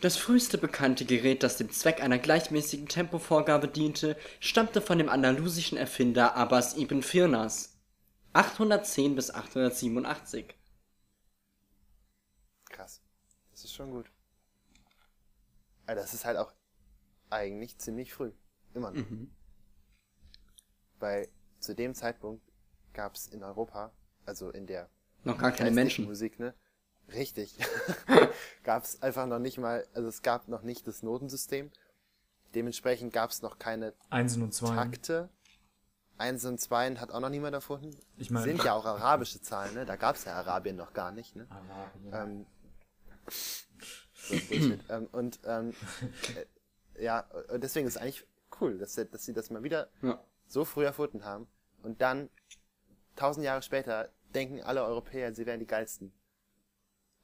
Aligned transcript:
Das 0.00 0.16
früheste 0.16 0.58
bekannte 0.58 1.04
Gerät, 1.04 1.42
das 1.42 1.56
dem 1.56 1.70
Zweck 1.70 2.02
einer 2.02 2.18
gleichmäßigen 2.18 2.88
Tempovorgabe 2.88 3.68
diente, 3.68 4.16
stammte 4.40 4.80
von 4.82 4.98
dem 4.98 5.08
andalusischen 5.08 5.78
Erfinder 5.78 6.36
Abbas 6.36 6.76
ibn 6.76 7.02
Firnas. 7.02 7.78
810 8.34 9.14
bis 9.14 9.30
887. 9.30 10.54
Krass. 12.68 13.00
Das 13.52 13.64
ist 13.64 13.74
schon 13.74 13.90
gut. 13.90 14.10
Aber 15.86 15.94
das 15.94 16.12
ist 16.12 16.26
halt 16.26 16.36
auch 16.36 16.52
eigentlich 17.30 17.78
ziemlich 17.78 18.12
früh. 18.12 18.32
Immer 18.74 18.90
noch. 18.90 19.08
Mhm. 19.08 19.30
Weil 20.98 21.28
zu 21.60 21.74
dem 21.74 21.94
Zeitpunkt 21.94 22.42
gab 22.92 23.14
es 23.14 23.28
in 23.28 23.42
Europa, 23.42 23.92
also 24.26 24.50
in 24.50 24.66
der 24.66 24.90
Noch 25.24 25.38
gar 25.38 25.52
keine 25.52 25.70
Menschen. 25.70 26.04
Musik, 26.04 26.38
ne? 26.38 26.54
Richtig. 27.12 27.56
gab 28.64 28.82
es 28.84 29.00
einfach 29.02 29.26
noch 29.26 29.38
nicht 29.38 29.58
mal, 29.58 29.86
also 29.94 30.08
es 30.08 30.22
gab 30.22 30.48
noch 30.48 30.62
nicht 30.62 30.86
das 30.86 31.02
Notensystem. 31.02 31.70
Dementsprechend 32.54 33.12
gab 33.12 33.30
es 33.30 33.42
noch 33.42 33.58
keine 33.58 33.92
Einsen 34.10 34.42
und 34.42 34.52
Zweien. 34.54 34.74
Takte. 34.76 35.28
Eins 36.18 36.44
und 36.46 36.58
Zweien 36.60 36.98
hat 37.00 37.10
auch 37.10 37.20
noch 37.20 37.28
niemand 37.28 37.52
erfunden. 37.54 37.90
Ich 38.16 38.30
meine- 38.30 38.46
Sind 38.46 38.64
ja 38.64 38.72
auch 38.72 38.86
arabische 38.86 39.40
Zahlen, 39.42 39.74
ne? 39.74 39.84
Da 39.84 39.96
gab 39.96 40.16
es 40.16 40.24
ja 40.24 40.32
Arabien 40.34 40.74
noch 40.76 40.94
gar 40.94 41.12
nicht, 41.12 41.36
ne? 41.36 41.46
Ähm, 42.10 42.46
so 43.28 44.34
ähm, 44.88 45.08
und 45.12 45.38
ähm, 45.44 45.74
äh, 46.94 47.02
ja, 47.04 47.20
und 47.52 47.62
deswegen 47.62 47.86
ist 47.86 47.96
es 47.96 48.00
eigentlich 48.02 48.24
cool, 48.60 48.78
dass, 48.78 48.94
sie- 48.94 49.04
dass 49.06 49.24
sie 49.26 49.34
das 49.34 49.50
mal 49.50 49.62
wieder 49.62 49.88
Ja. 50.00 50.18
so 50.48 50.64
früh 50.64 50.84
erfunden 50.86 51.24
haben. 51.24 51.46
Und 51.82 52.00
dann, 52.00 52.30
tausend 53.14 53.44
Jahre 53.44 53.60
später, 53.60 54.08
denken 54.34 54.62
alle 54.62 54.82
Europäer, 54.84 55.34
sie 55.34 55.44
wären 55.44 55.60
die 55.60 55.66
geilsten. 55.66 56.12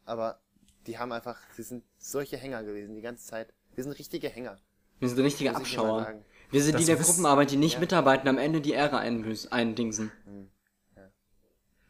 Aber 0.05 0.41
die 0.87 0.99
haben 0.99 1.13
einfach, 1.13 1.39
sie 1.55 1.63
sind 1.63 1.85
solche 1.99 2.37
Hänger 2.37 2.63
gewesen 2.65 2.95
die 2.95 3.01
ganze 3.03 3.25
Zeit. 3.27 3.53
Wir 3.75 3.85
sind 3.85 3.93
richtige 3.93 4.29
Hänger. 4.29 4.59
Wir 4.99 5.09
sind 5.09 5.19
richtige 5.21 5.55
Abschauer. 5.55 6.15
Wir 6.51 6.63
sind 6.63 6.75
Das 6.75 6.83
die 6.83 6.87
der 6.87 6.97
Gruppenarbeit, 6.97 7.51
die 7.51 7.57
nicht 7.57 7.75
Ja. 7.75 7.81
mitarbeiten, 7.81 8.29
am 8.29 8.39
Ende 8.39 8.61
die 8.61 8.73
Ehre 8.73 8.99
einbüß- 9.01 9.49
eindingsen. 9.51 10.13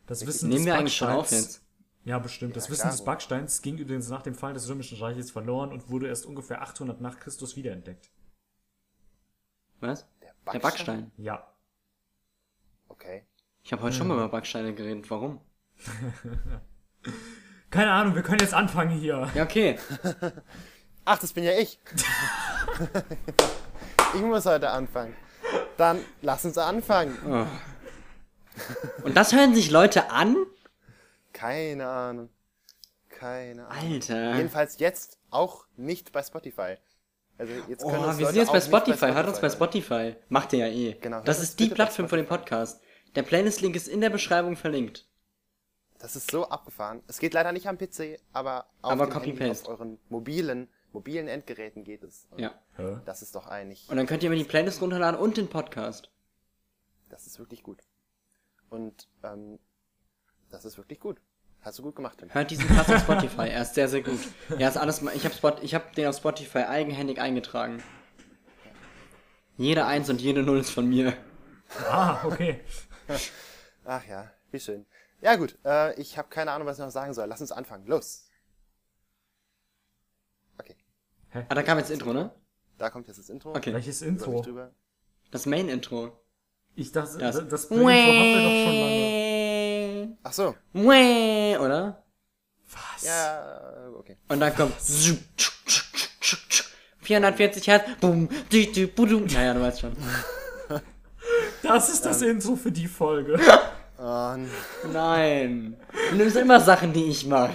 Das 0.06 0.26
Wissen 0.26 0.48
Nehmen 0.48 0.66
wir 0.66 0.76
eigentlich 0.76 0.96
schon 0.96 1.08
auf 1.08 1.30
jetzt? 1.30 1.62
Ja, 2.04 2.18
bestimmt. 2.18 2.56
Das 2.56 2.64
Ja, 2.66 2.70
Wissen 2.72 2.80
klar. 2.82 2.92
des 2.92 3.04
Backsteins 3.04 3.62
ging 3.62 3.78
übrigens 3.78 4.08
nach 4.08 4.22
dem 4.22 4.34
Fall 4.34 4.52
des 4.54 4.68
Römischen 4.68 4.98
Reiches 4.98 5.30
verloren 5.30 5.70
und 5.72 5.88
wurde 5.88 6.08
erst 6.08 6.26
ungefähr 6.26 6.60
800 6.62 7.00
nach 7.00 7.18
Christus 7.18 7.56
wiederentdeckt. 7.56 8.10
Was? 9.80 10.06
Der 10.20 10.34
Der 10.52 10.58
Backstein. 10.58 11.12
Ja. 11.16 11.46
Okay. 12.88 13.24
Ich 13.62 13.72
habe 13.72 13.82
heute 13.82 13.94
schon 13.96 14.08
mal 14.08 14.14
über 14.14 14.28
Backsteine 14.28 14.74
geredet. 14.74 15.08
Warum? 15.10 15.40
Keine 17.72 17.90
Ahnung, 17.90 18.14
wir 18.14 18.22
können 18.22 18.38
jetzt 18.40 18.54
anfangen 18.54 18.90
hier. 18.90 19.28
Ja, 19.34 19.42
okay. 19.42 19.78
Ach, 21.04 21.18
das 21.18 21.32
bin 21.32 21.42
ja 21.42 21.52
ich. 21.52 21.80
ich 24.14 24.20
muss 24.20 24.46
heute 24.46 24.70
anfangen. 24.70 25.16
Dann 25.78 25.98
lass 26.20 26.44
uns 26.44 26.58
anfangen. 26.58 27.48
Und 29.02 29.16
das 29.16 29.32
hören 29.32 29.54
sich 29.54 29.70
Leute 29.70 30.10
an? 30.10 30.36
Keine 31.32 31.86
Ahnung. 31.88 32.28
Keine 33.08 33.66
Ahnung. 33.66 33.92
Alter. 33.94 34.34
Jedenfalls 34.36 34.78
jetzt 34.78 35.18
auch 35.30 35.64
nicht 35.76 36.12
bei 36.12 36.22
Spotify. 36.22 36.76
Also 37.38 37.52
jetzt 37.68 37.84
Oh, 37.84 37.90
können 37.90 38.02
wir 38.02 38.08
uns 38.08 38.16
sind 38.18 38.34
jetzt 38.36 38.48
bei 38.52 38.58
nicht 38.58 38.66
Spotify. 38.66 39.12
Hört 39.12 39.28
uns 39.28 39.40
bei. 39.40 39.48
Spotify. 39.48 40.16
Macht 40.28 40.52
ihr 40.52 40.66
ja 40.66 40.72
eh. 40.72 40.92
Genau, 41.00 41.22
Das 41.22 41.40
ist 41.40 41.58
die 41.58 41.68
bei 41.68 41.76
Plattform 41.76 42.08
von 42.08 42.18
dem 42.18 42.26
Spotify. 42.26 42.44
Podcast. 42.44 42.82
Der 43.16 43.22
Playlist-Link 43.22 43.74
ist 43.76 43.88
in 43.88 44.00
der 44.02 44.10
Beschreibung 44.10 44.56
verlinkt. 44.56 45.06
Das 46.02 46.16
ist 46.16 46.32
so 46.32 46.48
abgefahren. 46.48 47.00
Es 47.06 47.20
geht 47.20 47.32
leider 47.32 47.52
nicht 47.52 47.68
am 47.68 47.78
PC, 47.78 48.18
aber 48.32 48.66
auf, 48.82 48.90
Aber 48.90 49.14
Handy, 49.14 49.48
auf 49.48 49.68
euren 49.68 50.00
mobilen, 50.08 50.68
mobilen 50.92 51.28
Endgeräten 51.28 51.84
geht 51.84 52.02
es. 52.02 52.26
Und 52.30 52.40
Ja. 52.40 52.60
Das 53.04 53.22
ist 53.22 53.36
doch 53.36 53.46
eigentlich, 53.46 53.88
Und 53.88 53.96
dann 53.96 54.06
könnt 54.06 54.24
ihr 54.24 54.30
mir 54.30 54.34
die 54.36 54.42
Playlist 54.42 54.82
runterladen 54.82 55.18
und 55.20 55.36
den 55.36 55.46
Podcast. 55.48 56.10
das 57.08 57.28
ist 57.28 57.38
wirklich 57.38 57.62
gut. 57.62 57.78
Und 58.68 59.06
ähm, 59.22 59.60
das 60.50 60.64
ist 60.64 60.76
wirklich 60.76 60.98
gut. 60.98 61.20
Hast 61.60 61.78
du 61.78 61.84
gut 61.84 61.94
gemacht, 61.94 62.18
Tim. 62.18 62.34
Hört 62.34 62.50
diesen 62.50 62.66
Cast 62.66 62.90
auf 62.90 63.02
Spotify. 63.02 63.48
Er 63.50 63.62
ist 63.62 63.74
sehr, 63.74 63.88
sehr 63.88 64.02
gut. 64.02 64.18
Er 64.58 64.68
ist 64.68 64.76
alles 64.76 65.02
mal. 65.02 65.14
Ich 65.14 65.24
habe 65.24 65.34
Spot, 65.36 65.54
ich 65.62 65.72
hab 65.72 65.94
den 65.94 66.08
auf 66.08 66.16
Spotify 66.16 66.64
eigenhändig 66.64 67.20
eingetragen. 67.20 67.80
Jede 69.56 69.86
Eins 69.86 70.10
und 70.10 70.20
jede 70.20 70.42
Null 70.42 70.58
ist 70.58 70.70
von 70.70 70.88
mir. 70.88 71.16
Ah, 71.88 72.24
okay. 72.24 72.60
Ach 73.84 74.04
ja, 74.08 74.32
wie 74.50 74.58
schön. 74.58 74.84
Ja 75.22 75.36
gut, 75.36 75.56
äh, 75.64 75.94
ich 76.00 76.18
habe 76.18 76.28
keine 76.28 76.50
Ahnung, 76.52 76.66
was 76.66 76.78
ich 76.78 76.84
noch 76.84 76.90
sagen 76.90 77.14
soll. 77.14 77.26
Lass 77.26 77.40
uns 77.40 77.52
anfangen. 77.52 77.86
Los. 77.86 78.28
Okay, 80.58 80.76
Ah, 81.48 81.54
da 81.54 81.62
kam 81.62 81.78
jetzt 81.78 81.88
das 81.90 81.94
Intro, 81.98 82.12
ne? 82.12 82.30
da 82.76 82.90
kommt 82.90 83.06
jetzt 83.08 83.18
das 83.18 83.28
Intro. 83.30 83.54
Okay. 83.54 83.72
Welches 83.72 84.02
Intro? 84.02 84.42
drüber? 84.42 84.74
Das 85.30 85.46
Main-Intro. 85.46 86.20
Ich 86.74 86.90
dachte, 86.92 87.18
Das- 87.18 87.36
das, 87.36 87.48
das 87.48 87.64
Intro 87.66 87.86
haben 87.88 87.94
wir 87.94 88.42
doch 88.42 88.50
schon 88.66 88.74
lange. 88.80 90.18
Ach 90.24 90.32
so. 90.32 90.54
Wäh, 90.72 91.56
Oder? 91.58 92.04
Was? 92.70 93.02
Ja, 93.04 93.88
okay. 93.96 94.18
Und 94.28 94.40
dann 94.40 94.54
kommt 94.56 94.74
440 97.00 97.66
Hertz, 97.68 97.88
bum, 98.00 98.28
di, 98.50 98.72
di, 98.72 98.86
budum. 98.86 99.24
Naja, 99.26 99.54
du 99.54 99.60
weißt 99.60 99.80
schon. 99.80 99.96
Das 101.62 101.88
ist 101.90 102.04
das 102.04 102.22
Intro 102.22 102.56
für 102.56 102.72
die 102.72 102.88
Folge. 102.88 103.38
Und 104.02 104.48
Nein. 104.92 105.76
Du 106.10 106.16
nimmst 106.16 106.36
immer 106.36 106.58
Sachen, 106.58 106.92
die 106.92 107.04
ich 107.04 107.24
mache. 107.24 107.52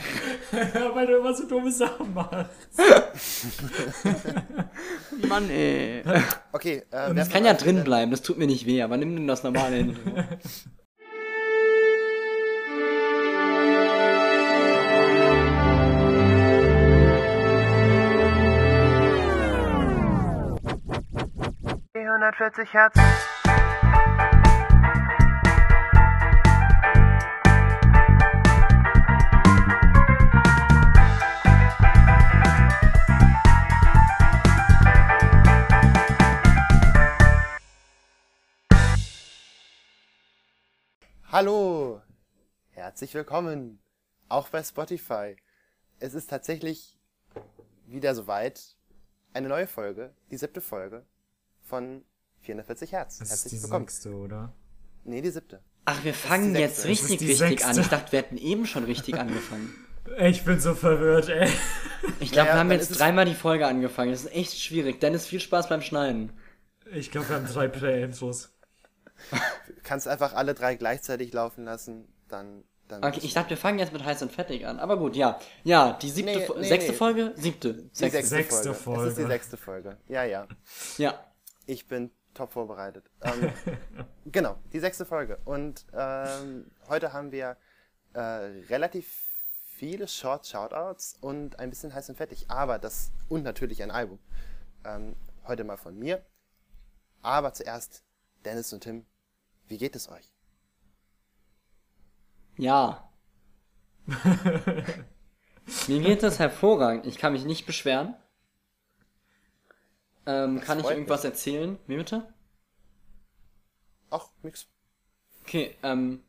Weil 0.93 1.05
du 1.05 1.17
immer 1.17 1.33
so 1.33 1.45
dumme 1.45 1.69
Sachen 1.69 2.13
machst. 2.13 2.49
Mann, 5.27 5.49
ey. 5.49 6.03
okay, 6.53 6.83
äh, 6.89 7.13
Das 7.13 7.29
kann 7.29 7.43
ja 7.43 7.53
drin 7.53 7.75
denn- 7.75 7.83
bleiben, 7.83 8.11
das 8.11 8.21
tut 8.21 8.37
mir 8.37 8.47
nicht 8.47 8.65
weh, 8.65 8.81
aber 8.81 8.95
nimm 8.95 9.13
denn 9.13 9.27
das 9.27 9.43
normale 9.43 9.79
Intro. 9.79 10.09
Die 21.93 21.99
140 21.99 22.73
Hertz. 22.73 22.95
Hallo, 41.31 42.01
herzlich 42.71 43.13
willkommen, 43.13 43.79
auch 44.29 44.49
bei 44.49 44.63
Spotify. 44.63 45.35
Es 45.99 46.13
ist 46.13 46.29
tatsächlich 46.29 46.97
wieder 47.85 48.15
soweit, 48.15 48.75
eine 49.33 49.49
neue 49.49 49.67
Folge, 49.67 50.13
die 50.31 50.37
siebte 50.37 50.61
Folge 50.61 51.05
von 51.63 52.03
440 52.41 52.91
Hertz. 52.93 53.19
Das 53.19 53.27
ist 53.27 53.31
Herzlich 53.43 53.53
die 53.59 53.63
willkommen. 53.63 53.85
sechste, 53.87 54.13
oder? 54.15 54.53
Nee, 55.03 55.21
die 55.21 55.29
siebte. 55.29 55.61
Ach, 55.85 56.03
wir 56.03 56.13
fangen 56.13 56.55
jetzt 56.55 56.85
richtig, 56.85 57.21
ist 57.21 57.41
richtig 57.41 57.65
an. 57.65 57.73
sechste. 57.73 57.81
Ich 57.81 57.87
dachte, 57.87 58.11
wir 58.11 58.19
hätten 58.19 58.37
eben 58.37 58.65
schon 58.65 58.83
richtig 58.85 59.15
angefangen. 59.19 59.73
Ich 60.19 60.45
bin 60.45 60.59
so 60.59 60.73
verwirrt, 60.73 61.27
ey. 61.29 61.49
Ich 62.21 62.31
glaube, 62.31 62.47
Ja, 62.49 62.53
wir 62.55 62.59
haben 62.59 62.69
dann 62.69 62.77
jetzt 62.77 62.83
ist 62.85 62.91
es- 62.91 62.97
dreimal 62.99 63.25
die 63.25 63.35
Folge 63.35 63.67
angefangen. 63.67 64.11
Das 64.11 64.23
ist 64.23 64.31
echt 64.33 64.57
schwierig. 64.57 65.01
Dennis, 65.01 65.25
viel 65.27 65.41
Spaß 65.41 65.67
beim 65.67 65.81
Schneiden. 65.81 66.31
Ich 66.93 67.11
glaube, 67.11 67.27
wir 67.29 67.35
haben 67.35 67.45
drei 67.47 67.67
Play-Intros. 67.67 68.53
Du 69.67 69.73
kannst 69.83 70.07
einfach 70.07 70.33
alle 70.33 70.53
drei 70.53 70.75
gleichzeitig 70.75 71.33
laufen 71.33 71.65
lassen, 71.65 72.07
dann. 72.27 72.63
dann 72.87 73.03
Okay, 73.03 73.19
ich 73.23 73.33
dachte, 73.33 73.51
wir 73.51 73.57
fangen 73.57 73.79
jetzt 73.79 73.93
mit 73.93 74.03
heiß 74.03 74.21
und 74.21 74.31
fettig 74.31 74.65
an. 74.65 74.79
Aber 74.79 74.97
gut, 74.97 75.15
ja. 75.15 75.39
Ja, 75.63 75.93
die 76.01 76.09
siebte, 76.09 76.39
Nee, 76.39 76.47
nee, 76.57 76.67
sechste 76.67 76.91
nee. 76.91 76.97
Folge? 76.97 77.33
Siebte. 77.35 77.73
die 77.73 77.89
Sechste. 77.93 78.09
sechste, 78.09 78.35
Sechste 78.35 78.73
Folge. 78.73 79.01
Es 79.03 79.07
ist 79.09 79.17
die 79.17 79.21
Folge. 79.21 79.33
sechste 79.33 79.57
Folge. 79.57 79.97
Ja, 80.07 80.23
ja. 80.23 80.47
Ja. 80.97 81.19
Ich 81.65 81.87
bin 81.87 82.11
top 82.33 82.51
vorbereitet. 82.53 83.09
Ähm, 83.23 83.51
genau, 84.25 84.57
die 84.73 84.79
sechste 84.79 85.05
Folge. 85.05 85.39
Und 85.45 85.85
ähm, 85.93 86.69
heute 86.87 87.11
haben 87.13 87.31
wir 87.31 87.57
äh, 88.13 88.19
relativ 88.69 89.07
viele 89.75 90.07
Short 90.07 90.47
Shoutouts 90.47 91.17
und 91.21 91.59
ein 91.59 91.69
bisschen 91.69 91.93
heiß 91.93 92.09
und 92.09 92.15
fettig. 92.15 92.45
Aber 92.49 92.79
das 92.79 93.11
und 93.29 93.43
natürlich 93.43 93.83
ein 93.83 93.91
Album. 93.91 94.19
Ähm, 94.85 95.15
heute 95.45 95.63
mal 95.63 95.77
von 95.77 95.97
mir. 95.97 96.23
Aber 97.21 97.53
zuerst 97.53 98.03
Dennis 98.47 98.71
und 98.71 98.79
Tim. 98.79 99.05
Wie 99.67 99.77
geht 99.77 99.93
es 99.97 100.07
euch? 100.07 100.31
Ja. 102.57 103.11
Mir 105.87 105.99
geht 105.99 106.23
das 106.23 106.39
hervorragend. 106.39 107.05
Ich 107.05 107.17
kann 107.17 107.33
mich 107.33 107.43
nicht 107.43 107.65
beschweren. 107.65 108.15
Ähm, 110.25 110.61
kann 110.61 110.79
ich 110.79 110.85
irgendwas 110.85 111.25
erzählen? 111.25 111.77
Wie 111.87 111.97
bitte? 111.97 112.33
Ach, 114.11 114.29
nix. 114.43 114.67
Okay, 115.43 115.75
ähm. 115.83 116.23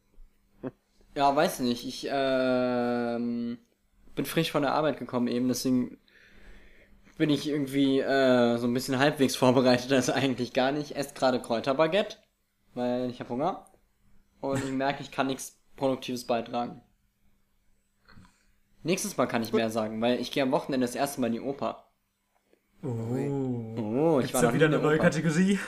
Ja, 1.14 1.34
weiß 1.36 1.60
nicht. 1.60 1.86
Ich, 1.86 2.08
ähm. 2.10 3.58
bin 4.16 4.26
frisch 4.26 4.50
von 4.50 4.62
der 4.62 4.74
Arbeit 4.74 4.98
gekommen 4.98 5.28
eben, 5.28 5.46
deswegen 5.46 5.98
bin 7.18 7.30
ich 7.30 7.48
irgendwie 7.48 7.98
äh, 7.98 8.56
so 8.56 8.66
ein 8.66 8.72
bisschen 8.72 8.98
halbwegs 8.98 9.36
vorbereitet, 9.36 9.92
also 9.92 10.12
eigentlich 10.12 10.54
gar 10.54 10.72
nicht. 10.72 10.96
Esse 10.96 11.14
gerade 11.14 11.42
Kräuterbaguette, 11.42 12.16
weil 12.74 13.10
ich 13.10 13.20
habe 13.20 13.28
Hunger. 13.28 13.66
Und 14.40 14.64
ich 14.64 14.70
merke, 14.70 15.02
ich 15.02 15.10
kann 15.10 15.26
nichts 15.26 15.60
Produktives 15.76 16.26
beitragen. 16.26 16.80
Nächstes 18.84 19.16
Mal 19.16 19.26
kann 19.26 19.42
ich 19.42 19.52
mehr 19.52 19.68
sagen, 19.68 20.00
weil 20.00 20.20
ich 20.20 20.30
gehe 20.30 20.44
am 20.44 20.52
Wochenende 20.52 20.86
das 20.86 20.94
erste 20.94 21.20
Mal 21.20 21.26
in 21.26 21.32
die 21.34 21.40
Oper. 21.40 21.88
Oh. 22.84 22.86
Oh, 22.86 24.20
ich 24.20 24.26
Ist 24.26 24.34
war 24.34 24.42
da 24.42 24.54
wieder 24.54 24.66
eine 24.66 24.78
neue 24.78 24.94
Oper. 24.94 25.04
Kategorie? 25.04 25.58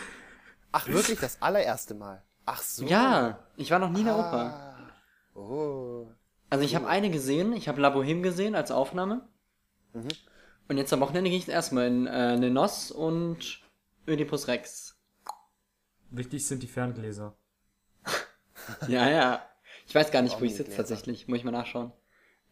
Ach, 0.70 0.86
wirklich? 0.86 1.18
Das 1.18 1.42
allererste 1.42 1.94
Mal? 1.94 2.22
Ach 2.46 2.62
so. 2.62 2.86
Ja, 2.86 3.40
ich 3.56 3.72
war 3.72 3.80
noch 3.80 3.90
nie 3.90 4.00
in 4.00 4.06
der 4.06 4.16
Oper. 4.16 4.92
Ah. 5.34 5.38
Oh. 5.38 6.06
Also 6.48 6.64
ich 6.64 6.76
habe 6.76 6.86
eine 6.86 7.10
gesehen, 7.10 7.52
ich 7.52 7.68
habe 7.68 7.80
La 7.80 7.90
Boheme 7.90 8.22
gesehen 8.22 8.54
als 8.54 8.70
Aufnahme. 8.70 9.28
Mhm. 9.92 10.08
Und 10.70 10.78
jetzt 10.78 10.92
am 10.92 11.00
Wochenende 11.00 11.30
gehe 11.30 11.38
ich 11.40 11.48
erstmal 11.48 11.88
in 11.88 12.06
äh, 12.06 12.36
Nenos 12.36 12.92
und 12.92 13.60
Oedipus 14.06 14.46
Rex. 14.46 14.96
Wichtig 16.12 16.46
sind 16.46 16.62
die 16.62 16.68
Ferngläser. 16.68 17.34
Ja, 18.86 19.10
ja. 19.10 19.42
Ich 19.88 19.94
weiß 19.96 20.12
gar 20.12 20.22
nicht, 20.22 20.40
wo 20.40 20.44
ich 20.44 20.54
sitze 20.54 20.76
tatsächlich. 20.76 21.26
Muss 21.26 21.38
ich 21.38 21.44
mal 21.44 21.50
nachschauen. 21.50 21.90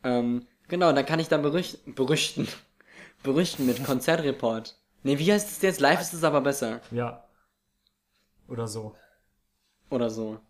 Ähm, 0.02 0.48
genau, 0.66 0.92
dann 0.92 1.06
kann 1.06 1.20
ich 1.20 1.28
dann 1.28 1.42
berüchten, 1.42 1.94
berüchten, 1.94 2.48
berüchten 3.22 3.66
mit 3.66 3.84
Konzertreport. 3.84 4.76
Nee, 5.04 5.20
wie 5.20 5.32
heißt 5.32 5.48
es 5.48 5.62
jetzt? 5.62 5.78
Live 5.78 6.00
ist 6.00 6.12
es 6.12 6.24
aber 6.24 6.40
besser. 6.40 6.80
Ja. 6.90 7.24
Oder 8.48 8.66
so. 8.66 8.96
Oder 9.90 10.10
so. 10.10 10.40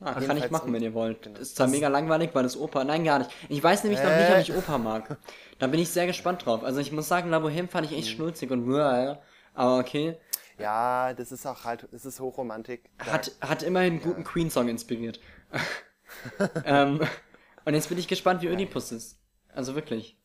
Ja. 0.00 0.06
Ah, 0.08 0.20
kann 0.20 0.36
ich 0.36 0.50
machen, 0.50 0.72
wenn 0.74 0.82
ihr 0.82 0.92
wollt. 0.92 1.22
genau. 1.22 1.38
Ist 1.40 1.56
zwar 1.56 1.68
mega 1.68 1.88
langweilig, 1.88 2.30
weil 2.34 2.44
es 2.44 2.56
Oper. 2.56 2.84
Nein, 2.84 3.04
gar 3.04 3.18
nicht. 3.20 3.30
Ich 3.48 3.62
weiß 3.62 3.82
nämlich 3.84 4.00
noch 4.02 4.10
nicht, 4.10 4.28
Äh. 4.28 4.32
ob 4.34 4.38
ich 4.40 4.54
Oper 4.54 4.78
mag. 4.78 5.16
Da 5.58 5.68
bin 5.68 5.80
ich 5.80 5.88
sehr 5.88 6.06
gespannt 6.06 6.44
drauf. 6.44 6.62
Also 6.62 6.80
ich 6.80 6.92
muss 6.92 7.08
sagen, 7.08 7.30
La 7.30 7.38
Boheme 7.38 7.66
fand 7.68 7.86
ich 7.86 7.92
Mhm. 7.92 7.98
echt 7.98 8.08
schnulzig 8.10 8.50
und 8.50 8.66
bläh, 8.66 9.16
aber 9.54 9.78
okay. 9.78 10.18
Ja, 10.58 11.14
das 11.14 11.32
ist 11.32 11.46
auch 11.46 11.64
halt, 11.64 11.88
das 11.92 12.04
ist 12.04 12.20
Hochromantik. 12.20 12.90
Hat, 12.98 13.32
hat 13.40 13.62
immerhin 13.62 13.94
einen 13.94 14.02
guten 14.02 14.22
Queen-Song 14.22 14.68
inspiriert. 14.68 15.18
ähm, 16.66 17.00
und 17.64 17.74
jetzt 17.74 17.88
bin 17.88 17.96
ich 17.98 18.06
gespannt, 18.08 18.42
wie 18.42 18.48
Oedipus 18.50 18.92
ist. 18.92 19.18
Also 19.54 19.74
wirklich. 19.74 20.18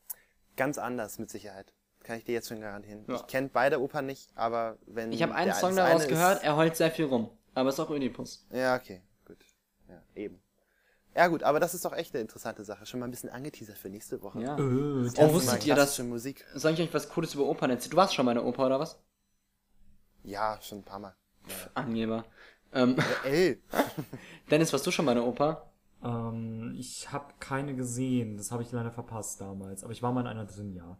Ganz 0.57 0.77
anders, 0.77 1.17
mit 1.17 1.29
Sicherheit. 1.29 1.73
Kann 2.03 2.17
ich 2.17 2.25
dir 2.25 2.33
jetzt 2.33 2.49
schon 2.49 2.59
garantieren. 2.59 3.05
Ja. 3.07 3.15
Ich 3.15 3.27
kenne 3.27 3.49
beide 3.53 3.79
Opern 3.79 4.05
nicht, 4.05 4.29
aber 4.35 4.77
wenn. 4.85 5.11
Ich 5.13 5.23
habe 5.23 5.33
einen 5.35 5.53
Song 5.53 5.75
das 5.75 5.87
daraus 5.87 6.07
gehört, 6.07 6.43
er 6.43 6.55
heult 6.57 6.75
sehr 6.75 6.91
viel 6.91 7.05
rum. 7.05 7.29
Aber 7.53 7.69
ist 7.69 7.79
auch 7.79 7.89
Oedipus. 7.89 8.45
ja, 8.51 8.75
okay. 8.75 9.01
Ja, 9.91 10.01
eben. 10.15 10.41
Ja, 11.15 11.27
gut, 11.27 11.43
aber 11.43 11.59
das 11.59 11.73
ist 11.73 11.83
doch 11.83 11.91
echt 11.93 12.13
eine 12.13 12.21
interessante 12.21 12.63
Sache. 12.63 12.85
Schon 12.85 12.99
mal 13.01 13.07
ein 13.07 13.11
bisschen 13.11 13.29
angeteasert 13.29 13.77
für 13.77 13.89
nächste 13.89 14.21
Woche. 14.21 14.41
Ja. 14.41 14.57
Äh, 14.57 14.61
Oh, 14.61 15.03
Erste 15.03 15.33
wusstet 15.33 15.65
ihr, 15.65 15.73
klassische 15.73 16.03
Musik? 16.05 16.45
Soll 16.55 16.71
ich 16.73 16.79
euch 16.81 16.93
was 16.93 17.09
Cooles 17.09 17.33
über 17.33 17.45
Opern 17.45 17.69
erzählen? 17.69 17.91
Du 17.91 17.97
warst 17.97 18.13
schon 18.15 18.25
mal 18.25 18.31
in 18.31 18.37
der 18.37 18.45
Oper, 18.45 18.65
oder 18.67 18.79
was? 18.79 18.97
Ja, 20.23 20.57
schon 20.61 20.79
ein 20.79 20.83
paar 20.83 20.99
Mal. 20.99 21.15
Angeber. 21.73 22.23
Ähm, 22.73 22.95
Ja, 22.97 23.29
ey, 23.29 23.61
Dennis, 24.51 24.71
warst 24.71 24.87
du 24.87 24.91
schon 24.91 25.03
mal 25.05 25.11
in 25.11 25.17
der 25.17 25.27
Oper? 25.27 25.67
ähm, 26.03 26.75
ich 26.79 27.11
habe 27.11 27.33
keine 27.39 27.75
gesehen. 27.75 28.37
Das 28.37 28.51
habe 28.51 28.63
ich 28.63 28.71
leider 28.71 28.91
verpasst 28.91 29.41
damals. 29.41 29.83
Aber 29.83 29.91
ich 29.91 30.01
war 30.01 30.13
mal 30.13 30.21
in 30.21 30.27
einer 30.27 30.45
drin, 30.45 30.73
ja. 30.73 30.97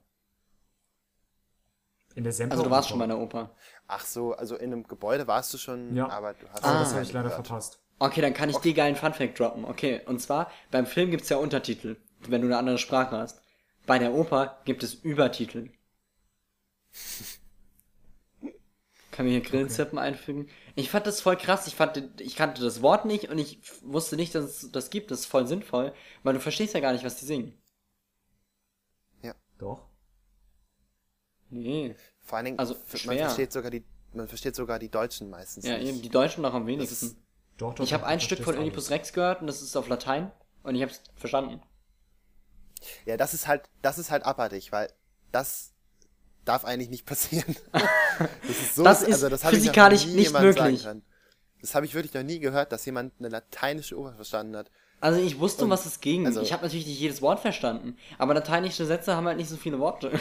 In 2.15 2.23
der 2.25 2.33
Semper 2.33 2.53
Also 2.53 2.63
du 2.65 2.69
warst 2.69 2.89
schon 2.89 2.97
mal 2.97 3.05
in 3.05 3.11
der 3.11 3.19
Oper. 3.19 3.55
ach 3.87 4.05
so, 4.05 4.33
also 4.33 4.55
in 4.57 4.73
einem 4.73 4.83
Gebäude 4.83 5.27
warst 5.27 5.53
du 5.53 5.57
schon, 5.57 5.95
Ja. 5.95 6.09
aber 6.09 6.33
du 6.33 6.45
hast 6.49 6.63
Ah. 6.65 6.79
das 6.81 6.91
habe 6.91 7.03
ich 7.03 7.13
leider 7.13 7.29
gehört. 7.29 7.47
verpasst. 7.47 7.79
Okay, 8.01 8.21
dann 8.21 8.33
kann 8.33 8.49
ich 8.49 8.57
dir 8.57 8.73
geilen 8.73 8.95
Funfact 8.95 9.39
droppen. 9.39 9.63
Okay, 9.63 10.01
und 10.05 10.19
zwar, 10.19 10.51
beim 10.71 10.87
Film 10.87 11.11
gibt's 11.11 11.29
ja 11.29 11.37
Untertitel, 11.37 11.97
wenn 12.27 12.41
du 12.41 12.47
eine 12.47 12.57
andere 12.57 12.77
Sprache 12.79 13.15
hast. 13.15 13.41
Bei 13.85 13.99
der 13.99 14.13
Oper 14.13 14.59
gibt 14.65 14.81
es 14.83 14.93
Übertitel. 14.95 15.69
Kann 19.11 19.25
mir 19.25 19.31
hier 19.33 19.41
Grillenzirpen 19.41 19.99
einfügen. 19.99 20.47
Ich 20.75 20.89
fand 20.89 21.05
das 21.05 21.21
voll 21.21 21.35
krass. 21.35 21.67
Ich 21.67 21.75
fand, 21.75 22.19
ich 22.21 22.35
kannte 22.35 22.61
das 22.63 22.81
Wort 22.81 23.05
nicht 23.05 23.29
und 23.29 23.37
ich 23.37 23.59
wusste 23.83 24.15
nicht, 24.15 24.33
dass 24.33 24.63
es 24.63 24.71
das 24.71 24.89
gibt. 24.89 25.11
Das 25.11 25.19
ist 25.21 25.25
voll 25.25 25.45
sinnvoll, 25.45 25.93
weil 26.23 26.33
du 26.33 26.39
verstehst 26.39 26.73
ja 26.73 26.79
gar 26.79 26.93
nicht, 26.93 27.03
was 27.03 27.17
die 27.17 27.25
singen. 27.25 27.53
Doch. 29.59 29.85
Nee. 31.51 31.93
Vor 32.23 32.37
allen 32.37 32.45
Dingen, 32.45 32.57
Also, 32.59 32.73
man 32.73 32.97
schwer. 32.97 33.25
versteht 33.25 33.51
sogar 33.53 33.69
die, 33.69 33.83
man 34.11 34.27
versteht 34.27 34.55
sogar 34.55 34.79
die 34.79 34.89
Deutschen 34.89 35.29
meistens 35.29 35.65
Ja, 35.67 35.77
nicht. 35.77 35.87
eben, 35.87 36.01
die 36.01 36.09
Deutschen 36.09 36.41
noch 36.41 36.55
am 36.55 36.63
Das 36.63 36.67
wenigsten. 36.67 37.15
Doch, 37.61 37.75
doch. 37.75 37.83
Ich 37.83 37.93
habe 37.93 38.05
ein 38.07 38.19
Stück 38.19 38.43
von 38.43 38.57
Oedipus. 38.57 38.89
Rex 38.89 39.13
gehört 39.13 39.41
und 39.41 39.47
das 39.47 39.61
ist 39.61 39.75
auf 39.75 39.87
Latein 39.87 40.31
und 40.63 40.73
ich 40.75 40.81
hab's 40.81 41.01
verstanden. 41.15 41.61
ja, 43.05 43.17
das 43.17 43.33
ist 43.35 43.47
halt, 43.47 43.69
das 43.83 43.99
ist 43.99 44.09
halt 44.09 44.25
abartig, 44.25 44.71
weil 44.71 44.91
das 45.31 45.73
darf 46.43 46.65
eigentlich 46.65 46.89
nicht 46.89 47.05
passieren. 47.05 47.55
das 47.71 48.49
ist 48.49 48.75
so, 48.75 48.83
Das 48.83 49.03
ist 49.03 49.13
also 49.13 49.29
das 49.29 49.43
habe 49.43 49.55
physikalisch 49.55 50.05
nicht 50.07 50.33
möglich. 50.33 50.83
können. 50.83 51.03
Das 51.61 51.75
habe 51.75 51.85
ich 51.85 51.93
wirklich 51.93 52.15
noch 52.15 52.23
nie 52.23 52.39
gehört, 52.39 52.71
dass 52.71 52.83
jemand 52.85 53.13
eine 53.19 53.29
lateinische 53.29 53.95
Oper 53.95 54.15
verstanden 54.15 54.57
hat. 54.57 54.71
Also 54.99 55.19
ich 55.21 55.37
wusste, 55.39 55.63
um 55.63 55.65
Und- 55.69 55.77
was 55.77 55.85
es 55.85 55.99
ging. 56.01 56.25
also- 56.25 56.41
ich 56.41 56.51
habe 56.53 56.63
natürlich 56.63 56.87
nicht 56.87 56.99
jedes 56.99 57.21
Wort 57.21 57.39
verstanden, 57.39 57.95
aber 58.17 58.33
lateinische 58.33 58.87
Sätze 58.87 59.15
haben 59.15 59.27
halt 59.27 59.37
nicht 59.37 59.49
so 59.49 59.57
viele 59.57 59.77
Worte. 59.77 60.19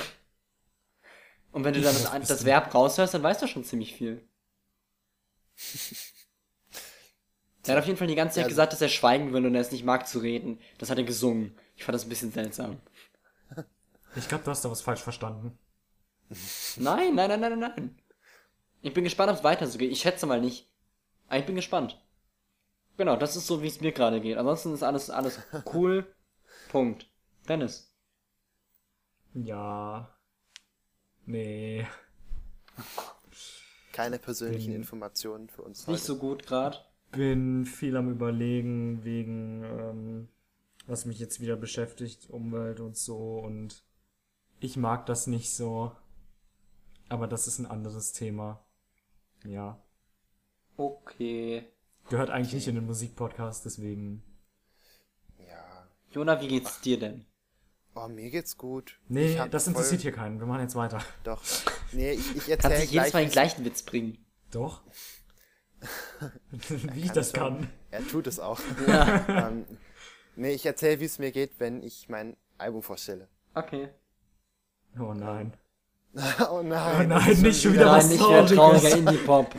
Und 1.53 1.65
wenn 1.65 1.73
du 1.73 1.81
dann 1.81 1.95
das, 2.21 2.29
Das. 2.29 2.45
Verb 2.45 2.75
raushörst, 2.75 3.15
dann 3.15 3.23
weißt 3.23 3.41
du 3.41 3.47
schon 3.47 3.65
ziemlich 3.65 3.95
viel. 3.95 4.23
Er 7.67 7.73
hat 7.75 7.81
auf 7.83 7.87
jeden 7.87 7.99
Fall 7.99 8.07
die 8.09 8.15
ganze 8.15 8.35
Zeit 8.35 8.43
Ja, 8.43 8.45
also- 8.45 8.53
gesagt, 8.55 8.73
dass 8.73 8.81
er 8.81 8.89
schweigen 8.89 9.33
will 9.33 9.45
und 9.47 9.55
er 9.55 9.61
es 9.61 9.71
nicht 9.73 9.85
mag 9.85 10.07
zu 10.09 10.19
reden. 10.21 10.59
Das 10.79 10.91
hat 10.91 10.99
er 10.99 11.05
gesungen. 11.05 11.57
Ich 11.77 11.85
fand 11.85 11.95
das 11.95 12.05
ein 12.05 12.09
bisschen 12.09 12.33
seltsam. 12.33 12.81
Ich 14.17 14.27
glaube, 14.29 14.43
du 14.43 14.51
hast 14.51 14.65
da 14.65 14.71
was 14.71 14.83
falsch 14.83 15.03
verstanden. 15.03 15.57
Nein, 16.79 17.15
nein, 17.15 17.29
nein, 17.29 17.41
nein, 17.41 17.59
nein, 17.59 17.73
nein. 17.77 17.99
Ich 18.83 18.93
bin 18.93 19.05
gespannt, 19.05 19.31
ob 19.31 19.37
es 19.39 19.45
weiter 19.45 19.67
so 19.69 19.79
geht. 19.79 19.93
Ich 19.93 20.01
schätze 20.01 20.27
mal 20.27 20.41
nicht. 20.41 20.69
Aber 21.29 21.39
ich 21.39 21.47
bin 21.47 21.55
gespannt. 21.55 22.05
Genau, 22.97 23.15
das 23.15 23.37
ist 23.37 23.47
so, 23.47 23.63
wie 23.63 23.69
es 23.69 23.81
mir 23.81 23.93
gerade 23.93 24.21
geht. 24.21 24.37
Ansonsten 24.37 24.75
ist 24.75 24.83
alles, 24.83 25.11
alles 25.11 25.39
cool. 25.75 26.13
Punkt. 26.71 27.09
Dennis. 27.49 27.95
Ja. 29.35 30.13
Nee. 31.27 31.87
Keine 33.93 34.19
persönlichen 34.19 34.75
Informationen 34.75 35.49
für 35.49 35.63
uns 35.63 35.87
Nicht 35.87 36.03
so 36.03 36.17
gut 36.19 36.47
gerade. 36.47 36.79
Bin 37.13 37.67
viel 37.67 37.97
am 37.97 38.11
überlegen 38.11 39.03
wegen, 39.05 39.65
ähm, 39.65 40.29
was 40.87 41.07
mich 41.07 41.19
jetzt 41.19 41.41
wieder 41.41 41.57
beschäftigt, 41.57 42.31
Umwelt 42.31 42.79
und 42.81 42.97
so 42.97 43.39
und 43.41 43.83
ich 44.61 44.77
mag 44.77 45.07
das 45.07 45.27
nicht 45.27 45.53
so. 45.55 45.93
Aber 47.09 47.27
das 47.27 47.49
ist 47.49 47.59
ein 47.59 47.67
anderes 47.67 48.13
Thema. 48.13 48.65
Ja. 49.45 49.83
Okay. 50.77 51.65
Gehört 52.09 52.31
eigentlich 52.31 52.55
nicht 52.55 52.69
in 52.69 52.77
den 52.77 52.87
Musikpodcast, 52.87 53.65
deswegen. 53.65 54.23
Ja. 55.39 55.89
Jona, 56.13 56.41
wie 56.41 56.49
geht's 56.49 56.81
dir 56.81 56.99
denn? 56.99 57.25
Oh, 57.95 58.07
mir 58.07 58.31
geht's 58.31 58.57
gut. 58.57 59.01
Nee, 59.09 59.35
das 59.51 59.65
voll- 59.65 59.73
interessiert 59.73 60.03
hier 60.03 60.13
keinen. 60.13 60.39
Wir 60.39 60.47
machen 60.47 60.61
jetzt 60.63 60.77
weiter. 60.77 61.03
Doch. 61.25 61.43
Nee, 61.93 62.13
ich, 62.13 62.37
ich 62.37 62.47
Kannst 62.47 62.65
erzähle 62.65 62.87
du 62.87 62.93
jedes 62.93 63.13
Mal 63.13 63.21
den 63.25 63.31
gleich. 63.31 63.33
gleichen 63.33 63.65
Witz 63.65 63.83
bringen? 63.83 64.25
Doch. 64.53 64.83
Wie 66.51 67.01
ich 67.01 67.13
das 67.13 67.31
schon. 67.31 67.41
kann. 67.41 67.71
Er 67.91 68.07
tut 68.07 68.27
es 68.27 68.39
auch. 68.39 68.61
Ja. 68.87 69.49
ähm, 69.49 69.65
nee, 70.37 70.53
ich 70.53 70.65
erzähle, 70.67 71.01
wie 71.01 71.05
es 71.07 71.19
mir 71.19 71.33
geht, 71.33 71.53
wenn 71.59 71.83
ich 71.83 72.09
mein 72.09 72.37
Album 72.59 72.83
vorstelle. 72.83 73.29
Okay. 73.55 73.89
Oh 74.99 75.15
nein. 75.15 75.53
oh 76.51 76.63
nein. 76.63 76.97
Oh 77.01 77.09
nein, 77.09 77.41
nicht 77.41 77.63
schon 77.63 77.73
wieder 77.75 77.87
Nein, 77.87 77.97
was 77.97 78.09
nicht 78.09 78.21
wieder 78.21 78.47
Trauriges. 78.47 78.57
trauriger 78.57 78.97
Indie-Pop. 78.97 79.55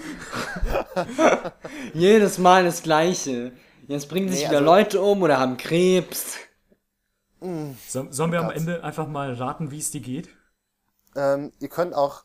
Jedes 1.93 2.37
Mal 2.37 2.63
das 2.65 2.83
Gleiche. 2.83 3.51
Jetzt 3.87 4.09
bringen 4.09 4.29
sich 4.29 4.39
Nee, 4.41 4.47
wieder 4.47 4.57
also- 4.59 4.65
Leute 4.71 5.01
um 5.01 5.21
oder 5.21 5.39
haben 5.39 5.57
Krebs. 5.57 6.37
So, 7.87 8.05
sollen 8.11 8.31
wir 8.31 8.39
am 8.39 8.47
Gott. 8.47 8.55
Ende 8.57 8.83
einfach 8.83 9.07
mal 9.07 9.33
raten, 9.33 9.71
wie 9.71 9.79
es 9.79 9.89
dir 9.91 10.01
geht? 10.01 10.29
Ähm, 11.15 11.51
ihr 11.59 11.69
könnt 11.69 11.95
auch. 11.95 12.23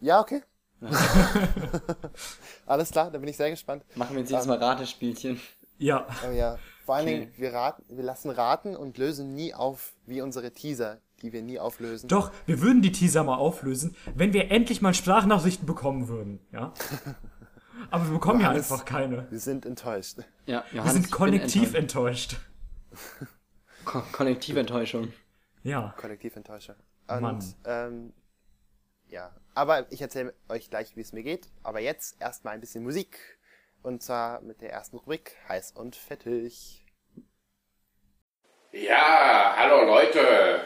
Ja, 0.00 0.20
okay. 0.20 0.42
Alles 2.66 2.90
klar, 2.90 3.10
da 3.10 3.18
bin 3.18 3.28
ich 3.28 3.36
sehr 3.36 3.50
gespannt. 3.50 3.84
Machen 3.96 4.14
wir 4.14 4.20
jetzt 4.20 4.30
jedes 4.30 4.46
Mal 4.46 4.58
Ratespielchen. 4.58 5.40
Ja. 5.78 6.06
Oh 6.28 6.32
ja. 6.32 6.58
Vor 6.84 6.94
allen 6.96 7.06
Okay. 7.06 7.18
Dingen, 7.20 7.32
wir, 7.36 7.52
raten, 7.52 7.84
wir 7.88 8.04
lassen 8.04 8.30
raten 8.30 8.74
und 8.76 8.96
lösen 8.98 9.34
nie 9.34 9.54
auf, 9.54 9.92
wie 10.06 10.20
unsere 10.22 10.52
Teaser, 10.52 10.98
die 11.22 11.32
wir 11.32 11.42
nie 11.42 11.58
auflösen. 11.58 12.08
Doch, 12.08 12.32
wir 12.46 12.60
würden 12.60 12.80
die 12.82 12.92
Teaser 12.92 13.24
mal 13.24 13.36
auflösen, 13.36 13.94
wenn 14.14 14.32
wir 14.32 14.50
endlich 14.50 14.80
mal 14.80 14.94
Sprachnachrichten 14.94 15.66
bekommen 15.66 16.08
würden, 16.08 16.40
ja? 16.52 16.72
Aber 17.90 18.04
wir 18.06 18.12
bekommen 18.14 18.40
ja 18.40 18.46
Johannes- 18.48 18.72
einfach 18.72 18.84
keine. 18.84 19.30
Wir 19.30 19.38
sind 19.38 19.64
enttäuscht. 19.64 20.18
Ja, 20.46 20.64
Wir 20.70 20.78
Johannes, 20.78 20.92
sind 20.94 21.04
ich 21.04 21.10
bin 21.10 21.16
kollektiv 21.18 21.74
enttäuscht. 21.74 22.32
enttäuscht. 22.32 22.36
Ko 23.84 24.02
Kollektiventtäuschung. 24.12 25.12
Ja. 25.62 25.94
Kollektiventtäuscher. 25.96 26.76
Und, 27.08 27.20
Mann. 27.20 27.44
ähm, 27.64 28.12
ja. 29.08 29.30
Aber 29.58 29.90
ich 29.90 30.00
erzähle 30.00 30.34
euch 30.48 30.70
gleich, 30.70 30.94
wie 30.94 31.00
es 31.00 31.12
mir 31.12 31.24
geht. 31.24 31.48
Aber 31.64 31.80
jetzt 31.80 32.22
erstmal 32.22 32.54
ein 32.54 32.60
bisschen 32.60 32.84
Musik. 32.84 33.40
Und 33.82 34.04
zwar 34.04 34.40
mit 34.40 34.60
der 34.60 34.70
ersten 34.70 34.98
Rubrik 34.98 35.34
Heiß 35.48 35.72
und 35.72 35.96
Fettig. 35.96 36.86
Ja, 38.70 39.56
hallo 39.56 39.84
Leute. 39.84 40.60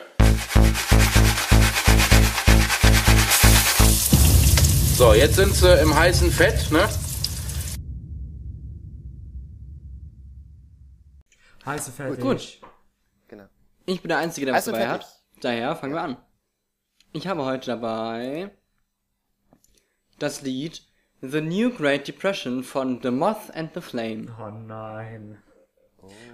So, 4.95 5.15
jetzt 5.15 5.37
sind 5.37 5.55
sie 5.55 5.73
im 5.81 5.97
heißen 5.97 6.31
Fett, 6.31 6.71
ne? 6.71 6.87
Heiße 11.65 11.93
fertig. 11.93 12.21
Gut. 12.21 12.61
Genau. 13.29 13.47
Ich 13.87 14.03
bin 14.03 14.11
der 14.11 14.19
Einzige, 14.19 14.45
der 14.45 14.55
was 14.55 14.69
Also 14.69 14.73
dabei 14.73 14.91
hat. 14.91 15.25
Daher 15.41 15.77
fangen 15.77 15.95
wir 15.95 16.03
an. 16.03 16.19
Ich 17.15 17.27
habe 17.27 17.47
heute 17.47 17.69
dabei 17.69 18.51
das 20.23 20.43
Lied 20.43 20.83
The 21.21 21.41
New 21.41 21.71
Great 21.71 22.09
Depression 22.09 22.65
von 22.65 23.01
The 23.03 23.11
Moth 23.11 23.55
and 23.55 23.71
the 23.75 23.81
Flame. 23.81 24.27
Oh 24.41 24.51
nein. 24.51 25.39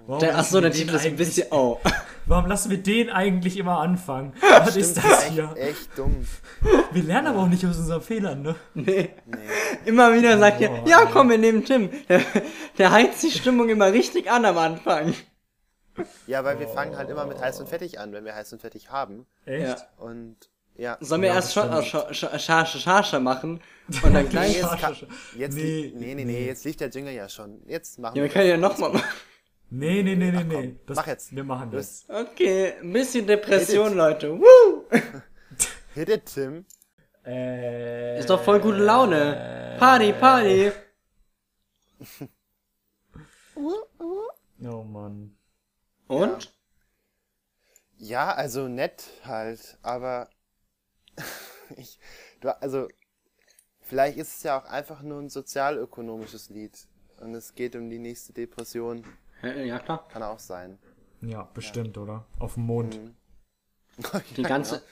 Warum 0.07 0.21
Der, 0.21 0.39
achso, 0.39 0.63
der 0.63 0.71
Titel 0.71 0.95
ist 0.95 1.05
ein 1.05 1.17
bisschen. 1.17 1.49
Oh. 1.51 1.79
Warum 2.25 2.47
lassen 2.47 2.71
wir 2.71 2.79
den 2.79 3.11
eigentlich 3.11 3.59
immer 3.59 3.79
anfangen? 3.81 4.33
Was 4.41 4.77
ist 4.77 4.93
Stimmt, 4.99 5.13
das 5.13 5.25
echt, 5.25 5.33
hier? 5.33 5.55
echt 5.57 5.99
dumm. 5.99 6.27
Wir 6.93 7.03
lernen 7.03 7.27
aber 7.29 7.41
auch 7.41 7.49
nicht 7.49 7.67
aus 7.67 7.77
unseren 7.77 8.01
Fehlern, 8.01 8.41
ne? 8.43 8.55
Nee. 8.75 9.11
Immer 9.85 10.15
wieder 10.15 10.39
sagt 10.39 10.61
ihr, 10.63 10.71
ja 10.87 11.05
komm, 11.13 11.29
wir 11.29 11.37
nehmen 11.39 11.65
Tim. 11.67 11.91
Der, 12.09 12.23
der 12.79 12.91
heizt 12.91 13.23
die 13.23 13.31
Stimmung 13.31 13.69
immer 13.69 13.93
richtig 13.93 14.31
an 14.31 14.47
am 14.47 14.57
Anfang. 14.57 15.13
Ja, 16.27 16.45
weil 16.45 16.59
wir 16.61 16.69
fangen 16.69 16.97
halt 16.97 17.11
immer 17.11 17.27
mit 17.27 17.39
heiß 17.41 17.61
und 17.61 17.69
fettig 17.69 17.99
an, 18.01 18.13
wenn 18.13 18.25
wir 18.25 18.35
heiß 18.35 18.53
und 18.55 18.61
fettig 18.63 18.91
haben. 18.91 19.27
Echt? 19.45 19.67
Ja. 19.67 19.77
Und 19.99 20.37
ja. 20.77 20.97
Sollen 21.01 21.23
wir 21.23 21.29
Ja, 21.31 21.35
erst 21.35 21.53
Scha-. 21.55 21.83
Scha- 21.83 23.21
machen 23.21 23.61
und 24.03 24.13
dann 24.15 24.25
Nee, 24.25 24.31
gleich. 24.31 24.55
jetzt, 24.57 24.69
kann, 24.69 24.79
Schasche. 24.79 25.09
jetzt 25.37 25.55
Nee, 25.55 25.93
nee, 25.95 26.15
nee, 26.15 26.15
nee, 26.15 26.25
nee, 26.25 26.47
jetzt 26.47 26.65
lief 26.65 26.77
der 26.77 26.89
Jingle 26.91 27.13
ja 27.15 27.29
schon. 27.29 27.63
Jetzt 27.67 27.99
machen 27.99 28.17
Ja, 28.17 28.23
wir 28.23 28.29
wir. 28.29 28.33
können 28.33 28.49
ja 28.49 28.57
nochmal 28.57 28.93
machen. 28.93 29.09
Nee, 29.71 30.03
nee, 30.03 30.15
nee, 30.17 30.31
nee, 30.31 30.45
nee. 30.45 30.77
Das, 30.87 30.97
mach 30.97 31.07
jetzt. 31.07 31.35
Wir 31.35 31.45
machen 31.45 31.71
das. 31.71 32.05
Okay, 32.09 32.75
ein 32.81 32.93
bisschen 32.93 33.27
Depression, 33.27 33.95
Leute. 33.95 34.39
Woo! 34.39 34.85
Hit 35.95 36.09
it, 36.09 36.27
Tim. 36.27 36.65
Äh, 37.27 38.19
Ist 38.19 38.31
doch 38.31 38.43
voll 38.43 38.61
gute 38.61 38.79
Laune. 38.79 39.77
Party, 39.79 40.13
Party. 40.13 40.73
Oh 44.65 44.83
Mann. 44.85 45.37
Und? 46.07 46.53
Ja, 47.97 48.33
also 48.33 48.69
nett 48.69 49.05
halt, 49.25 49.79
aber 49.83 50.29
ich, 51.77 51.99
du, 52.41 52.51
also 52.63 52.89
vielleicht 53.89 54.19
ist 54.19 54.37
es 54.37 54.43
ja 54.43 54.61
auch 54.61 54.65
einfach 54.67 55.03
nur 55.03 55.19
ein 55.21 55.29
sozialökonomisches 55.31 56.51
Lied 56.51 56.77
und 57.21 57.35
es 57.35 57.55
geht 57.55 57.75
um 57.75 57.89
die 57.91 57.99
nächste 57.99 58.33
Depression, 58.33 59.05
Ja, 59.43 59.49
ja, 59.55 59.79
klar. 59.79 60.07
kann 60.09 60.23
auch 60.23 60.39
sein. 60.39 60.79
Ja, 61.21 61.43
bestimmt, 61.55 61.99
oder? 61.99 62.27
Auf 62.39 62.55
dem 62.55 62.65
Mond. 62.65 63.01
Die 64.37 64.43
ganze, 64.45 64.83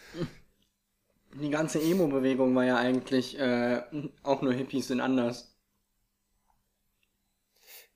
die 1.35 1.50
ganze 1.50 1.81
Emo-Bewegung 1.81 2.53
war 2.57 2.65
ja 2.65 2.76
eigentlich 2.76 3.38
äh, 3.38 3.83
auch 4.25 4.43
nur 4.43 4.53
Hippies 4.53 4.88
sind 4.88 5.00
anders. 5.00 5.55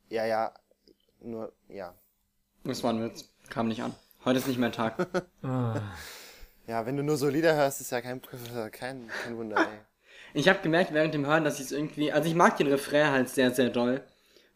Ja, 0.08 0.24
ja, 0.26 0.54
nur, 1.20 1.52
ja. 1.68 1.94
Das 2.62 2.84
war 2.84 2.92
ein 2.92 3.02
Witz. 3.02 3.24
Kam 3.48 3.66
nicht 3.66 3.82
an. 3.82 3.92
Heute 4.24 4.38
ist 4.38 4.46
nicht 4.46 4.58
mehr 4.58 4.70
Tag. 4.70 5.08
Ah, 5.42 5.80
Ja, 6.68 6.86
wenn 6.86 6.96
du 6.96 7.02
nur 7.02 7.16
so 7.16 7.28
Lieder 7.28 7.54
hörst, 7.56 7.80
ist 7.80 7.90
ja 7.90 8.00
kein, 8.00 8.20
kein, 8.70 9.08
kein 9.08 9.36
Wunder, 9.36 9.56
ey. 9.58 9.78
Ich 10.34 10.48
habe 10.48 10.60
gemerkt 10.60 10.92
während 10.92 11.12
dem 11.14 11.26
Hören, 11.26 11.44
dass 11.44 11.56
ich 11.58 11.66
es 11.66 11.72
irgendwie. 11.72 12.12
Also 12.12 12.28
ich 12.28 12.34
mag 12.34 12.56
den 12.56 12.66
Refrain 12.68 13.10
halt 13.10 13.28
sehr, 13.28 13.50
sehr 13.50 13.70
doll. 13.70 14.02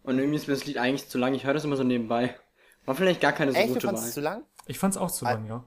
Und 0.02 0.18
irgendwie 0.18 0.36
ist 0.36 0.46
mir 0.48 0.54
das 0.54 0.66
Lied 0.66 0.78
eigentlich 0.78 1.08
zu 1.08 1.18
lang. 1.18 1.34
Ich 1.34 1.44
höre 1.44 1.54
das 1.54 1.64
immer 1.64 1.76
so 1.76 1.82
nebenbei. 1.84 2.36
War 2.84 2.94
vielleicht 2.94 3.20
gar 3.20 3.32
keine 3.32 3.52
so 3.52 3.56
Echt, 3.58 3.70
du 3.70 3.74
gute 3.74 3.86
fandest 3.86 4.04
Wahl. 4.04 4.08
es 4.08 4.14
zu 4.14 4.20
lang? 4.20 4.42
ich 4.66 4.78
fand's 4.78 4.96
auch 4.96 5.10
zu 5.10 5.24
lang, 5.24 5.46
ja. 5.46 5.64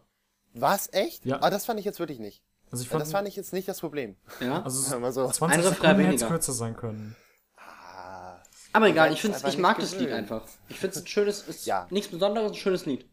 Was, 0.54 0.92
echt? 0.94 1.26
Ja. 1.26 1.40
Ah, 1.42 1.50
das 1.50 1.66
fand 1.66 1.80
ich 1.80 1.86
jetzt 1.86 2.00
wirklich 2.00 2.20
nicht. 2.20 2.44
Also 2.72 2.82
ich 2.84 2.88
Ja, 2.88 2.92
fand, 2.92 3.02
das 3.02 3.12
fand 3.12 3.28
ich 3.28 3.36
jetzt 3.36 3.54
nicht 3.54 3.68
das 3.68 3.80
Problem. 3.80 4.16
Ja? 4.40 4.62
also 4.64 5.00
mal 5.00 5.12
so. 5.12 5.28
20 5.30 5.42
Ein 5.42 5.66
Refrain 5.66 5.76
Sekunden 5.76 6.02
hätte 6.12 6.24
es 6.24 6.30
kürzer 6.30 6.54
sein 6.54 6.76
können. 6.76 7.16
Ah, 7.58 8.38
Aber 8.74 8.88
egal, 8.88 9.10
ich 9.12 9.16
es 9.16 9.22
find's, 9.22 9.44
ich 9.44 9.58
mag 9.58 9.80
das 9.80 9.96
Lied 9.98 10.12
einfach. 10.12 10.44
Ich 10.70 10.80
find's 10.80 10.98
ein 10.98 11.08
schönes, 11.08 11.42
ist 11.48 11.66
Ja. 11.66 11.88
nichts 11.90 12.12
Besonderes, 12.12 12.52
ein 12.52 12.56
schönes 12.56 12.86
Lied. 12.86 13.06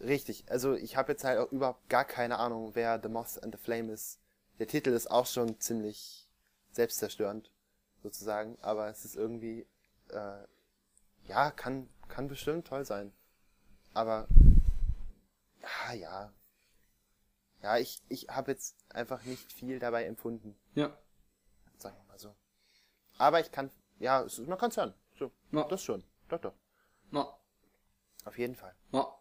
Richtig, 0.00 0.44
also 0.48 0.74
ich 0.74 0.96
habe 0.96 1.12
jetzt 1.12 1.24
halt 1.24 1.38
auch 1.40 1.50
überhaupt 1.50 1.88
gar 1.88 2.04
keine 2.04 2.38
Ahnung, 2.38 2.70
wer 2.74 3.00
The 3.02 3.08
Moth 3.08 3.42
and 3.42 3.52
the 3.54 3.60
Flame 3.60 3.92
ist. 3.92 4.20
Der 4.60 4.68
Titel 4.68 4.90
ist 4.90 5.10
auch 5.10 5.26
schon 5.26 5.58
ziemlich 5.58 6.27
selbstzerstörend, 6.78 7.50
sozusagen, 8.04 8.56
aber 8.62 8.88
es 8.88 9.04
ist 9.04 9.16
irgendwie, 9.16 9.66
äh, 10.10 10.44
ja, 11.26 11.50
kann, 11.50 11.88
kann 12.06 12.28
bestimmt 12.28 12.68
toll 12.68 12.84
sein. 12.84 13.12
Aber, 13.94 14.28
ja, 15.60 15.92
ja. 15.94 16.32
Ja, 17.62 17.78
ich, 17.78 18.00
ich 18.08 18.28
habe 18.28 18.52
jetzt 18.52 18.76
einfach 18.90 19.24
nicht 19.24 19.52
viel 19.52 19.80
dabei 19.80 20.04
empfunden, 20.04 20.56
Ja. 20.74 20.96
sagen 21.78 21.96
wir 21.96 22.04
mal 22.04 22.18
so. 22.18 22.32
Aber 23.18 23.40
ich 23.40 23.50
kann, 23.50 23.72
ja, 23.98 24.22
es 24.22 24.38
ist, 24.38 24.46
man 24.48 24.56
kann 24.58 24.70
es 24.70 24.76
hören. 24.76 24.94
So, 25.18 25.32
Ja. 25.50 25.64
das 25.64 25.82
schon. 25.82 26.04
Doch, 26.28 26.40
doch. 26.40 26.54
Ja. 27.10 27.36
Auf 28.24 28.38
jeden 28.38 28.54
Fall. 28.54 28.76
Ja. 28.92 29.12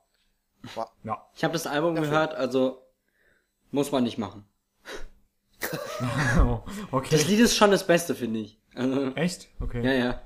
Ja. 1.04 1.28
Ich 1.34 1.44
habe 1.44 1.54
das 1.54 1.66
Album 1.66 1.96
schön. 1.96 2.04
gehört, 2.04 2.36
also 2.36 2.86
muss 3.72 3.92
man 3.92 4.04
nicht 4.04 4.20
machen. 4.20 4.48
Oh, 6.40 6.60
okay. 6.92 7.10
Das 7.12 7.28
Lied 7.28 7.40
ist 7.40 7.56
schon 7.56 7.72
das 7.72 7.86
Beste, 7.86 8.16
finde 8.16 8.40
ich. 8.42 8.60
Also, 8.76 9.08
Echt? 9.16 9.48
Okay. 9.60 9.84
ja, 9.84 9.92
ja. 9.94 10.22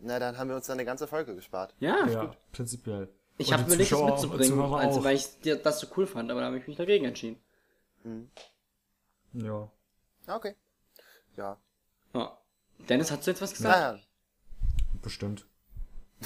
Na, 0.00 0.18
dann 0.18 0.36
haben 0.38 0.48
wir 0.48 0.56
uns 0.56 0.66
da 0.66 0.72
eine 0.72 0.84
ganze 0.84 1.06
Folge 1.06 1.34
gespart. 1.34 1.74
Ja, 1.78 2.06
Ja, 2.08 2.34
prinzipiell. 2.52 3.08
ich 3.38 3.52
habe 3.52 3.68
mir 3.70 3.76
nichts 3.76 3.92
mitzubringen, 3.96 4.60
also 4.74 5.04
weil 5.04 5.16
ich 5.16 5.40
dir- 5.40 5.56
das 5.56 5.78
so 5.80 5.86
cool 5.96 6.06
fand, 6.06 6.30
aber 6.30 6.40
da 6.40 6.46
habe 6.46 6.58
ich 6.58 6.66
mich 6.66 6.76
dagegen 6.76 7.04
entschieden. 7.04 7.38
Ja. 9.34 9.70
Ah, 10.26 10.36
Okay. 10.36 10.54
Ja. 11.36 11.56
Ja. 12.14 12.36
Dennis, 12.88 13.10
hast 13.10 13.26
du 13.26 13.30
jetzt 13.30 13.40
was 13.42 13.52
gesagt? 13.54 13.76
Naja, 13.76 13.98
Bestimmt. 15.02 15.46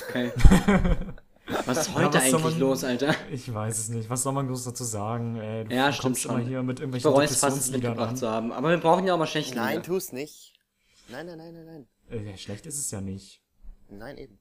Okay. 0.08 0.32
Was 1.66 1.78
ist 1.78 1.88
Ja, 1.88 1.94
heute 1.94 2.06
was 2.18 2.30
soll 2.30 2.40
eigentlich 2.40 2.42
man- 2.52 2.58
los, 2.61 2.85
Alter? 2.85 3.14
Ich 3.30 3.52
weiß 3.52 3.78
es 3.78 3.88
nicht. 3.88 4.08
Was 4.08 4.23
soll 4.23 4.32
man 4.32 4.46
groß 4.46 4.64
dazu 4.64 4.85
sagen? 4.85 5.37
Ey, 5.37 5.64
du 5.64 5.75
Ja, 5.75 5.85
kommst 5.87 5.99
stimmt 5.99 6.25
immer 6.25 6.38
schon. 6.40 6.49
hier 6.49 6.62
mit 6.62 6.78
Ich 6.78 6.80
irgendwelchen 6.82 7.11
bereue 7.11 7.25
es 7.26 7.37
fast, 7.38 7.58
es 7.58 7.70
mitgebracht 7.70 8.11
an. 8.11 8.16
zu 8.16 8.28
haben. 8.30 8.52
Aber 8.52 8.70
wir 8.70 8.78
brauchen 8.78 9.06
ja 9.06 9.14
auch 9.14 9.18
mal 9.18 9.26
schlechte 9.26 9.56
nein, 9.56 9.76
Lieder. 9.78 9.82
tu's 9.82 10.12
nicht. 10.12 10.52
Nein, 11.08 11.26
nein, 11.26 11.38
nein, 11.38 11.52
nein, 11.54 11.87
nein. 12.11 12.26
Äh, 12.26 12.37
schlecht 12.38 12.66
ist 12.66 12.78
es 12.78 12.90
ja 12.90 13.00
nicht. 13.00 13.42
Nein, 13.88 14.16
eben. 14.18 14.38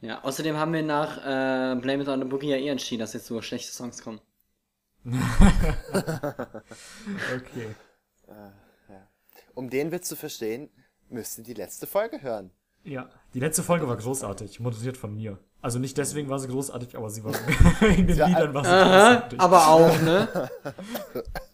Ja, 0.00 0.22
außerdem 0.22 0.56
haben 0.56 0.72
wir 0.72 0.82
nach 0.82 1.18
äh, 1.18 1.80
Blame 1.80 2.02
It 2.02 2.08
on 2.08 2.20
the 2.20 2.26
Boogie 2.26 2.50
ja 2.50 2.56
eh 2.56 2.68
entschieden, 2.68 3.00
dass 3.00 3.12
jetzt 3.14 3.26
so 3.26 3.40
schlechte 3.42 3.72
Songs 3.72 4.02
kommen. 4.02 4.20
Okay. 7.36 7.74
Um 9.54 9.70
den 9.70 9.92
Witz 9.92 10.08
zu 10.08 10.16
verstehen, 10.16 10.68
müsst 11.08 11.38
ihr 11.38 11.44
die 11.44 11.54
letzte 11.54 11.86
Folge 11.86 12.22
hören. 12.22 12.50
Ja. 12.82 13.08
Die 13.34 13.40
letzte 13.40 13.62
Folge 13.62 13.88
war 13.88 13.96
großartig. 13.96 14.60
Moderiert 14.60 14.96
von 14.96 15.14
mir. 15.14 15.38
Also 15.64 15.78
nicht 15.78 15.96
deswegen 15.96 16.28
war 16.28 16.38
sie 16.38 16.48
großartig, 16.48 16.94
aber 16.94 17.08
sie 17.08 17.24
war 17.24 17.32
wegen 17.80 18.06
den 18.06 18.18
Liedern 18.18 18.52
war 18.52 18.64
sie 18.64 18.70
Aha, 18.70 19.14
großartig. 19.14 19.40
aber 19.40 19.68
auch, 19.68 20.00
ne? 20.02 20.50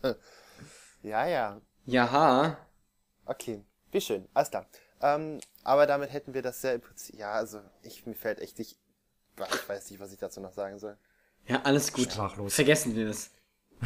Ja, 1.03 1.27
ja. 1.29 1.61
Jaha. 1.87 2.59
Okay. 3.25 3.65
Wie 3.93 4.01
schön. 4.01 4.29
Alles 4.35 4.51
klar. 4.51 4.67
Ähm, 5.01 5.39
aber 5.63 5.87
damit 5.87 6.13
hätten 6.13 6.35
wir 6.35 6.43
das 6.43 6.61
ja 6.63 6.73
im 6.73 6.81
Prinzip. 6.81 7.21
Ja, 7.21 7.31
also, 7.35 7.61
ich, 7.83 8.05
mir 8.05 8.17
fällt 8.17 8.41
echt 8.41 8.59
nicht. 8.59 8.81
Ich 9.39 9.69
weiß 9.69 9.89
nicht, 9.93 10.01
was 10.01 10.13
ich 10.13 10.19
dazu 10.19 10.41
noch 10.41 10.55
sagen 10.55 10.81
soll. 10.81 10.99
Ja, 11.47 11.63
alles 11.63 11.93
gut. 11.93 12.11
Sprachlos. 12.11 12.57
Vergessen 12.57 12.97
wir 12.97 13.07
das. 13.07 13.31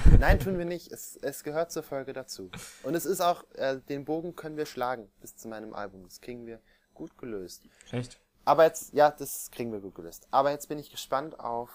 Nein, 0.19 0.41
tun 0.41 0.57
wir 0.57 0.65
nicht. 0.65 0.91
Es, 0.91 1.17
es 1.21 1.45
gehört 1.45 1.71
zur 1.71 1.83
Folge 1.83 2.15
dazu. 2.15 2.51
Und 2.83 2.95
es 2.95 3.05
ist 3.05 3.21
auch, 3.21 3.45
äh, 3.57 3.79
den 3.91 4.07
Bogen 4.07 4.35
können 4.35 4.57
wir 4.57 4.65
schlagen 4.65 5.11
bis 5.21 5.37
zu 5.37 5.49
meinem 5.49 5.75
Album. 5.75 6.03
Das 6.05 6.23
kriegen 6.23 6.47
wir 6.47 6.63
gut 6.95 7.19
gelöst. 7.19 7.63
Echt? 7.93 8.19
Aber 8.47 8.65
jetzt, 8.65 8.93
ja, 8.93 9.11
das 9.11 9.51
kriegen 9.51 9.73
wir 9.73 9.81
gut 9.81 9.95
gelöst. 9.95 10.29
Aber 10.31 10.51
jetzt 10.51 10.69
bin 10.69 10.79
ich 10.79 10.91
gespannt 10.91 11.41
auf 11.41 11.71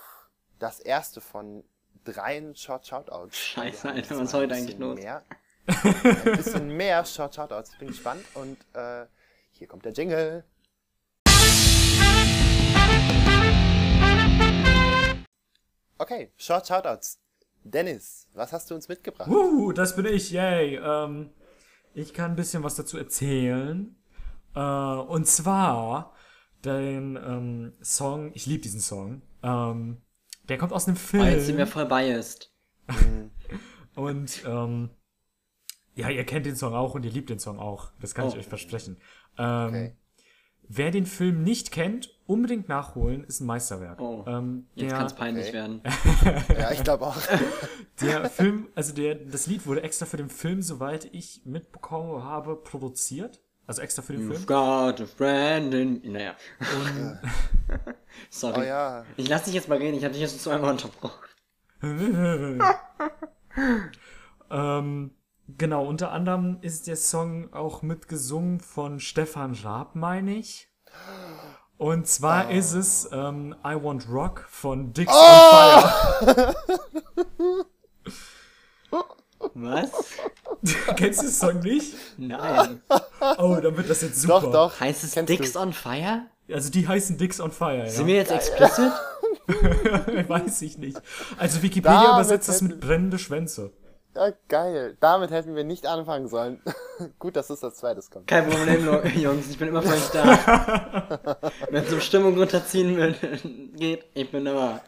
das 0.59 0.79
erste 0.79 1.19
von 1.19 1.63
dreien 2.03 2.55
Short 2.55 2.85
Shoutouts. 2.85 3.35
Scheiße, 3.35 3.89
Alter, 3.89 4.19
was 4.19 4.33
heute 4.35 4.53
ein 4.53 4.59
eigentlich 4.59 4.77
bisschen 4.77 4.81
los? 4.81 4.99
Mehr, 4.99 5.23
ein 5.65 6.37
bisschen 6.37 6.67
mehr 6.77 7.03
Short 7.05 7.33
Shoutouts. 7.33 7.71
Ich 7.71 7.79
bin 7.79 7.87
gespannt 7.87 8.23
und 8.35 8.57
äh, 8.73 9.07
hier 9.51 9.67
kommt 9.67 9.83
der 9.83 9.93
Jingle. 9.93 10.43
Okay, 15.97 16.31
Short 16.37 16.67
Shoutouts. 16.67 17.19
Dennis, 17.63 18.27
was 18.33 18.53
hast 18.53 18.69
du 18.69 18.75
uns 18.75 18.87
mitgebracht? 18.87 19.27
Uh, 19.27 19.71
das 19.71 19.95
bin 19.95 20.05
ich, 20.05 20.29
yay. 20.29 20.77
Ähm, 20.77 21.31
ich 21.95 22.13
kann 22.13 22.33
ein 22.33 22.35
bisschen 22.35 22.63
was 22.63 22.75
dazu 22.75 22.99
erzählen. 22.99 23.95
Äh, 24.55 24.59
und 24.59 25.25
zwar 25.27 26.13
den 26.65 27.15
ähm, 27.17 27.73
Song, 27.81 28.31
ich 28.33 28.45
liebe 28.45 28.61
diesen 28.61 28.79
Song. 28.81 29.21
Ähm, 29.43 29.97
der 30.47 30.57
kommt 30.57 30.73
aus 30.73 30.87
einem 30.87 30.97
Film. 30.97 31.23
Oh, 31.23 31.27
jetzt 31.27 31.45
sind 31.45 31.57
wir 31.57 31.67
voll 31.67 31.85
biased. 31.85 32.51
Und 33.95 34.43
ähm, 34.45 34.89
ja, 35.95 36.09
ihr 36.09 36.25
kennt 36.25 36.45
den 36.45 36.55
Song 36.55 36.73
auch 36.73 36.95
und 36.95 37.03
ihr 37.03 37.11
liebt 37.11 37.29
den 37.29 37.39
Song 37.39 37.59
auch. 37.59 37.91
Das 37.99 38.15
kann 38.15 38.27
ich 38.27 38.35
Oh. 38.35 38.37
euch 38.37 38.47
versprechen. 38.47 38.97
Ähm, 39.37 39.67
Okay. 39.67 39.95
Wer 40.71 40.91
den 40.91 41.07
Film 41.07 41.43
nicht 41.43 41.71
kennt 41.71 42.15
unbedingt 42.27 42.69
nachholen, 42.69 43.23
ist 43.23 43.39
ein 43.41 43.47
Meisterwerk. 43.47 43.99
Oh, 43.99 44.23
ähm, 44.27 44.67
Jetzt 44.75 44.91
der, 44.91 44.97
kann 44.97 45.07
es 45.07 45.15
peinlich 45.15 45.45
okay. 45.47 45.53
werden. 45.53 45.81
Ja, 46.59 46.71
ich 46.71 46.83
glaube 46.83 47.07
auch. 47.07 47.17
der 48.01 48.29
Film, 48.29 48.67
also 48.75 48.93
der, 48.93 49.15
das 49.15 49.47
Lied 49.47 49.65
wurde 49.65 49.81
extra 49.81 50.05
für 50.05 50.17
den 50.17 50.29
Film, 50.29 50.61
soweit 50.61 51.05
ich 51.11 51.41
mitbekommen 51.43 52.23
habe, 52.23 52.55
produziert. 52.55 53.41
Also 53.69 53.83
extra 53.83 54.01
für 54.01 54.13
den 54.13 54.27
You've 54.27 54.33
Film. 54.33 54.45
got 54.47 54.99
a 54.99 55.05
friend 55.05 55.71
in... 55.75 56.01
Naja. 56.11 56.35
Sorry. 58.31 58.61
Oh 58.61 58.63
ja. 58.63 59.05
Ich 59.15 59.29
lass 59.29 59.43
dich 59.43 59.53
jetzt 59.53 59.69
mal 59.69 59.77
reden, 59.77 59.95
ich 59.95 60.03
habe 60.03 60.13
dich 60.13 60.23
jetzt 60.23 60.41
zweimal 60.41 60.71
unterbrochen. 60.71 61.29
Ähm, 64.51 65.11
genau, 65.59 65.85
unter 65.85 66.11
anderem 66.11 66.57
ist 66.61 66.87
der 66.87 66.95
Song 66.95 67.53
auch 67.53 67.83
mitgesungen 67.83 68.59
von 68.59 68.99
Stefan 68.99 69.53
Raab, 69.53 69.93
meine 69.93 70.33
ich. 70.33 70.71
Und 71.77 72.07
zwar 72.07 72.49
ist 72.49 72.73
es 72.73 73.07
ähm, 73.11 73.55
I 73.63 73.75
Want 73.75 74.09
Rock 74.09 74.47
von 74.49 74.91
Dix 74.93 75.13
on 75.13 76.25
Fire. 76.25 76.55
Was? 79.53 79.91
Kennst 80.95 81.21
du 81.21 81.25
den 81.25 81.31
Song 81.31 81.59
nicht? 81.59 81.93
Nein. 82.17 82.81
Oh, 83.37 83.57
dann 83.61 83.75
wird 83.77 83.89
das 83.89 84.01
jetzt 84.01 84.21
super. 84.21 84.41
Doch, 84.41 84.51
doch. 84.51 84.79
Heißt 84.79 85.03
es 85.03 85.13
Kennst 85.13 85.29
Dicks 85.29 85.53
du. 85.53 85.59
on 85.59 85.73
Fire? 85.73 86.23
Also 86.51 86.69
die 86.71 86.87
heißen 86.87 87.17
Dix 87.17 87.39
on 87.39 87.51
Fire, 87.51 87.77
ja. 87.77 87.89
Sind 87.89 88.07
wir 88.07 88.15
jetzt 88.15 88.31
explicit? 88.31 88.91
Weiß 90.27 90.61
ich 90.61 90.77
nicht. 90.77 90.99
Also 91.37 91.61
Wikipedia 91.61 92.01
Damit 92.01 92.13
übersetzt 92.15 92.49
das 92.49 92.61
mit 92.61 92.79
brennende 92.79 93.19
Schwänze. 93.19 93.71
Ja, 94.15 94.33
geil. 94.47 94.97
Damit 94.99 95.29
hätten 95.31 95.55
wir 95.55 95.63
nicht 95.63 95.85
anfangen 95.85 96.27
sollen. 96.27 96.61
Gut, 97.19 97.35
dass 97.35 97.49
es 97.49 97.63
als 97.63 97.77
zweites 97.77 98.09
kommt. 98.09 98.27
Kein 98.27 98.49
Problem, 98.49 98.85
Jungs, 99.15 99.49
ich 99.49 99.57
bin 99.57 99.67
immer 99.69 99.81
für 99.83 99.93
euch 99.93 100.09
da. 100.09 101.37
Wenn 101.69 101.83
es 101.83 101.93
um 101.93 102.01
Stimmung 102.01 102.37
runterziehen 102.37 102.97
will- 102.97 103.71
geht, 103.75 104.05
ich 104.15 104.29
bin 104.31 104.45
immer. 104.45 104.81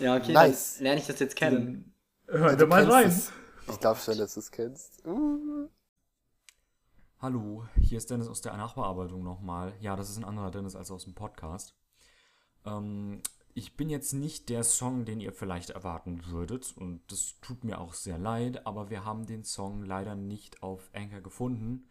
Ja, 0.00 0.16
okay, 0.16 0.32
Nice. 0.32 0.74
dann 0.76 0.84
lerne 0.84 1.00
ich 1.00 1.06
das 1.06 1.20
jetzt 1.20 1.36
kennen. 1.36 1.93
Hör 2.26 2.50
Du 2.52 2.56
da 2.56 2.66
mal 2.66 2.90
rein. 2.90 3.08
es. 3.08 3.32
Ich 3.68 3.78
glaube 3.80 4.00
schon, 4.00 4.16
dass 4.18 4.34
du 4.34 4.40
es 4.40 4.50
kennst. 4.50 5.04
Uh. 5.06 5.68
Hallo, 7.18 7.66
hier 7.80 7.98
ist 7.98 8.10
Dennis 8.10 8.28
aus 8.28 8.40
der 8.40 8.56
Nachbearbeitung 8.56 9.22
nochmal. 9.22 9.74
Ja, 9.80 9.94
das 9.94 10.10
ist 10.10 10.16
ein 10.16 10.24
anderer 10.24 10.50
Dennis 10.50 10.74
als 10.74 10.90
aus 10.90 11.04
dem 11.04 11.14
Podcast. 11.14 11.74
Ähm, 12.64 13.22
ich 13.54 13.76
bin 13.76 13.88
jetzt 13.88 14.14
nicht 14.14 14.48
der 14.48 14.64
Song, 14.64 15.04
den 15.04 15.20
ihr 15.20 15.32
vielleicht 15.32 15.70
erwarten 15.70 16.26
würdet 16.26 16.74
und 16.76 17.00
das 17.10 17.34
tut 17.40 17.62
mir 17.62 17.78
auch 17.78 17.94
sehr 17.94 18.18
leid, 18.18 18.66
aber 18.66 18.90
wir 18.90 19.04
haben 19.04 19.26
den 19.26 19.44
Song 19.44 19.84
leider 19.84 20.14
nicht 20.14 20.62
auf 20.62 20.90
Anchor 20.94 21.20
gefunden. 21.20 21.88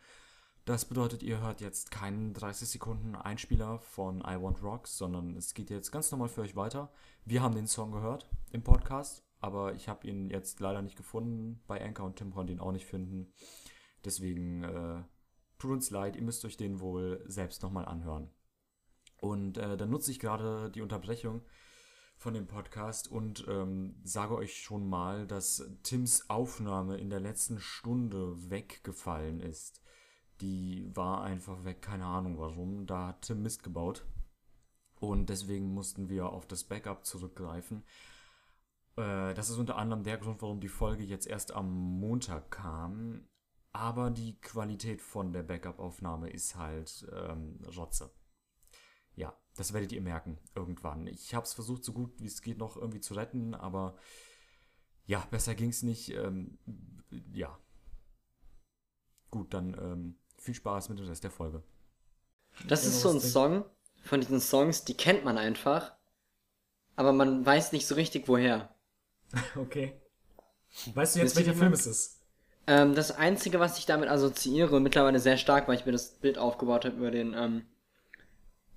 Das 0.66 0.86
bedeutet, 0.86 1.24
ihr 1.24 1.42
hört 1.42 1.62
jetzt 1.62 1.92
keinen 1.92 2.34
30 2.34 2.70
Sekunden 2.70 3.16
Einspieler 3.16 3.80
von 3.80 4.22
I 4.22 4.42
Want 4.42 4.64
Rock, 4.64 4.88
sondern 4.88 5.36
es 5.36 5.54
geht 5.54 5.70
jetzt 5.70 5.92
ganz 5.92 6.12
normal 6.12 6.30
für 6.30 6.42
euch 6.42 6.56
weiter. 6.56 6.92
Wir 7.26 7.42
haben 7.42 7.56
den 7.56 7.68
Song 7.68 7.92
gehört 7.92 8.30
im 8.52 8.64
Podcast, 8.64 9.24
aber 9.44 9.74
ich 9.74 9.90
habe 9.90 10.08
ihn 10.08 10.30
jetzt 10.30 10.62
leider 10.62 10.82
nicht 10.82 10.96
gefunden 10.96 11.62
bei 11.68 11.84
Anchor 11.84 12.06
und 12.06 12.16
Tim 12.16 12.32
konnte 12.32 12.54
ihn 12.54 12.62
auch 12.62 12.72
nicht 12.72 12.86
finden. 12.86 13.34
Deswegen 14.06 14.64
äh, 14.64 15.04
tut 15.60 15.72
uns 15.72 15.90
leid, 15.92 16.16
ihr 16.16 16.22
müsst 16.22 16.46
euch 16.46 16.56
den 16.56 16.80
wohl 16.80 17.22
selbst 17.28 17.62
nochmal 17.62 17.86
anhören. 17.86 18.30
Und 19.20 19.58
äh, 19.58 19.76
dann 19.76 19.90
nutze 19.90 20.12
ich 20.12 20.20
gerade 20.20 20.72
die 20.72 20.82
Unterbrechung 20.82 21.42
von 22.16 22.34
dem 22.34 22.48
Podcast 22.48 23.10
und 23.10 23.46
ähm, 23.50 24.00
sage 24.06 24.36
euch 24.36 24.62
schon 24.62 24.88
mal, 24.88 25.28
dass 25.28 25.70
Tims 25.84 26.30
Aufnahme 26.30 26.98
in 26.98 27.10
der 27.10 27.20
letzten 27.20 27.60
Stunde 27.60 28.50
weggefallen 28.50 29.42
ist. 29.42 29.84
Die 30.40 30.90
war 30.96 31.22
einfach 31.22 31.66
weg, 31.66 31.82
keine 31.82 32.06
Ahnung 32.06 32.38
warum. 32.38 32.86
Da 32.86 33.08
hat 33.08 33.24
Tim 33.24 33.42
Mist 33.42 33.62
gebaut. 33.62 34.06
Und 35.02 35.30
deswegen 35.30 35.74
mussten 35.74 36.08
wir 36.08 36.30
auf 36.30 36.48
das 36.48 36.64
Backup 36.64 37.06
zurückgreifen. 37.06 37.84
Äh, 38.96 39.34
das 39.34 39.50
ist 39.50 39.58
unter 39.58 39.78
anderem 39.78 40.04
der 40.04 40.18
Grund, 40.18 40.42
warum 40.42 40.60
die 40.60 40.70
Folge 40.70 41.04
jetzt 41.04 41.28
erst 41.28 41.52
am 41.52 41.72
Montag 41.72 42.52
kam. 42.52 43.28
Aber 43.72 44.12
die 44.12 44.40
Qualität 44.40 45.02
von 45.02 45.34
der 45.34 45.44
Backup-Aufnahme 45.44 46.30
ist 46.30 46.56
halt 46.56 47.08
ähm, 47.12 47.60
Rotze. 47.76 48.12
Ja, 49.16 49.36
das 49.56 49.74
werdet 49.74 49.92
ihr 49.92 50.02
merken 50.02 50.38
irgendwann. 50.56 51.08
Ich 51.08 51.34
habe 51.34 51.46
es 51.46 51.54
versucht, 51.54 51.84
so 51.84 51.94
gut 51.94 52.20
wie 52.20 52.28
es 52.28 52.42
geht, 52.42 52.58
noch 52.58 52.78
irgendwie 52.78 53.02
zu 53.02 53.16
retten, 53.16 53.56
aber 53.56 53.96
ja, 55.06 55.26
besser 55.32 55.56
ging's 55.56 55.84
nicht. 55.84 56.12
Ähm, 56.12 56.60
ja. 57.32 57.58
Gut, 59.32 59.54
dann 59.54 59.74
ähm, 59.74 60.20
viel 60.38 60.54
Spaß 60.54 60.90
mit 60.90 61.00
dem 61.00 61.08
Rest 61.08 61.24
der 61.24 61.32
Folge. 61.32 61.64
Das 62.68 62.86
ist 62.86 63.02
so 63.02 63.10
ein 63.10 63.20
Song 63.20 63.66
von 64.04 64.20
diesen 64.20 64.40
Songs, 64.40 64.84
die 64.84 64.96
kennt 64.96 65.26
man 65.26 65.38
einfach, 65.38 65.96
aber 66.96 67.14
man 67.14 67.46
weiß 67.46 67.72
nicht 67.72 67.88
so 67.88 67.96
richtig 67.96 68.28
woher. 68.28 68.73
Okay. 69.56 69.94
Weißt 70.94 71.16
du 71.16 71.20
jetzt, 71.20 71.36
welcher 71.36 71.54
Film 71.54 71.74
es 71.74 71.86
ist? 71.86 72.20
Ähm, 72.66 72.96
das 72.96 73.12
Einzige, 73.12 73.60
was 73.60 73.78
ich 73.78 73.86
damit 73.86 74.10
assoziiere, 74.10 74.76
und 74.76 74.84
mittlerweile 74.84 75.20
sehr 75.20 75.38
stark, 75.38 75.68
weil 75.68 75.76
ich 75.76 75.86
mir 75.86 75.92
das 75.92 76.10
Bild 76.14 76.38
aufgebaut 76.38 76.86
habe 76.86 76.96
über 76.96 77.12
den 77.12 77.34
ähm, 77.34 77.66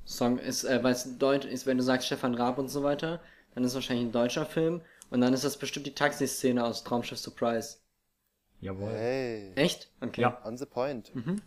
Song, 0.04 0.38
ist, 0.38 0.64
äh, 0.64 0.82
weil 0.82 0.92
es 0.92 1.18
Deutsch 1.18 1.46
ist, 1.46 1.66
wenn 1.66 1.78
du 1.78 1.82
sagst 1.82 2.06
Stefan 2.06 2.34
Raab 2.34 2.58
und 2.58 2.68
so 2.68 2.82
weiter, 2.82 3.20
dann 3.54 3.64
ist 3.64 3.70
es 3.70 3.74
wahrscheinlich 3.76 4.06
ein 4.06 4.12
deutscher 4.12 4.44
Film 4.44 4.82
und 5.10 5.20
dann 5.20 5.32
ist 5.32 5.44
das 5.44 5.56
bestimmt 5.56 5.86
die 5.86 5.94
Taxiszene 5.94 6.64
aus 6.64 6.84
Traumschiff 6.84 7.18
Surprise. 7.18 7.78
Jawohl. 8.60 8.90
Hey. 8.90 9.52
Echt? 9.54 9.90
Okay. 10.00 10.22
Ja. 10.22 10.42
On 10.44 10.56
the 10.56 10.66
point. 10.66 11.14
Mhm. 11.14 11.40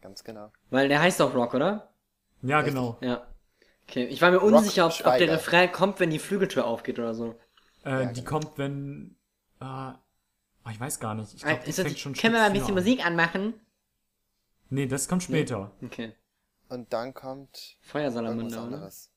Ganz 0.00 0.24
genau. 0.24 0.50
Weil 0.70 0.88
der 0.88 1.00
heißt 1.00 1.20
auch 1.20 1.34
Rock, 1.34 1.54
oder? 1.54 1.88
Ja, 2.42 2.62
genau. 2.62 2.96
Ja. 3.00 3.26
Okay, 3.88 4.04
ich 4.04 4.22
war 4.22 4.30
mir 4.30 4.40
unsicher, 4.40 4.86
ob, 4.86 4.92
ob 5.06 5.18
der. 5.18 5.32
Refrain 5.32 5.72
kommt, 5.72 5.98
wenn 5.98 6.10
die 6.10 6.18
Flügeltür 6.18 6.66
aufgeht 6.66 6.98
oder 6.98 7.14
so. 7.14 7.34
Äh, 7.88 8.02
Ja, 8.04 8.12
die 8.12 8.20
genau. 8.24 8.30
kommt, 8.30 8.58
wenn. 8.58 9.16
Äh, 9.60 9.64
oh, 9.64 10.70
ich 10.70 10.78
weiß 10.80 11.00
gar 11.00 11.14
nicht. 11.14 11.34
Ich 11.34 11.42
ist 11.42 11.78
das- 11.78 11.86
fängt 11.86 11.98
schon 11.98 12.14
können 12.14 12.34
wir 12.34 12.40
mal 12.40 12.46
ein 12.46 12.52
bisschen 12.52 12.68
an. 12.68 12.74
Musik 12.74 13.04
anmachen? 13.06 13.54
Nee, 14.70 14.86
das 14.86 15.08
kommt 15.08 15.22
später. 15.22 15.72
Okay. 15.82 16.14
Und 16.68 16.92
dann 16.92 17.14
kommt 17.14 17.76
Feuersalamander, 17.80 18.58
oder? 18.58 18.76
anderes. 18.76 19.10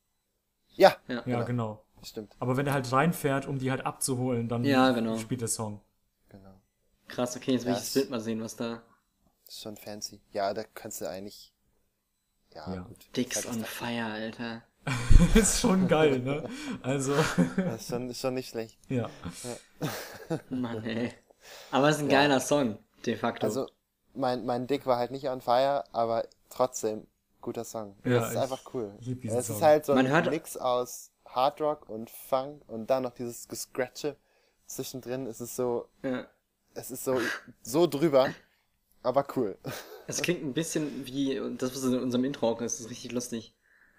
Ja, 0.70 0.96
Ja. 1.08 1.16
Ja, 1.16 1.22
Genau. 1.24 1.46
genau. 1.46 1.86
stimmt. 2.04 2.34
Aber 2.40 2.56
wenn 2.56 2.66
er 2.66 2.74
halt 2.74 2.90
reinfährt, 2.92 3.46
um 3.46 3.60
die 3.60 3.70
halt 3.70 3.86
abzuholen, 3.86 4.48
dann 4.48 4.64
Ja, 4.64 4.92
genau. 4.92 5.18
spielt 5.18 5.42
der 5.42 5.50
Song. 5.50 5.82
Genau. 6.30 6.60
Krass, 7.10 7.36
okay, 7.36 7.52
jetzt 7.52 7.66
will 7.66 7.74
ich 7.74 7.80
Das- 7.80 7.94
Bild 7.94 8.10
mal 8.10 8.22
sehen, 8.22 8.42
was 8.42 8.56
da. 8.56 8.82
Das 9.46 9.56
ist 9.56 9.62
schon 9.64 9.76
fancy. 9.76 10.22
Ja, 10.32 10.54
da 10.54 10.64
kannst 10.64 11.02
du 11.02 11.10
eigentlich. 11.10 11.54
Ja, 12.56 12.74
Ja. 12.74 12.82
gut. 12.84 13.16
Dicks 13.18 13.46
on 13.46 13.64
Fire, 13.66 14.06
Alter. 14.06 14.64
ist 15.36 15.60
schon 15.60 15.88
geil, 15.88 16.20
ne? 16.20 16.50
Also, 16.82 17.14
Das 17.56 17.82
ist 17.82 17.90
schon, 17.90 18.10
ist 18.10 18.20
schon 18.22 18.34
nicht 18.34 18.50
schlecht. 18.50 18.78
ja. 18.90 19.10
Mann, 20.50 20.84
ey. 20.84 21.14
Aber 21.72 21.90
es 21.90 21.98
ist 21.98 22.04
ein 22.04 22.10
geiler 22.10 22.40
Song, 22.40 22.78
de 23.06 23.16
facto. 23.16 23.46
Also, 23.46 23.68
mein, 24.14 24.46
mein 24.46 24.68
Dick 24.68 24.86
war 24.86 24.98
halt 24.98 25.12
nicht 25.12 25.28
on 25.30 25.42
fire, 25.42 25.84
aber 25.92 26.26
trotzdem 26.50 27.08
guter 27.42 27.64
Song. 27.64 27.96
Ja, 28.04 28.20
das 28.22 28.32
ist 28.32 28.38
einfach 28.38 28.62
cool. 28.74 28.94
Es 29.24 29.50
ist 29.50 29.62
halt 29.62 29.86
so 29.86 29.94
ein 29.94 29.98
Man 30.04 30.08
hört- 30.08 30.30
Mix 30.30 30.58
aus 30.58 31.12
Hard 31.26 31.62
Rock 31.62 31.90
und 31.90 32.10
Funk 32.10 32.62
und 32.68 32.88
dann 32.90 33.04
noch 33.04 33.14
dieses 33.14 33.48
Gescratche 33.48 34.16
zwischendrin. 34.68 35.26
Es 35.28 35.42
ist 35.42 35.56
so, 35.56 35.88
ja. 36.04 36.26
es 36.74 36.92
ist 36.92 37.04
so, 37.04 37.20
so 37.62 37.88
drüber, 37.88 38.30
aber 39.04 39.26
cool. 39.36 39.58
Es 40.08 40.22
klingt 40.22 40.44
ein 40.44 40.54
bisschen 40.54 41.06
wie 41.06 41.40
das, 41.58 41.72
was 41.76 41.84
in 41.84 41.98
unserem 42.00 42.26
Intro 42.26 42.50
auch 42.50 42.62
ist. 42.62 42.76
Das 42.76 42.86
ist 42.86 42.90
richtig 42.92 43.12
lustig. 43.14 43.56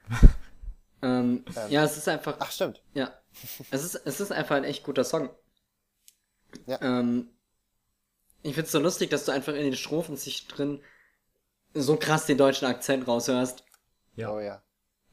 ähm, 1.02 1.44
ja, 1.68 1.84
es 1.84 1.96
ist 1.96 2.08
einfach. 2.08 2.36
Ach, 2.38 2.50
stimmt. 2.50 2.82
Ja. 2.94 3.12
Es 3.70 3.82
ist, 3.84 3.94
es 3.94 4.20
ist 4.20 4.32
einfach 4.32 4.56
ein 4.56 4.64
echt 4.64 4.84
guter 4.84 5.04
Song. 5.04 5.30
Ja. 6.66 6.80
Ähm, 6.82 7.30
ich 8.42 8.54
find's 8.54 8.72
so 8.72 8.78
lustig, 8.78 9.10
dass 9.10 9.24
du 9.24 9.32
einfach 9.32 9.54
in 9.54 9.62
den 9.62 9.76
Strophen 9.76 10.16
sich 10.16 10.48
drin 10.48 10.80
so 11.74 11.96
krass 11.96 12.26
den 12.26 12.38
deutschen 12.38 12.66
Akzent 12.66 13.06
raushörst. 13.08 13.64
Ja. 14.16 14.32
Oh 14.32 14.40
ja. 14.40 14.62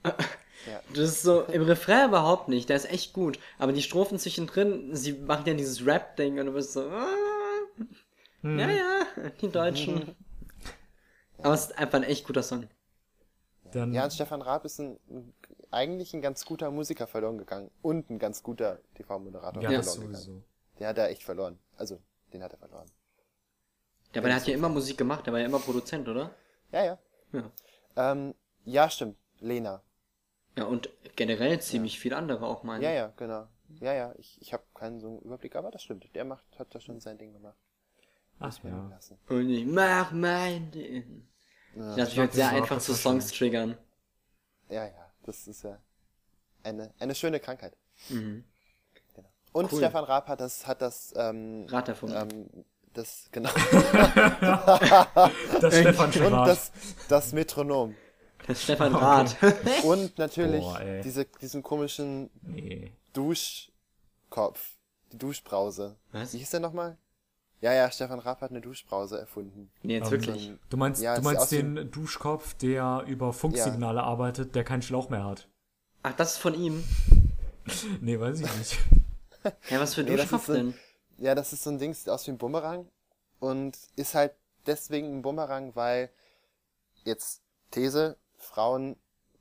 Das 0.93 1.05
ist 1.07 1.21
so 1.21 1.43
im 1.43 1.61
Refrain 1.63 2.09
überhaupt 2.09 2.49
nicht, 2.49 2.67
der 2.67 2.75
ist 2.75 2.89
echt 2.91 3.13
gut. 3.13 3.39
Aber 3.59 3.71
die 3.71 3.81
Strophen 3.81 4.19
zwischendrin, 4.19 4.93
sie 4.93 5.13
machen 5.13 5.45
ja 5.47 5.53
dieses 5.53 5.85
Rap-Ding 5.85 6.37
und 6.37 6.47
du 6.47 6.51
bist 6.51 6.73
so, 6.73 6.81
ah, 6.89 7.07
Hm. 8.41 8.59
ja, 8.59 8.69
ja, 8.69 9.05
die 9.41 9.49
Deutschen. 9.49 10.15
Aber 11.37 11.53
es 11.53 11.61
ist 11.67 11.77
einfach 11.77 11.99
ein 11.99 12.03
echt 12.03 12.25
guter 12.27 12.43
Song. 12.43 12.67
Dann, 13.71 13.93
Ja, 13.93 14.03
und 14.03 14.13
Stefan 14.13 14.41
Raab 14.41 14.65
ist 14.65 14.79
ein, 14.79 14.99
ein, 15.09 15.33
eigentlich 15.71 16.13
ein 16.13 16.21
ganz 16.21 16.45
guter 16.45 16.71
Musiker 16.71 17.07
verloren 17.07 17.37
gegangen 17.37 17.71
und 17.81 18.09
ein 18.09 18.19
ganz 18.19 18.43
guter 18.43 18.79
TV-Moderator 18.95 19.61
ja, 19.61 19.69
verloren 19.69 19.85
das 19.85 19.95
gegangen. 19.95 20.15
sowieso. 20.15 20.43
Den 20.79 20.87
hat 20.87 20.97
er 20.97 21.09
echt 21.09 21.23
verloren. 21.23 21.59
Also, 21.77 22.01
den 22.33 22.43
hat 22.43 22.53
er 22.53 22.59
verloren. 22.59 22.89
Ja, 24.13 24.21
aber 24.21 24.29
der 24.29 24.37
hat 24.37 24.47
ja 24.47 24.53
immer 24.55 24.69
Musik 24.69 24.97
gemacht, 24.97 25.25
der 25.25 25.33
war 25.33 25.39
ja 25.39 25.45
immer 25.45 25.59
Produzent, 25.59 26.07
oder? 26.07 26.31
Ja, 26.71 26.83
ja. 26.83 26.97
Ja. 27.31 27.51
Ähm, 27.95 28.33
ja, 28.65 28.89
stimmt. 28.89 29.17
Lena. 29.39 29.83
Ja, 30.57 30.65
und 30.65 30.89
generell 31.15 31.61
ziemlich 31.61 31.99
viele 31.99 32.17
andere 32.17 32.45
auch, 32.45 32.63
meine 32.63 32.83
Ja, 32.83 32.91
ja, 32.91 33.13
genau. 33.15 33.47
Ja, 33.79 33.93
ja, 33.93 34.13
ich, 34.17 34.41
ich 34.41 34.51
habe 34.51 34.63
keinen 34.73 34.99
so 34.99 35.07
einen 35.07 35.19
Überblick, 35.19 35.55
aber 35.55 35.69
das 35.69 35.83
stimmt. 35.83 36.03
Der 36.15 36.25
macht, 36.25 36.43
hat 36.57 36.73
da 36.73 36.79
schon 36.79 36.99
sein 36.99 37.17
Ding 37.17 37.33
gemacht. 37.33 37.57
Ach 38.39 38.57
ja. 38.63 38.99
Und 39.27 39.49
ich 39.49 39.65
mach 39.65 40.11
mein 40.11 40.71
Ding. 40.71 41.27
Ich 41.73 41.77
lasse 41.77 42.11
mich 42.11 42.19
heute 42.19 42.35
sehr 42.35 42.49
einfach 42.49 42.79
zu. 42.79 42.93
Songs 42.93 43.31
triggern. 43.31 43.77
Ja, 44.69 44.85
ja, 44.85 45.08
das 45.23 45.47
ist 45.47 45.63
ja 45.63 45.77
eine, 46.63 46.93
eine 46.99 47.15
schöne 47.15 47.39
Krankheit. 47.39 47.75
Mhm. 48.09 48.43
Genau. 49.15 49.27
Und 49.53 49.71
Cool. 49.71 49.79
Stefan 49.79 50.03
Raab 50.03 50.27
hat 50.27 50.41
das, 50.41 50.67
hat 50.67 50.81
das, 50.81 51.13
ähm, 51.15 51.65
Rad 51.69 51.87
erfunden. 51.89 52.15
ähm, 52.15 52.65
das, 52.93 53.27
genau. 53.31 53.49
Das 55.61 55.77
Stefan 55.77 56.11
Und 56.11 56.31
das, 56.47 56.71
das 57.07 57.33
Metronom. 57.33 57.95
Das 58.47 58.63
Stefan 58.63 58.95
Rath. 58.95 59.35
Und 59.83 60.17
natürlich 60.17 60.65
ey. 60.79 61.01
diese, 61.01 61.25
diesen 61.25 61.61
komischen 61.61 62.29
Nee. 62.41 62.91
Duschkopf. 63.13 64.77
Die 65.11 65.17
Duschbrause. 65.17 65.97
Was? 66.11 66.33
Wie 66.33 66.37
hieß 66.39 66.49
der 66.51 66.59
nochmal? 66.59 66.97
Ja, 67.61 67.73
ja, 67.73 67.91
Stefan 67.91 68.19
Raab 68.19 68.41
hat 68.41 68.51
eine 68.51 68.61
Duschbrause 68.61 69.19
erfunden. 69.19 69.69
Nee, 69.83 69.95
jetzt 69.97 70.05
Ähm, 70.05 70.11
wirklich. 70.11 70.51
Du 70.69 70.77
meinst, 70.77 71.01
Ja, 71.01 71.15
du 71.15 71.21
meinst 71.21 71.51
den 71.51 71.91
Duschkopf, 71.91 72.53
der 72.53 73.03
über 73.07 73.33
Funksignale 73.33 74.01
arbeitet, 74.03 74.55
der 74.55 74.63
keinen 74.63 74.81
Schlauch 74.81 75.09
mehr 75.09 75.25
hat? 75.25 75.49
Ach, 76.03 76.13
das 76.13 76.33
ist 76.33 76.37
von 76.37 76.53
ihm. 76.53 76.83
Nee, 78.01 78.19
weiß 78.19 78.39
ich 78.41 78.57
nicht. 78.57 78.77
Ja, 79.69 79.79
was 79.79 79.93
für 79.95 80.01
ein 80.01 80.07
Nee, 80.07 80.15
Duschkopf 80.17 80.47
so- 80.47 80.53
denn? 80.53 80.73
Ja, 81.17 81.35
das 81.35 81.53
ist 81.53 81.63
so 81.63 81.69
ein 81.69 81.77
Ding, 81.79 81.93
sieht 81.93 82.09
aus 82.09 82.25
wie 82.27 82.31
ein 82.31 82.37
Bumerang. 82.37 82.87
Und 83.39 83.77
ist 83.95 84.15
halt 84.15 84.33
deswegen 84.65 85.17
ein 85.17 85.21
Bumerang, 85.21 85.75
weil 85.75 86.09
jetzt 87.03 87.41
These, 87.71 88.17
Frauen 88.37 88.95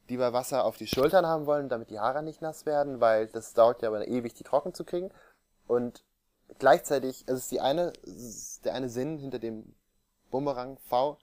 lieber 0.08 0.32
Wasser 0.32 0.64
auf 0.64 0.76
die 0.76 0.86
Schultern 0.86 1.26
haben 1.26 1.46
wollen, 1.46 1.68
damit 1.68 1.90
die 1.90 1.98
Haare 1.98 2.22
nicht 2.22 2.42
nass 2.42 2.64
werden, 2.66 3.00
weil 3.00 3.26
das 3.28 3.54
dauert 3.54 3.82
ja 3.82 3.88
aber 3.88 4.06
ewig, 4.06 4.34
die 4.34 4.44
trocken 4.44 4.72
zu 4.74 4.84
kriegen. 4.84 5.10
Und 5.66 6.04
gleichzeitig, 6.58 7.24
also 7.26 7.38
es 7.38 7.44
ist 7.44 7.52
die 7.52 7.60
eine, 7.60 7.92
ist 8.02 8.64
der 8.64 8.74
eine 8.74 8.88
Sinn 8.88 9.18
hinter 9.18 9.38
dem 9.38 9.74
Bumerang 10.30 10.78
V. 10.88 11.18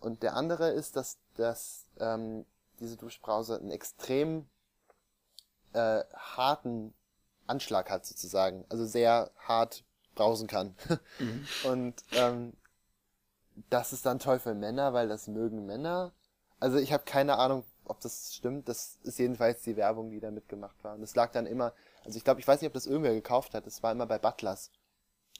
Und 0.00 0.22
der 0.22 0.34
andere 0.34 0.70
ist, 0.70 0.96
dass, 0.96 1.18
dass 1.36 1.86
ähm, 1.98 2.44
diese 2.80 2.96
Duschbrause 2.96 3.58
einen 3.58 3.70
extrem 3.70 4.46
äh, 5.72 6.04
harten 6.14 6.94
Anschlag 7.46 7.90
hat 7.90 8.04
sozusagen. 8.06 8.64
Also 8.68 8.86
sehr 8.86 9.30
hart 9.38 9.84
brausen 10.14 10.46
kann. 10.46 10.74
Und 11.64 11.94
ähm, 12.12 12.52
das 13.70 13.92
ist 13.92 14.04
dann 14.04 14.18
toll 14.18 14.38
für 14.38 14.54
Männer, 14.54 14.92
weil 14.92 15.08
das 15.08 15.28
mögen 15.28 15.66
Männer. 15.66 16.12
Also 16.60 16.78
ich 16.78 16.92
habe 16.92 17.04
keine 17.04 17.38
Ahnung, 17.38 17.64
ob 17.84 18.00
das 18.00 18.34
stimmt. 18.34 18.68
Das 18.68 18.98
ist 19.02 19.18
jedenfalls 19.18 19.62
die 19.62 19.76
Werbung, 19.76 20.10
die 20.10 20.20
da 20.20 20.30
mitgemacht 20.30 20.82
war. 20.82 20.94
Und 20.94 21.02
es 21.02 21.14
lag 21.14 21.32
dann 21.32 21.46
immer, 21.46 21.72
also 22.06 22.16
ich 22.18 22.24
glaube, 22.24 22.40
ich 22.40 22.46
weiß 22.48 22.60
nicht, 22.60 22.68
ob 22.68 22.74
das 22.74 22.86
irgendwer 22.86 23.14
gekauft 23.14 23.54
hat. 23.54 23.66
Es 23.66 23.82
war 23.82 23.92
immer 23.92 24.06
bei 24.06 24.18
Butlers. 24.18 24.70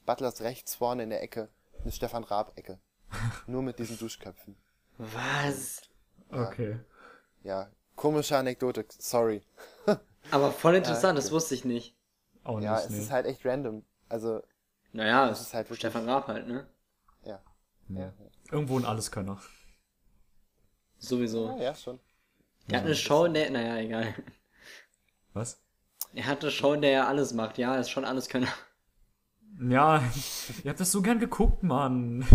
Butlers 0.05 0.41
rechts 0.43 0.75
vorne 0.75 1.05
in 1.05 1.11
der 1.11 1.23
Ecke. 1.23 1.49
Eine 1.83 1.93
Stefan 1.93 2.25
Raab-Ecke. 2.25 2.79
Nur 3.47 3.63
mit 3.63 3.79
diesen 3.79 3.99
Duschköpfen. 3.99 4.57
Was? 4.99 5.83
Okay. 6.31 6.81
Ja, 7.43 7.71
komische 7.95 8.37
Anekdote, 8.37 8.85
sorry. 8.99 9.43
Aber 10.31 10.51
voll 10.53 10.75
interessant, 10.75 11.17
das 11.17 11.27
okay. 11.27 11.35
wusste 11.35 11.55
ich 11.55 11.65
nicht. 11.65 11.95
Auch 12.43 12.61
Ja, 12.61 12.75
nicht, 12.77 12.85
es 12.87 12.91
nee. 12.91 12.99
ist 12.99 13.11
halt 13.11 13.27
echt 13.27 13.45
random. 13.47 13.85
Also, 14.09 14.43
Naja, 14.93 15.29
Das 15.29 15.41
es 15.41 15.47
ist 15.49 15.55
halt 15.55 15.67
wirklich- 15.67 15.79
Stefan 15.81 16.09
Raab 16.09 16.27
halt, 16.29 16.47
ne? 16.49 16.67
ja. 17.25 17.41
Ja. 17.89 18.13
Irgendwo 18.51 18.79
ein 18.79 18.85
Alleskönner. 18.85 19.41
Sowieso. 20.99 21.57
Ja, 21.59 21.63
ja, 21.65 21.75
schon. 21.75 22.01
Er 22.69 22.79
hat 22.79 22.87
eine 22.87 22.95
Show, 22.97 23.29
der, 23.29 23.51
naja, 23.51 23.77
egal. 23.79 24.15
Was? 25.35 25.61
Er 26.17 26.27
hat 26.27 26.43
eine 26.43 26.51
Show, 26.51 26.73
in 26.73 26.81
der 26.81 26.93
er 26.93 27.09
alles 27.09 27.35
macht. 27.35 27.59
Ja, 27.59 27.77
ist 27.77 27.91
schon 27.91 28.05
alles 28.07 28.29
Könner. 28.29 28.49
Ja, 29.61 30.03
ihr 30.65 30.71
habt 30.71 30.81
das 30.81 30.91
so 30.91 31.03
gern 31.03 31.19
geguckt, 31.19 31.63
Mann. 31.63 32.27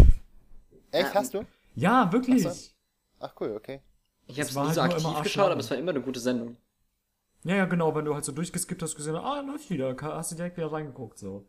Echt, 0.91 1.13
hast 1.15 1.33
du? 1.33 1.45
Ja, 1.75 2.11
wirklich. 2.11 2.45
Ach 2.47 2.51
so. 2.53 2.69
Ach 3.19 3.33
cool, 3.39 3.55
okay. 3.55 3.81
Ich 4.27 4.35
habe 4.39 4.43
Es 4.43 4.49
es 4.49 4.55
war 4.55 4.63
nie 4.65 4.75
halt 4.75 4.75
so 4.75 4.81
nur 4.81 4.89
aktiv 4.91 5.05
immer 5.09 5.23
geschaut, 5.23 5.51
aber 5.51 5.59
es 5.61 5.69
war 5.71 5.77
immer 5.77 5.91
eine 5.91 6.01
gute 6.01 6.19
Sendung. 6.19 6.57
Ja, 7.43 7.55
ja, 7.55 7.65
genau, 7.65 7.95
wenn 7.95 8.05
du 8.05 8.13
halt 8.13 8.23
so 8.25 8.31
durchgeskippt 8.31 8.81
hast, 8.83 8.95
gesehen, 8.95 9.15
ah, 9.15 9.41
läuft 9.41 9.69
wieder, 9.69 9.95
hast 9.99 10.31
du 10.31 10.35
direkt 10.35 10.57
wieder 10.57 10.71
reingeguckt, 10.71 11.17
so. 11.17 11.47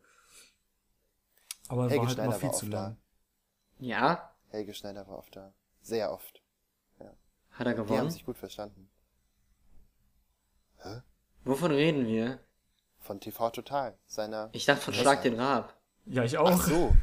Aber 1.68 1.90
es 1.90 1.92
Helge 1.92 1.98
war 1.98 2.06
halt 2.08 2.14
Schneider 2.16 2.24
immer 2.24 2.38
viel 2.40 2.50
zu 2.52 2.66
oft 2.66 2.72
da. 2.72 2.82
lang. 2.84 2.96
Ja, 3.78 4.34
Helge 4.48 4.74
Schneider 4.74 5.06
war 5.08 5.18
oft 5.18 5.36
da. 5.36 5.52
Sehr 5.82 6.12
oft. 6.12 6.42
hat 7.50 7.66
er 7.66 7.74
Die 7.86 7.96
haben 7.98 8.06
gewonnen. 8.06 8.10
sich 8.10 8.24
gut 8.24 8.38
verstanden. 8.38 8.88
Wovon 11.44 11.72
reden 11.72 12.06
wir? 12.06 12.38
Von 13.00 13.20
TV 13.20 13.50
Total, 13.50 13.96
seiner... 14.06 14.48
Ich 14.52 14.64
dachte 14.64 14.82
von 14.82 14.94
Schlag 14.94 15.22
den 15.22 15.38
Raab. 15.38 15.74
Ja, 16.06 16.22
ich 16.24 16.38
auch. 16.38 16.50
Ach 16.50 16.62
so. 16.62 16.96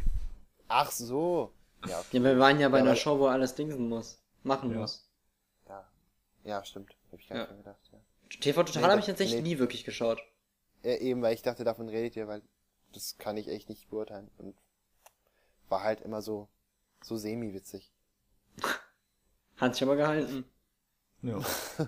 Ach 0.68 0.92
so. 0.92 1.54
Ja, 1.88 2.00
okay. 2.00 2.18
Ja, 2.18 2.24
wir 2.24 2.40
waren 2.40 2.60
ja 2.60 2.70
bei 2.70 2.78
Ja, 2.78 2.84
einer 2.86 2.96
Show, 2.96 3.20
wo 3.20 3.28
er 3.28 3.34
alles 3.34 3.56
dingsen 3.56 3.90
muss. 3.90 4.22
Machen 4.44 4.72
Ja. 4.72 4.78
muss. 4.80 5.10
Ja, 5.68 5.88
ja 6.44 6.64
stimmt. 6.64 6.96
Hab 7.12 7.20
ich 7.20 7.28
gar 7.28 7.38
nicht 7.40 7.58
gedacht, 7.58 7.90
ja. 7.92 8.00
TV 8.40 8.64
Total 8.64 8.82
Nee, 8.84 8.90
habe 8.90 9.00
ich 9.00 9.06
tatsächlich 9.08 9.42
nee. 9.42 9.50
nie 9.50 9.60
wirklich 9.60 9.84
geschaut. 9.84 10.22
ja. 10.84 10.96
Eben, 10.96 11.22
weil 11.22 11.34
ich 11.34 11.42
dachte, 11.42 11.64
davon 11.64 11.90
redet 11.90 12.16
ihr, 12.16 12.28
weil 12.28 12.42
das 12.94 13.18
kann 13.18 13.36
ich 13.38 13.48
echt 13.50 13.68
nicht 13.70 13.90
beurteilen. 13.90 14.30
Und 14.38 14.56
war 15.68 15.84
halt 15.84 16.02
immer 16.02 16.22
so, 16.22 16.48
so 17.02 17.18
semi-witzig. 17.18 17.92
Hat 19.58 19.74
sich 19.74 19.84
aber 19.84 19.96
gehalten. 19.98 20.46
Ja. 21.22 21.40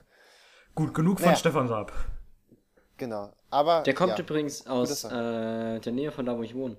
Gut, 0.75 0.93
genug 0.93 1.19
von 1.19 1.27
Naja. 1.27 1.37
Stefan 1.37 1.67
Raab. 1.67 1.91
Genau. 3.01 3.33
Aber. 3.49 3.81
Der 3.81 3.95
kommt 3.95 4.11
ja. 4.11 4.19
übrigens 4.19 4.67
aus 4.67 5.05
äh, 5.05 5.79
der 5.79 5.91
Nähe 5.91 6.11
von 6.11 6.23
da, 6.23 6.37
wo 6.37 6.43
ich 6.43 6.53
wohne. 6.53 6.77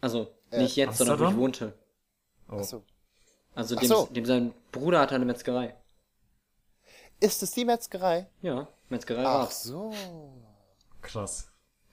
Also, 0.00 0.32
Äh, 0.52 0.62
nicht 0.62 0.76
jetzt, 0.76 0.98
sondern 0.98 1.18
wo 1.18 1.24
ich 1.26 1.36
wohnte. 1.36 1.76
Oh. 2.48 2.58
Ach 2.60 2.62
so. 2.62 2.84
Also 3.56 3.74
Ach 3.74 3.80
dem, 3.80 3.88
so. 3.88 4.06
dem 4.12 4.26
sein 4.26 4.54
Bruder 4.70 5.00
hatte 5.00 5.16
eine 5.16 5.24
Metzgerei. 5.24 5.74
Ist 7.18 7.42
es 7.42 7.50
die 7.50 7.64
Metzgerei? 7.64 8.30
Ja, 8.42 8.68
Metzgerei 8.90 9.24
Ach 9.24 9.40
Raab. 9.40 9.52
so. 9.52 9.92
Krass. 11.02 11.50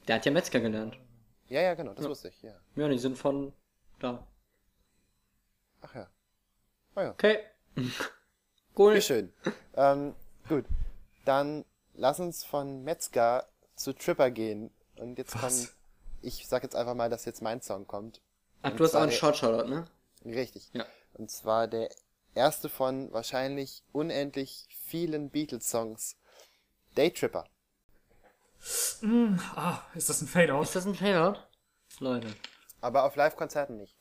Der 0.07 0.17
hat 0.17 0.25
ja 0.27 0.31
Metzger 0.31 0.59
gelernt. 0.59 0.99
Ja, 1.47 1.61
ja, 1.61 1.73
genau, 1.73 1.95
das 1.95 2.07
wusste 2.07 2.27
ich, 2.27 2.39
ja. 2.43 2.53
Ja, 2.75 2.89
die 2.89 2.99
sind 2.99 3.17
von 3.17 3.53
da. 3.97 4.27
Ach 5.81 5.95
ja. 5.95 6.07
Oh 6.95 7.01
ja. 7.01 7.09
Okay. 7.09 7.39
cool. 8.77 8.93
Wie 8.93 9.01
schön. 9.01 9.33
ähm, 9.73 10.13
gut. 10.47 10.65
Dann 11.25 11.65
lass 12.01 12.19
uns 12.19 12.43
von 12.43 12.83
Metzger 12.83 13.47
zu 13.75 13.93
Tripper 13.93 14.31
gehen. 14.31 14.71
Und 14.97 15.17
jetzt 15.19 15.35
Was? 15.41 15.41
kommt. 15.67 15.73
Ich 16.23 16.47
sag 16.47 16.63
jetzt 16.63 16.75
einfach 16.75 16.95
mal, 16.95 17.09
dass 17.09 17.25
jetzt 17.25 17.41
mein 17.41 17.61
Song 17.61 17.87
kommt. 17.87 18.21
Ach, 18.63 18.71
du 18.75 18.83
hast 18.83 18.95
auch 18.95 19.01
einen 19.01 19.11
der- 19.11 19.17
Short 19.17 19.37
Shoutout, 19.37 19.67
ne? 19.69 19.85
Richtig. 20.25 20.69
Ja. 20.73 20.85
Und 21.13 21.29
zwar 21.31 21.67
der 21.67 21.89
erste 22.35 22.69
von 22.69 23.11
wahrscheinlich 23.13 23.83
unendlich 23.91 24.67
vielen 24.85 25.29
Beatles-Songs. 25.29 26.17
Daytripper. 26.95 27.45
Ah, 29.55 29.81
ist 29.95 30.09
das 30.09 30.21
ein 30.21 30.27
Fade-Out? 30.27 30.63
Ist 30.63 30.75
das 30.75 30.85
ein 30.85 30.95
Fadeout? 30.95 31.37
Leute. 31.99 32.27
Aber 32.81 33.03
auf 33.05 33.15
Live-Konzerten 33.15 33.77
nicht. 33.77 33.95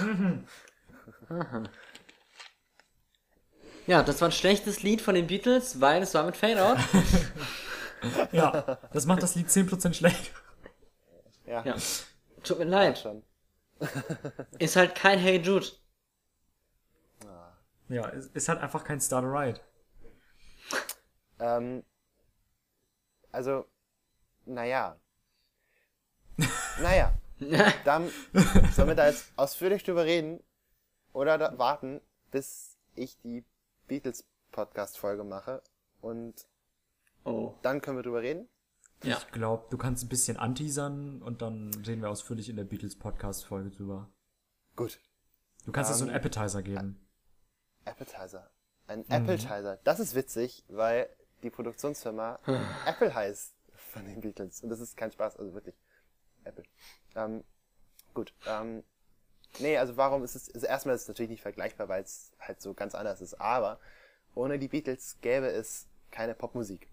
Ja, 3.86 4.02
das 4.02 4.20
war 4.20 4.28
ein 4.28 4.32
schlechtes 4.32 4.82
Lied 4.82 5.00
von 5.00 5.14
den 5.14 5.26
Beatles, 5.26 5.80
weil 5.80 6.02
es 6.02 6.14
war 6.14 6.24
mit 6.24 6.36
Fadeout. 6.36 6.76
Ja, 8.32 8.78
das 8.94 9.04
macht 9.04 9.22
das 9.22 9.34
Lied 9.34 9.48
10% 9.48 9.92
schlecht. 9.92 10.32
Ja, 11.44 11.62
ja. 11.64 11.74
Tut 12.42 12.58
mir 12.58 12.64
leid. 12.64 12.98
schon. 12.98 13.22
Ist 14.58 14.76
halt 14.76 14.94
kein 14.94 15.18
Hey 15.18 15.38
Jude. 15.38 15.66
Ja, 17.88 18.08
es 18.10 18.28
ist 18.28 18.48
halt 18.48 18.60
einfach 18.60 18.84
kein 18.84 19.00
Start 19.00 19.24
a 19.24 19.28
Ride. 19.28 19.60
Ähm, 21.40 21.82
also, 23.32 23.66
naja. 24.46 24.96
Naja. 26.80 27.12
Dann 27.84 28.10
sollen 28.76 28.88
wir 28.88 28.94
da 28.94 29.08
jetzt 29.08 29.32
ausführlich 29.36 29.82
drüber 29.82 30.04
reden 30.04 30.40
oder 31.12 31.36
da 31.36 31.58
warten, 31.58 32.00
bis 32.30 32.76
ich 32.94 33.18
die 33.22 33.44
Beatles 33.90 34.24
Podcast 34.52 34.98
Folge 34.98 35.24
mache 35.24 35.64
und 36.00 36.46
Oh. 37.24 37.56
dann 37.62 37.80
können 37.80 37.98
wir 37.98 38.04
drüber 38.04 38.22
reden. 38.22 38.48
Ja. 39.02 39.18
Ich 39.18 39.32
glaube, 39.32 39.66
du 39.68 39.76
kannst 39.76 40.04
ein 40.04 40.08
bisschen 40.08 40.36
anteasern 40.36 41.20
und 41.22 41.42
dann 41.42 41.74
reden 41.84 42.00
wir 42.00 42.08
ausführlich 42.08 42.48
in 42.48 42.54
der 42.54 42.62
Beatles 42.62 42.96
Podcast 42.96 43.44
Folge 43.44 43.70
drüber. 43.70 44.08
Gut. 44.76 45.00
Du 45.64 45.72
kannst 45.72 45.90
es 45.90 45.98
so 45.98 46.04
einen 46.04 46.10
Ähm, 46.12 46.16
Appetizer 46.18 46.62
geben. 46.62 47.04
Appetizer. 47.84 48.48
Ein 48.86 49.04
Appetizer. 49.10 49.78
Das 49.82 49.98
ist 49.98 50.14
witzig, 50.14 50.64
weil 50.68 51.08
die 51.42 51.50
Produktionsfirma 51.50 52.38
Apple 52.86 53.12
heißt 53.12 53.56
von 53.74 54.04
den 54.04 54.20
Beatles. 54.20 54.62
Und 54.62 54.68
das 54.70 54.78
ist 54.78 54.96
kein 54.96 55.10
Spaß, 55.10 55.36
also 55.36 55.52
wirklich. 55.52 55.74
Apple. 56.44 56.64
Ähm, 57.16 57.42
gut. 58.14 58.32
Ähm, 58.46 58.84
nee, 59.58 59.76
also 59.76 59.96
warum 59.96 60.24
ist 60.24 60.34
es, 60.34 60.54
also 60.54 60.66
erstmal 60.66 60.94
ist 60.94 61.02
es 61.02 61.08
natürlich 61.08 61.30
nicht 61.30 61.42
vergleichbar, 61.42 61.88
weil 61.88 62.02
es 62.02 62.32
halt 62.38 62.60
so 62.60 62.74
ganz 62.74 62.94
anders 62.94 63.20
ist. 63.20 63.40
Aber 63.40 63.78
ohne 64.34 64.58
die 64.58 64.68
Beatles 64.68 65.18
gäbe 65.20 65.48
es 65.48 65.86
keine 66.10 66.34
Popmusik. 66.34 66.88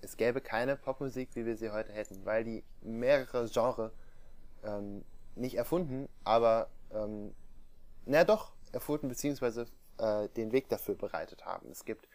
Es 0.00 0.16
gäbe 0.16 0.40
keine 0.40 0.76
Popmusik, 0.76 1.30
wie 1.34 1.46
wir 1.46 1.56
sie 1.56 1.70
heute 1.70 1.92
hätten, 1.92 2.24
weil 2.24 2.44
die 2.44 2.64
mehrere 2.82 3.48
Genre 3.48 3.92
ähm, 4.62 5.04
nicht 5.34 5.56
erfunden, 5.56 6.08
aber 6.24 6.68
ähm, 6.92 7.34
na 8.06 8.24
doch, 8.24 8.52
erfunden 8.72 9.08
beziehungsweise 9.08 9.66
äh, 9.98 10.28
den 10.30 10.52
Weg 10.52 10.68
dafür 10.68 10.94
bereitet 10.94 11.44
haben. 11.44 11.70
Es 11.70 11.84
gibt 11.84 12.08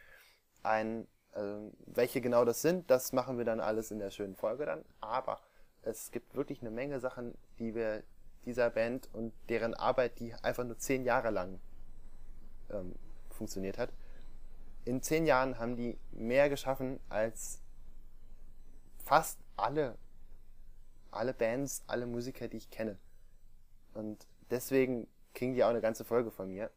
ein, 0.64 1.08
äh, 1.34 1.42
welche 1.88 2.22
genau 2.22 2.46
das 2.46 2.62
sind, 2.62 2.90
das 2.92 3.12
machen 3.14 3.38
wir 3.38 3.46
dann 3.46 3.60
alles 3.60 3.92
in 3.92 4.00
der 4.00 4.12
schönen 4.12 4.36
Folge 4.36 4.66
dann, 4.66 4.86
aber 5.02 5.42
es 5.82 6.12
gibt 6.12 6.36
wirklich 6.36 6.62
eine 6.62 6.72
Menge 6.72 7.00
Sachen, 7.00 7.36
die 7.58 7.74
wir 7.74 8.04
dieser 8.50 8.70
Band 8.70 9.10
und 9.14 9.32
deren 9.48 9.74
Arbeit, 9.74 10.20
die 10.20 10.34
einfach 10.34 10.64
nur 10.64 10.78
zehn 10.78 11.04
Jahre 11.04 11.30
lang 11.30 11.60
ähm, 12.72 12.96
funktioniert 13.30 13.78
hat. 13.78 13.94
In 14.86 15.02
zehn 15.04 15.26
Jahren 15.26 15.60
haben 15.60 15.76
die 15.76 16.00
mehr 16.12 16.50
geschaffen 16.50 17.00
als 17.10 17.62
fast 19.06 19.40
alle, 19.56 19.98
alle 21.12 21.34
Bands, 21.34 21.84
alle 21.86 22.08
Musiker, 22.08 22.48
die 22.48 22.58
ich 22.58 22.72
kenne. 22.72 22.98
Und 23.94 24.28
deswegen 24.50 25.08
kriegen 25.34 25.54
die 25.54 25.64
auch 25.64 25.70
eine 25.70 25.82
ganze 25.82 26.06
Folge 26.06 26.32
von 26.32 26.50
mir. 26.50 26.72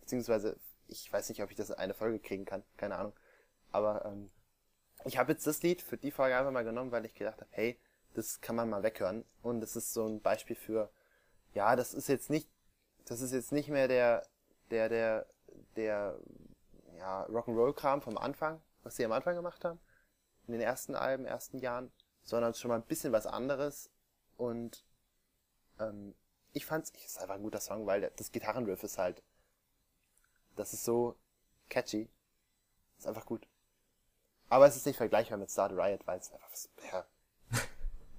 Beziehungsweise, 0.00 0.58
ich 0.88 1.12
weiß 1.12 1.28
nicht, 1.28 1.42
ob 1.42 1.50
ich 1.50 1.56
das 1.56 1.70
in 1.70 1.76
eine 1.76 1.94
Folge 1.94 2.18
kriegen 2.18 2.44
kann, 2.44 2.64
keine 2.76 2.96
Ahnung. 2.96 3.12
Aber 3.70 4.04
ähm, 4.04 4.30
ich 5.04 5.16
habe 5.16 5.32
jetzt 5.32 5.46
das 5.46 5.62
Lied 5.62 5.80
für 5.80 5.96
die 5.96 6.10
Folge 6.10 6.36
einfach 6.36 6.50
mal 6.50 6.64
genommen, 6.64 6.90
weil 6.90 7.04
ich 7.04 7.14
gedacht 7.14 7.40
habe, 7.40 7.50
hey, 7.52 7.78
das 8.18 8.40
kann 8.40 8.56
man 8.56 8.68
mal 8.68 8.82
weghören. 8.82 9.24
Und 9.42 9.60
das 9.60 9.76
ist 9.76 9.92
so 9.92 10.06
ein 10.06 10.20
Beispiel 10.20 10.56
für, 10.56 10.90
ja, 11.54 11.76
das 11.76 11.94
ist 11.94 12.08
jetzt 12.08 12.30
nicht, 12.30 12.48
das 13.06 13.20
ist 13.20 13.32
jetzt 13.32 13.52
nicht 13.52 13.68
mehr 13.68 13.88
der, 13.88 14.26
der, 14.70 14.88
der, 14.88 15.26
der, 15.76 16.18
ja, 16.98 17.24
Rock'n'Roll-Kram 17.26 18.02
vom 18.02 18.18
Anfang, 18.18 18.60
was 18.82 18.96
sie 18.96 19.04
am 19.04 19.12
Anfang 19.12 19.36
gemacht 19.36 19.64
haben, 19.64 19.80
in 20.46 20.52
den 20.52 20.60
ersten 20.60 20.94
Alben, 20.94 21.24
ersten 21.24 21.58
Jahren, 21.58 21.92
sondern 22.22 22.54
schon 22.54 22.68
mal 22.70 22.76
ein 22.76 22.86
bisschen 22.86 23.12
was 23.12 23.26
anderes. 23.26 23.90
Und 24.36 24.84
ähm, 25.78 26.14
ich 26.52 26.66
fand's, 26.66 26.92
es 26.96 27.12
ist 27.12 27.18
einfach 27.18 27.36
ein 27.36 27.42
guter 27.42 27.60
Song, 27.60 27.86
weil 27.86 28.10
das 28.16 28.32
Gitarrenriff 28.32 28.82
ist 28.82 28.98
halt, 28.98 29.22
das 30.56 30.72
ist 30.72 30.84
so 30.84 31.16
catchy. 31.68 32.08
Ist 32.98 33.06
einfach 33.06 33.26
gut. 33.26 33.46
Aber 34.48 34.66
es 34.66 34.76
ist 34.76 34.86
nicht 34.86 34.96
vergleichbar 34.96 35.38
mit 35.38 35.50
Start 35.50 35.72
Riot, 35.72 36.06
weil 36.06 36.18
es 36.18 36.32
einfach, 36.32 36.50
ja, 36.92 37.06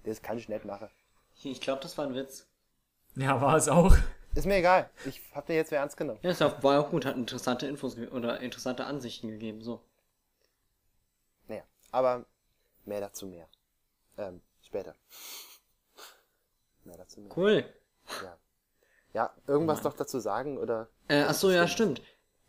das 0.03 0.21
kann 0.21 0.37
ich 0.37 0.49
nicht 0.49 0.65
machen. 0.65 0.89
Ich 1.43 1.61
glaube, 1.61 1.81
das 1.81 1.97
war 1.97 2.05
ein 2.05 2.15
Witz. 2.15 2.47
Ja, 3.15 3.39
war 3.41 3.55
es 3.55 3.67
auch. 3.69 3.95
Ist 4.35 4.45
mir 4.45 4.57
egal. 4.57 4.89
Ich 5.05 5.21
hab 5.33 5.47
dir 5.47 5.55
jetzt 5.55 5.71
wer 5.71 5.79
ernst 5.79 5.97
genommen. 5.97 6.19
Ja, 6.21 6.29
es 6.29 6.39
war 6.41 6.79
auch 6.79 6.89
gut, 6.91 7.05
hat 7.05 7.15
interessante 7.15 7.65
Infos 7.67 7.97
oder 7.97 8.39
interessante 8.41 8.85
Ansichten 8.85 9.29
gegeben, 9.29 9.61
so. 9.61 9.81
Naja, 11.47 11.63
aber 11.91 12.25
mehr 12.85 13.01
dazu 13.01 13.25
mehr. 13.27 13.47
Ähm, 14.17 14.41
später. 14.61 14.95
Mehr 16.83 16.97
dazu 16.97 17.21
mehr. 17.21 17.35
Cool. 17.35 17.65
Ja. 18.23 18.37
Ja, 19.13 19.33
irgendwas 19.47 19.83
noch 19.83 19.93
dazu 19.95 20.19
sagen 20.19 20.57
oder? 20.57 20.87
Äh, 21.07 21.23
ach 21.23 21.33
so, 21.33 21.49
ja, 21.49 21.67
stimmt. 21.67 22.01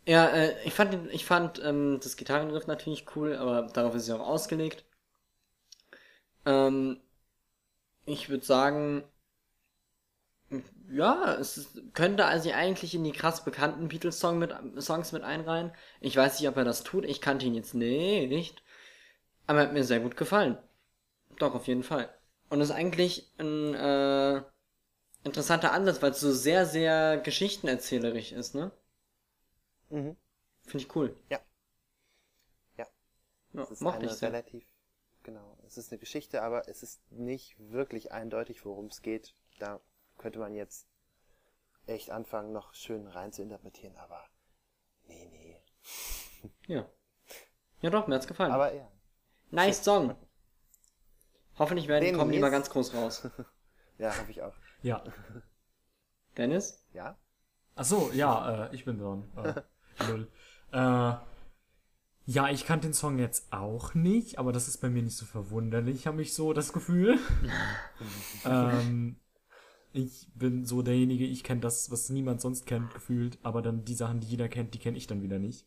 Ja, 0.05 0.27
äh, 0.27 0.61
ich 0.63 0.73
fand, 0.73 0.93
den- 0.93 1.09
ich 1.09 1.25
fand 1.25 1.59
ähm, 1.63 1.99
das 2.01 2.15
Gitarrenriff 2.17 2.67
natürlich 2.67 3.05
cool, 3.15 3.35
aber 3.35 3.63
darauf 3.63 3.95
ist 3.95 4.03
es 4.03 4.07
ja 4.09 4.15
auch 4.15 4.27
ausgelegt. 4.27 4.85
Ähm, 6.45 7.01
ich 8.11 8.29
würde 8.29 8.45
sagen, 8.45 9.03
ja, 10.89 11.35
es 11.35 11.57
ist, 11.57 11.93
könnte 11.93 12.25
also 12.25 12.51
eigentlich 12.51 12.93
in 12.93 13.03
die 13.03 13.11
krass 13.11 13.43
bekannten 13.45 13.87
Beatles-Song 13.87 14.37
mit, 14.37 14.53
Songs 14.79 15.11
mit 15.13 15.23
einreihen. 15.23 15.71
Ich 16.01 16.15
weiß 16.15 16.39
nicht, 16.39 16.49
ob 16.49 16.57
er 16.57 16.65
das 16.65 16.83
tut. 16.83 17.05
Ich 17.05 17.21
kannte 17.21 17.45
ihn 17.45 17.55
jetzt 17.55 17.73
nicht. 17.73 18.61
Aber 19.47 19.59
er 19.61 19.67
hat 19.67 19.73
mir 19.73 19.83
sehr 19.83 19.99
gut 20.01 20.17
gefallen. 20.17 20.57
Doch, 21.39 21.55
auf 21.55 21.67
jeden 21.67 21.83
Fall. 21.83 22.09
Und 22.49 22.61
ist 22.61 22.71
eigentlich 22.71 23.31
ein 23.39 23.75
äh, 23.75 24.43
interessanter 25.25 25.73
Ansatz, 25.73 26.01
weil 26.01 26.11
es 26.11 26.21
so 26.21 26.31
sehr, 26.33 26.65
sehr 26.65 27.17
geschichtenerzählerisch 27.19 28.31
ist, 28.33 28.55
ne? 28.55 28.71
Mhm. 29.89 30.15
Finde 30.65 30.85
ich 30.85 30.95
cool. 30.95 31.15
Ja. 31.29 31.41
Ja. 32.77 32.85
Ja, 33.53 33.63
Es 33.63 33.71
ist 33.71 33.83
eine 33.85 34.21
relativ, 34.21 34.65
genau. 35.23 35.50
Es 35.71 35.77
ist 35.77 35.93
eine 35.93 35.99
Geschichte, 35.99 36.43
aber 36.43 36.67
es 36.67 36.83
ist 36.83 36.99
nicht 37.11 37.55
wirklich 37.57 38.11
eindeutig, 38.11 38.65
worum 38.65 38.87
es 38.87 39.01
geht. 39.01 39.33
Da 39.57 39.79
könnte 40.17 40.37
man 40.37 40.53
jetzt 40.53 40.85
echt 41.85 42.11
anfangen, 42.11 42.51
noch 42.51 42.73
schön 42.73 43.07
rein 43.07 43.31
zu 43.31 43.41
interpretieren, 43.41 43.95
aber 43.95 44.21
nee, 45.07 45.29
nee. 45.31 45.61
Ja. 46.67 46.89
Ja 47.79 47.89
doch, 47.89 48.05
mir 48.07 48.15
hat's 48.15 48.27
gefallen. 48.27 48.51
Aber 48.51 48.73
ja. 48.73 48.91
nice 49.51 49.81
Song. 49.85 50.17
Hoffentlich 51.57 51.87
werden 51.87 52.03
die 52.03 52.11
Den 52.11 52.19
kommen 52.19 52.33
die 52.33 52.39
mal 52.39 52.51
ganz 52.51 52.69
groß 52.69 52.93
raus. 52.93 53.29
Ja, 53.97 54.09
hoffe 54.17 54.31
ich 54.31 54.41
auch. 54.41 54.55
Ja. 54.81 55.03
Dennis? 56.35 56.83
Ja? 56.91 57.19
Ach 57.75 57.85
so, 57.85 58.11
ja, 58.13 58.65
äh, 58.65 58.75
ich 58.75 58.83
bin 58.83 58.97
dran. 58.97 59.31
Äh, 59.37 59.61
lol. 60.09 60.31
Äh, 60.71 61.13
ja, 62.25 62.49
ich 62.49 62.65
kannte 62.65 62.87
den 62.87 62.93
Song 62.93 63.17
jetzt 63.17 63.51
auch 63.51 63.93
nicht, 63.93 64.37
aber 64.37 64.51
das 64.51 64.67
ist 64.67 64.77
bei 64.77 64.89
mir 64.89 65.01
nicht 65.01 65.17
so 65.17 65.25
verwunderlich, 65.25 66.07
habe 66.07 66.21
ich 66.21 66.33
so 66.33 66.53
das 66.53 66.71
Gefühl. 66.71 67.17
ähm, 68.45 69.15
ich 69.91 70.29
bin 70.35 70.65
so 70.65 70.81
derjenige, 70.81 71.25
ich 71.25 71.43
kenne 71.43 71.61
das, 71.61 71.91
was 71.91 72.09
niemand 72.09 72.39
sonst 72.39 72.65
kennt, 72.65 72.93
gefühlt, 72.93 73.39
aber 73.43 73.61
dann 73.61 73.85
die 73.85 73.95
Sachen, 73.95 74.19
die 74.19 74.27
jeder 74.27 74.49
kennt, 74.49 74.73
die 74.73 74.79
kenne 74.79 74.97
ich 74.97 75.07
dann 75.07 75.23
wieder 75.23 75.39
nicht. 75.39 75.65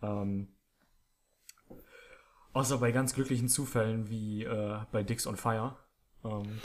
Ähm, 0.00 0.48
außer 2.52 2.78
bei 2.78 2.92
ganz 2.92 3.14
glücklichen 3.14 3.48
Zufällen 3.48 4.08
wie 4.08 4.44
äh, 4.44 4.78
bei 4.92 5.02
Dicks 5.02 5.26
on 5.26 5.36
Fire. 5.36 5.76
Ähm, 6.24 6.60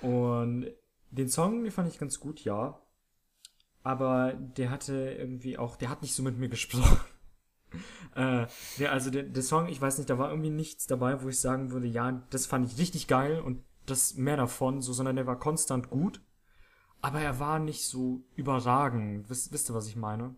und 0.00 0.70
den 1.10 1.28
Song, 1.28 1.64
den 1.64 1.72
fand 1.72 1.88
ich 1.88 1.98
ganz 1.98 2.20
gut, 2.20 2.44
ja. 2.44 2.80
Aber 3.82 4.32
der 4.32 4.70
hatte 4.70 4.94
irgendwie 5.18 5.58
auch, 5.58 5.76
der 5.76 5.90
hat 5.90 6.00
nicht 6.00 6.14
so 6.14 6.22
mit 6.22 6.38
mir 6.38 6.48
gesprochen. 6.48 7.00
äh, 8.14 8.46
der, 8.78 8.92
also 8.92 9.10
der, 9.10 9.24
der 9.24 9.42
Song, 9.42 9.68
ich 9.68 9.80
weiß 9.80 9.98
nicht, 9.98 10.10
da 10.10 10.18
war 10.18 10.30
irgendwie 10.30 10.50
nichts 10.50 10.86
dabei, 10.86 11.22
wo 11.22 11.28
ich 11.28 11.40
sagen 11.40 11.70
würde, 11.70 11.86
ja, 11.86 12.22
das 12.30 12.46
fand 12.46 12.70
ich 12.70 12.78
richtig 12.78 13.06
geil 13.06 13.40
und 13.40 13.62
das 13.86 14.14
mehr 14.14 14.36
davon, 14.36 14.80
so, 14.80 14.92
sondern 14.92 15.16
der 15.16 15.26
war 15.26 15.38
konstant 15.38 15.90
gut. 15.90 16.20
Aber 17.02 17.20
er 17.20 17.38
war 17.38 17.58
nicht 17.58 17.84
so 17.86 18.24
überragend. 18.34 19.28
Wisst, 19.28 19.52
wisst 19.52 19.70
ihr, 19.70 19.74
was 19.74 19.88
ich 19.88 19.96
meine? 19.96 20.34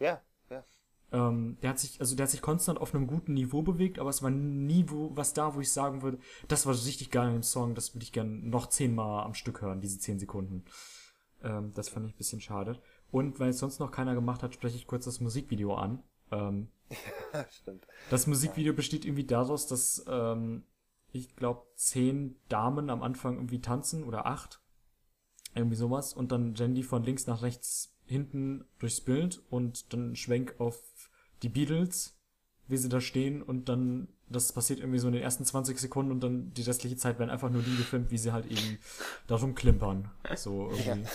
Ja, 0.00 0.20
ja. 0.50 0.64
Ähm, 1.12 1.56
der 1.62 1.70
hat 1.70 1.78
sich, 1.78 2.00
also 2.00 2.16
der 2.16 2.24
hat 2.24 2.30
sich 2.30 2.42
konstant 2.42 2.80
auf 2.80 2.94
einem 2.94 3.06
guten 3.06 3.34
Niveau 3.34 3.62
bewegt, 3.62 3.98
aber 3.98 4.10
es 4.10 4.22
war 4.22 4.30
nie 4.30 4.86
wo, 4.88 5.16
was 5.16 5.34
da, 5.34 5.54
wo 5.54 5.60
ich 5.60 5.72
sagen 5.72 6.02
würde, 6.02 6.18
das 6.48 6.66
war 6.66 6.74
richtig 6.74 7.10
geil 7.10 7.34
im 7.34 7.42
Song, 7.42 7.74
das 7.74 7.94
würde 7.94 8.04
ich 8.04 8.12
gern 8.12 8.48
noch 8.48 8.68
zehnmal 8.68 9.24
am 9.24 9.34
Stück 9.34 9.60
hören, 9.60 9.80
diese 9.80 9.98
zehn 9.98 10.18
Sekunden. 10.18 10.64
Ähm, 11.42 11.72
das 11.74 11.88
fand 11.88 12.06
ich 12.06 12.14
ein 12.14 12.18
bisschen 12.18 12.40
schade. 12.40 12.80
Und 13.10 13.40
weil 13.40 13.50
es 13.50 13.58
sonst 13.58 13.80
noch 13.80 13.90
keiner 13.90 14.14
gemacht 14.14 14.42
hat, 14.42 14.54
spreche 14.54 14.76
ich 14.76 14.86
kurz 14.86 15.04
das 15.04 15.20
Musikvideo 15.20 15.74
an. 15.74 16.02
Ähm, 16.30 16.68
Stimmt. 17.50 17.86
das 18.10 18.26
Musikvideo 18.26 18.72
besteht 18.72 19.04
irgendwie 19.04 19.26
daraus, 19.26 19.66
dass 19.66 20.04
ähm, 20.08 20.64
ich 21.12 21.36
glaube 21.36 21.66
zehn 21.76 22.36
Damen 22.48 22.90
am 22.90 23.02
Anfang 23.02 23.36
irgendwie 23.36 23.60
tanzen 23.60 24.04
oder 24.04 24.26
acht. 24.26 24.60
Irgendwie 25.54 25.76
sowas. 25.76 26.12
Und 26.12 26.30
dann 26.30 26.54
die 26.54 26.82
von 26.82 27.02
links 27.02 27.26
nach 27.26 27.42
rechts 27.42 27.92
hinten 28.06 28.64
durchs 28.78 29.00
Bild 29.00 29.42
und 29.50 29.92
dann 29.92 30.16
Schwenk 30.16 30.54
auf 30.58 30.80
die 31.42 31.48
Beatles, 31.48 32.18
wie 32.68 32.76
sie 32.76 32.88
da 32.88 33.00
stehen 33.00 33.42
und 33.42 33.68
dann, 33.68 34.08
das 34.28 34.52
passiert 34.52 34.80
irgendwie 34.80 34.98
so 34.98 35.08
in 35.08 35.14
den 35.14 35.22
ersten 35.22 35.44
20 35.44 35.78
Sekunden 35.78 36.12
und 36.12 36.20
dann 36.20 36.52
die 36.54 36.62
restliche 36.62 36.96
Zeit 36.96 37.18
werden 37.18 37.30
einfach 37.30 37.50
nur 37.50 37.62
die 37.62 37.76
gefilmt, 37.76 38.10
wie 38.10 38.18
sie 38.18 38.32
halt 38.32 38.46
eben 38.46 38.78
da 39.26 39.36
rumklimpern. 39.36 40.10
So 40.36 40.70
irgendwie. 40.86 41.08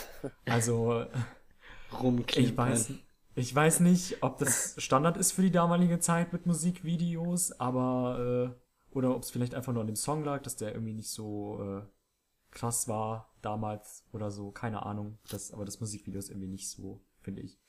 Also, 0.46 1.06
Rumklimpern. 2.02 2.74
ich 2.74 2.88
weiß, 2.90 2.90
ich 3.36 3.54
weiß 3.54 3.82
nicht, 3.82 4.24
ob 4.24 4.38
das 4.38 4.76
Standard 4.78 5.18
ist 5.18 5.34
für 5.34 5.42
die 5.42 5.52
damalige 5.52 6.00
Zeit 6.00 6.34
mit 6.34 6.46
Musikvideos, 6.46 7.60
aber 7.60 8.56
äh, 8.56 8.96
oder 8.96 9.14
ob 9.16 9.24
es 9.24 9.32
vielleicht 9.32 9.54
einfach 9.54 9.74
nur 9.74 9.82
an 9.82 9.88
dem 9.88 9.98
Song 9.98 10.24
lag, 10.24 10.42
dass 10.42 10.56
der 10.56 10.74
irgendwie 10.74 10.94
nicht 10.94 11.10
so 11.10 11.62
äh, 11.62 11.82
krass 12.52 12.88
war 12.88 13.34
damals 13.42 14.06
oder 14.14 14.32
so, 14.32 14.52
keine 14.52 14.84
Ahnung. 14.84 15.18
Das, 15.30 15.52
aber 15.52 15.66
das 15.66 15.82
Musikvideo 15.82 16.18
ist 16.18 16.30
irgendwie 16.30 16.48
nicht 16.48 16.70
so, 16.70 17.02
finde 17.22 17.42
ich. 17.42 17.60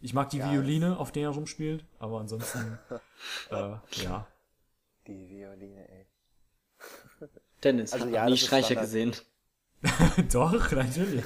Ich 0.00 0.14
mag 0.14 0.30
die 0.30 0.38
Ja, 0.38 0.52
Violine, 0.52 0.98
auf 0.98 1.10
der 1.10 1.24
er 1.24 1.30
rumspielt, 1.30 1.84
aber 1.98 2.20
ansonsten, 2.20 2.78
äh, 3.50 3.76
ja. 4.02 4.26
Die 5.08 5.28
Violine, 5.28 5.88
ey. 5.88 6.06
Dennis 7.64 7.92
Also 7.92 8.08
ja, 8.08 8.26
nie 8.26 8.36
Streicher 8.36 8.76
gesehen. 8.76 9.14
Doch, 10.32 10.70
natürlich. 10.72 11.24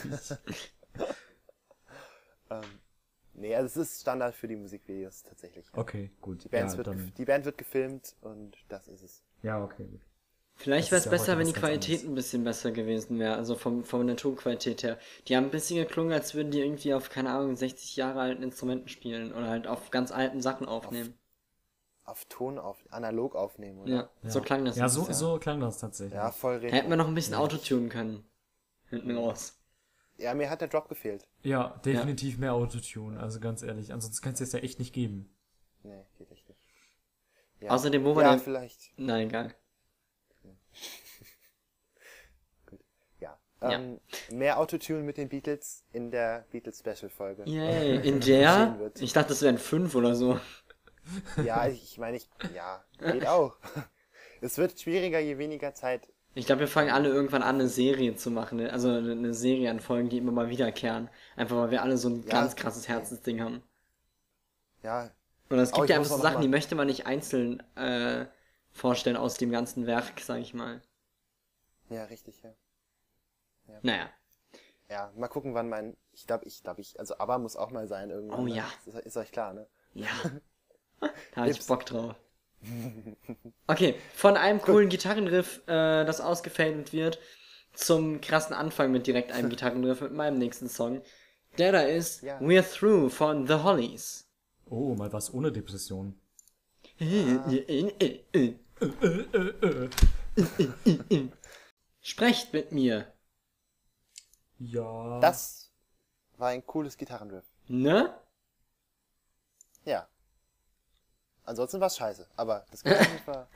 Ähm, 2.51 2.80
nee, 3.41 3.55
also 3.55 3.67
es 3.67 3.77
ist 3.77 4.01
Standard 4.03 4.35
für 4.35 4.49
die 4.49 4.57
Musikvideos 4.57 5.23
tatsächlich. 5.23 5.67
Ja. 5.73 5.79
Okay, 5.81 6.11
gut. 6.21 6.45
Die, 6.45 6.49
Bands 6.49 6.77
ja, 6.77 6.85
wird, 6.85 7.19
die 7.19 7.25
Band 7.25 7.45
wird 7.45 7.59
gefilmt 7.59 8.15
und 8.21 8.57
das 8.69 8.89
ist 8.89 9.03
es. 9.03 9.23
ja, 9.43 9.63
okay, 9.63 9.87
gut. 9.87 10.01
Vielleicht 10.61 10.91
wäre 10.91 10.99
es 10.99 11.07
ja 11.07 11.11
besser, 11.11 11.39
wenn 11.39 11.47
die 11.47 11.55
Qualität 11.55 12.01
anderes. 12.01 12.11
ein 12.11 12.15
bisschen 12.15 12.45
besser 12.45 12.71
gewesen 12.71 13.19
wäre, 13.19 13.35
also 13.35 13.55
vom, 13.55 13.83
von 13.83 14.07
der 14.07 14.17
Tonqualität 14.17 14.83
her. 14.83 14.99
Die 15.27 15.35
haben 15.35 15.45
ein 15.45 15.51
bisschen 15.51 15.79
geklungen, 15.79 16.13
als 16.13 16.35
würden 16.35 16.51
die 16.51 16.61
irgendwie 16.61 16.93
auf, 16.93 17.09
keine 17.09 17.31
Ahnung, 17.31 17.57
60 17.57 17.97
Jahre 17.97 18.21
alten 18.21 18.43
Instrumenten 18.43 18.89
spielen 18.89 19.33
oder 19.33 19.49
halt 19.49 19.67
auf 19.67 19.91
ganz 19.91 20.13
alten 20.13 20.43
Sachen 20.43 20.67
aufnehmen. 20.67 21.15
Auf 22.05 22.27
Ton, 22.27 22.59
auf 22.59 22.85
analog 22.91 23.37
aufnehmen, 23.37 23.79
oder? 23.79 24.11
Ja, 24.23 24.31
so 24.31 24.43
klang 24.43 24.67
das. 24.67 24.77
Ja, 24.77 24.91
so, 24.91 25.11
so 25.11 25.39
klang 25.39 25.61
das 25.61 25.79
tatsächlich. 25.79 26.15
Ja, 26.15 26.31
voll 26.31 26.61
Da 26.61 26.69
hätten 26.69 26.91
wir 26.91 26.97
noch 26.97 27.09
ein 27.09 27.15
bisschen 27.15 27.37
autotunen 27.37 27.89
können. 27.89 28.25
Hinten 28.91 29.17
raus. 29.17 29.60
Ja, 30.21 30.35
mir 30.35 30.51
hat 30.51 30.61
der 30.61 30.69
Drop 30.69 30.89
gefehlt. 30.89 31.27
Ja, 31.43 31.81
definitiv 31.85 32.39
mehr 32.39 32.53
Autotune, 32.53 33.19
also 33.19 33.41
ganz 33.41 33.63
ehrlich. 33.63 33.93
Ansonsten 33.93 34.23
kannst 34.23 34.41
du 34.41 34.45
es 34.45 34.53
ja 34.53 34.59
echt 34.61 34.79
nicht 34.79 34.93
geben. 34.93 35.35
Nee, 35.83 36.05
geht 36.19 36.31
echt 36.31 36.49
nicht. 36.49 36.61
Ja. 37.61 37.71
Außerdem, 37.71 38.05
wo 38.05 38.15
wir 38.15 38.23
Ja, 38.23 38.39
vielleicht. 38.39 38.93
Nein, 38.97 39.29
egal. 39.29 39.55
Ja. 43.21 43.39
Ja. 43.61 43.73
Ähm, 43.73 44.01
Mehr 44.31 44.59
Autotune 44.59 45.03
mit 45.03 45.17
den 45.17 45.29
Beatles 45.29 45.85
in 45.93 46.11
der 46.11 46.47
Beatles-Special-Folge. 46.51 47.45
Yay, 47.47 48.07
in 48.09 48.21
der? 48.27 48.79
Ich 48.99 49.13
dachte, 49.13 49.31
das 49.31 49.43
wären 49.43 49.59
fünf 49.59 49.95
oder 49.95 50.15
so. 50.15 50.39
Ja, 51.45 51.67
ich 51.67 51.99
meine, 51.99 52.17
ich, 52.19 52.29
ja, 52.55 52.85
geht 52.99 53.27
auch. 53.27 53.57
Es 54.43 54.57
wird 54.57 54.81
schwieriger, 54.81 55.19
je 55.19 55.37
weniger 55.37 55.75
Zeit. 55.75 56.09
Ich 56.35 56.47
glaube, 56.47 56.61
wir 56.63 56.67
fangen 56.69 56.91
alle 56.91 57.09
irgendwann 57.09 57.43
an, 57.43 57.55
eine 57.57 57.69
Serie 57.69 58.17
zu 58.17 58.31
machen. 58.33 58.59
ne? 58.59 58.73
Also 58.73 58.89
eine 58.91 59.33
Serie 59.35 59.71
an 59.71 59.79
Folgen, 59.81 60.09
die 60.09 60.19
immer 60.19 60.33
mal 60.33 60.49
wiederkehren. 60.49 61.09
Einfach 61.37 61.57
weil 61.57 61.71
wir 61.71 61.83
alle 61.83 61.99
so 61.99 62.09
ein 62.09 62.25
Ja. 62.25 62.29
ganz 62.29 62.57
krasses 62.57 62.89
Herzensding 62.89 63.41
haben. 63.41 63.63
Ja, 64.83 65.11
Und 65.51 65.59
es 65.59 65.73
Aber 65.73 65.75
gibt 65.75 65.91
ja 65.91 65.97
einfach 65.97 66.09
so 66.11 66.17
Sachen, 66.17 66.41
die 66.41 66.49
möchte 66.49 66.75
man 66.75 66.87
nicht 66.87 67.07
einzeln 67.07 67.63
äh, 67.77 68.25
vorstellen 68.73 69.17
aus 69.19 69.35
dem 69.37 69.51
ganzen 69.51 69.87
Werk, 69.87 70.19
sag 70.21 70.39
ich 70.41 70.55
mal. 70.55 70.81
ja, 71.91 72.05
richtig, 72.05 72.43
ja. 72.43 72.55
Naja. 73.83 74.11
Ja, 74.91 75.13
mal 75.17 75.29
gucken, 75.29 75.55
wann 75.55 75.69
mein, 75.69 75.97
ich 76.13 76.27
glaube, 76.27 76.45
ich 76.47 76.63
glaube, 76.63 76.81
ich, 76.81 76.99
also 76.99 77.17
ABBA 77.19 77.39
muss 77.39 77.57
auch 77.57 77.71
mal 77.71 77.87
sein 77.89 78.11
irgendwann. 78.11 78.41
Oh 78.41 78.47
ne? 78.47 78.51
ja. 78.57 78.65
Ist, 78.85 78.95
ist 78.97 79.17
euch 79.17 79.31
klar, 79.33 79.53
ne? 79.55 79.67
Ja. 79.95 80.09
Da 81.33 81.41
habe 81.43 81.51
ich. 81.51 81.67
Bock 81.67 81.87
drauf. 81.87 82.15
Okay, 83.67 83.95
von 84.15 84.37
einem 84.37 84.61
coolen 84.61 84.89
Gitarrenriff, 84.89 85.63
äh, 85.67 86.05
das 86.05 86.21
ausgefadet 86.21 86.93
wird, 86.93 87.19
zum 87.73 88.21
krassen 88.21 88.55
Anfang 88.55 88.93
mit 88.93 89.07
direkt 89.07 89.33
einem 89.33 89.49
Gitarrenriff 89.51 90.01
mit 90.01 90.13
meinem 90.13 90.39
nächsten 90.39 90.69
Song. 90.69 91.03
Der 91.59 91.73
da 91.73 91.81
ist 91.81 92.23
Ja. 92.23 92.39
We're 92.41 92.63
Through 92.63 93.11
von 93.11 93.47
The 93.47 93.55
Hollies. 93.55 94.29
Oh, 94.67 94.95
mal 94.95 95.13
was 95.13 95.33
ohne 95.33 95.51
Depression. 95.51 96.15
Sprecht 102.01 102.53
mit 102.53 102.73
mir. 102.73 103.13
Ja. 104.59 105.19
Das 105.21 105.71
war 106.37 106.49
ein 106.49 106.65
cooles 106.67 106.97
Gitarrenriff. 106.97 107.45
Ne? 107.69 108.15
Ja. 109.85 110.09
Ansonsten 111.51 111.81
war 111.81 111.89
es 111.89 111.97
scheiße, 111.97 112.29
aber 112.37 112.65
das 112.71 112.85
Gitarrenriff 112.85 113.27
war. 113.27 113.49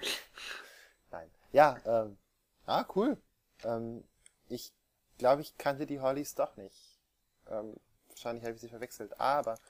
Nein. 1.12 1.30
Ja, 1.52 1.78
ähm, 1.86 2.18
ah, 2.66 2.84
cool. 2.96 3.22
Ähm, 3.62 4.02
ich 4.48 4.74
glaube, 5.16 5.42
ich 5.42 5.56
kannte 5.58 5.86
die 5.86 6.00
Hollies 6.00 6.34
doch 6.34 6.56
nicht. 6.56 7.00
Ähm, 7.46 7.76
wahrscheinlich 8.08 8.42
habe 8.42 8.56
ich 8.56 8.60
sie 8.60 8.68
verwechselt, 8.68 9.20
aber 9.20 9.60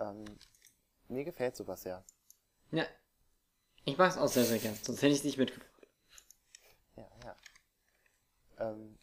ähm, 0.00 0.24
mir 1.06 1.22
gefällt 1.22 1.54
sowas 1.54 1.84
ja. 1.84 2.02
Ja. 2.72 2.84
Ich 3.84 3.96
mag's 3.96 4.16
auch 4.16 4.26
sehr, 4.26 4.44
sehr 4.44 4.58
gern. 4.58 4.74
Sonst 4.82 4.98
hätte 4.98 5.12
ich 5.12 5.18
es 5.18 5.24
nicht 5.24 5.38
mitgebracht. 5.38 5.70
Ja, 6.96 7.08
ja. 7.26 7.36
Ähm, 8.58 8.98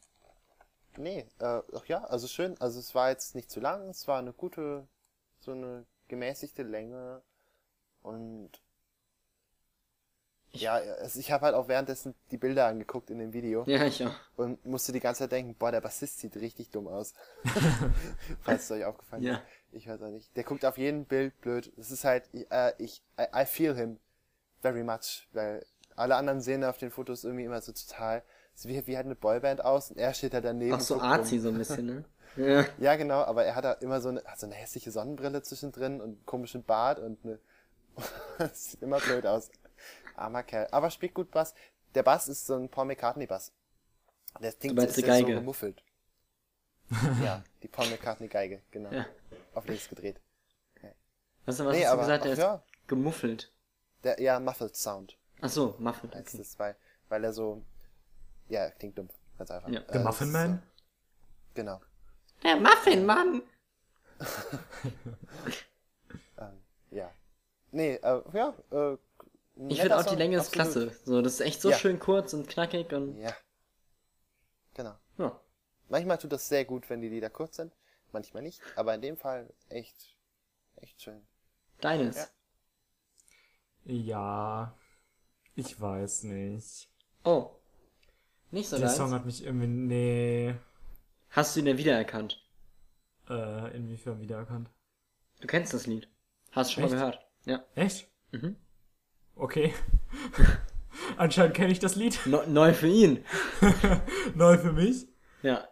nee, 0.97 1.25
äh, 1.39 1.61
ach 1.73 1.85
ja, 1.85 2.03
also 2.03 2.27
schön. 2.27 2.59
Also 2.59 2.81
es 2.81 2.93
war 2.93 3.09
jetzt 3.09 3.35
nicht 3.35 3.49
zu 3.49 3.61
lang, 3.61 3.87
es 3.87 4.05
war 4.09 4.19
eine 4.19 4.33
gute, 4.33 4.85
so 5.39 5.51
eine 5.51 5.85
gemäßigte 6.09 6.63
Länge 6.63 7.23
und 8.03 8.51
ja, 10.55 10.73
also 10.75 11.19
ich 11.19 11.31
habe 11.31 11.45
halt 11.45 11.55
auch 11.55 11.67
währenddessen 11.67 12.13
die 12.29 12.37
Bilder 12.37 12.67
angeguckt 12.67 13.09
in 13.09 13.17
dem 13.17 13.33
Video 13.33 13.63
Ja, 13.65 13.85
ich 13.85 14.05
auch. 14.05 14.13
und 14.35 14.63
musste 14.67 14.91
die 14.91 14.99
ganze 14.99 15.21
Zeit 15.23 15.31
denken, 15.31 15.55
boah, 15.55 15.71
der 15.71 15.81
Bassist 15.81 16.19
sieht 16.19 16.35
richtig 16.35 16.69
dumm 16.69 16.87
aus. 16.87 17.15
Falls 18.43 18.65
es 18.65 18.71
euch 18.71 18.85
aufgefallen 18.85 19.23
Ja. 19.23 19.35
ist. 19.35 19.43
Ich 19.71 19.87
weiß 19.87 19.99
auch 20.03 20.09
nicht. 20.11 20.35
Der 20.37 20.43
guckt 20.43 20.63
auf 20.63 20.77
jeden 20.77 21.05
Bild 21.05 21.39
blöd. 21.41 21.73
Es 21.77 21.89
ist 21.89 22.03
halt, 22.03 22.29
ich, 22.33 22.45
äh, 22.51 22.73
ich 22.77 23.01
I, 23.19 23.41
I 23.41 23.45
feel 23.47 23.73
him 23.75 23.97
very 24.61 24.83
much, 24.83 25.27
weil 25.33 25.65
alle 25.95 26.15
anderen 26.15 26.39
sehen 26.41 26.63
auf 26.63 26.77
den 26.77 26.91
Fotos 26.91 27.23
irgendwie 27.23 27.45
immer 27.45 27.59
so 27.61 27.71
total, 27.71 28.21
so 28.53 28.69
wie, 28.69 28.85
wie 28.85 28.95
halt 28.95 29.07
eine 29.07 29.15
Boyband 29.15 29.65
aus 29.65 29.89
und 29.89 29.97
er 29.97 30.13
steht 30.13 30.35
da 30.35 30.41
daneben. 30.41 30.73
Auch 30.75 30.79
so 30.81 30.99
arzi 31.01 31.39
so 31.39 31.49
ein 31.49 31.57
bisschen, 31.57 31.85
ne? 31.87 32.05
Ja. 32.35 32.65
Ja, 32.77 32.95
genau, 32.95 33.21
aber 33.21 33.43
er 33.45 33.55
hat 33.55 33.65
da 33.65 33.73
immer 33.73 34.01
so 34.01 34.09
eine, 34.09 34.23
hat 34.25 34.39
so 34.39 34.45
eine 34.45 34.55
hässliche 34.55 34.91
Sonnenbrille 34.91 35.41
zwischendrin 35.41 36.01
und 36.01 36.09
einen 36.09 36.25
komischen 36.25 36.63
Bart 36.63 36.99
und 36.99 37.17
eine, 37.23 37.39
das 38.37 38.71
sieht 38.71 38.81
immer 38.81 38.99
blöd 38.99 39.25
aus. 39.25 39.49
Armer 40.15 40.43
Kerl. 40.43 40.67
Aber 40.71 40.89
spielt 40.89 41.13
gut 41.13 41.31
Bass. 41.31 41.53
Der 41.95 42.03
Bass 42.03 42.27
ist 42.27 42.45
so 42.45 42.55
ein 42.55 42.69
Paul 42.69 42.85
McCartney 42.85 43.25
Bass. 43.27 43.51
Der 44.41 44.51
klingt 44.53 44.75
meinst 44.75 44.97
ist 44.97 45.05
die 45.05 45.09
jetzt 45.09 45.19
so 45.19 45.25
gemuffelt. 45.27 45.83
ja, 47.23 47.43
die 47.61 47.67
Paul 47.67 47.87
McCartney 47.89 48.27
Geige, 48.27 48.61
genau. 48.71 48.91
Ja. 48.91 49.05
Auf 49.53 49.65
links 49.67 49.87
gedreht. 49.89 50.19
Was, 51.45 51.59
was 51.59 51.75
Nee, 51.75 51.81
hast 51.83 51.89
du 51.89 51.91
aber- 51.93 52.01
gesagt? 52.03 52.25
Der 52.25 52.31
ist 52.33 52.39
ja. 52.39 52.63
gemuffelt. 52.87 53.51
Der, 54.03 54.19
ja, 54.21 54.39
Muffled 54.39 54.75
Sound 54.75 55.17
Ach 55.41 55.49
so, 55.49 55.75
muffled. 55.79 56.15
Okay. 56.15 56.37
es, 56.39 56.57
weil, 56.57 56.75
weil 57.09 57.23
er 57.23 57.33
so, 57.33 57.63
ja, 58.47 58.69
klingt 58.71 58.97
dumpf, 58.97 59.13
ganz 59.37 59.51
einfach. 59.51 59.69
Ja. 59.69 59.81
Äh, 59.81 59.85
The 59.87 59.93
das 59.93 60.03
Muffin 60.03 60.27
ist, 60.27 60.33
Man? 60.33 60.53
äh, 60.55 60.61
Genau. 61.55 61.81
Der 62.43 62.55
Muffin, 62.57 63.05
Mann! 63.05 63.41
Ja. 67.73 67.77
Nee, 67.77 67.95
äh, 67.95 68.21
ja, 68.33 68.53
äh, 68.71 68.97
Ich 69.67 69.81
finde 69.81 69.97
auch 69.97 70.05
die 70.05 70.15
Länge 70.15 70.37
ist 70.37 70.55
absolut. 70.57 70.89
klasse. 70.91 70.99
So, 71.05 71.21
das 71.21 71.33
ist 71.33 71.39
echt 71.41 71.61
so 71.61 71.69
Ja. 71.71 71.77
schön 71.77 71.99
kurz 71.99 72.33
und 72.33 72.47
knackig 72.47 72.91
und 72.93 73.17
Ja. 73.19 73.35
Genau. 74.73 74.95
ja. 75.17 75.39
Manchmal 75.89 76.17
tut 76.17 76.31
das 76.31 76.47
sehr 76.47 76.65
gut, 76.65 76.89
wenn 76.89 77.01
die 77.01 77.09
Lieder 77.09 77.29
kurz 77.29 77.57
sind, 77.57 77.73
manchmal 78.11 78.41
nicht, 78.43 78.61
aber 78.75 78.95
in 78.95 79.01
dem 79.01 79.17
Fall 79.17 79.53
echt, 79.69 80.15
echt 80.77 81.01
schön. 81.01 81.21
Deines. 81.81 82.15
Ja. 83.85 83.93
Ja. 83.93 84.77
Ich 85.55 85.79
weiß 85.79 86.23
nicht. 86.23 86.89
Oh. 87.23 87.51
Nicht 88.51 88.69
so 88.69 88.77
Der 88.77 88.85
deins. 88.87 88.97
Song 88.97 89.11
hat 89.11 89.25
mich 89.25 89.43
irgendwie. 89.43 89.67
Nee. 89.67 90.55
Hast 91.29 91.55
du 91.55 91.59
ihn 91.59 91.65
denn 91.65 91.77
wiedererkannt? 91.77 92.39
Äh, 93.29 93.75
inwiefern 93.75 94.19
wiedererkannt? 94.19 94.69
Du 95.41 95.47
kennst 95.47 95.73
das 95.73 95.85
Lied. 95.87 96.07
Hast 96.51 96.71
schon 96.73 96.83
mal 96.83 96.87
Echt? 96.87 96.95
gehört. 96.95 97.19
Ja. 97.45 97.63
Echt? 97.75 98.07
Mhm. 98.31 98.55
Okay. 99.35 99.73
Anscheinend 101.17 101.55
kenne 101.55 101.71
ich 101.71 101.79
das 101.79 101.95
Lied. 101.95 102.19
No, 102.25 102.43
neu 102.47 102.73
für 102.73 102.87
ihn. 102.87 103.23
Neu 104.35 104.57
für 104.57 104.71
mich. 104.71 105.07
Ja. 105.41 105.67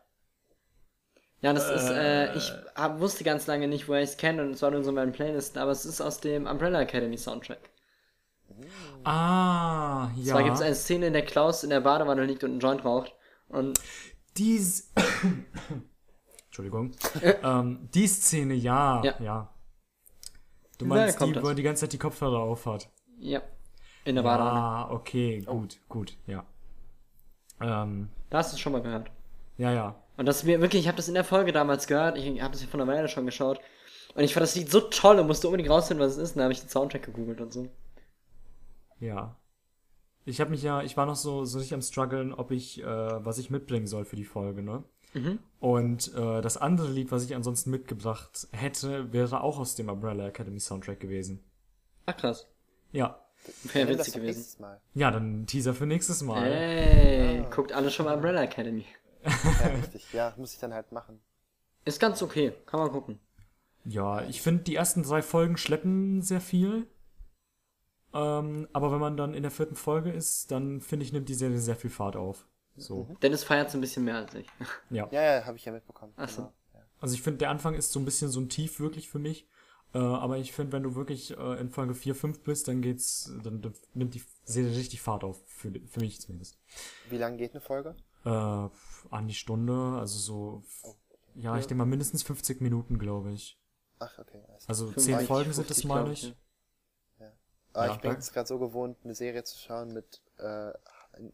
Ja, 1.42 1.54
das 1.54 1.70
ist, 1.70 1.90
äh, 1.90 2.26
Äh. 2.26 2.38
ich 2.38 2.52
hab, 2.76 3.00
wusste 3.00 3.24
ganz 3.24 3.48
lange 3.48 3.68
nicht, 3.68 3.88
woher 3.88 4.02
ich 4.04 4.12
es 4.12 4.18
kenne 4.18 4.44
und 4.44 4.52
es 4.52 4.62
war 4.62 4.72
nur 4.72 4.84
so 4.84 4.90
in 4.90 4.96
meinen 4.96 5.12
Playlisten, 5.12 5.60
aber 5.62 5.72
es 5.72 5.86
ist 5.86 6.02
aus 6.02 6.20
dem 6.20 6.46
Umbrella 6.46 6.82
Academy 6.82 7.18
Soundtrack. 7.18 7.70
Ah, 9.04 10.12
ja. 10.18 10.34
Zwar 10.34 10.44
gibt 10.44 10.56
es 10.56 10.62
eine 10.62 10.76
Szene, 10.76 11.08
in 11.08 11.14
der 11.14 11.26
Klaus 11.26 11.64
in 11.64 11.70
der 11.72 11.82
Badewanne 11.82 12.26
liegt 12.26 12.44
und 12.44 12.52
einen 12.52 12.60
Joint 12.60 12.86
raucht. 12.86 13.16
Und 13.48 13.80
Dies. 14.38 14.92
Entschuldigung. 16.46 16.92
ähm, 17.44 17.90
die 17.94 18.08
Szene, 18.08 18.54
ja. 18.54 19.02
Ja. 19.04 19.16
Ja. 19.20 19.54
Du 20.82 20.88
meinst 20.88 21.18
kommt 21.18 21.30
die, 21.30 21.34
das. 21.36 21.44
wo 21.44 21.50
er 21.50 21.56
die 21.56 21.64
ganze 21.64 21.82
Zeit 21.82 21.94
die 21.94 21.98
Kopfhörer 21.98 22.40
auf 22.40 22.66
hat. 22.66 22.90
ja, 23.20 23.42
in 24.04 24.16
der 24.16 24.24
Badewanne. 24.24 24.60
Ah, 24.60 24.92
okay, 24.92 25.42
gut, 25.42 25.80
gut, 25.90 26.18
ja. 26.28 26.44
Ähm, 27.62 28.10
Da 28.30 28.40
hast 28.40 28.52
du 28.52 28.56
es 28.56 28.60
schon 28.60 28.74
mal 28.74 28.82
gehört. 28.82 29.12
ja, 29.58 29.72
ja. 29.72 29.96
Und 30.18 30.26
das 30.26 30.38
ist 30.38 30.44
mir 30.44 30.62
wirklich, 30.62 30.82
ich 30.84 30.88
habe 30.88 30.98
das 30.98 31.08
in 31.08 31.14
der 31.16 31.24
Folge 31.24 31.52
damals 31.52 31.88
gehört, 31.88 32.18
ich 32.18 32.42
habe 32.42 32.52
das 32.52 32.62
ja 32.62 32.68
von 32.68 32.82
einer 32.82 32.92
Weile 32.92 33.08
schon 33.08 33.26
geschaut. 33.26 33.60
Und 34.14 34.24
ich 34.24 34.34
fand 34.34 34.44
das 34.44 34.56
Lied 34.56 34.70
so 34.70 34.82
toll 34.82 35.18
und 35.20 35.26
musste 35.28 35.48
unbedingt 35.48 35.70
rausfinden, 35.70 36.06
was 36.06 36.14
es 36.14 36.18
ist. 36.18 36.32
Und 36.32 36.38
dann 36.38 36.44
habe 36.46 36.54
ich 36.54 36.60
den 36.60 36.70
Soundtrack 36.70 37.04
gegoogelt 37.04 37.40
und 37.42 37.54
so. 37.54 37.68
Ja. 39.00 39.36
Ich 40.26 40.40
habe 40.40 40.52
mich 40.52 40.62
ja, 40.64 40.84
ich 40.84 40.98
war 40.98 41.06
noch 41.06 41.16
so, 41.16 41.46
so 41.46 41.58
nicht 41.60 41.74
am 41.74 41.82
struggeln, 41.82 42.34
ob 42.34 42.52
ich, 42.52 42.82
äh, 42.82 42.86
was 42.86 43.38
ich 43.38 43.50
mitbringen 43.50 43.88
soll 43.88 44.06
für 44.06 44.16
die 44.16 44.24
Folge, 44.26 44.62
ne? 44.62 44.84
Mhm. 45.14 45.40
Und 45.60 46.14
äh, 46.16 46.42
das 46.42 46.58
andere 46.58 46.90
Lied, 46.90 47.12
was 47.12 47.24
ich 47.26 47.36
ansonsten 47.36 47.70
mitgebracht 47.72 48.48
hätte, 48.52 49.12
wäre 49.12 49.42
auch 49.42 49.60
aus 49.60 49.76
dem 49.76 49.90
Umbrella 49.90 50.28
Academy 50.28 50.60
Soundtrack 50.60 51.00
gewesen. 51.00 51.44
Ach 52.06 52.16
krass. 52.16 52.48
Ja. 52.92 53.20
Wäre 53.74 53.90
witzig 53.90 54.14
gewesen. 54.14 54.64
Ja, 54.94 55.10
dann 55.12 55.48
Teaser 55.48 55.74
für 55.74 55.86
nächstes 55.88 56.22
Mal. 56.22 56.46
Ey, 56.46 57.40
Ah. 57.40 57.50
guckt 57.50 57.72
alle 57.74 57.90
schon 57.90 58.06
mal 58.06 58.16
Umbrella 58.16 58.44
Academy. 58.44 58.86
Ja, 59.24 59.68
richtig. 59.82 60.14
Ja, 60.14 60.34
muss 60.38 60.54
ich 60.54 60.60
dann 60.60 60.74
halt 60.74 60.92
machen. 60.92 61.20
Ist 61.84 62.00
ganz 62.00 62.22
okay, 62.22 62.54
kann 62.68 62.80
man 62.80 62.92
gucken. 62.92 63.20
Ja, 63.86 64.22
ich 64.24 64.42
finde, 64.42 64.64
die 64.64 64.76
ersten 64.76 65.02
drei 65.04 65.22
Folgen 65.24 65.58
schleppen 65.58 66.22
sehr 66.22 66.42
viel. 66.42 66.88
Ähm, 68.14 68.68
aber 68.74 68.92
wenn 68.92 69.00
man 69.00 69.18
dann 69.18 69.34
in 69.34 69.44
der 69.44 69.52
vierten 69.52 69.76
Folge 69.76 70.12
ist, 70.12 70.52
dann 70.52 70.82
finde 70.82 71.06
ich, 71.06 71.14
nimmt 71.14 71.30
die 71.30 71.34
Serie 71.34 71.60
sehr 71.60 71.76
viel 71.76 71.90
Fahrt 71.90 72.16
auf. 72.16 72.46
So, 72.78 73.08
Dennis 73.22 73.44
feiert 73.44 73.70
es 73.70 73.76
ein 73.76 73.82
bisschen 73.82 74.06
mehr 74.06 74.16
als 74.16 74.34
ich. 74.34 74.48
ja. 74.90 75.08
Ja, 75.12 75.22
ja, 75.22 75.46
habe 75.46 75.58
ich 75.58 75.66
ja 75.66 75.72
mitbekommen. 75.72 76.14
Ach 76.16 76.30
so. 76.30 76.42
Genau. 76.42 76.54
Ja. 76.74 76.80
Also 77.00 77.16
ich 77.16 77.22
finde, 77.22 77.40
der 77.40 77.50
Anfang 77.50 77.76
ist 77.76 77.92
so 77.92 78.00
ein 78.00 78.06
bisschen 78.06 78.30
so 78.30 78.40
ein 78.40 78.50
Tief 78.50 78.80
wirklich 78.80 79.10
für 79.10 79.20
mich. 79.20 79.48
Äh, 79.94 80.00
aber 80.00 80.38
ich 80.38 80.54
finde, 80.54 80.72
wenn 80.72 80.84
du 80.84 80.96
wirklich 80.96 81.38
äh, 81.38 81.60
in 81.60 81.70
Folge 81.70 81.94
4, 81.94 82.16
5 82.16 82.44
bist, 82.44 82.68
dann 82.68 82.82
geht's, 82.82 83.32
dann, 83.44 83.62
dann 83.62 83.74
nimmt 83.94 84.14
die 84.14 84.24
Serie 84.46 84.76
richtig 84.76 85.02
Fahrt 85.02 85.24
auf. 85.24 85.42
Für, 85.48 85.72
für 85.86 86.00
mich 86.00 86.22
zumindest. 86.22 86.58
Wie 87.10 87.18
lange 87.18 87.38
geht 87.38 87.52
eine 87.52 87.62
Folge? 87.62 87.96
Äh, 88.24 88.30
an 88.30 89.28
die 89.28 89.34
Stunde, 89.34 89.74
also 90.00 90.18
so 90.18 90.64
Ja, 91.36 91.58
ich 91.58 91.66
denke 91.66 91.76
mal 91.76 91.86
mindestens 91.86 92.24
50 92.24 92.62
Minuten, 92.62 93.00
glaube 93.00 93.32
ich. 93.32 93.60
Ach, 94.00 94.18
okay. 94.18 94.42
klar. 94.44 94.58
Also 94.68 94.88
10 94.88 94.94
45, 94.94 95.28
Folgen 95.28 95.54
sind 95.54 95.68
50, 95.68 95.78
es, 95.78 95.88
meine 95.88 96.04
glaub 96.06 96.14
ich. 96.14 96.36
Ja. 97.74 97.80
Aber 97.80 97.88
Ja, 97.88 97.96
ich 97.96 98.02
bin 98.02 98.12
jetzt 98.12 98.34
gerade 98.34 98.48
so 98.48 98.60
gewohnt, 98.60 98.98
eine 99.04 99.16
Serie 99.16 99.44
zu 99.44 99.58
schauen 99.58 99.94
mit 99.94 100.22
äh, 100.38 100.72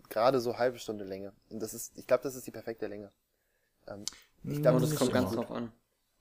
gerade 0.10 0.40
so 0.40 0.58
halbe 0.58 0.80
Stunde 0.80 1.04
Länge. 1.06 1.34
Und 1.50 1.60
das 1.60 1.74
ist, 1.74 1.98
ich 1.98 2.08
glaube, 2.08 2.24
das 2.24 2.36
ist 2.36 2.46
die 2.48 2.52
perfekte 2.52 2.88
Länge. 2.88 3.12
Ähm, 3.88 4.06
ich 4.44 4.62
glaube, 4.62 4.78
Aber 4.78 4.80
das 4.82 4.96
kommt 4.96 5.14
ganz 5.14 5.32
drauf 5.32 5.52
an. 5.52 5.72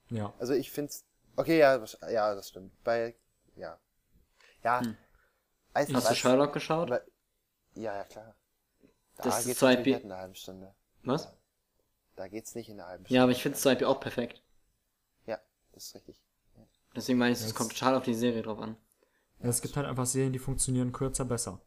Ja. 0.09 0.33
Also 0.39 0.53
ich 0.53 0.71
find's. 0.71 1.05
Okay, 1.35 1.59
ja, 1.59 1.83
ja, 2.09 2.33
das 2.35 2.49
stimmt. 2.49 2.71
Bei. 2.83 3.15
Ja. 3.55 3.79
Ja. 4.63 4.81
Hm. 4.81 4.97
Weiß, 5.73 5.93
Hast 5.93 6.09
du 6.09 6.15
Sherlock 6.15 6.53
geschaut? 6.53 6.89
aber- 6.91 7.03
Ja, 7.75 7.95
ja, 7.95 8.03
klar. 8.05 8.35
Da 9.17 9.23
Das 9.23 9.39
ist 9.39 9.45
geht's 9.47 9.59
zwei 9.59 9.75
natürlich 9.75 9.83
Bi- 9.85 9.91
nicht 9.93 10.03
in 10.05 10.11
einer 10.11 10.21
halben 10.21 10.35
Stunde. 10.35 10.73
Was? 11.03 11.31
Da 12.15 12.27
geht's 12.27 12.55
nicht 12.55 12.69
in 12.69 12.79
einer 12.79 12.89
halben 12.89 13.05
Stunde. 13.05 13.15
Ja, 13.17 13.23
aber 13.23 13.31
ich 13.31 13.41
finde 13.43 13.57
Stripe 13.57 13.87
auch 13.87 13.99
perfekt. 13.99 14.41
Ja, 15.25 15.39
das 15.73 15.85
ist 15.85 15.95
richtig. 15.95 16.19
Deswegen 16.95 17.19
meine 17.19 17.33
ich, 17.33 17.41
es 17.41 17.53
kommt 17.53 17.71
total 17.73 17.95
auf 17.95 18.03
die 18.03 18.15
Serie 18.15 18.41
drauf 18.41 18.59
an. 18.59 18.75
Ja. 19.39 19.49
Es 19.49 19.61
gibt 19.61 19.75
halt 19.75 19.87
einfach 19.87 20.05
Serien, 20.05 20.33
die 20.33 20.39
funktionieren 20.39 20.91
kürzer 20.91 21.25
besser. 21.25 21.61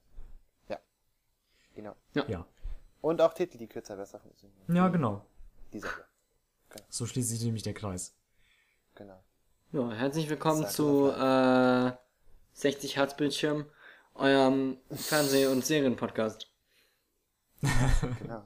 Genau. 1.75 1.95
Ja. 2.29 2.47
Und 3.01 3.23
auch 3.23 3.33
Titel, 3.33 3.57
die 3.57 3.67
kürzer 3.67 3.97
besser 3.97 4.21
funktionieren. 4.21 4.77
Ja, 4.77 4.89
genau. 4.89 5.25
Die 5.73 5.81
Serie. 5.81 6.05
So 6.89 7.07
schließt 7.07 7.31
sich 7.31 7.43
nämlich 7.43 7.63
der 7.63 7.75
Kreis. 7.75 8.15
Genau. 8.95 9.23
Ja, 9.73 9.91
herzlich 9.93 10.29
willkommen 10.29 10.67
zu 10.67 11.11
äh, 11.11 11.93
60 12.53 12.97
Hertz 12.97 13.17
Bildschirm, 13.17 13.65
eurem 14.15 14.77
Fernseh- 14.91 15.47
und 15.47 15.65
Serienpodcast. 15.65 16.49
Genau. 18.19 18.45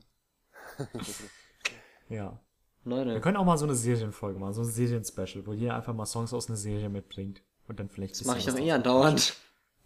Ja. 2.09 2.41
Wir 2.85 3.05
Leute, 3.05 3.21
können 3.21 3.37
auch 3.37 3.45
mal 3.45 3.57
so 3.57 3.65
eine 3.65 3.75
Serienfolge 3.75 4.39
machen, 4.39 4.53
so 4.53 4.63
ein 4.63 4.69
Serien-Special, 4.69 5.47
wo 5.47 5.53
jeder 5.53 5.77
einfach 5.77 5.95
mal 5.95 6.05
Songs 6.05 6.33
aus 6.33 6.49
einer 6.49 6.57
Serie 6.57 6.89
mitbringt. 6.89 7.43
Und 7.69 7.81
dann 7.81 7.89
vielleicht. 7.89 8.19
das 8.21 8.27
mache 8.27 8.39
ich 8.39 8.47
doch 8.47 8.57
eh 8.57 8.61
draus- 8.69 8.73
andauernd. 8.75 9.37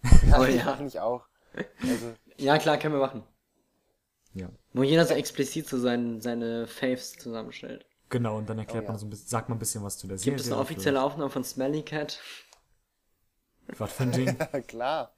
Ja, 0.28 0.40
Oh 0.40 0.44
ich 0.44 0.56
ja. 0.56 0.74
eigentlich 0.74 1.00
auch. 1.00 1.26
Also, 1.82 2.14
Ja, 2.36 2.56
klar, 2.58 2.78
können 2.78 2.94
wir 2.94 3.00
machen. 3.00 3.24
Ja. 4.32 4.48
Wo 4.72 4.82
jeder 4.84 5.04
so 5.04 5.14
explizit 5.14 5.66
so 5.68 5.78
seine, 5.78 6.20
seine 6.20 6.66
Faves 6.68 7.14
zusammenstellt. 7.14 7.84
Genau, 8.10 8.38
und 8.38 8.48
dann 8.48 8.58
erklärt 8.58 8.84
Oh, 8.84 8.86
ja. 8.86 8.90
man 8.92 8.98
so 9.00 9.06
ein 9.06 9.10
bisschen, 9.10 9.28
sagt 9.28 9.48
man 9.48 9.56
ein 9.56 9.58
bisschen 9.58 9.82
was 9.82 9.98
zu 9.98 10.06
der 10.06 10.18
Serie. 10.18 10.32
Gibt 10.32 10.40
es 10.40 10.52
eine 10.52 10.60
offizielle 10.60 11.02
Aufnahme 11.02 11.30
von 11.30 11.42
Smelly 11.44 11.82
Cat? 11.82 12.20
Was 13.76 13.92
für 13.92 14.04
ein 14.04 14.12
Ding? 14.12 14.38
klar. 14.68 15.12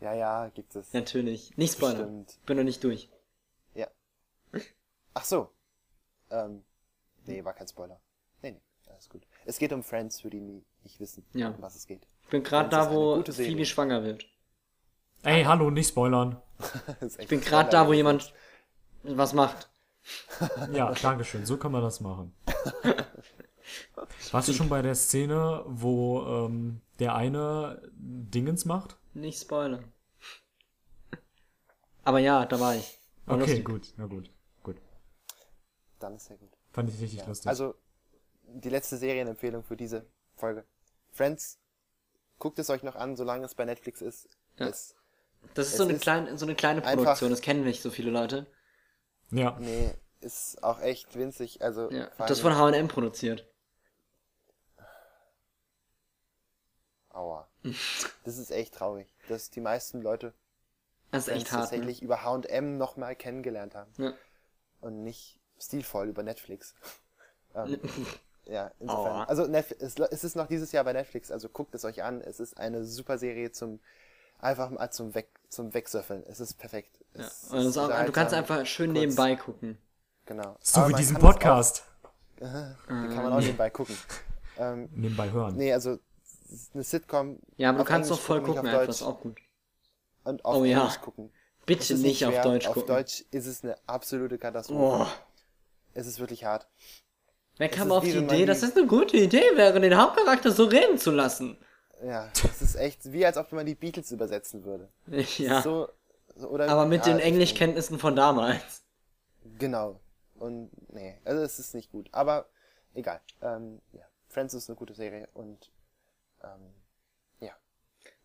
Ja, 0.00 0.14
ja, 0.14 0.48
gibt 0.48 0.74
es. 0.76 0.92
Natürlich. 0.92 1.56
Nicht 1.56 1.74
spoilern. 1.74 2.24
Bestimmt. 2.24 2.46
Bin 2.46 2.56
noch 2.56 2.64
nicht 2.64 2.82
durch. 2.84 3.10
Ja. 3.74 3.88
Ach 5.12 5.24
so. 5.24 5.50
Ähm, 6.30 6.64
nee, 7.26 7.44
war 7.44 7.52
kein 7.52 7.68
Spoiler. 7.68 8.00
Nee, 8.42 8.52
nee, 8.52 8.60
alles 8.90 9.08
gut. 9.08 9.26
Es 9.44 9.58
geht 9.58 9.72
um 9.72 9.82
Friends, 9.82 10.20
für 10.20 10.30
die 10.30 10.40
nie 10.40 10.64
nicht 10.84 11.00
wissen, 11.00 11.24
Ja. 11.32 11.48
um 11.50 11.56
was 11.60 11.74
es 11.74 11.86
geht. 11.86 12.06
Ich 12.22 12.28
bin 12.30 12.42
gerade 12.42 12.68
da, 12.68 12.90
wo. 12.92 13.22
Phoebe 13.22 13.64
schwanger 13.66 14.02
wird. 14.04 14.26
Ey, 15.22 15.44
hallo, 15.44 15.70
nicht 15.70 15.88
spoilern. 15.88 16.40
Ich 17.18 17.28
bin 17.28 17.40
grad 17.40 17.72
da, 17.72 17.86
wo 17.88 17.92
jemand- 17.92 18.32
Was 19.02 19.32
macht? 19.32 19.68
Ja, 20.72 20.92
dankeschön, 20.92 21.44
so 21.46 21.56
kann 21.56 21.72
man 21.72 21.82
das 21.82 22.00
machen. 22.00 22.34
Warst 24.32 24.48
du 24.48 24.52
schon 24.52 24.68
bei 24.68 24.82
der 24.82 24.94
Szene, 24.94 25.62
wo 25.66 26.22
ähm, 26.46 26.80
der 26.98 27.14
eine 27.14 27.82
Dingens 27.94 28.64
macht? 28.66 28.96
Nicht 29.14 29.40
spoilern. 29.40 29.84
Aber 32.04 32.18
ja, 32.18 32.44
da 32.46 32.60
war 32.60 32.76
ich. 32.76 32.98
War 33.26 33.36
Okay, 33.36 33.46
lustig. 33.46 33.64
gut, 33.64 33.94
na 33.96 34.06
gut, 34.06 34.30
gut. 34.62 34.76
Dann 35.98 36.14
ist 36.16 36.28
ja 36.28 36.36
gut. 36.36 36.50
Fand 36.72 36.90
ich 36.90 37.00
richtig 37.00 37.20
Ja. 37.20 37.26
lustig. 37.26 37.48
Also, 37.48 37.74
die 38.46 38.68
letzte 38.68 38.96
Serienempfehlung 38.98 39.62
für 39.64 39.76
diese 39.76 40.04
Folge. 40.36 40.64
Friends, 41.14 41.58
guckt 42.38 42.58
es 42.58 42.68
euch 42.70 42.82
noch 42.82 42.96
an, 42.96 43.16
solange 43.16 43.44
es 43.46 43.54
bei 43.54 43.64
Netflix 43.64 44.02
ist. 44.02 44.28
Ja. 44.58 44.66
Es, 44.66 44.94
Das 45.54 45.66
ist 45.68 45.72
Es 45.72 45.78
so 45.78 45.84
eine, 45.84 45.94
ist 45.94 46.02
kleine, 46.02 46.36
so 46.36 46.44
eine 46.44 46.54
kleine 46.54 46.84
einfach- 46.84 47.04
Produktion, 47.04 47.30
das 47.30 47.40
kennen 47.40 47.64
nicht 47.64 47.80
so 47.82 47.90
viele 47.90 48.10
Leute. 48.10 48.46
ja, 49.30 49.56
nee, 49.60 49.94
ist 50.20 50.62
auch 50.62 50.80
echt 50.80 51.16
winzig. 51.16 51.62
Also, 51.62 51.90
Ja. 51.90 52.10
Das 52.18 52.40
von 52.40 52.56
H&M 52.56 52.88
produziert. 52.88 53.46
Aua. 57.10 57.48
Das 58.24 58.38
ist 58.38 58.50
echt 58.50 58.74
traurig, 58.74 59.06
dass 59.28 59.50
die 59.50 59.60
meisten 59.60 60.02
Leute 60.02 60.34
Das 61.12 61.28
ist 61.28 61.34
echt 61.34 61.52
hart. 61.52 61.52
Ne? 61.52 61.60
tatsächlich 61.68 62.02
über 62.02 62.24
H&M 62.24 62.76
nochmal 62.76 63.14
kennengelernt 63.14 63.74
haben. 63.74 63.92
Ja. 63.98 64.14
Und 64.80 65.02
nicht 65.04 65.38
stilvoll 65.58 66.08
über 66.08 66.22
Netflix. 66.22 66.74
ähm, 67.54 67.80
ja, 68.46 68.70
insofern. 68.78 69.12
Aua. 69.12 69.24
Also 69.24 69.44
es, 69.44 70.24
ist 70.24 70.36
noch 70.36 70.46
dieses 70.46 70.72
Jahr 70.72 70.84
bei 70.84 70.92
Netflix, 70.92 71.30
also 71.30 71.48
guckt 71.48 71.74
es 71.74 71.84
euch 71.84 72.02
an. 72.02 72.20
Es 72.20 72.40
ist 72.40 72.58
eine 72.58 72.84
super 72.84 73.18
Serie 73.18 73.52
zum 73.52 73.80
einfach 74.38 74.70
mal 74.70 74.90
zum 74.90 75.14
Weg 75.14 75.28
zum 75.48 75.72
Wegsöffeln. 75.72 76.24
Es 76.26 76.40
ist 76.40 76.54
perfekt. 76.54 76.98
Ja. 77.14 77.24
Es 77.24 77.48
das 77.48 77.64
ist 77.64 77.78
auch, 77.78 78.04
du 78.04 78.12
kannst 78.12 78.34
einfach 78.34 78.66
schön 78.66 78.92
kurz. 78.92 79.00
nebenbei 79.00 79.36
gucken. 79.36 79.78
Genau. 80.26 80.56
so 80.60 80.80
Aber 80.80 80.90
wie 80.90 80.94
diesen 80.94 81.18
Podcast. 81.18 81.84
Auch, 82.40 82.44
den 82.88 83.08
kann 83.08 83.22
man 83.22 83.32
auch 83.32 83.40
nebenbei 83.40 83.70
gucken. 83.70 83.96
Ähm, 84.56 84.88
Nebenbei 84.94 85.32
hören. 85.32 85.56
nee, 85.56 85.72
also 85.72 85.98
es 86.44 86.52
ist 86.52 86.74
eine 86.74 86.84
Sitcom. 86.84 87.40
Ja, 87.56 87.70
aber 87.70 87.78
du 87.78 87.82
auf 87.82 87.88
kannst 87.88 88.08
doch 88.08 88.20
voll 88.20 88.38
gucken, 88.38 88.54
gucken, 88.54 88.68
auf 88.68 88.74
einfach, 88.76 88.88
ist 88.88 89.00
Deutsch 89.00 89.08
auch 89.08 89.20
gut. 89.20 89.40
und 90.22 90.44
auf 90.44 90.56
Oh 90.58 90.64
ja. 90.64 90.78
Englisch 90.78 91.00
gucken. 91.00 91.32
Es 91.58 91.66
Bitte 91.66 91.94
nicht 91.94 92.24
auf 92.24 92.32
schwer. 92.32 92.42
Deutsch 92.44 92.68
Auf 92.68 92.74
gucken. 92.74 92.94
Deutsch 92.94 93.24
ist 93.32 93.46
es 93.46 93.64
eine 93.64 93.76
absolute 93.88 94.38
Katastrophe. 94.38 95.06
Oh. 95.10 95.34
Es 95.92 96.06
ist 96.06 96.20
wirklich 96.20 96.44
hart. 96.44 96.68
Wer 97.56 97.68
Das 97.68 97.78
kam 97.78 97.92
auf 97.92 98.04
die 98.04 98.10
Idee, 98.10 98.46
dass 98.46 98.60
das 98.60 98.76
eine 98.76 98.86
gute 98.86 99.16
Idee 99.16 99.44
wäre, 99.54 99.80
den 99.80 99.96
Hauptcharakter 99.96 100.50
so 100.50 100.64
reden 100.64 100.98
zu 100.98 101.10
lassen? 101.10 101.56
Ja, 102.02 102.28
es 102.44 102.60
ist 102.60 102.74
echt 102.74 103.12
wie 103.12 103.24
als 103.24 103.36
ob 103.36 103.52
man 103.52 103.64
die 103.64 103.74
Beatles 103.74 104.10
übersetzen 104.10 104.64
würde. 104.64 104.88
Ja, 105.38 105.62
So, 105.62 105.88
so 106.34 106.58
aber 106.58 106.86
mit 106.86 107.06
den 107.06 107.18
Englischkenntnissen 107.18 107.98
von 107.98 108.16
damals. 108.16 108.82
Genau. 109.58 110.00
Und 110.34 110.70
nee, 110.92 111.20
also 111.24 111.42
es 111.42 111.58
ist 111.58 111.74
nicht 111.74 111.92
gut. 111.92 112.08
Aber 112.12 112.46
egal. 112.92 113.20
Ähm, 113.40 113.80
ja, 113.92 114.04
Friends 114.28 114.52
ist 114.54 114.68
eine 114.68 114.76
gute 114.76 114.94
Serie 114.94 115.28
und 115.32 115.70
ähm, 116.42 116.74
ja. 117.40 117.52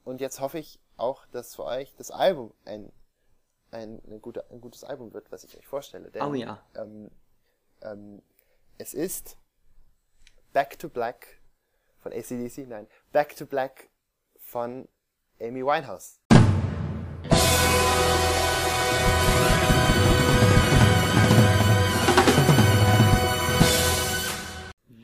Und 0.04 0.22
jetzt 0.22 0.40
hoffe 0.40 0.58
ich 0.58 0.80
auch, 0.98 1.26
dass 1.28 1.56
für 1.56 1.66
euch 1.66 1.94
das 1.98 2.10
Album 2.10 2.54
ein 2.66 2.92
ein, 3.72 4.02
eine 4.06 4.20
gute, 4.20 4.50
ein 4.50 4.62
gutes 4.62 4.84
Album 4.84 5.14
wird, 5.14 5.32
was 5.32 5.44
ich 5.44 5.58
euch 5.58 5.68
vorstelle. 5.68 6.10
Denn, 6.12 6.22
Oh 6.22 6.34
ja. 6.34 6.60
Ähm, 6.76 7.12
ähm, 7.82 8.22
es 8.82 8.94
ist 8.94 9.38
Back 10.54 10.80
to 10.80 10.88
Black 10.88 11.42
von 12.00 12.14
ACDC, 12.14 12.66
nein, 12.66 12.88
Back 13.12 13.36
to 13.36 13.46
Black 13.46 13.90
von 14.38 14.88
Amy 15.40 15.66
Winehouse. 15.66 16.22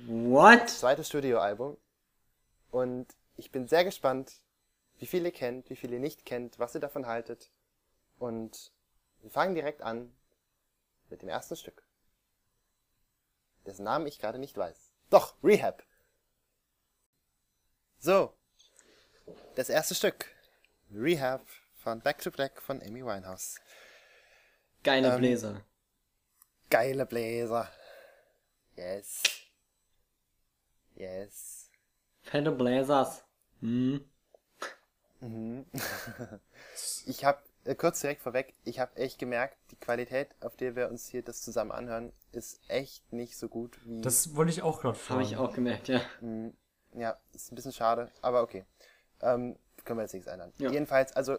What? 0.07 0.69
zweites 0.69 1.09
Studioalbum. 1.09 1.77
Und 2.71 3.07
ich 3.35 3.51
bin 3.51 3.67
sehr 3.67 3.83
gespannt, 3.83 4.41
wie 4.99 5.05
viele 5.05 5.29
ihr 5.29 5.33
kennt, 5.33 5.69
wie 5.69 5.75
viele 5.75 5.99
nicht 5.99 6.25
kennt, 6.25 6.59
was 6.59 6.75
ihr 6.75 6.81
davon 6.81 7.07
haltet. 7.07 7.51
Und 8.19 8.71
wir 9.21 9.31
fangen 9.31 9.53
direkt 9.53 9.81
an 9.81 10.15
mit 11.09 11.21
dem 11.21 11.29
ersten 11.29 11.57
Stück. 11.57 11.84
Dessen 13.65 13.83
Namen 13.83 14.07
ich 14.07 14.19
gerade 14.19 14.39
nicht 14.39 14.57
weiß. 14.57 14.91
Doch, 15.09 15.35
Rehab. 15.43 15.83
So. 17.99 18.33
Das 19.55 19.69
erste 19.69 19.95
Stück. 19.95 20.27
Rehab 20.93 21.45
von 21.75 22.01
Back 22.01 22.19
to 22.19 22.31
Black 22.31 22.61
von 22.61 22.81
Amy 22.81 23.03
Winehouse. 23.03 23.59
Geile 24.83 25.13
Ähm, 25.13 25.17
Bläser. 25.17 25.61
Geile 26.69 27.05
Bläser. 27.05 27.69
Yes. 28.75 29.23
Yes. 30.95 31.69
Fette 32.21 32.51
Bläsers. 32.51 33.23
Hm. 33.61 34.05
Ich 37.05 37.25
habe 37.25 37.41
äh, 37.65 37.75
kurz 37.75 37.99
direkt 37.99 38.21
vorweg, 38.21 38.53
ich 38.63 38.79
habe 38.79 38.95
echt 38.95 39.19
gemerkt, 39.19 39.57
die 39.71 39.75
Qualität, 39.75 40.29
auf 40.41 40.55
der 40.55 40.75
wir 40.75 40.89
uns 40.89 41.07
hier 41.07 41.23
das 41.23 41.41
zusammen 41.41 41.71
anhören, 41.71 42.13
ist 42.31 42.61
echt 42.67 43.11
nicht 43.11 43.37
so 43.37 43.49
gut 43.49 43.77
wie. 43.85 44.01
Das 44.01 44.35
wollte 44.35 44.51
ich 44.51 44.61
auch 44.61 44.81
gerade 44.81 44.97
fragen. 44.97 45.21
Habe 45.21 45.29
ich 45.29 45.37
auch 45.37 45.53
gemerkt, 45.53 45.87
ja. 45.87 46.01
Ja, 46.93 47.17
ist 47.33 47.51
ein 47.51 47.55
bisschen 47.55 47.73
schade, 47.73 48.09
aber 48.21 48.41
okay. 48.41 48.65
Ähm, 49.21 49.57
können 49.83 49.99
wir 49.99 50.03
jetzt 50.03 50.13
nichts 50.13 50.27
ändern. 50.27 50.53
Ja. 50.57 50.71
Jedenfalls, 50.71 51.13
also 51.13 51.37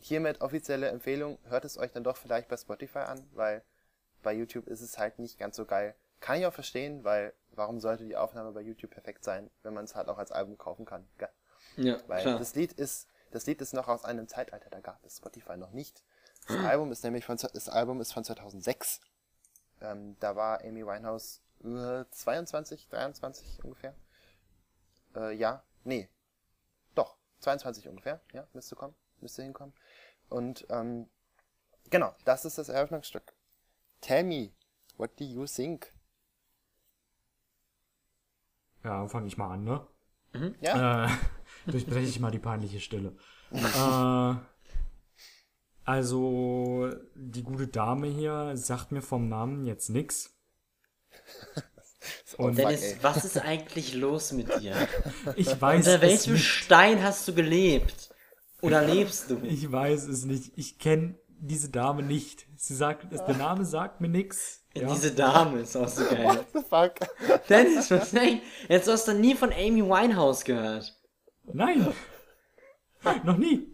hiermit 0.00 0.40
offizielle 0.40 0.88
Empfehlung, 0.88 1.38
hört 1.44 1.64
es 1.64 1.78
euch 1.78 1.92
dann 1.92 2.04
doch 2.04 2.16
vielleicht 2.16 2.48
bei 2.48 2.56
Spotify 2.56 3.00
an, 3.00 3.26
weil 3.32 3.62
bei 4.22 4.32
YouTube 4.32 4.66
ist 4.66 4.80
es 4.80 4.98
halt 4.98 5.18
nicht 5.18 5.38
ganz 5.38 5.56
so 5.56 5.64
geil. 5.64 5.94
Kann 6.20 6.38
ich 6.38 6.46
auch 6.46 6.52
verstehen, 6.52 7.04
weil 7.04 7.32
warum 7.50 7.80
sollte 7.80 8.04
die 8.04 8.16
Aufnahme 8.16 8.52
bei 8.52 8.60
YouTube 8.60 8.90
perfekt 8.90 9.24
sein, 9.24 9.50
wenn 9.62 9.74
man 9.74 9.84
es 9.84 9.94
halt 9.94 10.08
auch 10.08 10.18
als 10.18 10.32
Album 10.32 10.58
kaufen 10.58 10.84
kann? 10.84 11.06
Gell? 11.18 11.28
Ja, 11.76 11.98
Weil 12.06 12.22
klar. 12.22 12.38
das 12.38 12.54
Lied 12.54 12.72
ist, 12.72 13.08
das 13.36 13.44
Lied 13.44 13.60
ist 13.60 13.74
noch 13.74 13.86
aus 13.86 14.06
einem 14.06 14.28
Zeitalter, 14.28 14.70
da 14.70 14.80
gab 14.80 15.04
es 15.04 15.18
Spotify 15.18 15.58
noch 15.58 15.72
nicht. 15.72 16.02
Das 16.48 16.64
Album 16.64 16.90
ist 16.90 17.04
nämlich 17.04 17.26
von, 17.26 17.36
das 17.36 17.68
Album 17.68 18.00
ist 18.00 18.14
von 18.14 18.24
2006. 18.24 19.02
Ähm, 19.82 20.16
da 20.20 20.36
war 20.36 20.62
Amy 20.64 20.86
Winehouse 20.86 21.42
äh, 21.62 22.04
22, 22.10 22.88
23 22.88 23.62
ungefähr. 23.62 23.94
Äh, 25.14 25.34
ja, 25.34 25.62
nee. 25.84 26.08
Doch, 26.94 27.18
22 27.40 27.86
ungefähr, 27.88 28.22
ja, 28.32 28.48
müsste 28.54 28.74
kommen, 28.74 28.94
müsste 29.20 29.42
hinkommen. 29.42 29.74
Und 30.30 30.66
ähm, 30.70 31.10
genau, 31.90 32.14
das 32.24 32.46
ist 32.46 32.56
das 32.56 32.70
Eröffnungsstück. 32.70 33.34
Tell 34.00 34.24
me, 34.24 34.52
what 34.96 35.10
do 35.20 35.24
you 35.24 35.44
think? 35.44 35.92
Ja, 38.82 39.06
fange 39.08 39.26
ich 39.26 39.36
mal 39.36 39.52
an, 39.52 39.64
ne? 39.64 39.86
Ja, 40.60 41.04
Äh, 41.04 41.08
durchbreche 41.66 42.08
ich 42.08 42.20
mal 42.20 42.30
die 42.30 42.38
peinliche 42.38 42.80
Stille. 42.80 43.12
äh, 43.52 44.34
also, 45.84 46.90
die 47.14 47.44
gute 47.44 47.68
Dame 47.68 48.08
hier 48.08 48.56
sagt 48.56 48.90
mir 48.90 49.02
vom 49.02 49.28
Namen 49.28 49.64
jetzt 49.64 49.88
nix. 49.88 50.36
oh, 52.38 52.48
fuck, 52.48 52.56
Dennis, 52.56 52.82
ey. 52.82 52.96
was 53.02 53.24
ist 53.24 53.38
eigentlich 53.38 53.94
los 53.94 54.32
mit 54.32 54.48
dir? 54.60 54.74
Ich 55.36 55.60
weiß 55.60 55.86
Unter 55.86 55.94
es 55.94 56.00
welchem 56.00 56.32
nicht. 56.34 56.44
Stein 56.44 57.02
hast 57.02 57.28
du 57.28 57.34
gelebt? 57.34 58.10
Oder 58.62 58.82
lebst 58.82 59.30
du? 59.30 59.38
Ich 59.44 59.70
weiß 59.70 60.08
es 60.08 60.24
nicht. 60.24 60.52
Ich 60.56 60.78
kenne 60.78 61.14
diese 61.28 61.68
Dame 61.68 62.02
nicht. 62.02 62.46
Sie 62.56 62.74
sagt, 62.74 63.12
der 63.12 63.36
Name 63.36 63.64
sagt 63.64 64.00
mir 64.00 64.08
nix. 64.08 64.62
Ja. 64.74 64.92
Diese 64.92 65.12
Dame 65.12 65.60
ist 65.60 65.76
auch 65.76 65.88
so 65.88 66.04
geil. 66.04 66.24
What 66.24 66.46
the 66.52 66.60
fuck? 66.68 67.48
Dennis, 67.48 67.90
was 67.90 68.12
nein, 68.12 68.40
jetzt 68.68 68.88
hast 68.88 69.06
du 69.08 69.14
nie 69.14 69.34
von 69.34 69.52
Amy 69.52 69.82
Winehouse 69.82 70.44
gehört. 70.44 70.95
Nein. 71.52 71.92
Noch 73.24 73.36
nie. 73.36 73.72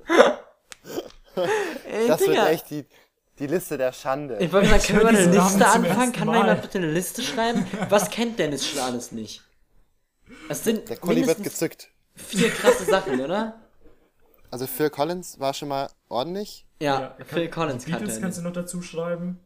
Ey, 1.86 2.06
Das 2.08 2.20
wird 2.20 2.30
Digga, 2.30 2.48
echt 2.48 2.70
die, 2.70 2.84
die 3.38 3.46
Liste 3.46 3.78
der 3.78 3.92
Schande. 3.92 4.36
ich 4.40 4.52
wollte 4.52 4.68
sagen, 4.68 4.82
können 4.82 5.00
wir 5.00 5.08
eine 5.08 5.24
Liste 5.26 5.66
anfangen? 5.66 6.12
Kann 6.12 6.26
da 6.28 6.32
Mal. 6.32 6.38
jemand 6.40 6.62
bitte 6.62 6.78
eine 6.78 6.92
Liste 6.92 7.22
schreiben? 7.22 7.66
Was 7.88 8.10
kennt 8.10 8.38
Dennis 8.38 8.66
schon 8.68 8.80
alles 8.80 9.12
nicht? 9.12 9.42
Das 10.48 10.64
sind 10.64 10.88
Der 10.88 10.96
Kuli 10.96 11.26
wird 11.26 11.42
gezückt. 11.42 11.88
vier 12.14 12.50
krasse 12.50 12.84
Sachen, 12.84 13.20
oder? 13.20 13.60
Also 14.50 14.66
Phil 14.66 14.90
Collins 14.90 15.40
war 15.40 15.54
schon 15.54 15.68
mal 15.68 15.88
ordentlich. 16.08 16.66
Ja, 16.80 17.16
Phil 17.26 17.48
kann- 17.48 17.68
Collins 17.68 17.84
die 17.86 17.90
kannte 17.92 18.04
Beatles 18.06 18.22
kannst 18.22 18.38
du 18.38 18.42
noch 18.42 18.52
dazu 18.52 18.82
schreiben. 18.82 19.40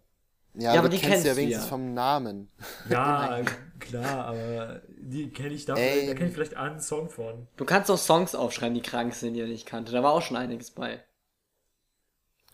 Ja, 0.58 0.72
Ja, 0.74 0.80
aber 0.80 0.88
du 0.88 0.96
die 0.96 1.00
kennst 1.02 1.12
kennst 1.12 1.26
ja 1.26 1.32
du 1.34 1.38
wenigstens 1.38 1.64
ja. 1.64 1.68
vom 1.70 1.94
Namen. 1.94 2.50
Ja, 2.88 3.42
klar, 3.78 4.24
aber 4.26 4.82
die 4.98 5.30
kenne 5.30 5.54
ich 5.54 5.64
dafür, 5.66 5.82
Ey. 5.84 6.06
da 6.06 6.14
kenne 6.14 6.28
ich 6.28 6.34
vielleicht 6.34 6.56
einen 6.56 6.80
Song 6.80 7.10
von. 7.10 7.46
Du 7.56 7.64
kannst 7.64 7.90
auch 7.90 7.98
Songs 7.98 8.34
aufschreiben, 8.34 8.74
die 8.74 8.82
krank 8.82 9.14
sind, 9.14 9.34
die 9.34 9.40
er 9.40 9.46
nicht 9.46 9.66
kannte. 9.66 9.92
Da 9.92 10.02
war 10.02 10.12
auch 10.12 10.22
schon 10.22 10.36
einiges 10.36 10.70
bei. 10.70 11.04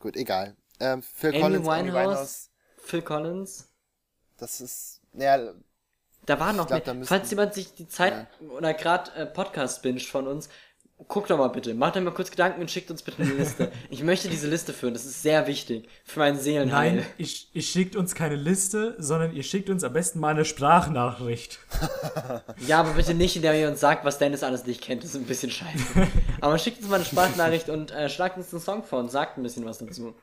Gut, 0.00 0.16
egal. 0.16 0.57
Ähm, 0.80 1.03
Phil 1.03 1.30
Amy 1.30 1.40
Collins, 1.40 1.68
Amy 1.68 1.88
Winehouse, 1.92 1.94
Winehouse, 1.94 2.50
Phil 2.78 3.03
Collins. 3.03 3.68
das 4.36 4.61
ist, 4.61 5.00
ja, 5.12 5.53
Da 6.26 6.40
waren 6.40 6.57
noch 6.57 6.66
glaub, 6.66 6.84
mehr. 6.84 7.05
Falls 7.05 7.30
jemand 7.30 7.55
sich 7.55 7.72
die 7.74 7.86
Zeit 7.86 8.26
oder 8.40 8.74
gerade 8.74 9.12
äh, 9.14 9.26
Podcast 9.26 9.82
binscht 9.82 10.11
von 10.11 10.26
uns, 10.26 10.48
guckt 11.09 11.30
doch 11.30 11.38
mal 11.38 11.48
bitte. 11.48 11.74
Macht 11.74 11.96
euch 11.96 12.03
mal 12.03 12.12
kurz 12.12 12.30
Gedanken 12.30 12.61
und 12.61 12.70
schickt 12.70 12.90
uns 12.90 13.03
bitte 13.03 13.22
eine 13.22 13.32
Liste. 13.32 13.70
ich 13.90 14.03
möchte 14.03 14.28
diese 14.28 14.48
Liste 14.48 14.72
führen. 14.72 14.92
Das 14.94 15.05
ist 15.05 15.22
sehr 15.22 15.46
wichtig 15.46 15.88
für 16.05 16.18
meinen 16.20 16.38
Seelenheil. 16.38 16.96
Nein, 16.96 17.07
ich, 17.18 17.48
ihr 17.55 17.62
schickt 17.62 17.96
uns 17.96 18.14
keine 18.14 18.36
Liste, 18.36 18.94
sondern 18.98 19.32
ihr 19.34 19.42
schickt 19.42 19.70
uns 19.70 19.84
am 19.84 19.92
besten 19.92 20.20
mal 20.20 20.30
eine 20.34 20.44
Sprachnachricht. 20.44 21.59
Ja, 22.66 22.80
aber 22.80 22.92
bitte 22.92 23.14
nicht, 23.14 23.36
in 23.36 23.42
der 23.42 23.59
ihr 23.59 23.68
uns 23.68 23.80
sagt, 23.80 24.05
was 24.05 24.18
Dennis 24.18 24.42
alles 24.42 24.64
nicht 24.66 24.80
kennt. 24.82 25.03
Das 25.03 25.11
ist 25.11 25.16
ein 25.16 25.24
bisschen 25.26 25.50
scheiße. 25.50 26.09
aber 26.40 26.59
schickt 26.59 26.78
uns 26.80 26.88
mal 26.88 26.96
eine 26.96 27.05
Sprachnachricht 27.05 27.68
und 27.68 27.90
äh, 27.90 28.09
schlagt 28.09 28.36
uns 28.36 28.53
einen 28.53 28.62
Song 28.62 28.84
vor 28.84 29.00
und 29.00 29.11
sagt 29.11 29.36
ein 29.36 29.42
bisschen 29.42 29.64
was 29.64 29.78
dazu. 29.78 30.14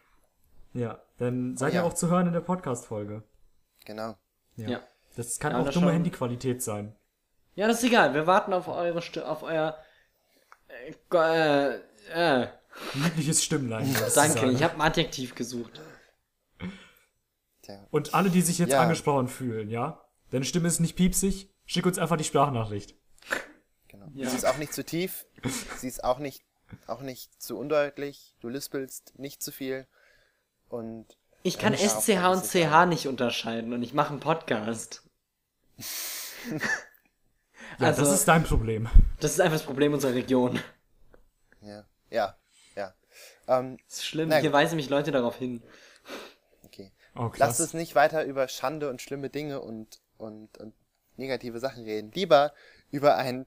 Ja, 0.73 0.99
dann 1.17 1.57
seid 1.57 1.71
Oh 1.71 1.75
ja. 1.75 1.81
ihr 1.81 1.85
auch 1.85 1.93
zu 1.93 2.09
hören 2.09 2.27
in 2.27 2.33
der 2.33 2.41
Podcast-Folge. 2.41 3.23
genau. 3.85 4.15
Ja. 4.55 4.69
Ja. 4.69 4.79
Das 5.15 5.39
kann 5.39 5.51
Ja, 5.53 5.59
auch 5.59 5.69
dumme 5.69 5.87
schon. 5.87 5.93
Handyqualität 5.93 6.61
sein. 6.63 6.95
Ja, 7.55 7.67
das 7.67 7.79
ist 7.79 7.85
egal. 7.89 8.13
Wir 8.13 8.25
warten 8.27 8.53
auf 8.53 8.67
eure 8.67 9.01
auf 9.25 9.43
euer. 9.43 9.77
Äh, 10.85 11.75
äh, 11.75 11.79
äh. 12.43 12.47
Liebliches 12.93 13.43
Stimmlein. 13.43 13.93
Danke, 14.15 14.51
ich 14.51 14.63
habe 14.63 14.75
ein 14.75 14.81
Adjektiv 14.81 15.35
gesucht. 15.35 15.81
Tja. 17.61 17.85
Und 17.91 18.13
alle, 18.13 18.29
die 18.29 18.41
sich 18.41 18.57
jetzt 18.57 18.71
Ja. 18.71 18.81
angesprochen 18.81 19.27
fühlen, 19.27 19.69
ja? 19.69 20.01
Deine 20.31 20.45
Stimme 20.45 20.67
ist 20.67 20.79
nicht 20.79 20.95
piepsig, 20.95 21.49
schick 21.65 21.85
uns 21.85 21.97
einfach 21.97 22.17
die 22.17 22.23
Sprachnachricht. 22.23 22.95
Genau. 23.87 24.07
Ja. 24.13 24.29
Sie 24.29 24.37
ist 24.37 24.45
auch 24.45 24.57
nicht 24.57 24.73
zu 24.73 24.85
tief. 24.85 25.25
Sie 25.77 25.87
ist 25.87 26.03
auch 26.03 26.19
nicht, 26.19 26.43
auch 26.87 27.01
nicht 27.01 27.41
zu 27.41 27.57
undeutlich. 27.57 28.35
Du 28.39 28.47
lispelst 28.49 29.17
nicht 29.17 29.41
zu 29.43 29.51
viel. 29.51 29.87
Und 30.69 31.07
Ich 31.43 31.57
kann 31.57 31.73
SCH 31.75 32.29
und 32.31 32.43
CH 32.45 32.85
nicht 32.85 33.07
unterscheiden 33.07 33.73
und 33.73 33.81
ich 33.81 33.93
mache 33.93 34.11
einen 34.11 34.19
Podcast. 34.19 35.03
Ja, 37.77 37.87
also, 37.87 38.01
das 38.03 38.11
ist 38.13 38.27
dein 38.27 38.43
Problem. 38.43 38.89
das 39.19 39.31
ist 39.31 39.41
einfach 39.41 39.57
das 39.57 39.65
Problem 39.65 39.93
unserer 39.93 40.13
Region. 40.13 40.59
ja, 41.61 41.85
ja, 42.09 42.35
ja. 42.75 42.93
Ähm, 43.47 43.77
Das 43.87 43.97
ist 43.97 44.05
schlimm, 44.05 44.29
Na 44.29 44.37
hier 44.37 44.51
weisen 44.53 44.75
mich 44.75 44.89
Leute 44.89 45.11
darauf 45.11 45.35
hin. 45.37 45.61
okay. 46.63 46.91
Oh, 47.15 47.31
Lass 47.37 47.57
krass. 47.57 47.59
uns 47.59 47.73
nicht 47.73 47.95
weiter 47.95 48.23
über 48.25 48.47
Schande 48.47 48.89
und 48.89 49.01
schlimme 49.01 49.29
Dinge 49.29 49.61
und, 49.61 49.99
und, 50.17 50.57
und 50.57 50.73
negative 51.17 51.59
Sachen 51.59 51.83
reden. 51.83 52.11
Lieber 52.13 52.53
über 52.91 53.15
einen 53.17 53.45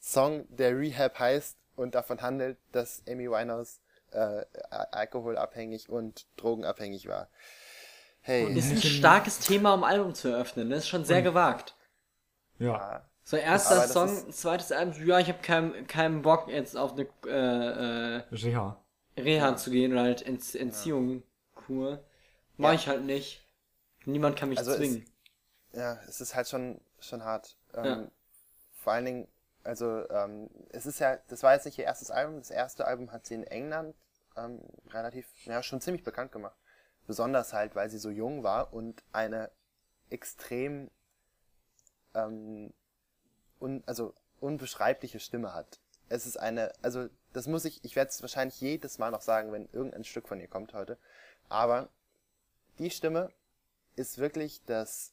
Song, 0.00 0.46
der 0.48 0.76
Rehab 0.76 1.18
heißt 1.18 1.56
und 1.76 1.94
davon 1.94 2.20
handelt, 2.20 2.58
dass 2.72 3.02
Amy 3.08 3.30
Winehouse 3.30 3.80
äh, 4.10 4.44
alkoholabhängig 4.70 5.88
und 5.88 6.26
drogenabhängig 6.36 7.06
war. 7.08 7.28
Hey, 8.20 8.44
Ist 8.56 8.70
ein 8.70 8.82
starkes 8.82 9.38
Thema, 9.40 9.74
um 9.74 9.82
Album 9.84 10.14
zu 10.14 10.28
eröffnen. 10.28 10.70
Das 10.70 10.80
ist 10.80 10.88
schon 10.88 11.04
sehr 11.04 11.22
gewagt. 11.22 11.76
Ja. 12.58 13.04
So, 13.24 13.36
erster 13.36 13.86
Song, 13.88 14.32
zweites 14.32 14.72
Album, 14.72 15.06
ja, 15.06 15.18
ich 15.20 15.28
habe 15.28 15.38
keinen 15.40 15.86
keinen 15.86 16.22
Bock 16.22 16.48
jetzt 16.48 16.76
auf 16.76 16.92
eine 16.92 17.06
äh, 17.26 18.16
äh, 18.18 18.22
Reha. 18.32 18.82
Reha 19.16 19.56
zu 19.56 19.70
gehen 19.70 19.92
oder 19.92 20.02
halt 20.02 20.22
Ent 20.26 20.54
Entziehung, 20.54 21.22
Kur. 21.54 22.02
Mach 22.56 22.70
Ja. 22.70 22.74
ich 22.74 22.88
halt 22.88 23.04
nicht. 23.04 23.46
Niemand 24.04 24.36
kann 24.36 24.48
mich 24.48 24.58
Also 24.58 24.72
es- 24.72 24.78
zwingen. 24.78 25.04
ja, 25.72 26.00
es 26.08 26.20
ist 26.20 26.34
halt 26.34 26.48
schon, 26.48 26.80
schon 27.00 27.22
hart. 27.24 27.56
Ähm, 27.74 27.84
Ja. 27.84 28.08
Vor 28.74 28.92
allen 28.94 29.04
Dingen, 29.04 29.28
also 29.62 30.08
ähm, 30.10 30.50
es 30.70 30.86
ist 30.86 30.98
ja, 30.98 31.16
das 31.28 31.44
war 31.44 31.54
jetzt 31.54 31.64
nicht 31.66 31.78
ihr 31.78 31.84
erstes 31.84 32.10
Album. 32.10 32.38
Das 32.38 32.50
erste 32.50 32.84
Album 32.86 33.12
hat 33.12 33.26
sie 33.26 33.34
in 33.34 33.44
England 33.44 33.94
ähm, 34.36 34.60
relativ, 34.90 35.28
ja, 35.44 35.62
schon 35.62 35.80
ziemlich 35.80 36.02
bekannt 36.02 36.32
gemacht. 36.32 36.56
Besonders 37.06 37.52
halt, 37.52 37.76
weil 37.76 37.88
sie 37.88 37.98
so 37.98 38.10
jung 38.10 38.42
war 38.42 38.72
und 38.72 39.04
eine 39.12 39.50
extrem, 40.10 40.90
ähm, 42.14 42.72
un, 43.62 43.82
also 43.86 44.14
unbeschreibliche 44.40 45.20
Stimme 45.20 45.54
hat. 45.54 45.80
Es 46.08 46.26
ist 46.26 46.36
eine, 46.36 46.72
also 46.82 47.08
das 47.32 47.46
muss 47.46 47.64
ich, 47.64 47.82
ich 47.84 47.96
werde 47.96 48.10
es 48.10 48.20
wahrscheinlich 48.20 48.60
jedes 48.60 48.98
Mal 48.98 49.10
noch 49.10 49.22
sagen, 49.22 49.52
wenn 49.52 49.68
irgendein 49.72 50.04
Stück 50.04 50.28
von 50.28 50.40
ihr 50.40 50.48
kommt 50.48 50.74
heute. 50.74 50.98
Aber 51.48 51.88
die 52.78 52.90
Stimme 52.90 53.32
ist 53.96 54.18
wirklich 54.18 54.64
das 54.64 55.12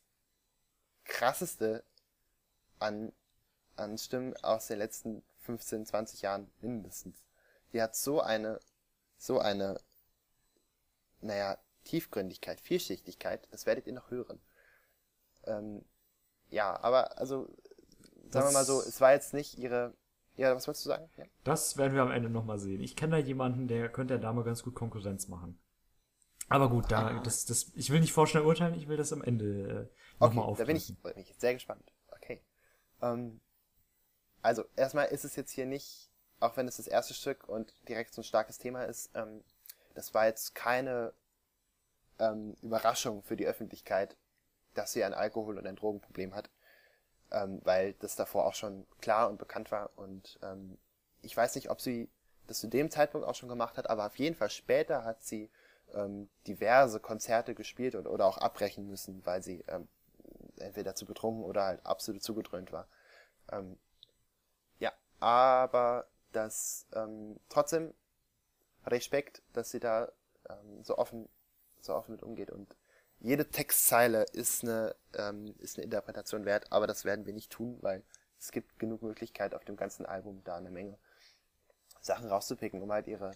krasseste 1.06 1.84
an, 2.80 3.14
an 3.76 3.97
Stimmen 3.97 4.36
aus 4.38 4.68
den 4.68 4.80
letzten 4.80 5.24
15, 5.41 5.86
20 5.86 6.22
Jahren 6.22 6.52
mindestens. 6.62 7.24
Die 7.72 7.82
hat 7.82 7.95
so 7.95 8.22
eine, 8.22 8.60
so 9.18 9.39
eine, 9.39 9.80
naja, 11.22 11.58
Tiefgründigkeit, 11.86 12.62
Vielschichtigkeit, 12.62 13.47
das 13.52 13.66
werdet 13.66 13.88
ihr 13.88 13.93
noch 13.93 14.12
hören. 14.12 14.41
Ähm, 15.45 15.86
ja, 16.50 16.80
aber 16.82 17.18
also, 17.18 17.50
sagen 18.32 18.48
wir 18.48 18.54
mal 18.54 18.66
so, 18.66 18.82
es 18.82 19.00
war 19.02 19.14
jetzt 19.14 19.34
nicht 19.34 19.58
ihre, 19.58 19.94
ja, 20.36 20.56
was 20.56 20.68
wolltest 20.68 20.86
du 20.86 20.90
sagen? 20.90 21.10
Ja? 21.18 21.26
Das 21.44 21.78
werden 21.78 21.94
wir 21.94 22.02
am 22.02 22.12
Ende 22.12 22.30
nochmal 22.30 22.60
sehen. 22.60 22.82
Ich 22.82 22.96
kenne 22.96 23.18
da 23.18 23.18
jemanden, 23.18 23.68
der 23.68 23.90
könnte 23.90 24.16
der 24.16 24.22
Dame 24.22 24.44
ganz 24.44 24.64
gut 24.64 24.76
Konkurrenz 24.76 25.28
machen. 25.28 25.60
Aber 26.50 26.70
gut, 26.70 26.92
da, 26.92 27.20
das, 27.20 27.46
das, 27.46 27.72
ich 27.76 27.92
will 27.92 28.00
nicht 28.00 28.14
vorschnell 28.14 28.44
urteilen, 28.44 28.74
ich 28.74 28.88
will 28.88 28.98
das 28.98 29.14
am 29.14 29.22
Ende 29.22 29.90
äh, 30.20 30.24
nochmal 30.24 30.50
Okay, 30.50 30.58
da 30.58 30.66
bin 30.66 30.76
ich, 30.76 30.98
bin 30.98 31.18
ich 31.18 31.30
jetzt 31.30 31.42
sehr 31.42 31.54
gespannt. 31.54 31.94
Okay. 32.08 32.42
Ähm, 33.02 33.40
also, 34.42 34.64
erstmal 34.76 35.08
ist 35.08 35.26
es 35.26 35.36
jetzt 35.36 35.52
hier 35.52 35.68
nicht, 35.68 36.10
auch 36.40 36.58
wenn 36.58 36.68
es 36.68 36.78
das 36.78 36.88
erste 36.88 37.14
Stück 37.14 37.48
und 37.48 37.74
direkt 37.88 38.14
so 38.14 38.22
ein 38.22 38.26
starkes 38.26 38.58
Thema 38.58 38.86
ist, 38.86 39.12
ähm, 39.14 39.44
das 39.94 40.14
war 40.14 40.26
jetzt 40.26 40.56
keine 40.56 41.14
ähm, 42.18 42.56
Überraschung 42.62 43.22
für 43.22 43.36
die 43.36 43.46
Öffentlichkeit, 43.46 44.18
dass 44.74 44.94
sie 44.94 45.04
ein 45.04 45.14
Alkohol- 45.14 45.58
und 45.58 45.68
ein 45.68 45.76
Drogenproblem 45.76 46.34
hat, 46.34 46.50
ähm, 47.32 47.62
weil 47.64 47.94
das 47.94 48.16
davor 48.16 48.46
auch 48.46 48.54
schon 48.54 48.86
klar 49.02 49.30
und 49.30 49.38
bekannt 49.38 49.72
war 49.72 49.92
und 49.96 50.40
ähm, 50.44 50.78
ich 51.22 51.36
weiß 51.36 51.56
nicht, 51.56 51.70
ob 51.70 51.82
sie 51.82 52.10
das 52.48 52.60
zu 52.60 52.68
dem 52.68 52.90
Zeitpunkt 52.90 53.28
auch 53.28 53.36
schon 53.36 53.50
gemacht 53.50 53.78
hat, 53.78 53.90
aber 53.90 54.06
auf 54.08 54.18
jeden 54.18 54.36
Fall 54.36 54.50
später 54.50 55.04
hat 55.04 55.24
sie 55.24 55.50
ähm, 55.94 56.30
diverse 56.48 57.00
Konzerte 57.00 57.56
gespielt 57.56 57.96
und, 57.96 58.08
oder 58.08 58.26
auch 58.26 58.38
abbrechen 58.38 58.88
müssen, 58.88 59.26
weil 59.26 59.44
sie 59.44 59.64
ähm, 59.68 59.88
entweder 60.58 60.96
zu 60.96 61.06
betrunken 61.06 61.44
oder 61.44 61.64
halt 61.64 61.86
absolut 61.86 62.24
zugedröhnt 62.24 62.72
war. 62.72 62.88
Ähm, 63.52 63.78
ja, 64.80 64.92
aber 65.20 66.08
das 66.32 66.88
ähm, 66.94 67.40
trotzdem 67.50 67.94
Respekt, 68.86 69.42
dass 69.54 69.72
sie 69.72 69.80
da 69.80 70.12
ähm, 70.50 70.84
so 70.84 70.98
offen 70.98 71.30
so 71.82 71.96
offen 71.96 72.12
mit 72.12 72.24
umgeht 72.24 72.52
und 72.52 72.76
jede 73.22 73.49
Textzeile 73.49 74.24
ist 74.34 74.63
eine, 74.63 74.95
ähm, 75.13 75.53
ist 75.59 75.78
eine 75.78 75.86
Interpretation 75.86 76.45
wert, 76.45 76.72
aber 76.72 76.88
das 76.88 77.05
werden 77.05 77.26
wir 77.26 77.34
nicht 77.34 77.51
tun, 77.51 77.78
weil 77.82 78.03
es 78.39 78.51
gibt 78.51 78.80
genug 78.80 79.01
Möglichkeit 79.01 79.53
auf 79.53 79.65
dem 79.65 79.76
ganzen 79.76 80.05
Album 80.05 80.41
da 80.45 80.55
eine 80.55 80.72
Menge 80.72 80.97
Sachen 82.01 82.30
rauszupicken, 82.30 82.82
um 82.82 82.91
halt 82.91 83.07
ihre, 83.07 83.32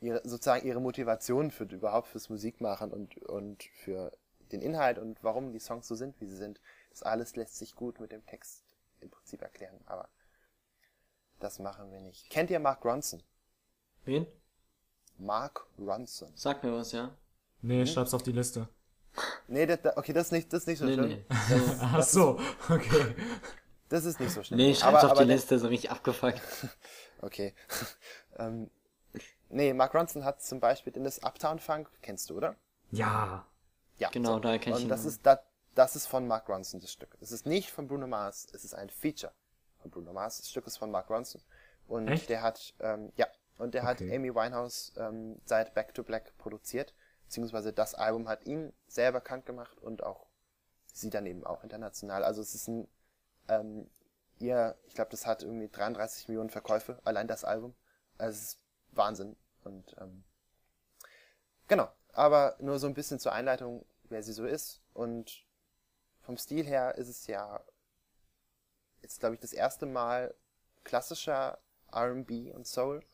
ihre 0.00 0.20
sozusagen 0.24 0.66
ihre 0.66 0.80
Motivation 0.80 1.50
für 1.50 1.64
überhaupt 1.64 2.08
fürs 2.08 2.28
Musikmachen 2.28 2.92
und, 2.92 3.16
und 3.24 3.64
für 3.82 4.16
den 4.52 4.62
Inhalt 4.62 4.98
und 4.98 5.22
warum 5.22 5.52
die 5.52 5.58
Songs 5.58 5.88
so 5.88 5.96
sind, 5.96 6.20
wie 6.20 6.26
sie 6.26 6.36
sind. 6.36 6.60
Das 6.90 7.02
alles 7.02 7.34
lässt 7.34 7.56
sich 7.56 7.74
gut 7.74 8.00
mit 8.00 8.12
dem 8.12 8.24
Text 8.24 8.62
im 9.00 9.10
Prinzip 9.10 9.42
erklären, 9.42 9.80
aber 9.86 10.08
das 11.40 11.58
machen 11.58 11.90
wir 11.90 12.00
nicht. 12.00 12.30
Kennt 12.30 12.50
ihr 12.50 12.60
Mark 12.60 12.84
Ronson? 12.84 13.22
Wen? 14.04 14.26
Mark 15.18 15.66
Ronson. 15.78 16.32
Sag 16.36 16.62
mir 16.62 16.72
was, 16.72 16.92
ja? 16.92 17.16
Nee, 17.60 17.84
schreib's 17.86 18.14
auf 18.14 18.22
die 18.22 18.32
Liste. 18.32 18.68
Nee, 19.48 19.66
das, 19.66 19.80
das- 19.82 19.96
okay, 19.96 20.12
das 20.12 20.26
ist 20.26 20.32
nicht, 20.32 20.52
das 20.52 20.60
ist 20.62 20.66
nicht 20.68 20.78
so 20.78 20.84
Nee, 20.86 20.94
schlimm. 20.94 21.08
nee. 21.08 21.24
Ach 21.80 22.02
so, 22.02 22.38
okay. 22.68 23.14
Das 23.88 24.04
ist 24.04 24.20
nicht 24.20 24.32
so 24.32 24.42
schlimm. 24.42 24.58
Nee, 24.58 24.74
schreib's 24.74 24.98
aber, 24.98 25.04
auf 25.04 25.10
aber 25.12 25.24
die 25.24 25.32
Liste, 25.32 25.58
so 25.58 25.68
richtig 25.68 25.90
abgefuckt. 25.90 26.40
Okay. 27.20 27.52
ähm, 28.38 28.70
nee, 29.48 29.72
Mark 29.72 29.92
Ronson 29.92 30.24
hat 30.24 30.40
zum 30.40 30.60
Beispiel 30.60 30.94
in 30.96 31.02
das 31.02 31.18
Uptown 31.24 31.58
Funk, 31.58 31.90
kennst 32.00 32.30
du, 32.30 32.36
oder? 32.36 32.54
Ja. 32.92 33.44
Ja. 33.96 34.08
Genau, 34.10 34.38
daher 34.38 34.60
kenn 34.60 34.72
ich 34.74 34.76
Und 34.76 34.82
ihn. 34.84 34.88
das 34.88 35.04
ist, 35.04 35.26
das, 35.26 35.40
das 35.74 35.96
ist 35.96 36.06
von 36.06 36.28
Mark 36.28 36.48
Ronson, 36.48 36.78
das 36.80 36.92
Stück. 36.92 37.16
Es 37.20 37.32
ist 37.32 37.44
nicht 37.44 37.72
von 37.72 37.88
Bruno 37.88 38.06
Mars, 38.06 38.46
es 38.52 38.62
ist 38.62 38.74
ein 38.74 38.88
Feature 38.88 39.32
von 39.82 39.90
Bruno 39.90 40.12
Mars. 40.12 40.38
Das 40.38 40.48
Stück 40.48 40.68
ist 40.68 40.76
von 40.76 40.92
Mark 40.92 41.10
Ronson. 41.10 41.42
Und 41.88 42.06
Echt? 42.06 42.28
der 42.28 42.42
hat, 42.42 42.72
ähm, 42.78 43.10
ja, 43.16 43.26
und 43.58 43.74
der 43.74 43.82
hat 43.82 44.00
Okay. 44.00 44.14
Amy 44.14 44.32
Winehouse 44.32 44.92
ähm, 44.96 45.40
seit 45.44 45.74
Back 45.74 45.92
to 45.94 46.04
Black 46.04 46.38
produziert. 46.38 46.94
Beziehungsweise 47.28 47.74
das 47.74 47.94
Album 47.94 48.26
hat 48.26 48.46
ihn 48.46 48.72
sehr 48.86 49.12
bekannt 49.12 49.44
gemacht 49.44 49.76
und 49.82 50.02
auch 50.02 50.24
sie 50.94 51.10
dann 51.10 51.26
eben 51.26 51.44
auch 51.44 51.62
international. 51.62 52.24
Also 52.24 52.40
es 52.40 52.54
ist 52.54 52.68
ein, 52.68 52.88
ähm, 53.48 53.90
ihr, 54.38 54.78
ich 54.86 54.94
glaube, 54.94 55.10
das 55.10 55.26
hat 55.26 55.42
irgendwie 55.42 55.68
33 55.68 56.28
Millionen 56.28 56.48
Verkäufe, 56.48 56.98
allein 57.04 57.28
das 57.28 57.44
Album. 57.44 57.74
Also 58.16 58.38
es 58.38 58.42
ist 58.44 58.58
Wahnsinn. 58.92 59.36
Und 59.62 59.94
ähm, 60.00 60.24
genau, 61.66 61.92
aber 62.14 62.56
nur 62.60 62.78
so 62.78 62.86
ein 62.86 62.94
bisschen 62.94 63.18
zur 63.18 63.32
Einleitung, 63.32 63.84
wer 64.04 64.22
sie 64.22 64.32
so 64.32 64.46
ist. 64.46 64.80
Und 64.94 65.44
vom 66.22 66.38
Stil 66.38 66.64
her 66.64 66.94
ist 66.94 67.08
es 67.08 67.26
ja 67.26 67.62
jetzt, 69.02 69.20
glaube 69.20 69.34
ich, 69.34 69.40
das 69.42 69.52
erste 69.52 69.84
Mal 69.84 70.34
klassischer 70.82 71.58
R&B 71.92 72.52
und 72.52 72.66
Soul. 72.66 73.04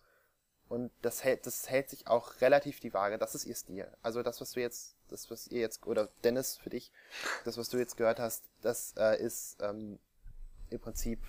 Und 0.74 0.90
das 1.02 1.22
hält, 1.22 1.46
das 1.46 1.70
hält 1.70 1.88
sich 1.88 2.08
auch 2.08 2.40
relativ 2.40 2.80
die 2.80 2.92
Waage. 2.92 3.16
Das 3.16 3.36
ist 3.36 3.44
ihr 3.44 3.54
Stil. 3.54 3.88
Also 4.02 4.24
das, 4.24 4.40
was 4.40 4.50
du 4.50 4.60
jetzt, 4.60 4.96
das, 5.06 5.30
was 5.30 5.46
ihr 5.46 5.60
jetzt, 5.60 5.86
oder 5.86 6.08
Dennis 6.24 6.56
für 6.56 6.68
dich, 6.68 6.90
das, 7.44 7.56
was 7.56 7.68
du 7.68 7.78
jetzt 7.78 7.96
gehört 7.96 8.18
hast, 8.18 8.42
das 8.60 8.92
äh, 8.96 9.16
ist 9.22 9.56
ähm, 9.62 10.00
im 10.70 10.80
Prinzip 10.80 11.20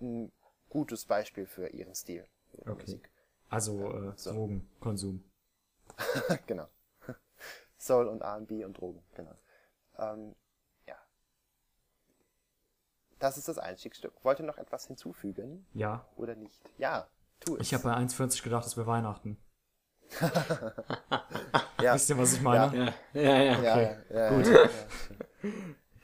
ein 0.00 0.30
gutes 0.68 1.06
Beispiel 1.06 1.44
für 1.44 1.66
ihren 1.70 1.96
Stil. 1.96 2.24
für 2.52 2.70
Okay. 2.70 2.82
Musik. 2.82 3.10
Also 3.48 3.90
äh, 3.92 4.12
So. 4.16 4.30
Drogenkonsum. 4.32 5.24
genau. 6.46 6.68
Soul 7.78 8.06
und 8.06 8.20
R&B 8.20 8.64
und 8.64 8.74
Drogen, 8.78 9.02
genau. 9.16 9.34
Ähm, 9.98 10.36
ja. 10.86 10.96
Das 13.18 13.38
ist 13.38 13.48
das 13.48 13.58
Einstiegsstück. 13.58 14.12
Wollt 14.22 14.38
ihr 14.38 14.46
noch 14.46 14.58
etwas 14.58 14.86
hinzufügen 14.86 15.66
Ja. 15.74 16.06
oder 16.14 16.36
nicht? 16.36 16.60
Ja, 16.78 17.08
tu 17.40 17.56
es. 17.56 17.62
Ich 17.62 17.74
habe 17.74 17.84
bei 17.84 17.94
1,40 17.94 18.42
gedacht, 18.42 18.66
es 18.66 18.76
wäre 18.76 18.86
Weihnachten. 18.86 19.38
ja, 21.82 21.94
Wisst 21.94 22.08
ihr, 22.08 22.18
was 22.18 22.32
ich 22.32 22.40
meine? 22.40 22.94
Ja, 23.12 23.20
ja, 23.20 23.42
ja. 23.42 23.42
ja, 23.42 23.58
okay. 23.58 23.98
ja, 24.10 24.16
ja, 24.16 24.30
Gut. 24.30 24.70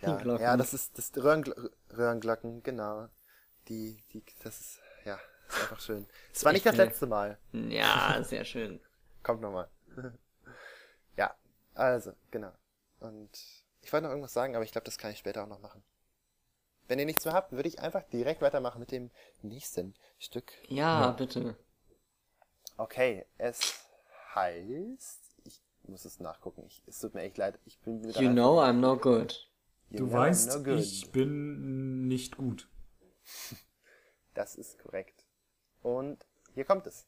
Ja, 0.03 0.21
ja, 0.21 0.41
ja, 0.41 0.57
das 0.57 0.75
ist 0.75 0.99
das 0.99 1.13
Röhrengl 1.17 1.71
Röhrenglocken, 1.97 2.63
genau. 2.63 3.09
Die, 3.69 4.05
die, 4.13 4.23
das 4.43 4.61
ist, 4.61 4.81
ja, 5.05 5.19
ist 5.49 5.61
einfach 5.63 5.81
schön. 5.81 6.07
Es 6.33 6.45
war 6.45 6.53
nicht 6.53 6.67
das 6.67 6.77
letzte 6.77 7.07
Mal. 7.07 7.39
Ja, 7.53 8.23
sehr 8.23 8.45
schön. 8.45 8.81
Kommt 9.23 9.41
nochmal. 9.41 9.71
ja, 11.17 11.35
also, 11.75 12.13
genau. 12.31 12.53
Und 13.01 13.31
ich 13.81 13.93
wollte 13.93 14.05
noch 14.05 14.11
irgendwas 14.11 14.35
sagen, 14.35 14.55
aber 14.55 14.65
ich 14.65 14.73
glaube, 14.73 14.85
das 14.85 14.99
kann 14.99 15.13
ich 15.13 15.19
später 15.19 15.45
auch 15.45 15.49
noch 15.49 15.61
machen. 15.61 15.83
Wenn 16.87 16.99
ihr 16.99 17.07
nichts 17.07 17.25
mehr 17.25 17.35
habt, 17.35 17.53
würde 17.53 17.69
ich 17.69 17.81
einfach 17.81 18.03
direkt 18.05 18.43
weitermachen 18.43 18.79
mit 18.81 18.91
dem 18.93 19.11
nächsten 19.43 19.95
Stück. 20.19 20.53
Ja, 20.69 21.13
bitte. 21.13 21.57
Okay, 22.77 23.25
es 23.39 23.75
heißt, 24.35 25.21
ich 25.45 25.63
muss 25.85 26.05
es 26.05 26.21
nachgucken. 26.21 26.65
Ich, 26.67 26.83
es 26.87 26.99
tut 27.01 27.15
mir 27.15 27.23
echt 27.23 27.39
leid. 27.39 27.59
Ich 27.65 27.79
bin 27.81 28.03
wieder 28.03 28.21
You 28.21 28.31
know 28.31 28.61
I'm 28.61 28.75
no 28.81 28.97
good. 28.97 29.49
You 29.91 29.99
Du 30.01 30.13
weißt, 30.13 30.57
no 30.57 30.63
good. 30.63 30.81
ich 30.81 31.11
bin 31.11 32.07
nicht 32.09 32.37
gut. 32.37 32.69
Das 34.35 34.57
ist 34.57 34.81
korrekt. 34.81 35.23
Und 35.81 36.27
hier 36.55 36.65
kommt 36.65 36.89
es. 36.89 37.07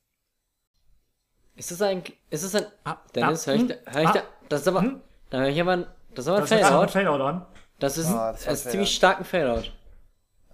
Ist 1.57 1.73
es 1.73 1.83
ein, 1.83 2.05
ist 2.31 2.45
es 2.45 2.55
ein, 2.55 2.67
Ah, 2.85 2.99
Dennis, 3.17 3.43
da- 3.43 3.51
hör 3.51 3.55
ich, 3.57 3.61
hm, 3.63 3.69
da, 3.69 3.75
hör 3.91 4.03
ich 4.03 4.09
ah, 4.09 4.13
da, 4.13 4.23
das 4.49 4.61
ist 4.61 4.69
aber, 4.69 4.83
hm. 4.83 5.03
da 5.31 5.39
höre 5.39 5.49
ich 5.49 5.61
aber, 5.61 5.73
ein- 5.73 5.87
das 6.15 6.25
ist 6.25 6.29
aber 6.29 6.37
ein 6.37 6.41
Das 6.43 6.53
ist 6.53 6.97
ein 6.97 7.07
an. 7.09 7.47
Das 7.79 7.99
ist, 7.99 8.07
Ah, 8.07 8.29
ein, 8.29 8.35
das 8.35 8.45
das 8.45 8.65
ist 8.65 8.71
ziemlich 8.71 8.95
stark 8.95 9.19
ein 9.19 9.25
Fadeout. 9.25 9.71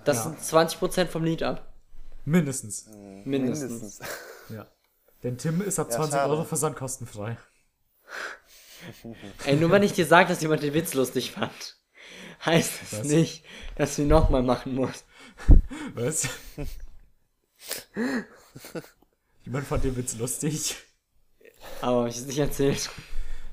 Das 0.05 0.16
Ja. 0.18 0.23
sind 0.25 0.41
20% 0.41 1.07
vom 1.07 1.25
Lied 1.25 1.43
ab. 1.43 1.73
Mindestens. 2.25 2.87
Mindestens. 3.25 4.01
Ja. 4.49 4.66
Denn 5.23 5.39
Tim 5.39 5.61
ist 5.62 5.79
ab 5.79 5.89
Ja, 5.91 5.97
20 5.97 6.14
schade. 6.14 6.31
Euro 6.33 6.45
versandkostenfrei. 6.45 7.37
Ey, 9.45 9.57
nur 9.57 9.70
wenn 9.70 9.85
ich 9.85 9.93
dir 9.93 10.07
sage, 10.07 10.29
dass 10.29 10.41
jemand 10.43 10.62
den 10.62 10.75
Witz 10.75 10.95
lustig 10.95 11.31
fand, 11.33 11.77
heißt 12.45 12.73
das 12.91 13.01
Was? 13.01 13.07
nicht, 13.07 13.45
dass 13.77 13.95
du 13.97 14.03
ihn 14.03 14.09
nochmal 14.09 14.43
machen 14.43 14.75
musst. 14.75 15.05
Was? 15.95 16.29
Jemand 19.45 19.66
fand 19.66 19.85
den 19.85 19.97
Witz 19.97 20.16
lustig. 20.16 20.77
Aber 21.81 22.03
hab 22.03 22.09
ich 22.09 22.16
es 22.18 22.27
nicht 22.27 22.39
erzählt. 22.39 22.91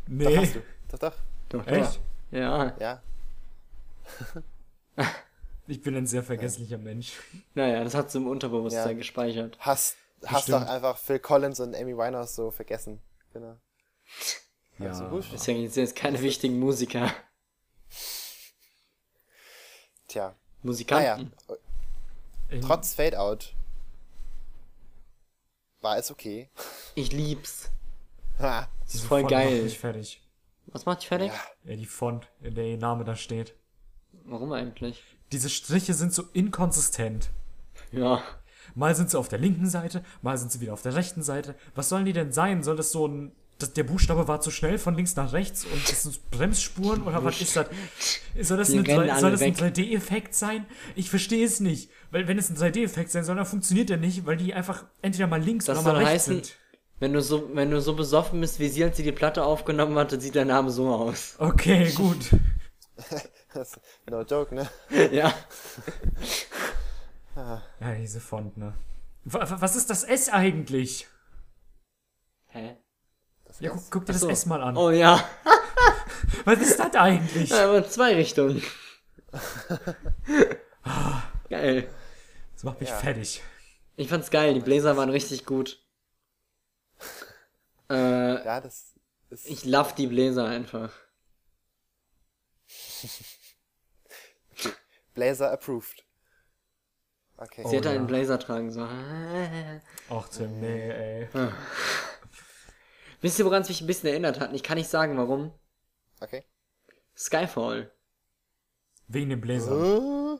Doch, 0.07 0.35
hast 0.35 0.55
Nee. 0.55 0.61
du. 0.61 0.61
Doch, 0.89 0.99
doch. 0.99 1.13
Doch, 1.49 1.67
Echt? 1.67 1.95
doch. 1.95 1.99
Ja. 2.31 2.75
Ja. 2.79 3.01
Ich 5.67 5.83
bin 5.83 5.95
ein 5.95 6.07
sehr 6.07 6.23
vergesslicher 6.23 6.79
Mensch. 6.79 7.13
Naja, 7.53 7.83
das 7.83 7.93
hat 7.93 8.09
sie 8.09 8.17
im 8.17 8.27
Unterbewusstsein 8.27 8.87
Ja. 8.93 8.93
gespeichert. 8.97 9.55
Hast, 9.59 9.97
hast 10.25 10.49
doch 10.49 10.65
einfach 10.65 10.97
Phil 10.97 11.19
Collins 11.19 11.59
und 11.59 11.75
Amy 11.75 11.95
Winehouse 11.95 12.33
so 12.35 12.49
vergessen. 12.49 12.99
Genau. 13.33 13.55
Ja. 14.79 14.95
so 14.95 15.07
gut. 15.09 15.25
Deswegen 15.31 15.69
sind 15.69 15.83
jetzt 15.83 15.95
keine 15.95 16.19
wichtigen 16.23 16.57
Musiker. 16.59 17.13
Tja. 20.07 20.23
Naja, 20.23 20.35
Musikanten. 20.63 21.33
In- 22.49 22.61
trotz 22.61 22.95
Fade-Out 22.95 23.53
war 25.81 25.97
es 25.97 26.09
okay. 26.09 26.49
Ich 26.95 27.11
lieb's. 27.11 27.69
Ha. 28.39 28.67
Das 28.85 28.95
ist 28.95 29.03
voll 29.03 29.21
Font 29.21 29.31
macht 29.31 29.43
geil. 29.43 29.61
mich 29.63 29.77
fertig. 29.77 30.21
Was 30.65 30.85
macht 30.87 31.01
dich 31.01 31.07
fertig? 31.09 31.31
Ja. 31.31 31.71
Ja, 31.71 31.75
die 31.75 31.85
Font, 31.85 32.27
in 32.41 32.55
der 32.55 32.65
ihr 32.65 32.77
Name 32.77 33.03
da 33.03 33.15
steht. 33.15 33.55
Warum 34.25 34.51
eigentlich? 34.51 35.03
Diese 35.31 35.49
Striche 35.49 35.93
sind 35.93 36.13
so 36.13 36.23
inkonsistent. 36.33 37.29
Ja. 37.91 38.21
Mal 38.75 38.95
sind 38.95 39.09
sie 39.09 39.17
auf 39.17 39.29
der 39.29 39.39
linken 39.39 39.67
Seite, 39.67 40.03
mal 40.21 40.37
sind 40.37 40.51
sie 40.51 40.59
wieder 40.61 40.73
auf 40.73 40.81
der 40.81 40.95
rechten 40.95 41.23
Seite. 41.23 41.55
Was 41.75 41.89
sollen 41.89 42.05
die 42.05 42.13
denn 42.13 42.31
sein? 42.31 42.63
Soll 42.63 42.75
das 42.77 42.91
so 42.91 43.07
ein. 43.07 43.31
Das, 43.57 43.73
der 43.73 43.83
Buchstabe 43.83 44.25
war 44.29 44.39
zu 44.39 44.51
schnell 44.51 44.77
von 44.77 44.95
links 44.95 45.17
nach 45.17 45.33
rechts 45.33 45.65
und 45.65 45.89
das 45.91 46.03
sind 46.03 46.31
Bremsspuren 46.31 47.01
oder 47.03 47.25
was 47.25 47.41
ist 47.41 47.57
das? 47.57 47.67
Soll 48.39 48.57
das, 48.57 48.69
drei- 48.71 49.19
soll 49.19 49.31
das 49.31 49.41
ein 49.41 49.59
weg. 49.59 49.75
3D-Effekt 49.75 50.33
sein? 50.33 50.65
Ich 50.95 51.09
verstehe 51.09 51.45
es 51.45 51.59
nicht. 51.59 51.89
Weil 52.09 52.29
wenn 52.29 52.37
es 52.37 52.49
ein 52.49 52.55
3D-Effekt 52.55 53.11
sein 53.11 53.25
soll, 53.25 53.35
dann 53.35 53.45
funktioniert 53.45 53.89
der 53.89 53.97
nicht, 53.97 54.25
weil 54.25 54.37
die 54.37 54.53
einfach 54.53 54.85
entweder 55.01 55.27
mal 55.27 55.41
links 55.41 55.65
Das 55.65 55.77
oder 55.79 55.83
mal 55.87 55.91
soll 55.95 56.05
rechts 56.05 56.13
heißen, 56.27 56.33
sind. 56.35 56.55
wenn 56.99 57.11
du 57.11 57.21
so, 57.21 57.49
wenn 57.53 57.69
du 57.69 57.81
so 57.81 57.95
besoffen 57.95 58.39
bist, 58.39 58.59
wie 58.61 58.69
sie, 58.69 58.81
als 58.85 58.95
sie 58.95 59.03
die 59.03 59.11
Platte 59.11 59.43
aufgenommen 59.43 59.97
hatte, 59.97 60.21
sieht 60.21 60.35
der 60.35 60.45
Name 60.45 60.71
so 60.71 60.87
aus. 60.95 61.35
Okay, 61.39 61.91
gut. 61.91 62.29
Das- 63.53 63.79
no 64.09 64.21
joke, 64.23 64.53
ne? 64.53 64.69
ja. 65.11 65.33
Ja, 67.35 67.95
diese 67.95 68.19
Font, 68.19 68.57
ne? 68.57 68.73
Wa- 69.23 69.49
wa- 69.49 69.61
Was 69.61 69.75
ist 69.75 69.89
das 69.89 70.03
S 70.03 70.29
eigentlich? 70.29 71.07
Hä? 72.47 72.77
Das 73.45 73.59
Ja, 73.59 73.71
guck, 73.71 73.91
guck 73.91 74.05
dir 74.05 74.13
das 74.13 74.21
So. 74.21 74.29
S 74.29 74.45
mal 74.45 74.61
an. 74.61 74.77
Oh 74.77 74.89
ja. 74.91 75.23
Was 76.45 76.59
ist 76.59 76.79
das 76.79 76.95
eigentlich? 76.95 77.49
Ja, 77.49 77.65
Aber 77.65 77.79
in 77.79 77.85
zwei 77.89 78.15
Richtungen. 78.15 78.61
geil. 81.49 81.89
Das 82.53 82.63
macht 82.63 82.79
mich 82.79 82.89
Ja. 82.89 82.97
fertig. 82.97 83.41
Ich 83.95 84.09
fand's 84.09 84.31
geil, 84.31 84.53
die 84.53 84.59
Bläser 84.59 84.97
waren 84.97 85.09
richtig 85.09 85.45
gut. 85.45 85.83
Äh, 87.89 88.43
Ja, 88.45 88.61
das 88.61 88.93
ist. 89.29 89.47
ich 89.47 89.65
love 89.65 89.93
die 89.95 90.07
Bläser 90.07 90.45
einfach. 90.45 90.91
Blazer 95.13 95.51
approved. 95.51 96.03
Okay. 97.37 97.61
Sie 97.63 97.67
Oh, 97.67 97.71
hätte 97.71 97.89
ja. 97.89 97.95
einen 97.95 98.07
Blazer 98.07 98.37
tragen 98.39 98.71
so. 98.71 98.81
Ach, 100.09 100.27
Tim, 100.29 100.59
nee, 100.59 100.89
ey. 100.89 101.29
Wisst 103.21 103.39
ihr, 103.39 103.45
woran 103.45 103.61
es 103.61 103.69
mich 103.69 103.81
ein 103.81 103.87
bisschen 103.87 104.09
erinnert 104.09 104.39
hat? 104.39 104.53
Ich 104.53 104.63
kann 104.63 104.77
nicht 104.77 104.89
sagen, 104.89 105.17
warum. 105.17 105.53
Okay. 106.21 106.43
Skyfall. 107.17 107.91
Wegen 109.07 109.29
dem 109.29 109.41
Bläser. 109.41 109.71
Äh, 109.71 110.39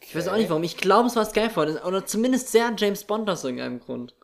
Ich 0.00 0.14
weiß 0.16 0.28
auch 0.28 0.36
nicht 0.36 0.48
warum. 0.50 0.64
Ich 0.64 0.76
glaube, 0.76 1.08
es 1.08 1.16
war 1.16 1.24
Skyfall. 1.24 1.78
Oder 1.84 2.04
zumindest 2.06 2.48
sehr 2.48 2.72
James 2.76 3.04
Bond 3.04 3.28
aus 3.30 3.44
irgendeinem 3.44 3.80
Grund. 3.80 4.14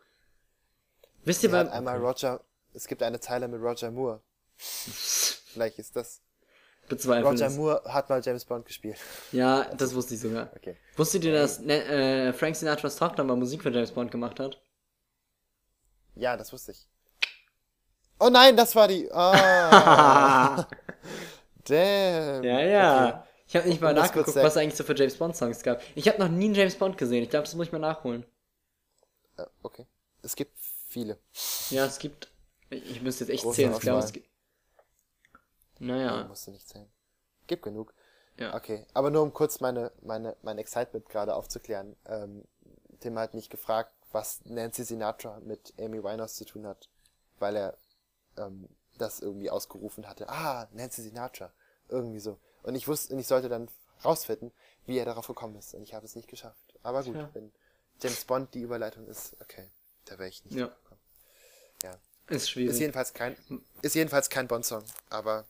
Wisst 1.25 1.43
ihr, 1.43 1.49
Sie 1.49 1.53
bei, 1.55 1.71
einmal 1.71 1.97
Roger, 1.99 2.43
es 2.73 2.87
gibt 2.87 3.01
eine 3.01 3.19
Zeile 3.19 3.47
mit 3.47 3.61
Roger 3.61 3.91
Moore. 3.91 4.21
Vielleicht 4.57 5.79
ist 5.79 5.95
das. 5.95 6.21
Bezweifle 6.87 7.29
Roger 7.29 7.47
es. 7.47 7.55
Moore 7.55 7.81
hat 7.85 8.09
mal 8.09 8.21
James 8.23 8.45
Bond 8.45 8.65
gespielt. 8.65 8.97
Ja, 9.31 9.65
das 9.75 9.93
wusste 9.93 10.15
ich 10.15 10.21
sogar. 10.21 10.51
Okay. 10.55 10.77
Wusstet 10.95 11.23
ihr, 11.23 11.33
dass 11.33 11.59
ne, 11.59 11.83
äh, 11.85 12.33
Frank 12.33 12.55
Sinatras 12.55 12.95
Tochter 12.95 13.23
mal 13.23 13.35
Musik 13.35 13.63
für 13.63 13.71
James 13.71 13.91
Bond 13.91 14.11
gemacht 14.11 14.39
hat? 14.39 14.61
Ja, 16.15 16.37
das 16.37 16.53
wusste 16.53 16.71
ich. 16.71 16.87
Oh 18.19 18.29
nein, 18.29 18.55
das 18.55 18.75
war 18.75 18.87
die. 18.87 19.09
Ah. 19.13 20.67
Damn. 21.65 22.43
Ja, 22.43 22.59
ja. 22.59 23.07
Okay. 23.07 23.17
Ich 23.47 23.55
habe 23.55 23.69
nicht 23.69 23.81
mal 23.81 23.93
nachgeguckt, 23.93 24.35
was 24.35 24.53
es 24.53 24.57
eigentlich 24.57 24.75
so 24.75 24.83
für 24.83 24.95
James 24.95 25.15
Bond 25.15 25.35
Songs 25.35 25.61
gab. 25.63 25.81
Ich 25.95 26.07
habe 26.07 26.19
noch 26.19 26.27
nie 26.27 26.45
einen 26.45 26.55
James 26.55 26.75
Bond 26.75 26.97
gesehen. 26.97 27.23
Ich 27.23 27.29
glaube, 27.29 27.45
das 27.45 27.55
muss 27.55 27.67
ich 27.67 27.71
mal 27.71 27.79
nachholen. 27.79 28.25
Äh, 29.37 29.45
okay. 29.61 29.85
Es 30.21 30.35
gibt 30.35 30.57
viele. 30.87 31.19
Ja, 31.69 31.85
es 31.85 31.99
gibt. 31.99 32.31
Ich, 32.69 33.01
müsste 33.01 33.25
jetzt 33.25 33.33
echt 33.33 33.43
Große 33.43 33.55
zählen. 33.57 33.73
Ich 33.73 33.79
glaube, 33.79 33.99
es 33.99 34.11
gibt. 34.11 34.27
Naja. 35.87 36.23
Musst 36.25 36.47
du 36.47 36.51
nicht 36.51 36.67
zählen. 36.67 36.89
Gibt 37.47 37.63
genug. 37.63 37.93
Ja. 38.37 38.55
Okay. 38.55 38.85
Aber 38.93 39.09
nur 39.11 39.21
um 39.21 39.33
kurz 39.33 39.59
meine, 39.59 39.91
meine, 40.01 40.35
mein 40.41 40.57
Excitement 40.57 41.07
gerade 41.09 41.35
aufzuklären. 41.35 41.95
Ähm, 42.05 42.43
Tim 42.99 43.17
hat 43.19 43.33
mich 43.33 43.49
gefragt, 43.49 43.91
was 44.11 44.41
Nancy 44.45 44.83
Sinatra 44.83 45.39
mit 45.41 45.73
Amy 45.79 46.03
Winehouse 46.03 46.35
zu 46.35 46.45
tun 46.45 46.65
hat. 46.65 46.89
Weil 47.39 47.55
er 47.57 47.77
ähm, 48.37 48.69
das 48.97 49.19
irgendwie 49.19 49.49
ausgerufen 49.49 50.07
hatte. 50.07 50.29
Ah, 50.29 50.67
Nancy 50.71 51.01
Sinatra. 51.01 51.51
Irgendwie 51.89 52.19
so. 52.19 52.39
Und 52.63 52.75
ich 52.75 52.87
wusste, 52.87 53.13
und 53.13 53.19
ich 53.19 53.27
sollte 53.27 53.49
dann 53.49 53.69
rausfinden, 54.05 54.51
wie 54.85 54.97
er 54.97 55.05
darauf 55.05 55.27
gekommen 55.27 55.55
ist. 55.57 55.73
Und 55.75 55.83
ich 55.83 55.93
habe 55.93 56.05
es 56.05 56.15
nicht 56.15 56.27
geschafft. 56.29 56.73
Aber 56.81 57.03
gut, 57.03 57.13
Tja. 57.15 57.29
wenn 57.33 57.51
James 58.01 58.25
Bond 58.25 58.53
die 58.53 58.61
Überleitung 58.61 59.05
ist, 59.07 59.35
okay. 59.41 59.69
Da 60.05 60.17
wäre 60.17 60.29
ich 60.29 60.43
nicht 60.45 60.55
Ja. 60.55 60.67
gekommen. 60.67 60.99
Ja. 61.83 61.91
Ist 62.27 62.43
Ist 62.43 62.49
schwierig. 62.51 62.79
jedenfalls 62.79 63.13
kein, 63.13 63.35
ist 63.81 63.95
jedenfalls 63.95 64.29
kein 64.29 64.47
Bond-Song, 64.47 64.83
aber 65.09 65.41
ist 65.41 65.47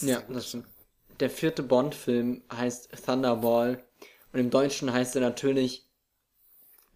Ja, 0.00 0.22
das 0.28 0.48
stimmt. 0.48 0.66
Der 1.20 1.30
vierte 1.30 1.62
Bond-Film 1.62 2.42
heißt 2.52 2.90
Thunderball 3.04 3.82
und 4.32 4.40
im 4.40 4.50
Deutschen 4.50 4.92
heißt 4.92 5.16
er 5.16 5.22
natürlich, 5.22 5.86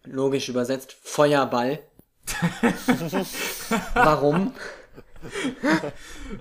logisch 0.04 0.48
übersetzt, 0.48 0.92
Feuerball. 0.92 1.80
Warum? 3.94 4.54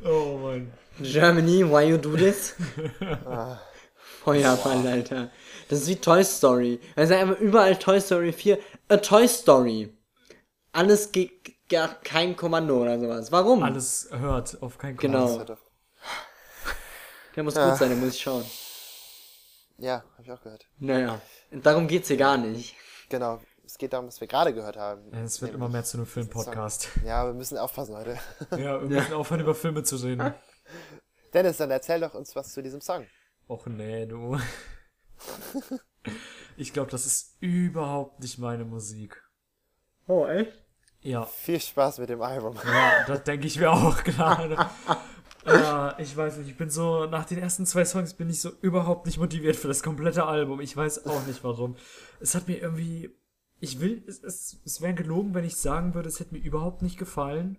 Oh 0.05 0.37
Mann. 0.37 0.71
Germany, 1.01 1.63
why 1.63 1.83
you 1.89 1.97
do 1.97 2.15
this? 2.17 2.55
Feuerball, 4.23 4.85
Alter. 4.85 5.31
Das 5.69 5.81
ist 5.81 5.87
wie 5.87 5.95
Toy 5.95 6.23
Story. 6.23 6.79
Also 6.95 7.13
einfach 7.13 7.39
überall 7.39 7.77
Toy 7.77 8.01
Story 8.01 8.33
4. 8.33 8.59
A 8.89 8.97
Toy 8.97 9.27
Story. 9.27 9.93
Alles 10.73 11.11
geht 11.11 11.69
gar 11.69 11.95
kein 12.01 12.35
Kommando 12.35 12.81
oder 12.81 12.99
sowas. 12.99 13.31
Warum? 13.31 13.63
Alles 13.63 14.09
hört 14.11 14.61
auf 14.61 14.77
keinen 14.77 14.97
Genau. 14.97 15.45
Der 17.39 17.45
muss 17.45 17.55
gut 17.55 17.77
sein, 17.77 17.87
der 17.87 17.97
muss 17.97 18.15
ich 18.15 18.21
schauen. 18.21 18.43
Ja, 19.77 20.03
habe 20.11 20.23
ich 20.23 20.29
auch 20.29 20.41
gehört. 20.41 20.67
Naja, 20.77 21.21
darum 21.51 21.87
geht's 21.87 22.09
hier 22.09 22.17
gar 22.17 22.35
nicht. 22.35 22.75
Genau. 23.07 23.39
Es 23.63 23.77
geht 23.77 23.93
darum, 23.93 24.07
was 24.07 24.19
wir 24.19 24.27
gerade 24.27 24.53
gehört 24.53 24.75
haben. 24.75 25.09
Ja, 25.13 25.21
Es 25.21 25.41
wird 25.41 25.53
immer 25.53 25.69
mehr 25.69 25.85
zu 25.85 25.95
einem 25.95 26.05
Film-Podcast. 26.05 26.89
Ja, 27.05 27.25
wir 27.25 27.33
müssen 27.33 27.57
aufpassen 27.57 27.95
heute. 27.95 28.19
Ja, 28.57 28.81
wir 28.81 28.89
müssen 28.89 29.13
aufhören, 29.13 29.39
über 29.39 29.55
Filme 29.55 29.83
zu 29.83 29.95
reden. 29.95 30.33
Dennis, 31.33 31.55
dann 31.55 31.71
erzähl 31.71 32.01
doch 32.01 32.13
uns 32.13 32.35
was 32.35 32.51
zu 32.51 32.61
diesem 32.61 32.81
Song. 32.81 33.07
Och 33.47 33.65
nee, 33.67 34.05
du. 34.05 34.37
Ich 36.57 36.73
glaube, 36.73 36.91
das 36.91 37.05
ist 37.05 37.37
überhaupt 37.39 38.19
nicht 38.19 38.37
meine 38.37 38.65
Musik. 38.65 39.23
Oh, 40.07 40.25
echt? 40.25 40.51
Ja, 40.99 41.25
Viel 41.25 41.61
Spaß 41.61 41.99
mit 41.99 42.09
dem 42.09 42.21
Album. 42.21 42.57
ja 42.65 43.05
das 43.07 43.23
denke 43.23 43.47
ich 43.47 43.57
mir 43.57 43.71
auch 43.71 44.03
gerade. 44.03 44.57
Ja, 45.49 45.97
ich 45.99 46.15
weiß 46.15 46.37
nicht, 46.37 46.49
ich 46.49 46.57
bin 46.57 46.69
so, 46.69 47.05
nach 47.05 47.25
den 47.25 47.39
ersten 47.39 47.65
zwei 47.65 47.85
Songs 47.85 48.13
bin 48.13 48.29
ich 48.29 48.41
so 48.41 48.51
überhaupt 48.61 49.05
nicht 49.05 49.17
motiviert 49.17 49.55
für 49.55 49.67
das 49.67 49.83
komplette 49.83 50.25
Album. 50.25 50.61
Ich 50.61 50.75
weiß 50.75 51.05
auch 51.05 51.25
nicht 51.25 51.43
warum. 51.43 51.75
Es 52.19 52.35
hat 52.35 52.47
mir 52.47 52.57
irgendwie, 52.57 53.15
ich 53.59 53.79
will, 53.79 54.03
es, 54.07 54.23
es, 54.23 54.61
es 54.65 54.81
wäre 54.81 54.93
gelogen, 54.93 55.33
wenn 55.33 55.45
ich 55.45 55.55
sagen 55.55 55.93
würde, 55.93 56.09
es 56.09 56.19
hätte 56.19 56.33
mir 56.33 56.41
überhaupt 56.41 56.81
nicht 56.81 56.97
gefallen. 56.97 57.57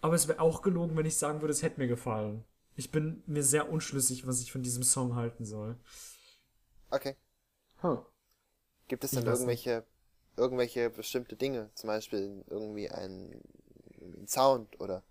Aber 0.00 0.14
es 0.14 0.28
wäre 0.28 0.40
auch 0.40 0.62
gelogen, 0.62 0.96
wenn 0.96 1.06
ich 1.06 1.16
sagen 1.16 1.40
würde, 1.40 1.52
es 1.52 1.62
hätte 1.62 1.80
mir 1.80 1.88
gefallen. 1.88 2.44
Ich 2.76 2.90
bin 2.90 3.22
mir 3.26 3.42
sehr 3.42 3.70
unschlüssig, 3.70 4.26
was 4.26 4.40
ich 4.40 4.52
von 4.52 4.62
diesem 4.62 4.82
Song 4.82 5.14
halten 5.14 5.44
soll. 5.44 5.76
Okay. 6.90 7.16
Huh. 7.82 7.98
Gibt 8.88 9.04
es 9.04 9.10
denn 9.10 9.26
irgendwelche, 9.26 9.84
irgendwelche 10.36 10.90
bestimmte 10.90 11.36
Dinge? 11.36 11.70
Zum 11.74 11.88
Beispiel 11.88 12.44
irgendwie 12.48 12.90
ein, 12.90 13.42
irgendwie 13.98 14.20
ein 14.20 14.28
Sound 14.28 14.80
oder 14.80 15.02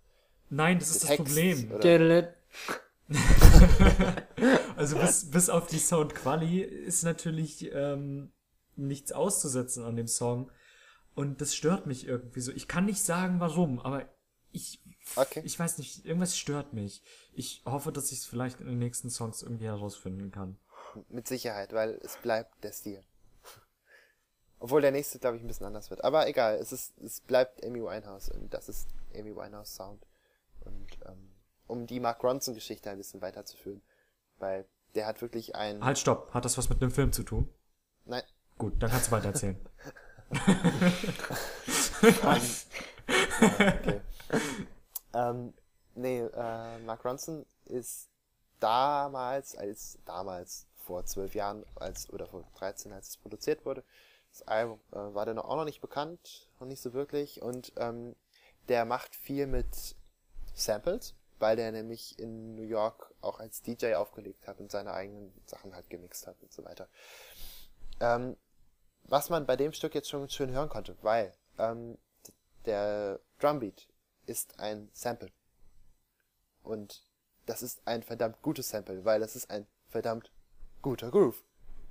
Nein, 0.50 0.78
das 0.78 0.90
ist 0.90 1.08
das 1.08 1.16
Problem. 1.16 1.72
oder. 1.72 2.34
Also 4.76 4.96
bis, 4.96 5.30
bis 5.30 5.50
auf 5.50 5.66
die 5.66 5.78
Soundquali 5.78 6.62
ist 6.62 7.02
natürlich 7.02 7.70
ähm, 7.74 8.32
nichts 8.76 9.12
auszusetzen 9.12 9.84
an 9.84 9.96
dem 9.96 10.06
Song. 10.06 10.50
Und 11.14 11.40
das 11.40 11.54
stört 11.54 11.86
mich 11.86 12.06
irgendwie 12.06 12.40
so. 12.40 12.50
Ich 12.52 12.66
kann 12.68 12.86
nicht 12.86 13.02
sagen, 13.02 13.40
warum, 13.40 13.78
aber 13.80 14.08
ich, 14.52 14.80
Okay. 15.16 15.42
ich 15.44 15.58
weiß 15.58 15.78
nicht, 15.78 16.06
irgendwas 16.06 16.38
stört 16.38 16.72
mich. 16.72 17.02
Ich 17.34 17.62
hoffe, 17.66 17.92
dass 17.92 18.12
ich 18.12 18.18
es 18.20 18.26
vielleicht 18.26 18.60
in 18.60 18.66
den 18.68 18.78
nächsten 18.78 19.10
Songs 19.10 19.42
irgendwie 19.42 19.66
herausfinden 19.66 20.30
kann. 20.30 20.56
mit 21.08 21.26
Sicherheit, 21.28 21.72
weil 21.72 22.00
es 22.02 22.16
bleibt 22.16 22.62
der 22.64 22.72
Stil. 22.72 23.02
Obwohl 24.60 24.80
der 24.82 24.92
nächste, 24.92 25.18
glaube 25.18 25.36
ich, 25.36 25.42
ein 25.42 25.48
bisschen 25.48 25.66
anders 25.66 25.90
wird. 25.90 26.04
Aber 26.04 26.26
egal, 26.28 26.56
es 26.56 26.72
ist, 26.72 26.96
es 26.98 27.20
bleibt 27.20 27.64
Amy 27.64 27.82
Winehouse 27.82 28.28
und 28.30 28.54
das 28.54 28.68
ist 28.68 28.88
Amy 29.14 29.34
Winehouse 29.34 29.74
Sound. 29.74 30.06
Und 30.98 31.08
ähm, 31.08 31.30
um 31.66 31.86
die 31.86 32.00
Mark 32.00 32.22
Ronson 32.22 32.54
Geschichte 32.54 32.90
ein 32.90 32.98
bisschen 32.98 33.22
weiterzuführen, 33.22 33.82
weil 34.38 34.66
der 34.94 35.06
hat 35.06 35.22
wirklich 35.22 35.54
ein, 35.54 35.84
Halt, 35.84 35.98
stopp. 35.98 36.34
Hat 36.34 36.44
das 36.44 36.58
was 36.58 36.68
mit 36.68 36.82
einem 36.82 36.90
Film 36.90 37.12
zu 37.12 37.22
tun? 37.22 37.48
nein, 38.04 38.22
Gut, 38.58 38.82
dann 38.82 38.90
kannst 38.90 39.06
du 39.06 39.12
weitererzählen. 39.12 39.56
okay. 42.22 44.00
ähm, 45.14 45.54
nee, 45.94 46.20
äh, 46.20 46.78
Mark 46.80 47.04
Ronson 47.04 47.46
ist 47.64 48.10
damals, 48.58 49.56
als 49.56 49.98
damals 50.04 50.66
vor 50.76 51.04
zwölf 51.06 51.34
Jahren, 51.34 51.64
als 51.76 52.10
oder 52.10 52.26
vor 52.26 52.44
13, 52.58 52.92
als 52.92 53.08
es 53.08 53.16
produziert 53.16 53.64
wurde, 53.64 53.82
das 54.30 54.42
Album 54.42 54.80
äh, 54.92 54.96
war 54.96 55.32
noch 55.32 55.44
auch 55.44 55.56
noch 55.56 55.64
nicht 55.64 55.80
bekannt, 55.80 56.48
noch 56.60 56.66
nicht 56.66 56.82
so 56.82 56.92
wirklich 56.92 57.42
und 57.42 57.72
ähm, 57.76 58.14
der 58.68 58.84
macht 58.84 59.16
viel 59.16 59.46
mit 59.46 59.96
Samples, 60.60 61.14
weil 61.38 61.56
der 61.56 61.72
nämlich 61.72 62.18
in 62.18 62.54
New 62.54 62.62
York 62.64 63.14
auch 63.20 63.40
als 63.40 63.62
DJ 63.62 63.94
aufgelegt 63.94 64.46
hat 64.46 64.60
und 64.60 64.70
seine 64.70 64.92
eigenen 64.92 65.32
Sachen 65.46 65.74
halt 65.74 65.88
gemixt 65.90 66.26
hat 66.26 66.40
und 66.42 66.52
so 66.52 66.64
weiter. 66.64 66.88
Ähm, 68.00 68.36
was 69.04 69.30
man 69.30 69.46
bei 69.46 69.56
dem 69.56 69.72
Stück 69.72 69.94
jetzt 69.94 70.08
schon 70.08 70.28
schön 70.28 70.50
hören 70.52 70.68
konnte, 70.68 70.96
weil 71.02 71.32
ähm, 71.58 71.98
der 72.66 73.20
Drumbeat 73.38 73.88
ist 74.26 74.58
ein 74.60 74.90
Sample. 74.92 75.32
Und 76.62 77.02
das 77.46 77.62
ist 77.62 77.80
ein 77.86 78.02
verdammt 78.02 78.40
gutes 78.42 78.68
Sample, 78.68 79.04
weil 79.04 79.20
das 79.20 79.34
ist 79.34 79.50
ein 79.50 79.66
verdammt 79.88 80.30
guter 80.82 81.10
Groove. 81.10 81.42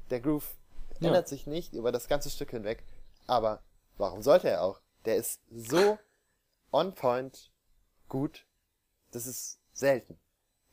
Der 0.09 0.21
Groove 0.21 0.55
Ja. 0.99 1.07
ändert 1.07 1.27
sich 1.27 1.47
nicht 1.47 1.73
über 1.73 1.91
das 1.91 2.07
ganze 2.07 2.29
Stück 2.29 2.51
hinweg, 2.51 2.83
aber 3.27 3.63
warum 3.97 4.21
sollte 4.21 4.49
er 4.49 4.63
auch? 4.63 4.81
Der 5.05 5.15
ist 5.17 5.41
so 5.49 5.97
on 6.71 6.93
point 6.93 7.51
gut, 8.07 8.45
das 9.11 9.27
ist 9.27 9.59
selten, 9.73 10.19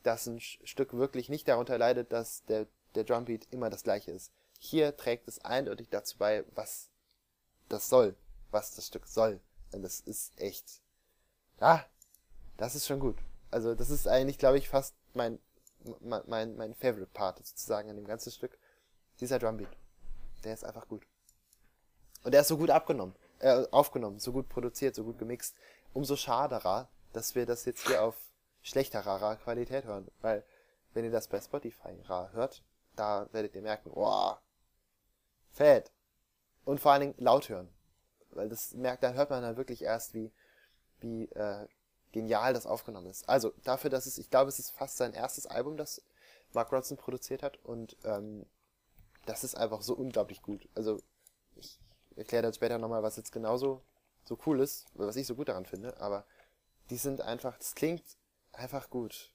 dass 0.03 0.27
ein 0.27 0.39
Stück 0.39 0.93
wirklich 0.93 1.29
nicht 1.29 1.47
darunter 1.47 1.77
leidet, 1.77 2.11
dass 2.11 2.43
der, 2.45 2.67
der 2.95 3.03
Drumbeat 3.03 3.47
immer 3.51 3.69
das 3.69 3.83
gleiche 3.83 4.11
ist. 4.11 4.31
Hier 4.59 4.95
trägt 4.97 5.27
es 5.27 5.43
eindeutig 5.43 5.89
dazu 5.89 6.17
bei, 6.17 6.45
was 6.55 6.89
das 7.69 7.89
soll, 7.89 8.15
was 8.51 8.75
das 8.75 8.87
Stück 8.87 9.07
soll. 9.07 9.39
Und 9.71 9.83
das 9.83 9.99
ist 9.99 10.39
echt, 10.39 10.81
ah, 11.59 11.83
das 12.57 12.75
ist 12.75 12.87
schon 12.87 12.99
gut. 12.99 13.17
Also 13.51 13.75
das 13.75 13.89
ist 13.89 14.07
eigentlich, 14.07 14.37
glaube 14.37 14.57
ich, 14.57 14.69
fast 14.69 14.95
mein, 15.13 15.39
mein, 15.99 16.23
mein, 16.27 16.55
mein 16.55 16.75
Favorite 16.75 17.11
Part 17.13 17.45
sozusagen 17.45 17.89
an 17.89 17.95
dem 17.95 18.07
ganzen 18.07 18.31
Stück. 18.31 18.57
Dieser 19.19 19.39
Drumbeat. 19.39 19.69
Der 20.43 20.53
ist 20.53 20.63
einfach 20.63 20.87
gut. 20.87 21.05
Und 22.23 22.33
der 22.33 22.41
ist 22.41 22.47
so 22.47 22.57
gut 22.57 22.69
abgenommen, 22.69 23.15
äh, 23.39 23.65
aufgenommen, 23.71 24.19
so 24.19 24.31
gut 24.31 24.49
produziert, 24.49 24.95
so 24.95 25.03
gut 25.03 25.17
gemixt. 25.17 25.55
Umso 25.93 26.15
schaderer, 26.15 26.89
dass 27.13 27.35
wir 27.35 27.45
das 27.45 27.65
jetzt 27.65 27.87
hier 27.87 28.03
auf 28.03 28.15
schlechterer 28.67 29.35
Qualität 29.37 29.85
hören. 29.85 30.09
Weil, 30.21 30.43
wenn 30.93 31.05
ihr 31.05 31.11
das 31.11 31.27
bei 31.27 31.39
Spotify 31.39 31.95
hört, 32.07 32.63
da 32.95 33.27
werdet 33.31 33.55
ihr 33.55 33.61
merken, 33.61 33.91
wow, 33.93 34.37
fett. 35.51 35.91
Und 36.65 36.79
vor 36.79 36.91
allen 36.91 37.01
Dingen 37.01 37.15
laut 37.17 37.49
hören. 37.49 37.69
Weil 38.31 38.49
das 38.49 38.73
merkt, 38.73 39.03
dann 39.03 39.13
hört 39.13 39.29
man 39.29 39.41
dann 39.41 39.57
wirklich 39.57 39.83
erst, 39.83 40.13
wie, 40.13 40.31
wie, 40.99 41.25
äh, 41.31 41.67
genial 42.11 42.53
das 42.53 42.65
aufgenommen 42.65 43.07
ist. 43.07 43.27
Also 43.29 43.53
dafür, 43.63 43.89
dass 43.89 44.05
es, 44.05 44.17
ich 44.17 44.29
glaube, 44.29 44.49
es 44.49 44.59
ist 44.59 44.71
fast 44.71 44.97
sein 44.97 45.13
erstes 45.13 45.45
Album, 45.45 45.77
das 45.77 46.01
Mark 46.53 46.71
Ronson 46.71 46.97
produziert 46.97 47.43
hat 47.43 47.57
und 47.63 47.97
ähm, 48.03 48.45
das 49.25 49.43
ist 49.43 49.55
einfach 49.55 49.81
so 49.81 49.93
unglaublich 49.93 50.41
gut. 50.41 50.67
Also 50.75 51.01
ich 51.55 51.79
erkläre 52.15 52.43
dann 52.43 52.53
später 52.53 52.77
nochmal, 52.77 53.03
was 53.03 53.17
jetzt 53.17 53.31
genauso 53.31 53.83
so 54.23 54.37
cool 54.45 54.61
ist, 54.61 54.87
was 54.93 55.15
ich 55.15 55.27
so 55.27 55.35
gut 55.35 55.49
daran 55.49 55.65
finde, 55.65 55.99
aber 55.99 56.25
die 56.89 56.97
sind 56.97 57.21
einfach, 57.21 57.57
das 57.57 57.75
klingt 57.75 58.03
einfach 58.57 58.89
gut. 58.89 59.31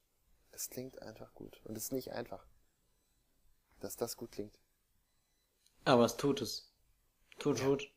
Es 0.51 0.69
klingt 0.69 1.01
einfach 1.01 1.33
gut 1.35 1.61
und 1.65 1.77
es 1.77 1.85
ist 1.85 1.93
nicht 1.93 2.13
einfach, 2.13 2.45
dass 3.81 3.97
das 3.97 4.17
gut 4.17 4.33
klingt. 4.33 4.59
Aber 5.85 6.05
es 6.05 6.17
tut 6.17 6.41
es. 6.43 6.71
Tut, 7.39 7.59
tut. 7.59 7.91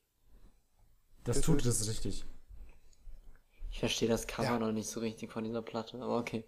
Das 1.25 1.41
tut 1.41 1.65
es 1.65 1.87
richtig. 1.87 2.25
Ich 3.71 3.79
verstehe 3.79 4.07
das 4.07 4.25
Cover 4.25 4.47
Ja. 4.47 4.59
noch 4.59 4.71
nicht 4.71 4.89
so 4.89 5.01
richtig 5.01 5.31
von 5.31 5.43
dieser 5.43 5.61
Platte, 5.61 6.01
aber 6.01 6.17
okay. 6.17 6.45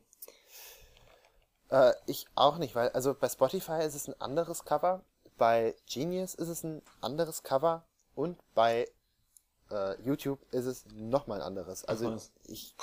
Äh, 1.69 1.93
ich 2.05 2.25
auch 2.35 2.57
nicht, 2.57 2.73
weil, 2.75 2.89
also 2.89 3.13
bei 3.13 3.27
Spotify 3.27 3.83
ist 3.83 3.95
es 3.95 4.07
ein 4.07 4.19
anderes 4.21 4.63
Cover, 4.63 5.03
bei 5.37 5.75
Genius 5.85 6.35
ist 6.35 6.47
es 6.47 6.63
ein 6.63 6.81
anderes 7.01 7.43
Cover 7.43 7.85
und 8.15 8.39
bei 8.53 8.89
äh, 9.69 10.01
YouTube 10.01 10.39
ist 10.53 10.65
es 10.65 10.85
nochmal 10.93 11.41
ein 11.41 11.47
anderes. 11.47 11.83
Also 11.83 12.17
ich, 12.45 12.73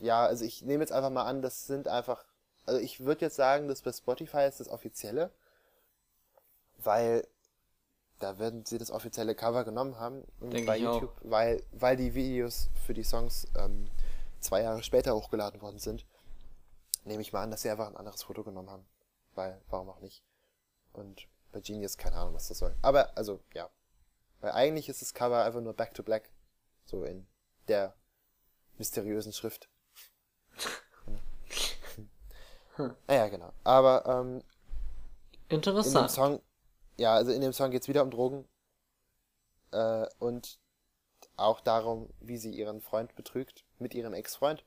ja, 0.00 0.24
also 0.24 0.44
ich 0.44 0.62
nehme 0.62 0.82
jetzt 0.82 0.92
einfach 0.92 1.10
mal 1.10 1.24
an, 1.24 1.42
das 1.42 1.66
sind 1.66 1.88
einfach, 1.88 2.24
also 2.64 2.80
ich 2.80 3.00
würde 3.00 3.22
jetzt 3.26 3.36
sagen, 3.36 3.68
dass 3.68 3.82
bei 3.82 3.92
Spotify 3.92 4.46
ist 4.46 4.60
das 4.60 4.68
offizielle, 4.68 5.30
weil 6.78 7.26
da 8.18 8.38
werden 8.38 8.64
sie 8.64 8.78
das 8.78 8.90
offizielle 8.90 9.34
Cover 9.34 9.64
genommen 9.64 9.98
haben 9.98 10.24
und 10.40 10.52
Denk 10.52 10.66
bei 10.66 10.78
ich 10.78 10.86
auch. 10.86 10.94
YouTube, 10.94 11.16
weil, 11.22 11.62
weil 11.72 11.96
die 11.96 12.14
Videos 12.14 12.70
für 12.86 12.94
die 12.94 13.04
Songs 13.04 13.46
ähm, 13.56 13.90
zwei 14.40 14.62
Jahre 14.62 14.82
später 14.82 15.14
hochgeladen 15.14 15.60
worden 15.60 15.78
sind, 15.78 16.06
nehme 17.04 17.22
ich 17.22 17.32
mal 17.32 17.42
an, 17.42 17.50
dass 17.50 17.62
sie 17.62 17.70
einfach 17.70 17.88
ein 17.88 17.96
anderes 17.96 18.22
Foto 18.22 18.42
genommen 18.42 18.70
haben. 18.70 18.86
Weil, 19.34 19.60
warum 19.68 19.90
auch 19.90 20.00
nicht? 20.00 20.22
Und 20.92 21.28
bei 21.52 21.60
Genius 21.60 21.98
keine 21.98 22.16
Ahnung, 22.16 22.34
was 22.34 22.48
das 22.48 22.58
soll. 22.58 22.74
Aber, 22.82 23.16
also, 23.16 23.40
ja. 23.54 23.68
Weil 24.40 24.52
eigentlich 24.52 24.88
ist 24.88 25.02
das 25.02 25.14
Cover 25.14 25.44
einfach 25.44 25.60
nur 25.60 25.74
Back 25.74 25.94
to 25.94 26.02
Black. 26.02 26.30
So 26.84 27.04
in 27.04 27.26
der 27.68 27.94
mysteriösen 28.78 29.32
Schrift. 29.32 29.68
Naja, 33.06 33.28
genau. 33.28 33.52
Aber 33.64 34.04
ähm, 34.06 34.42
in 35.48 35.60
dem 35.60 35.76
Interessant. 35.76 36.10
Song, 36.10 36.42
ja, 36.96 37.14
also 37.14 37.32
in 37.32 37.40
dem 37.40 37.52
Song 37.52 37.70
geht's 37.70 37.88
wieder 37.88 38.02
um 38.02 38.10
Drogen. 38.10 38.48
Äh, 39.72 40.06
und 40.18 40.58
auch 41.36 41.60
darum, 41.60 42.12
wie 42.20 42.38
sie 42.38 42.50
ihren 42.50 42.80
Freund 42.80 43.14
betrügt 43.14 43.64
mit 43.78 43.94
ihrem 43.94 44.14
Ex-Freund. 44.14 44.64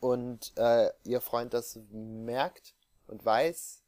Und 0.00 0.52
äh, 0.56 0.90
ihr 1.04 1.20
Freund 1.20 1.54
das 1.54 1.78
merkt 1.90 2.74
und 3.06 3.24
weiß, 3.24 3.82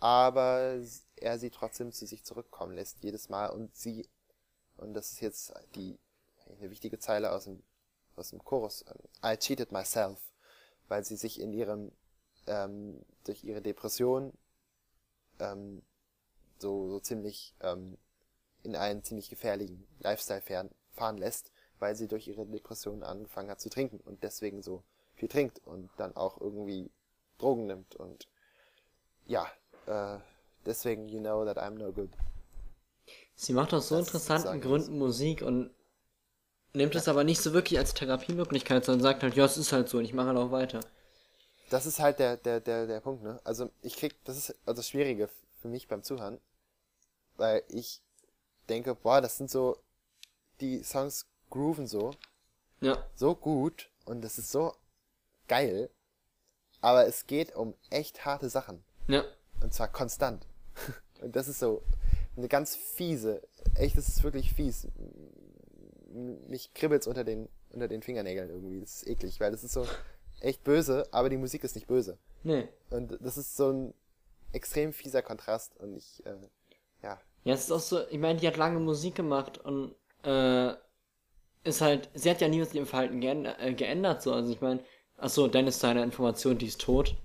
aber 0.00 0.80
er 1.16 1.38
sie 1.38 1.50
trotzdem 1.50 1.92
zu 1.92 2.06
sich 2.06 2.24
zurückkommen 2.24 2.74
lässt, 2.74 3.02
jedes 3.02 3.28
Mal. 3.28 3.46
Und 3.46 3.76
sie, 3.76 4.08
und 4.76 4.94
das 4.94 5.12
ist 5.12 5.20
jetzt 5.20 5.54
die 5.74 5.98
eine 6.58 6.70
wichtige 6.70 6.98
Zeile 6.98 7.32
aus 7.32 7.44
dem, 7.44 7.62
aus 8.16 8.30
dem 8.30 8.42
Chorus, 8.44 8.84
ähm, 8.88 9.08
I 9.24 9.36
cheated 9.36 9.72
myself, 9.72 10.20
weil 10.88 11.04
sie 11.04 11.16
sich 11.16 11.40
in 11.40 11.52
ihrem, 11.52 11.92
ähm, 12.46 13.04
durch 13.24 13.44
ihre 13.44 13.62
Depression 13.62 14.32
ähm, 15.40 15.82
so, 16.58 16.88
so 16.88 17.00
ziemlich 17.00 17.54
ähm, 17.60 17.96
in 18.62 18.76
einen 18.76 19.02
ziemlich 19.02 19.28
gefährlichen 19.28 19.86
Lifestyle 20.00 20.40
fahren, 20.40 20.70
fahren 20.92 21.18
lässt, 21.18 21.52
weil 21.78 21.94
sie 21.96 22.08
durch 22.08 22.28
ihre 22.28 22.46
Depression 22.46 23.02
angefangen 23.02 23.50
hat 23.50 23.60
zu 23.60 23.68
trinken 23.68 24.00
und 24.04 24.22
deswegen 24.22 24.62
so 24.62 24.82
viel 25.14 25.28
trinkt 25.28 25.60
und 25.66 25.90
dann 25.96 26.16
auch 26.16 26.40
irgendwie 26.40 26.90
Drogen 27.38 27.66
nimmt 27.66 27.94
und 27.96 28.28
ja, 29.26 29.46
äh, 29.86 30.18
deswegen 30.64 31.08
you 31.08 31.20
know 31.20 31.44
that 31.44 31.58
I'm 31.58 31.78
no 31.78 31.92
good. 31.92 32.10
Sie 33.34 33.52
macht 33.52 33.74
aus 33.74 33.88
so 33.88 33.96
Das 33.96 34.06
interessanten 34.06 34.60
Gründen 34.60 34.98
Musik 34.98 35.42
und 35.42 35.70
nimmt 36.72 36.94
es 36.94 37.08
aber 37.08 37.24
nicht 37.24 37.40
so 37.40 37.52
wirklich 37.52 37.78
als 37.78 37.94
Therapiemöglichkeit, 37.94 38.84
sondern 38.84 39.02
sagt 39.02 39.22
halt, 39.22 39.34
ja, 39.34 39.44
es 39.44 39.56
ist 39.56 39.72
halt 39.72 39.88
so 39.88 39.98
und 39.98 40.04
ich 40.04 40.14
mache 40.14 40.28
halt 40.28 40.38
auch 40.38 40.50
weiter. 40.50 40.80
Das 41.70 41.86
ist 41.86 41.98
halt 41.98 42.18
der, 42.18 42.36
der, 42.36 42.60
der, 42.60 42.86
der 42.86 43.00
Punkt, 43.00 43.22
ne? 43.22 43.40
Also 43.44 43.70
ich 43.82 43.96
krieg, 43.96 44.14
das 44.24 44.36
ist 44.36 44.50
also 44.66 44.78
das 44.78 44.88
Schwierige 44.88 45.28
für 45.60 45.68
mich 45.68 45.88
beim 45.88 46.02
Zuhören, 46.02 46.38
weil 47.36 47.62
ich 47.68 48.02
denke, 48.68 48.94
boah, 48.94 49.20
das 49.20 49.36
sind 49.36 49.50
so, 49.50 49.78
die 50.60 50.82
Songs 50.82 51.26
grooven 51.50 51.86
so, 51.86 52.12
Ja, 52.80 53.04
so 53.16 53.34
gut 53.34 53.90
und 54.04 54.22
das 54.22 54.38
ist 54.38 54.50
so 54.50 54.74
geil, 55.48 55.90
aber 56.80 57.06
es 57.06 57.26
geht 57.26 57.54
um 57.56 57.74
echt 57.90 58.24
harte 58.24 58.48
Sachen. 58.48 58.84
ja. 59.08 59.24
Und 59.62 59.72
zwar 59.72 59.88
konstant. 59.88 60.46
Und 61.22 61.36
das 61.36 61.48
ist 61.48 61.60
so 61.60 61.82
eine 62.36 62.48
ganz 62.48 62.76
fiese, 62.76 63.40
echt, 63.76 63.96
das 63.96 64.08
ist 64.08 64.24
wirklich 64.24 64.52
fies. 64.52 64.88
Mich 66.48 66.74
kribbelt's 66.74 67.06
unter 67.06 67.24
den, 67.24 67.48
unter 67.70 67.88
den 67.88 68.02
Fingernägeln 68.02 68.50
irgendwie. 68.50 68.80
Das 68.80 68.96
ist 68.96 69.06
eklig, 69.06 69.40
weil 69.40 69.52
das 69.52 69.64
ist 69.64 69.72
so 69.72 69.86
echt 70.44 70.62
böse, 70.64 71.06
aber 71.12 71.28
die 71.30 71.36
Musik 71.36 71.64
ist 71.64 71.74
nicht 71.74 71.86
böse. 71.86 72.18
Nee. 72.42 72.68
Und 72.90 73.18
das 73.20 73.36
ist 73.38 73.56
so 73.56 73.70
ein 73.72 73.94
extrem 74.52 74.92
fieser 74.92 75.22
Kontrast 75.22 75.76
und 75.80 75.96
ich, 75.96 76.24
äh, 76.26 76.36
ja, 77.02 77.20
Ja, 77.44 77.54
es 77.54 77.64
ist 77.64 77.72
auch 77.72 77.80
so, 77.80 78.06
ich 78.08 78.18
meine, 78.18 78.38
die 78.38 78.46
hat 78.46 78.56
lange 78.56 78.78
Musik 78.80 79.14
gemacht 79.14 79.58
und 79.58 79.94
äh, 80.22 80.74
ist 81.64 81.80
halt, 81.80 82.10
sie 82.14 82.30
hat 82.30 82.40
ja 82.40 82.48
nie 82.48 82.60
was 82.60 82.68
in 82.70 82.76
ihrem 82.76 82.86
Verhalten 82.86 83.20
geändert, 83.20 83.56
äh, 83.60 83.72
geändert 83.74 84.22
so. 84.22 84.32
Also 84.32 84.52
ich 84.52 84.60
meine, 84.60 84.80
achso, 85.16 85.48
Dennis 85.48 85.80
seine 85.80 86.02
Information, 86.02 86.58
die 86.58 86.66
ist 86.66 86.80
tot. 86.80 87.16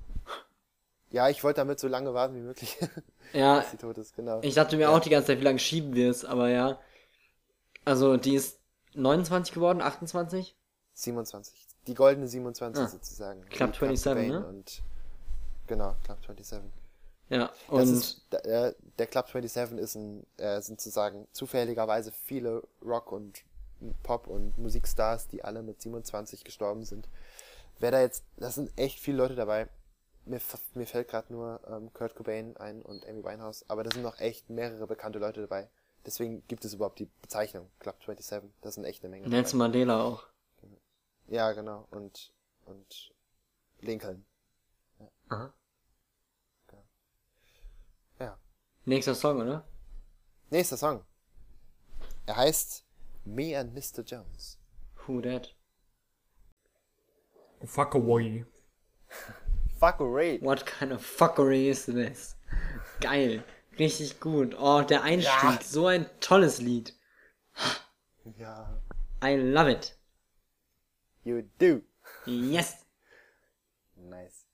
ja, 1.12 1.30
ich 1.30 1.44
wollte 1.44 1.58
damit 1.58 1.80
so 1.80 1.88
lange 1.88 2.14
warten 2.14 2.36
wie 2.36 2.42
möglich, 2.42 2.78
Ja, 3.34 3.60
bis 3.60 3.72
sie 3.72 3.78
tot 3.78 3.98
ist, 3.98 4.16
genau. 4.16 4.40
ich 4.42 4.56
dachte 4.56 4.76
mir 4.76 4.84
Ja. 4.84 4.90
auch 4.96 5.00
die 5.00 5.10
ganze 5.12 5.28
Zeit, 5.28 5.40
wie 5.40 5.44
lange 5.44 5.60
schieben 5.60 5.94
wir 5.94 6.10
es, 6.10 6.26
aber 6.26 6.50
ja. 6.50 6.80
Also 7.86 8.18
die 8.18 8.36
ist 8.36 8.60
29 8.96 9.54
geworden, 9.54 9.82
28? 9.82 10.56
27. 10.94 11.68
Die 11.88 11.94
goldene 11.94 12.28
27 12.28 12.84
Ah. 12.84 12.88
sozusagen. 12.88 13.42
Club 13.46 13.72
Wie 13.82 13.96
27, 13.98 14.04
Cobain 14.04 14.30
ne? 14.30 14.48
Und, 14.48 14.82
genau, 15.68 15.96
Club 16.04 16.18
27. 16.22 16.72
Ja, 17.30 17.52
und 17.68 17.82
ist, 17.84 18.24
der, 18.32 18.74
der 18.98 19.08
Club 19.08 19.28
27 19.28 19.78
ist 19.78 19.96
ein, 19.96 20.26
äh, 20.38 20.62
sind 20.62 20.82
sozusagen 20.82 21.28
zufälligerweise 21.32 22.12
viele 22.12 22.64
Rock- 22.84 23.12
und 23.12 23.44
Pop- 24.04 24.28
und 24.28 24.58
Musikstars, 24.58 25.28
die 25.28 25.44
alle 25.44 25.62
mit 25.62 25.82
27 25.82 26.44
gestorben 26.44 26.84
sind. 26.86 27.08
Wer 27.80 27.92
da 27.92 28.02
jetzt, 28.02 28.24
das 28.38 28.56
sind 28.56 28.72
echt 28.78 29.00
viele 29.00 29.18
Leute 29.18 29.36
dabei. 29.36 29.68
Mir, 30.26 30.42
mir 30.74 30.86
fällt 30.86 31.08
gerade 31.08 31.32
nur 31.32 31.62
ähm, 31.68 31.94
Kurt 31.94 32.14
Cobain 32.16 32.58
ein 32.58 32.82
und 32.82 33.08
Amy 33.08 33.24
Winehouse, 33.24 33.64
aber 33.70 33.84
da 33.84 33.92
sind 33.92 34.04
noch 34.04 34.20
echt 34.20 34.50
mehrere 34.50 34.86
bekannte 34.86 35.18
Leute 35.20 35.42
dabei. 35.42 35.70
Deswegen 36.06 36.44
gibt 36.48 36.66
es 36.66 36.74
überhaupt 36.74 37.00
die 37.00 37.08
Bezeichnung 37.22 37.68
Club 37.80 37.96
27. 38.04 38.50
Das 38.62 38.76
sind 38.76 38.84
echt 38.86 39.04
eine 39.04 39.12
Menge. 39.12 39.28
Nelson. 39.30 39.60
Mandela 39.60 40.04
auch. 40.04 40.24
Ja, 41.30 41.52
genau. 41.52 41.88
Und, 41.92 42.34
und 42.66 43.14
Lincoln. 43.80 44.26
Aha. 45.30 45.54
Ja. 48.20 48.38
Nächster 48.86 49.16
Song, 49.16 49.40
oder? 49.42 49.68
Nächster 50.50 50.78
Song. 50.78 51.06
Er 52.26 52.36
heißt 52.36 52.86
Me 53.26 53.58
and 53.58 53.74
Mr. 53.74 54.04
Jones. 54.04 54.60
Who 55.08 55.22
that? 55.22 55.56
Fuck 57.64 57.96
away. 57.96 58.46
Fuck 59.80 60.00
Ray. 60.00 60.40
What 60.42 60.66
kind 60.66 60.92
of 60.92 61.02
fuckery 61.02 61.70
is 61.70 61.86
this? 61.86 62.36
Geil. 63.00 63.44
Richtig 63.78 64.20
gut. 64.20 64.56
Oh, 64.58 64.82
der 64.82 65.04
Einstieg. 65.04 65.44
Ja. 65.44 65.60
So 65.62 65.88
ein 65.88 66.10
tolles 66.20 66.60
Lied. 66.60 66.94
Ja. 68.38 68.82
I 69.24 69.36
love 69.36 69.72
it. 69.72 69.99
You 71.30 71.44
do. 71.60 71.82
Yes. 72.26 72.86
Nice. 73.96 74.48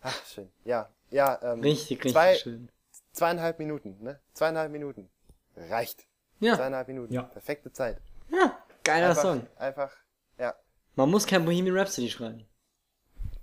Ach, 0.00 0.24
schön. 0.24 0.50
Ja. 0.64 0.88
Ja, 1.10 1.38
ähm, 1.42 1.60
Richtig, 1.60 1.98
richtig 1.98 2.12
zwei, 2.12 2.34
schön. 2.36 2.70
zweieinhalb 3.12 3.58
Minuten, 3.58 3.98
ne? 4.02 4.18
Zweieinhalb 4.32 4.72
Minuten. 4.72 5.10
Reicht. 5.56 6.06
Ja. 6.38 6.56
Zweieinhalb 6.56 6.88
Minuten. 6.88 7.12
Ja. 7.12 7.22
Perfekte 7.24 7.70
Zeit. 7.70 8.00
Ja. 8.30 8.58
Geiler 8.82 9.10
Einfach, 9.10 9.22
Song. 9.22 9.46
einfach, 9.56 9.94
ja. 10.38 10.54
Man 10.94 11.10
muss 11.10 11.26
kein 11.26 11.44
Bohemian 11.44 11.76
Rhapsody 11.76 12.08
schreiben. 12.08 12.46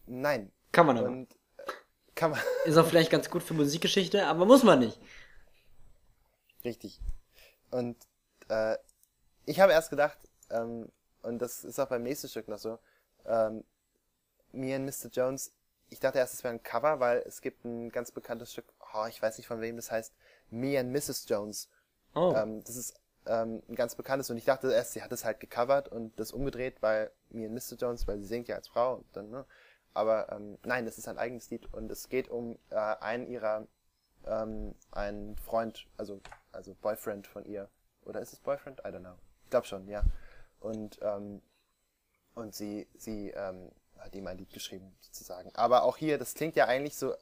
Nein. 0.07 0.51
Kann 0.71 0.87
man 0.87 0.97
aber. 0.97 1.09
Und 1.09 1.31
äh, 1.57 1.71
kann 2.15 2.31
man, 2.31 2.39
Ist 2.65 2.77
auch 2.77 2.87
vielleicht 2.87 3.11
ganz 3.11 3.29
gut 3.29 3.43
für 3.43 3.53
Musikgeschichte, 3.53 4.25
aber 4.25 4.45
muss 4.47 4.63
man 4.63 4.79
nicht. 4.79 4.99
Richtig. 6.65 6.99
Und 7.69 7.97
äh, 8.49 8.77
ich 9.45 9.59
habe 9.59 9.73
erst 9.73 9.91
gedacht, 9.91 10.17
ähm, 10.49 10.91
und 11.27 11.39
das 11.39 11.63
ist 11.63 11.79
auch 11.79 11.89
beim 11.89 12.03
nächsten 12.03 12.29
Stück 12.29 12.47
noch 12.47 12.57
so, 12.57 12.79
ähm, 13.25 13.63
Me 14.51 14.75
and 14.75 14.85
Mr. 14.85 15.09
Jones, 15.11 15.53
ich 15.89 15.99
dachte 15.99 16.17
erst, 16.17 16.33
es 16.33 16.43
wäre 16.43 16.53
ein 16.53 16.63
Cover, 16.63 16.99
weil 16.99 17.19
es 17.25 17.41
gibt 17.41 17.63
ein 17.65 17.89
ganz 17.89 18.11
bekanntes 18.11 18.51
Stück, 18.51 18.65
oh, 18.93 19.05
ich 19.07 19.21
weiß 19.21 19.37
nicht 19.37 19.47
von 19.47 19.61
wem 19.61 19.75
das 19.75 19.91
heißt, 19.91 20.13
Me 20.49 20.79
and 20.79 20.91
Mrs. 20.91 21.25
Jones. 21.27 21.69
Oh. 22.15 22.33
Ähm, 22.35 22.63
das 22.63 22.75
ist 22.75 22.99
ähm, 23.25 23.61
ein 23.69 23.75
ganz 23.75 23.95
bekanntes 23.95 24.29
und 24.29 24.37
ich 24.37 24.45
dachte 24.45 24.71
erst, 24.71 24.93
sie 24.93 25.03
hat 25.03 25.11
es 25.11 25.25
halt 25.25 25.39
gecovert 25.39 25.89
und 25.89 26.17
das 26.19 26.31
umgedreht, 26.31 26.81
weil 26.81 27.11
mir 27.29 27.49
Mr. 27.49 27.75
Jones, 27.77 28.07
weil 28.07 28.19
sie 28.19 28.25
singt 28.25 28.47
ja 28.47 28.55
als 28.55 28.67
Frau 28.67 28.95
und 28.95 29.05
dann, 29.15 29.29
ne? 29.29 29.45
Aber 29.93 30.31
ähm, 30.31 30.57
nein, 30.63 30.85
das 30.85 30.97
ist 30.97 31.07
ein 31.07 31.17
eigenes 31.17 31.49
Lied 31.49 31.73
und 31.73 31.91
es 31.91 32.07
geht 32.07 32.29
um 32.29 32.59
äh, 32.69 32.75
einen 32.75 33.27
ihrer, 33.27 33.67
ähm, 34.25 34.75
einen 34.91 35.35
Freund, 35.37 35.87
also, 35.97 36.21
also 36.51 36.75
Boyfriend 36.75 37.25
von 37.25 37.45
ihr. 37.45 37.67
Oder 38.05 38.21
ist 38.21 38.31
es 38.31 38.39
Boyfriend? 38.39 38.79
I 38.81 38.89
don't 38.89 38.99
know. 38.99 39.15
Ich 39.43 39.49
glaube 39.49 39.65
schon, 39.65 39.87
ja. 39.87 40.03
Und, 40.59 40.99
ähm, 41.01 41.41
und 42.35 42.55
sie, 42.55 42.87
sie 42.97 43.29
ähm, 43.29 43.71
hat 43.97 44.15
ihm 44.15 44.27
ein 44.27 44.37
Lied 44.37 44.51
geschrieben, 44.53 44.95
sozusagen. 45.01 45.51
Aber 45.55 45.83
auch 45.83 45.97
hier, 45.97 46.17
das 46.17 46.33
klingt 46.33 46.55
ja 46.55 46.65
eigentlich 46.65 46.95
so, 46.95 47.15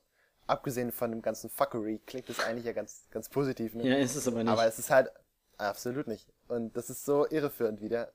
abgesehen 0.48 0.92
von 0.92 1.12
dem 1.12 1.22
ganzen 1.22 1.50
Fuckery, 1.50 2.00
klingt 2.06 2.30
das 2.30 2.40
eigentlich 2.40 2.66
ja 2.66 2.74
ganz, 2.74 3.08
ganz 3.12 3.30
positiv. 3.30 3.74
Ne? 3.76 3.88
Ja, 3.88 3.96
ist 3.98 4.16
es 4.16 4.28
aber 4.28 4.44
nicht. 4.44 4.52
Aber 4.52 4.66
es 4.66 4.80
ist 4.80 4.90
halt 4.90 5.10
absolut 5.58 6.08
nicht. 6.08 6.28
Und 6.48 6.76
das 6.78 6.90
ist 6.90 7.06
so 7.06 7.28
irreführend 7.28 7.82
wieder. 7.82 8.12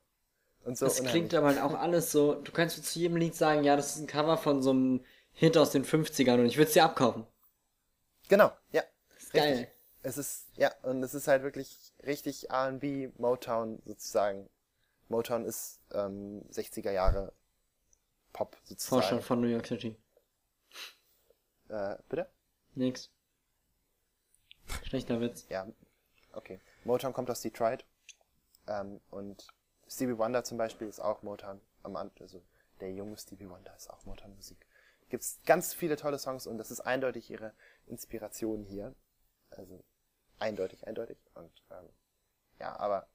Und 0.63 0.77
so 0.77 0.85
Es 0.85 0.97
klingt 1.03 1.33
unheimlich. 1.33 1.37
aber 1.37 1.47
halt 1.47 1.59
auch 1.61 1.79
alles 1.79 2.11
so, 2.11 2.35
du 2.35 2.51
kannst 2.51 2.83
zu 2.83 2.99
jedem 2.99 3.17
Lied 3.17 3.35
sagen, 3.35 3.63
ja, 3.63 3.75
das 3.75 3.95
ist 3.95 4.01
ein 4.01 4.07
Cover 4.07 4.37
von 4.37 4.61
so 4.61 4.69
einem 4.71 5.03
Hit 5.33 5.57
aus 5.57 5.71
den 5.71 5.83
50ern 5.85 6.35
und 6.39 6.45
ich 6.45 6.57
würde 6.57 6.67
es 6.67 6.73
dir 6.73 6.83
abkaufen. 6.83 7.25
Genau, 8.29 8.51
ja. 8.71 8.83
Ist 9.17 9.33
geil. 9.33 9.53
Richtig. 9.53 9.67
Es 10.03 10.17
ist, 10.17 10.47
ja, 10.57 10.71
und 10.83 11.03
es 11.03 11.13
ist 11.13 11.27
halt 11.27 11.43
wirklich 11.43 11.93
richtig 12.05 12.49
R&B, 12.49 13.09
Motown 13.17 13.81
sozusagen. 13.85 14.49
Motown 15.11 15.45
ist 15.45 15.79
ähm, 15.91 16.41
60er 16.51 16.91
Jahre 16.91 17.33
Pop 18.33 18.57
sozusagen. 18.63 19.01
Vorstand 19.01 19.23
von 19.23 19.41
New 19.41 19.47
York 19.47 19.67
City. 19.67 19.95
Äh, 21.69 21.97
bitte? 22.09 22.29
Nix. 22.73 23.11
Schlechter 24.83 25.19
Witz. 25.21 25.45
Ja, 25.49 25.67
okay. 26.33 26.59
Motown 26.85 27.13
kommt 27.13 27.29
aus 27.29 27.41
Detroit. 27.41 27.85
Ähm, 28.67 29.01
und 29.09 29.45
Stevie 29.87 30.17
Wonder 30.17 30.43
zum 30.43 30.57
Beispiel 30.57 30.87
ist 30.87 30.99
auch 30.99 31.21
Motown 31.21 31.61
am 31.83 31.95
An 31.95 32.11
also 32.19 32.41
der 32.79 32.91
junge 32.93 33.17
Stevie 33.17 33.49
Wonder 33.49 33.75
ist 33.75 33.89
auch 33.89 34.05
Motown-Musik. 34.05 34.65
Gibt's 35.09 35.39
ganz 35.45 35.73
viele 35.73 35.97
tolle 35.97 36.17
Songs 36.17 36.47
und 36.47 36.57
das 36.57 36.71
ist 36.71 36.79
eindeutig 36.81 37.29
ihre 37.29 37.53
Inspiration 37.85 38.63
hier. 38.63 38.95
Also 39.49 39.83
eindeutig, 40.39 40.87
eindeutig. 40.87 41.17
Und 41.35 41.51
ähm, 41.69 41.89
ja, 42.59 42.79
aber 42.79 43.07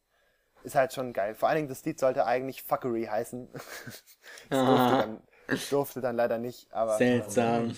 ist 0.64 0.74
halt 0.74 0.92
schon 0.92 1.12
geil. 1.12 1.34
Vor 1.34 1.48
allen 1.48 1.56
Dingen 1.56 1.68
das 1.68 1.84
Lied 1.84 1.98
sollte 1.98 2.26
eigentlich 2.26 2.62
Fuckery 2.62 3.04
heißen. 3.04 3.48
das 3.52 4.04
durfte 4.48 4.82
Ah, 4.82 5.00
dann, 5.00 5.22
durfte 5.70 6.00
dann 6.00 6.16
leider 6.16 6.38
nicht, 6.38 6.72
aber 6.72 6.96
seltsam. 6.98 7.76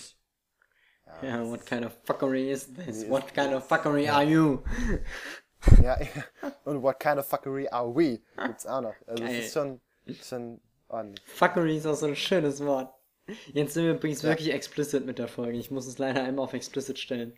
Ja, 1.21 1.45
what 1.45 1.65
kind 1.65 1.85
of 1.85 1.93
fuckery 2.03 2.51
is 2.51 2.71
this? 2.73 3.09
What 3.09 3.33
kind 3.33 3.53
of 3.53 3.67
fuckery 3.67 4.07
are 4.09 4.23
you? 4.23 4.63
Ja, 5.83 5.99
und 6.63 6.81
what 6.81 7.01
kind 7.01 7.19
of 7.19 7.25
fuckery 7.25 7.67
are 7.67 7.93
we? 7.93 8.21
Gibt's 8.37 8.65
auch 8.65 8.79
noch. 8.79 8.95
Also 9.05 9.21
Geil. 9.21 9.39
es 9.39 9.47
ist 9.47 9.53
schon, 9.53 9.81
schon 10.23 10.61
ordentlich. 10.87 11.21
Fuckery 11.27 11.75
ist 11.75 11.85
auch 11.85 11.95
so 11.95 12.05
ein 12.05 12.15
schönes 12.15 12.63
Wort. 12.63 12.93
Jetzt 13.47 13.73
sind 13.73 13.83
wir 13.83 13.91
übrigens 13.91 14.23
wirklich 14.23 14.53
explicit 14.53 15.05
mit 15.05 15.19
der 15.19 15.27
Folge. 15.27 15.57
Ich 15.57 15.69
muss 15.69 15.85
es 15.85 15.97
leider 15.97 16.23
einmal 16.23 16.45
auf 16.45 16.53
explicit 16.53 16.97
stellen. 16.97 17.37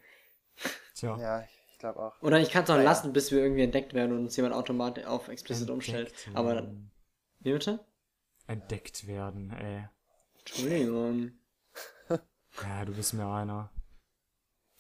Tja. 0.94 1.18
Ja, 1.20 1.42
ich 1.42 1.61
glaube 1.82 2.00
auch. 2.00 2.22
Oder 2.22 2.40
ich 2.40 2.50
kann 2.50 2.64
es 2.64 2.70
auch 2.70 2.76
Ja, 2.76 2.82
ja. 2.82 2.90
lassen, 2.90 3.12
bis 3.14 3.32
wir 3.32 3.40
irgendwie 3.44 3.64
entdeckt 3.64 3.94
werden 3.94 4.14
und 4.14 4.20
uns 4.20 4.36
jemand 4.38 4.56
automatisch 4.56 5.06
auf 5.06 5.28
explicit 5.28 5.70
umstellt. 5.70 6.08
Entdeckt 6.10 6.38
Aber 6.38 6.54
werden. 6.54 6.66
dann. 6.66 6.92
Wie 7.42 7.52
bitte? 7.54 7.86
Entdeckt 8.48 9.06
werden, 9.08 9.52
ey. 9.52 9.88
Entschuldigung. 10.40 11.32
Ja, 12.64 12.84
du 12.84 12.94
bist 12.94 13.14
mir 13.14 13.26
einer. 13.26 13.72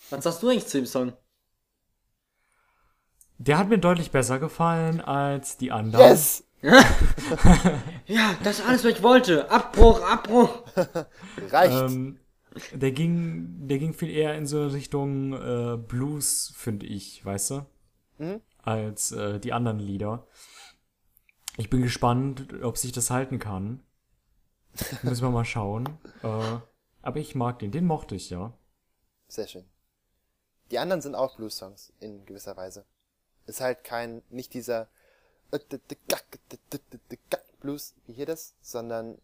Was 0.09 0.23
sagst 0.25 0.43
du 0.43 0.49
eigentlich 0.49 0.67
zu 0.67 0.77
dem 0.79 0.85
Song? 0.85 1.13
Der 3.37 3.57
hat 3.57 3.69
mir 3.69 3.77
deutlich 3.79 4.11
besser 4.11 4.39
gefallen 4.39 4.99
als 5.01 5.57
die 5.57 5.71
anderen. 5.71 6.05
Yes! 6.09 6.43
Ja, 8.07 8.35
das 8.43 8.59
ist 8.59 8.65
alles, 8.67 8.83
was 8.83 8.91
ich 8.91 9.01
wollte. 9.03 9.49
Abbruch, 9.49 10.01
Abbruch. 10.01 10.63
Reicht! 11.49 11.91
Ähm, 11.91 12.19
der 12.73 12.91
ging, 12.91 13.67
der 13.67 13.77
ging 13.77 13.93
viel 13.93 14.09
eher 14.09 14.35
in 14.35 14.45
so 14.45 14.67
Richtung 14.67 15.33
äh, 15.33 15.77
Blues, 15.77 16.53
finde 16.55 16.85
ich, 16.85 17.23
weißt 17.23 17.51
du? 17.51 17.65
Mhm. 18.17 18.41
Als 18.57 19.11
äh, 19.11 19.39
die 19.39 19.53
anderen 19.53 19.79
Lieder. 19.79 20.27
Ich 21.57 21.69
bin 21.69 21.81
gespannt, 21.81 22.61
ob 22.61 22.77
sich 22.77 22.91
das 22.91 23.09
halten 23.09 23.39
kann. 23.39 23.83
Müssen 25.03 25.23
wir 25.23 25.31
mal 25.31 25.45
schauen. 25.45 25.87
Äh, 26.23 26.59
aber 27.01 27.19
ich 27.19 27.35
mag 27.35 27.59
den, 27.59 27.71
den 27.71 27.85
mochte 27.85 28.15
ich, 28.15 28.29
ja. 28.29 28.53
Sehr 29.27 29.47
schön. 29.47 29.65
Die 30.71 30.79
anderen 30.79 31.01
sind 31.01 31.15
auch 31.15 31.35
Blues-Songs 31.35 31.93
in 31.99 32.25
gewisser 32.25 32.55
Weise. 32.55 32.85
Ist 33.45 33.59
halt 33.59 33.83
kein, 33.83 34.21
nicht 34.29 34.53
dieser 34.53 34.89
Blues 37.59 37.95
wie 38.05 38.13
hier 38.13 38.25
das, 38.25 38.55
sondern 38.61 39.17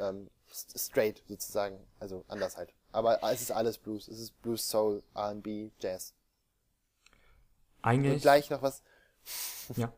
ähm, 0.00 0.28
straight 0.54 1.22
sozusagen. 1.26 1.78
Also 2.00 2.24
anders 2.28 2.56
halt. 2.56 2.72
Aber 2.92 3.20
es 3.32 3.42
ist 3.42 3.50
alles 3.50 3.78
Blues. 3.78 4.08
Es 4.08 4.18
ist 4.20 4.40
Blues, 4.42 4.68
Soul, 4.68 5.02
R&B, 5.14 5.70
Jazz. 5.80 6.14
Und 7.82 7.88
Eigentlich. 7.90 8.22
gleich 8.22 8.50
noch 8.50 8.62
was. 8.62 8.82
Ja. 9.76 9.92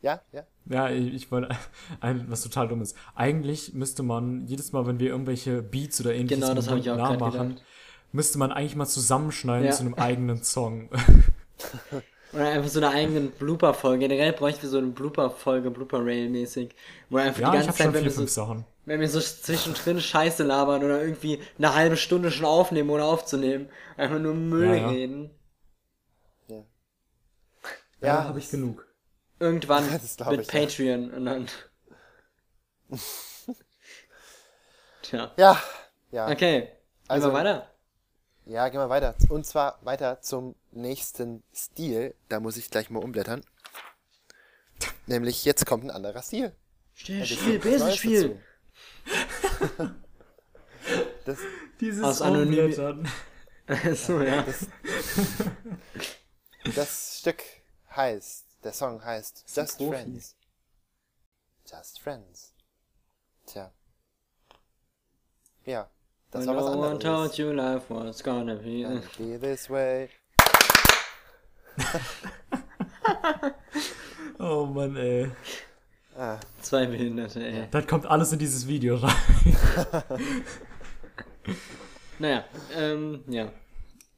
Ja, 0.00 0.20
ja. 0.32 0.46
Ja, 0.66 0.90
ich, 0.90 1.12
ich 1.14 1.30
wollte 1.32 1.56
ein, 2.00 2.30
was 2.30 2.42
total 2.42 2.68
dummes. 2.68 2.94
Eigentlich 3.16 3.72
müsste 3.74 4.02
man 4.02 4.46
jedes 4.46 4.72
Mal, 4.72 4.86
wenn 4.86 5.00
wir 5.00 5.08
irgendwelche 5.08 5.62
Beats 5.62 6.00
oder 6.00 6.14
ähnliches 6.14 6.40
Genau, 6.40 6.54
das 6.54 6.66
ich 6.68 6.90
auch 6.90 6.96
nachmachen, 6.96 7.48
gedacht. 7.50 7.64
müsste 8.12 8.38
man 8.38 8.52
eigentlich 8.52 8.76
mal 8.76 8.86
zusammenschneiden 8.86 9.66
Ja. 9.66 9.72
zu 9.72 9.82
einem 9.82 9.94
eigenen 9.94 10.42
Song. 10.44 10.90
Oder 12.32 12.48
einfach 12.50 12.68
so 12.70 12.78
eine 12.78 12.90
eigene 12.90 13.22
Blooper-Folge. 13.28 14.06
Generell 14.06 14.32
bräuchten 14.34 14.62
wir 14.62 14.68
so 14.68 14.78
eine 14.78 14.88
Blooper-Folge, 14.88 15.70
Blooper-Rail-mäßig. 15.70 16.74
Wo 17.08 17.16
einfach 17.16 17.40
ja, 17.40 17.50
die 17.50 17.56
ich 17.58 17.66
ganze 17.66 17.68
habe 17.68 17.76
Zeit, 17.78 17.84
schon 17.86 17.94
wenn 17.94 18.02
vier, 18.02 18.12
fünf 18.12 18.30
Sachen. 18.30 18.64
Wenn 18.88 19.00
wir 19.00 19.08
so 19.08 19.20
zwischendrin 19.20 20.00
Scheiße 20.00 20.42
labern 20.44 20.82
oder 20.84 21.00
irgendwie 21.02 21.40
eine 21.58 21.74
halbe 21.74 21.96
Stunde 21.96 22.30
schon 22.30 22.46
aufnehmen, 22.46 22.90
ohne 22.90 23.04
aufzunehmen, 23.04 23.68
einfach 23.96 24.18
nur 24.18 24.34
Müll 24.34 24.68
Ja, 24.68 24.74
ja. 24.76 24.88
reden. 24.88 25.30
Ja, 26.48 26.64
Ja, 28.00 28.24
habe 28.24 28.38
ich 28.38 28.50
genug. 28.50 28.86
Irgendwann 29.40 29.90
mit 29.90 30.02
ich, 30.02 30.18
ja. 30.18 30.24
Patreon 30.42 31.10
und 31.12 31.24
dann. 31.26 31.48
Tja. 35.02 35.32
Ja, 35.36 35.62
ja. 36.10 36.28
Okay. 36.30 36.60
Gehen 36.62 36.70
Also- 37.08 37.28
wir 37.28 37.32
weiter. 37.34 37.72
Ja, 38.46 38.68
gehen 38.70 38.80
wir 38.80 38.88
weiter. 38.88 39.14
Und 39.28 39.44
zwar 39.46 39.78
weiter 39.84 40.22
zum 40.22 40.54
nächsten 40.72 41.42
Stil. 41.54 42.14
Da 42.30 42.40
muss 42.40 42.56
ich 42.56 42.70
gleich 42.70 42.88
mal 42.88 43.02
umblättern. 43.04 43.42
Nämlich 45.06 45.44
jetzt 45.44 45.66
kommt 45.66 45.84
ein 45.84 45.90
anderer 45.90 46.22
Stil. 46.22 46.54
Still, 46.94 47.20
Das 47.20 47.28
Spiel, 47.96 48.40
Das, 51.24 51.38
Dieses 51.80 52.02
Aus 52.02 52.20
Umblättern. 52.22 53.06
so, 53.94 54.22
ja. 54.22 54.44
das 56.74 57.18
Stück 57.20 57.42
heißt, 57.94 58.46
der 58.64 58.72
Song 58.72 59.04
heißt 59.04 59.44
Just 59.54 59.76
Profi. 59.78 59.90
Friends. 59.90 60.36
Just 61.70 62.00
Friends. 62.00 62.54
Tja. 63.46 63.70
Ja, 65.66 65.90
das 66.30 66.46
When 66.46 66.56
war 66.56 66.64
was 66.64 66.74
no 66.74 66.80
one 66.80 66.98
told 66.98 67.04
anderes. 67.04 67.38
you 67.38 67.52
life 67.52 67.90
was 67.90 68.22
gonna 68.22 68.54
be. 68.54 69.02
Be 69.18 69.38
this 69.38 69.68
way. 69.68 70.08
Oh 74.40 74.66
Mann, 74.66 74.96
ey. 74.96 75.32
Ah, 76.18 76.40
Zwei 76.62 76.86
Behinderte, 76.86 77.40
ey. 77.46 77.68
Das 77.70 77.86
kommt 77.86 78.04
alles 78.04 78.32
in 78.32 78.40
dieses 78.40 78.66
Video 78.66 78.96
rein. 78.96 79.14
Naja, 82.18 82.44
ähm, 82.74 83.22
ja. 83.28 83.48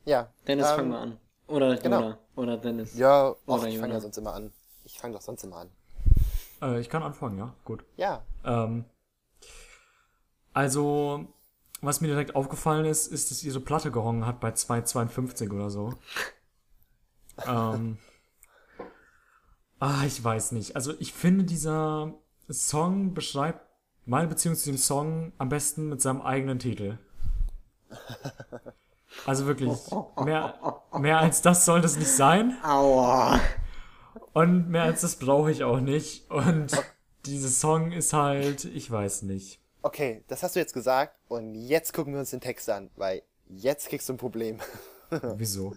ja. 0.07 0.33
Dennis, 0.47 0.67
ähm, 0.71 0.77
fang 0.77 0.89
mal 0.89 1.03
an. 1.03 1.19
Oder 1.47 1.77
genau. 1.77 2.01
Jona. 2.01 2.19
Oder 2.35 2.57
Dennis. 2.57 2.97
Ja, 2.97 3.29
och, 3.29 3.39
Oder 3.47 3.69
ich 3.69 3.79
fange 3.79 3.93
ja 3.93 4.01
sonst 4.01 4.17
immer 4.17 4.33
an. 4.33 4.53
Ich 4.85 4.99
fange 4.99 5.15
doch 5.15 5.21
sonst 5.21 5.45
immer 5.45 5.57
an. 5.57 5.71
Äh, 6.63 6.81
ich 6.81 6.89
kann 6.89 7.03
anfangen, 7.03 7.37
ja. 7.39 7.55
Gut. 7.65 7.85
Ja. 7.97 8.23
Ähm, 8.45 8.87
also, 10.55 11.27
was 11.83 12.01
mir 12.01 12.09
direkt 12.09 12.35
aufgefallen 12.35 12.87
ist, 12.87 13.09
ist, 13.09 13.31
dass 13.31 13.45
ihre 13.45 13.61
Platte 13.61 13.91
gehongen 13.91 14.25
hat 14.25 14.41
bei 14.41 14.51
2,52 14.51 15.53
oder 15.53 15.69
so. 15.69 15.93
ähm, 17.47 17.99
ah, 19.81 20.05
ich 20.07 20.23
weiß 20.23 20.53
nicht. 20.53 20.77
Also, 20.77 20.95
ich 20.99 21.13
finde, 21.13 21.45
dieser 21.45 22.15
Song 22.49 23.15
beschreibt 23.15 23.67
meine 24.07 24.29
Beziehung 24.29 24.55
zu 24.55 24.71
dem 24.71 24.79
Song 24.79 25.33
am 25.39 25.49
besten 25.49 25.89
mit 25.89 26.01
seinem 26.01 26.23
eigenen 26.23 26.59
Titel. 26.59 26.99
Also 29.27 29.47
wirklich, 29.47 29.71
mehr, 30.25 30.55
mehr 30.99 31.19
als 31.19 31.43
das 31.43 31.65
sollte 31.65 31.87
es 31.87 31.97
nicht 31.97 32.11
sein. 32.11 32.57
Aua. 32.63 33.41
Und 34.33 34.69
mehr 34.69 34.85
als 34.85 35.03
das 35.03 35.17
brauche 35.17 35.51
ich 35.51 35.65
auch 35.65 35.81
nicht. 35.81 36.31
Und 36.31 36.73
dieser 37.27 37.49
Song 37.49 37.93
ist 37.93 38.13
halt, 38.13 38.65
ich 38.65 38.91
weiß 38.91 39.23
nicht. 39.23 39.61
Okay, 39.83 40.25
das 40.29 40.43
hast 40.43 40.57
du 40.57 40.61
jetzt 40.61 40.75
gesagt 40.75 41.19
und 41.29 41.55
jetzt 41.55 41.93
gucken 41.93 42.13
wir 42.13 42.21
uns 42.21 42.31
den 42.31 42.41
Text 42.41 42.69
an, 42.71 42.91
weil 42.97 43.23
jetzt 43.49 43.89
kriegst 43.89 44.09
du 44.09 44.15
ein 44.15 44.19
Problem. 44.19 44.59
Wieso? 45.37 45.75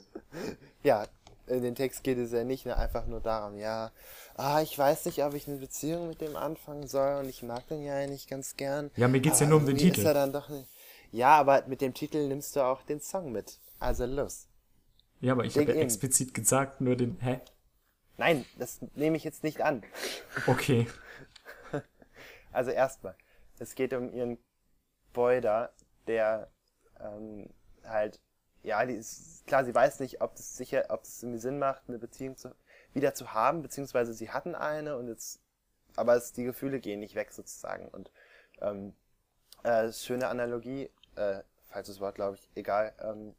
ja, 0.83 1.05
in 1.47 1.61
dem 1.61 1.75
Text 1.75 2.03
geht 2.03 2.17
es 2.17 2.31
ja 2.31 2.43
nicht 2.43 2.65
nur 2.65 2.77
einfach 2.77 3.05
nur 3.05 3.19
darum, 3.19 3.57
ja, 3.57 3.91
ah, 4.35 4.61
ich 4.61 4.77
weiß 4.77 5.05
nicht, 5.05 5.23
ob 5.23 5.33
ich 5.33 5.47
eine 5.47 5.57
Beziehung 5.57 6.07
mit 6.07 6.21
dem 6.21 6.35
anfangen 6.35 6.87
soll 6.87 7.19
und 7.19 7.29
ich 7.29 7.43
mag 7.43 7.67
den 7.67 7.83
ja 7.83 7.95
eigentlich 7.95 8.27
ganz 8.27 8.55
gern. 8.55 8.91
Ja, 8.95 9.07
mir 9.07 9.19
geht's 9.19 9.39
ja 9.39 9.47
nur 9.47 9.59
um 9.59 9.65
den 9.65 9.77
Titel. 9.77 9.99
Ist 9.99 10.05
er 10.05 10.13
dann 10.13 10.31
doch 10.31 10.49
nicht. 10.49 10.69
Ja, 11.11 11.37
aber 11.37 11.63
mit 11.67 11.81
dem 11.81 11.93
Titel 11.93 12.27
nimmst 12.27 12.55
du 12.55 12.61
auch 12.61 12.81
den 12.83 12.99
Song 12.99 13.31
mit. 13.31 13.59
Also 13.79 14.05
los. 14.05 14.47
Ja, 15.21 15.33
aber 15.33 15.45
ich 15.45 15.57
habe 15.57 15.73
ja 15.73 15.81
explizit 15.81 16.33
gesagt, 16.33 16.81
nur 16.81 16.95
den, 16.95 17.17
hä? 17.19 17.39
Nein, 18.17 18.45
das 18.57 18.79
nehme 18.95 19.17
ich 19.17 19.23
jetzt 19.23 19.43
nicht 19.43 19.61
an. 19.61 19.83
Okay. 20.47 20.87
Also 22.51 22.69
erstmal, 22.69 23.15
es 23.57 23.73
geht 23.73 23.93
um 23.93 24.13
ihren 24.13 24.37
Boy 25.11 25.41
da, 25.41 25.71
der 26.05 26.51
ähm, 26.99 27.49
halt, 27.83 28.19
ja, 28.64 28.86
die 28.86 28.93
ist, 28.93 29.45
klar, 29.45 29.66
sie 29.66 29.76
weiß 29.76 29.99
nicht, 29.99 30.22
ob 30.22 30.36
das 30.36 30.57
sicher, 30.57 30.86
ob 30.89 31.03
es 31.03 31.22
irgendwie 31.22 31.39
Sinn 31.39 31.59
macht, 31.59 31.84
eine 31.88 31.99
Beziehung 31.99 32.38
zu, 32.38 32.55
wieder 32.93 33.14
zu 33.14 33.34
haben, 33.34 33.61
beziehungsweise 33.61 34.14
sie 34.14 34.32
hatten 34.32 34.55
eine 34.55 34.97
und 34.97 35.09
jetzt, 35.09 35.41
aber 35.95 36.16
es, 36.16 36.32
die 36.32 36.45
Gefühle 36.45 36.80
gehen 36.80 37.01
nicht 37.01 37.16
weg 37.16 37.34
sozusagen 37.34 37.89
und 37.89 38.09
ähm, 38.61 38.95
äh, 39.64 39.91
schöne 39.91 40.28
Analogie, 40.30 40.89
äh, 41.16 41.43
falsches 41.66 41.99
Wort, 41.99 42.16
glaube 42.16 42.38
ich, 42.38 42.49
egal. 42.55 42.93
Ähm, 42.99 43.36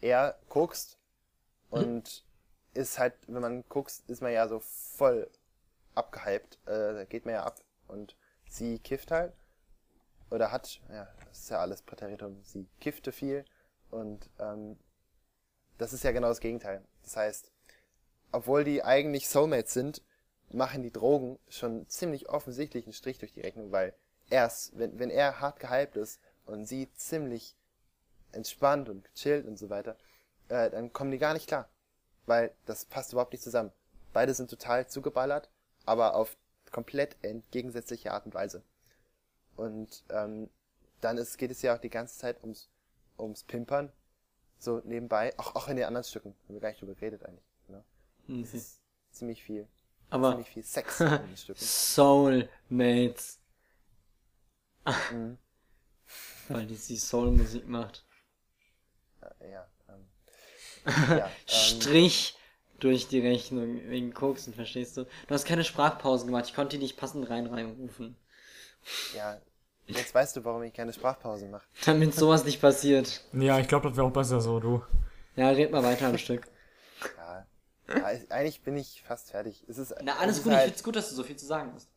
er 0.00 0.38
kokst 0.48 0.98
und 1.70 2.24
ist 2.74 2.98
halt, 2.98 3.14
wenn 3.26 3.40
man 3.40 3.68
kokst, 3.68 4.08
ist 4.08 4.20
man 4.20 4.32
ja 4.32 4.48
so 4.48 4.60
voll 4.60 5.30
abgehypt, 5.94 6.58
äh, 6.66 7.06
geht 7.06 7.24
man 7.24 7.34
ja 7.34 7.44
ab 7.44 7.60
und 7.88 8.16
sie 8.46 8.78
kifft 8.78 9.10
halt 9.10 9.32
oder 10.30 10.52
hat, 10.52 10.80
ja, 10.90 11.08
das 11.26 11.40
ist 11.40 11.50
ja 11.50 11.58
alles 11.58 11.82
Präteritum, 11.82 12.42
sie 12.44 12.68
kiffte 12.80 13.12
viel 13.12 13.44
und 13.90 14.28
ähm, 14.38 14.78
das 15.78 15.92
ist 15.92 16.04
ja 16.04 16.12
genau 16.12 16.28
das 16.28 16.40
Gegenteil. 16.40 16.82
Das 17.02 17.16
heißt, 17.16 17.50
obwohl 18.32 18.64
die 18.64 18.82
eigentlich 18.82 19.28
Soulmates 19.28 19.72
sind, 19.72 20.02
machen 20.50 20.82
die 20.82 20.92
Drogen 20.92 21.38
schon 21.48 21.88
ziemlich 21.88 22.28
offensichtlich 22.28 22.84
einen 22.84 22.92
Strich 22.92 23.18
durch 23.18 23.32
die 23.32 23.40
Rechnung, 23.40 23.72
weil 23.72 23.94
erst, 24.30 24.78
wenn, 24.78 24.98
wenn 24.98 25.10
er 25.10 25.40
hart 25.40 25.60
gehypt 25.60 25.96
ist 25.96 26.20
und 26.46 26.66
sie 26.66 26.92
ziemlich 26.94 27.54
entspannt 28.32 28.88
und 28.88 29.04
gechillt 29.04 29.46
und 29.46 29.58
so 29.58 29.70
weiter, 29.70 29.96
äh, 30.48 30.70
dann 30.70 30.92
kommen 30.92 31.10
die 31.10 31.18
gar 31.18 31.34
nicht 31.34 31.46
klar. 31.46 31.68
Weil 32.26 32.52
das 32.66 32.84
passt 32.84 33.12
überhaupt 33.12 33.32
nicht 33.32 33.42
zusammen. 33.42 33.72
Beide 34.12 34.34
sind 34.34 34.50
total 34.50 34.86
zugeballert, 34.86 35.48
aber 35.86 36.14
auf 36.14 36.36
komplett 36.70 37.16
entgegensätzliche 37.22 38.12
Art 38.12 38.26
und 38.26 38.34
Weise. 38.34 38.62
Und 39.56 40.04
ähm, 40.10 40.50
dann 41.00 41.18
ist, 41.18 41.38
geht 41.38 41.50
es 41.50 41.62
ja 41.62 41.74
auch 41.74 41.80
die 41.80 41.90
ganze 41.90 42.18
Zeit 42.18 42.40
ums, 42.42 42.68
ums 43.18 43.44
Pimpern, 43.44 43.92
so 44.58 44.80
nebenbei, 44.84 45.36
auch, 45.38 45.54
auch 45.54 45.68
in 45.68 45.76
den 45.76 45.86
anderen 45.86 46.04
Stücken, 46.04 46.34
haben 46.46 46.54
wir 46.54 46.60
gar 46.60 46.68
nicht 46.70 46.80
drüber 46.80 46.94
geredet 46.94 47.24
eigentlich. 47.24 47.44
Ne? 47.68 47.84
Es 48.42 48.54
ist 48.54 48.82
ziemlich 49.10 49.42
viel, 49.42 49.66
Aber 50.10 50.30
ziemlich 50.30 50.50
viel 50.50 50.62
Sex 50.64 51.00
in 51.00 51.08
den 51.08 51.36
Stücken. 51.36 51.60
Soulmates. 51.60 53.40
Mhm. 55.12 55.38
Weil 56.48 56.66
die 56.66 56.76
sie 56.76 56.96
Soul-Musik 56.96 57.66
macht. 57.68 58.04
Äh, 59.40 59.50
ja, 59.52 59.68
ähm, 59.88 60.06
ja, 61.18 61.26
ähm, 61.26 61.32
Strich 61.46 62.36
durch 62.80 63.08
die 63.08 63.20
Rechnung 63.20 63.88
wegen 63.90 64.14
Koksen, 64.14 64.54
verstehst 64.54 64.96
du? 64.96 65.04
Du 65.04 65.34
hast 65.34 65.44
keine 65.44 65.64
Sprachpausen 65.64 66.26
gemacht, 66.26 66.46
ich 66.46 66.54
konnte 66.54 66.76
die 66.78 66.82
nicht 66.82 66.96
passend 66.96 67.28
rein 67.28 67.46
reinrufen. 67.46 68.16
ja, 69.14 69.40
jetzt 69.88 70.14
weißt 70.14 70.36
du, 70.36 70.44
warum 70.44 70.62
ich 70.62 70.72
keine 70.72 70.92
Sprachpausen 70.92 71.50
mache. 71.50 71.66
Damit 71.86 72.14
sowas 72.14 72.44
nicht 72.44 72.60
passiert. 72.60 73.24
Ja, 73.32 73.58
ich 73.58 73.68
glaube, 73.68 73.88
das 73.88 73.96
wäre 73.96 74.06
auch 74.06 74.12
besser 74.12 74.40
so, 74.40 74.60
du. 74.60 74.82
Ja, 75.36 75.48
red 75.50 75.70
mal 75.70 75.82
weiter 75.82 76.08
ein 76.08 76.18
Stück. 76.18 76.46
Ja, 77.16 77.46
ja, 77.88 78.08
ist- 78.10 78.30
eigentlich 78.32 78.62
bin 78.62 78.76
ich 78.76 79.02
fast 79.06 79.30
fertig. 79.30 79.64
Es 79.68 79.78
ist, 79.78 79.94
Na, 80.02 80.12
es 80.14 80.18
alles 80.18 80.36
ist 80.38 80.42
gut, 80.44 80.52
ich 80.52 80.58
halt, 80.58 80.66
find's 80.70 80.82
gut, 80.84 80.96
dass 80.96 81.08
du 81.10 81.14
so 81.14 81.22
viel 81.22 81.36
zu 81.36 81.46
sagen 81.46 81.72
hast. 81.74 81.88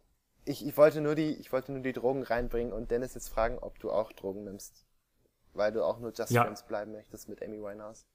ich, 0.46 0.66
ich 0.66 0.78
wollte 0.78 1.02
nur 1.02 1.16
die, 1.16 1.36
ich 1.36 1.52
wollte 1.52 1.72
nur 1.72 1.82
die 1.82 1.94
Drogen 1.94 2.24
reinbringen 2.24 2.72
und 2.74 2.92
Dennis 2.92 3.14
jetzt 3.14 3.30
fragen, 3.30 3.58
ob 3.60 3.80
du 3.80 3.92
auch 3.92 4.12
Drogen 4.14 4.44
nimmst. 4.44 4.86
Weil 5.54 5.72
du 5.74 5.84
auch 5.84 6.00
nur 6.00 6.14
Just 6.14 6.32
Ja. 6.32 6.44
Friends 6.44 6.66
bleiben 6.66 6.94
möchtest 6.94 7.28
mit 7.28 7.44
Amy 7.44 7.62
Winehouse. 7.62 8.06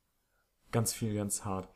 Ganz 0.73 0.93
viel, 0.95 1.15
ganz 1.15 1.45
hart. 1.45 1.69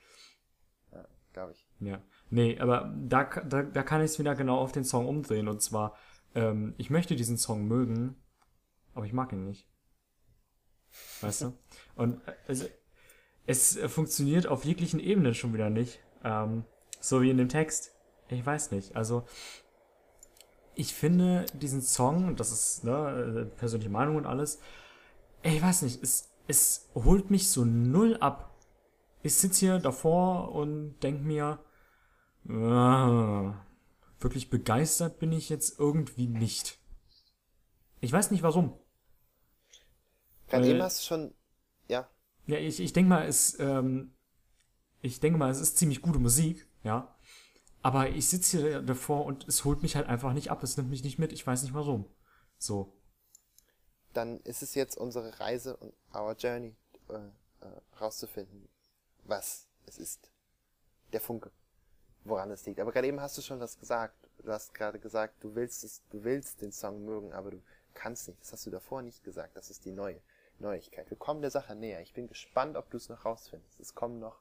Ja, 0.92 1.04
glaube 1.34 1.52
ich. 1.52 1.66
Ja. 1.80 2.00
Nee, 2.30 2.58
aber 2.60 2.94
da, 2.96 3.24
da, 3.24 3.62
da 3.62 3.82
kann 3.82 4.00
ich 4.02 4.12
es 4.12 4.18
wieder 4.18 4.34
genau 4.34 4.58
auf 4.58 4.72
den 4.72 4.84
Song 4.84 5.06
umdrehen. 5.06 5.48
Und 5.48 5.60
zwar, 5.62 5.96
ähm, 6.34 6.74
ich 6.78 6.90
möchte 6.90 7.16
diesen 7.16 7.36
Song 7.36 7.66
mögen, 7.66 8.16
aber 8.94 9.06
ich 9.06 9.12
mag 9.12 9.32
ihn 9.32 9.44
nicht. 9.44 9.68
Weißt 11.20 11.42
du? 11.42 11.58
Und 11.94 12.20
also, 12.46 12.66
es 13.46 13.78
funktioniert 13.86 14.46
auf 14.46 14.64
jeglichen 14.64 15.00
Ebenen 15.00 15.34
schon 15.34 15.54
wieder 15.54 15.70
nicht. 15.70 16.00
Ähm, 16.24 16.64
so 17.00 17.22
wie 17.22 17.30
in 17.30 17.38
dem 17.38 17.48
Text. 17.48 17.92
Ich 18.28 18.44
weiß 18.44 18.70
nicht. 18.72 18.96
Also, 18.96 19.24
ich 20.74 20.94
finde 20.94 21.46
diesen 21.54 21.82
Song, 21.82 22.36
das 22.36 22.52
ist 22.52 22.84
ne, 22.84 23.46
äh, 23.50 23.56
persönliche 23.56 23.90
Meinung 23.90 24.16
und 24.16 24.26
alles, 24.26 24.60
ich 25.42 25.60
weiß 25.60 25.82
nicht, 25.82 26.02
es, 26.02 26.30
es 26.46 26.90
holt 26.94 27.30
mich 27.30 27.48
so 27.48 27.64
null 27.64 28.16
ab 28.18 28.50
ich 29.22 29.34
sitze 29.34 29.60
hier 29.60 29.78
davor 29.78 30.52
und 30.52 30.98
denk 31.00 31.22
mir, 31.22 31.58
äh, 32.48 33.52
wirklich 34.20 34.50
begeistert 34.50 35.18
bin 35.18 35.32
ich 35.32 35.48
jetzt 35.48 35.78
irgendwie 35.78 36.26
nicht. 36.28 36.78
Ich 38.00 38.12
weiß 38.12 38.30
nicht 38.30 38.42
warum. 38.42 38.78
Gerade 40.48 40.68
eben 40.68 40.82
hast 40.82 41.00
du 41.02 41.06
schon, 41.06 41.34
ja, 41.88 42.08
Ja, 42.46 42.58
ich, 42.58 42.80
ich 42.80 42.92
denke 42.92 43.08
mal, 43.08 43.26
es, 43.26 43.58
ähm, 43.60 44.14
ich 45.02 45.20
denke 45.20 45.38
mal, 45.38 45.50
es 45.50 45.60
ist 45.60 45.78
ziemlich 45.78 46.02
gute 46.02 46.18
Musik, 46.18 46.68
ja. 46.82 47.14
Aber 47.82 48.10
ich 48.10 48.28
sitze 48.28 48.58
hier 48.58 48.82
davor 48.82 49.24
und 49.24 49.48
es 49.48 49.64
holt 49.64 49.82
mich 49.82 49.96
halt 49.96 50.06
einfach 50.08 50.32
nicht 50.34 50.50
ab. 50.50 50.62
Es 50.62 50.76
nimmt 50.76 50.90
mich 50.90 51.04
nicht 51.04 51.18
mit. 51.18 51.32
Ich 51.32 51.46
weiß 51.46 51.62
nicht 51.62 51.74
warum. 51.74 52.06
So. 52.58 52.92
dann 54.12 54.40
ist 54.40 54.62
es 54.62 54.74
jetzt 54.74 54.96
unsere 54.96 55.38
Reise 55.40 55.76
und 55.76 55.94
our 56.14 56.34
journey, 56.36 56.76
äh, 57.08 57.14
äh, 57.14 57.80
rauszufinden, 58.00 58.68
was 59.24 59.68
es 59.86 59.98
ist. 59.98 60.30
Der 61.12 61.20
Funke. 61.20 61.52
Woran 62.24 62.50
es 62.50 62.66
liegt. 62.66 62.80
Aber 62.80 62.92
gerade 62.92 63.08
eben 63.08 63.20
hast 63.20 63.38
du 63.38 63.42
schon 63.42 63.60
was 63.60 63.78
gesagt. 63.78 64.14
Du 64.38 64.50
hast 64.50 64.74
gerade 64.74 64.98
gesagt, 64.98 65.42
du 65.42 65.54
willst 65.54 65.84
es, 65.84 66.02
du 66.10 66.24
willst 66.24 66.62
den 66.62 66.72
Song 66.72 67.04
mögen, 67.04 67.32
aber 67.32 67.50
du 67.50 67.62
kannst 67.94 68.28
nicht. 68.28 68.40
Das 68.40 68.52
hast 68.52 68.66
du 68.66 68.70
davor 68.70 69.02
nicht 69.02 69.24
gesagt. 69.24 69.56
Das 69.56 69.70
ist 69.70 69.84
die 69.84 69.92
neue 69.92 70.20
Neuigkeit. 70.58 71.08
Wir 71.10 71.16
kommen 71.16 71.40
der 71.40 71.50
Sache 71.50 71.74
näher. 71.74 72.00
Ich 72.00 72.12
bin 72.12 72.28
gespannt, 72.28 72.76
ob 72.76 72.90
du 72.90 72.96
es 72.96 73.08
noch 73.08 73.24
rausfindest. 73.24 73.80
Es 73.80 73.94
kommen 73.94 74.18
noch, 74.18 74.40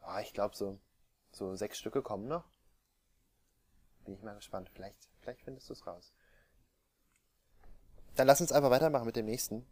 ah, 0.00 0.20
ich 0.20 0.32
glaube 0.32 0.56
so, 0.56 0.78
so 1.32 1.54
sechs 1.56 1.78
Stücke 1.78 2.02
kommen 2.02 2.28
noch. 2.28 2.44
Bin 4.04 4.14
ich 4.14 4.22
mal 4.22 4.34
gespannt. 4.34 4.70
Vielleicht, 4.74 5.08
vielleicht 5.20 5.42
findest 5.42 5.68
du 5.68 5.74
es 5.74 5.86
raus. 5.86 6.12
Dann 8.16 8.26
lass 8.26 8.40
uns 8.40 8.52
einfach 8.52 8.70
weitermachen 8.70 9.06
mit 9.06 9.16
dem 9.16 9.26
nächsten. 9.26 9.66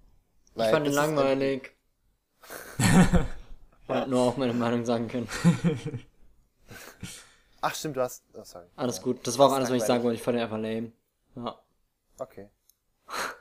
Ich 0.55 0.65
fand 0.65 0.87
ihn 0.87 0.93
langweilig. 0.93 1.75
Ich 3.89 3.95
hätte 3.95 4.11
nur 4.11 4.23
auch 4.23 4.37
meine 4.37 4.53
Meinung 4.53 4.85
sagen 4.85 5.07
können. 5.07 5.29
Ach 7.69 7.75
stimmt, 7.75 7.97
du 7.97 8.01
hast. 8.01 8.23
Oh, 8.35 8.45
sorry. 8.45 8.67
Alles 8.77 8.99
Ja. 8.99 9.03
gut. 9.03 9.27
Das 9.27 9.39
war 9.39 9.49
auch 9.49 9.53
alles, 9.53 9.69
was 9.71 9.79
ich 9.79 9.83
sagen 9.83 10.05
wollte. 10.05 10.15
Ich 10.15 10.23
fand 10.23 10.39
ihn 10.39 10.43
einfach 10.45 10.57
lame. 10.57 10.93
Ja. 11.35 11.59
Okay. 12.17 12.49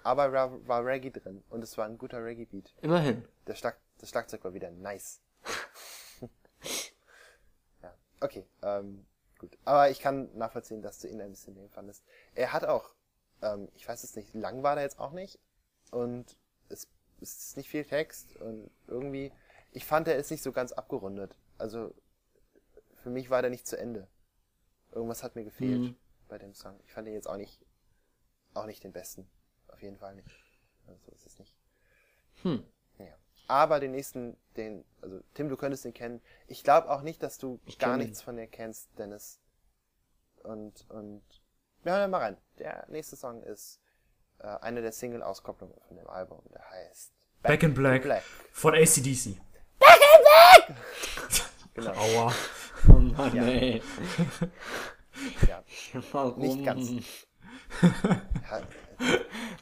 Aber 0.03 0.33
war, 0.33 0.67
war 0.67 0.83
Reggae 0.83 1.11
drin 1.11 1.43
und 1.51 1.63
es 1.63 1.77
war 1.77 1.85
ein 1.85 1.99
guter 1.99 2.23
Reggae-Beat. 2.25 2.73
Immerhin. 2.81 3.23
Der 3.45 3.53
Schlag, 3.53 3.77
das 3.99 4.09
Schlagzeug 4.09 4.43
war 4.43 4.55
wieder 4.55 4.71
nice. 4.71 5.21
ja, 7.83 7.93
okay, 8.19 8.47
ähm, 8.63 9.05
gut. 9.37 9.55
Aber 9.63 9.91
ich 9.91 9.99
kann 9.99 10.35
nachvollziehen, 10.35 10.81
dass 10.81 10.97
du 10.99 11.07
ihn 11.07 11.21
ein 11.21 11.29
bisschen 11.29 11.55
lame 11.55 11.69
fandest. 11.69 12.03
Er 12.33 12.51
hat 12.51 12.65
auch, 12.65 12.95
ähm, 13.43 13.69
ich 13.75 13.87
weiß 13.87 14.03
es 14.03 14.15
nicht, 14.15 14.33
lang 14.33 14.63
war 14.63 14.73
der 14.73 14.85
jetzt 14.85 14.97
auch 14.97 15.11
nicht. 15.11 15.37
Und 15.91 16.35
es, 16.69 16.87
es 17.21 17.37
ist 17.49 17.57
nicht 17.57 17.69
viel 17.69 17.85
Text 17.85 18.35
und 18.37 18.71
irgendwie, 18.87 19.31
ich 19.71 19.85
fand, 19.85 20.07
er 20.07 20.15
ist 20.15 20.31
nicht 20.31 20.41
so 20.41 20.51
ganz 20.51 20.71
abgerundet. 20.71 21.37
Also, 21.59 21.93
für 23.03 23.11
mich 23.11 23.29
war 23.29 23.43
der 23.43 23.51
nicht 23.51 23.67
zu 23.67 23.77
Ende. 23.77 24.07
Irgendwas 24.95 25.21
hat 25.23 25.35
mir 25.35 25.43
gefehlt 25.43 25.79
Mhm. 25.81 25.95
bei 26.27 26.37
dem 26.37 26.53
Song. 26.55 26.79
Ich 26.85 26.93
fand 26.93 27.07
ihn 27.07 27.13
jetzt 27.13 27.27
auch 27.29 27.37
nicht, 27.37 27.61
auch 28.53 28.65
nicht 28.65 28.83
den 28.83 28.93
besten. 28.93 29.29
Auf 29.67 29.81
jeden 29.83 29.97
Fall 29.97 30.15
nicht. 30.15 30.29
Also, 30.87 30.99
so 31.05 31.11
ist 31.11 31.25
es 31.27 31.37
nicht. 31.37 31.55
Hm. 32.43 32.63
Ja. 32.99 33.13
Aber 33.47 33.79
den 33.79 33.91
nächsten, 33.91 34.37
den, 34.55 34.85
also 35.01 35.21
Tim, 35.33 35.49
du 35.49 35.57
könntest 35.57 35.85
ihn 35.85 35.93
kennen. 35.93 36.21
Ich 36.47 36.63
glaube 36.63 36.89
auch 36.89 37.01
nicht, 37.01 37.21
dass 37.21 37.37
du 37.37 37.59
Ich 37.65 37.77
gar 37.77 37.95
ihn. 37.95 37.99
nichts 37.99 38.21
von 38.21 38.37
dir 38.37 38.47
kennst, 38.47 38.89
Dennis. 38.97 39.39
Und, 40.43 40.89
und, 40.89 41.23
wir 41.83 41.91
hören 41.93 42.09
mal 42.11 42.19
rein. 42.21 42.37
Der 42.59 42.85
nächste 42.89 43.15
Song 43.15 43.43
ist 43.43 43.79
äh, 44.39 44.47
eine 44.47 44.81
der 44.81 44.91
Single-Auskopplungen 44.91 45.77
von 45.87 45.97
dem 45.97 46.07
Album. 46.07 46.41
Der 46.53 46.69
heißt 46.69 47.11
Back 47.41 47.63
in 47.63 47.73
Black. 47.73 48.03
Black. 48.03 48.23
Von 48.51 48.73
ACDC. 48.75 49.39
Genau. 51.75 51.91
Aua. 51.93 52.33
Oh 52.87 52.99
Mann, 52.99 53.35
Ja. 53.35 53.43
ey. 53.45 53.81
Ja. 55.47 55.63
Warum? 56.11 56.39
Nicht 56.39 56.63
ganz. 56.65 56.91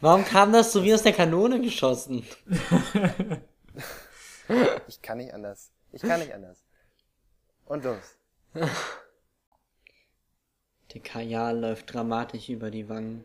Warum 0.01 0.25
kam 0.25 0.51
das 0.51 0.73
so 0.73 0.83
wie 0.83 0.93
aus 0.93 1.03
der 1.03 1.13
Kanone 1.13 1.61
geschossen? 1.61 2.25
ich 4.87 5.01
kann 5.01 5.19
nicht 5.19 5.33
anders. 5.33 5.71
Ich 5.91 6.01
kann 6.01 6.19
nicht 6.19 6.33
anders. 6.33 6.65
Und 7.65 7.83
los. 7.85 8.17
Der 10.93 11.01
Kajal 11.01 11.59
läuft 11.59 11.93
dramatisch 11.93 12.49
über 12.49 12.71
die 12.71 12.89
Wangen. 12.89 13.23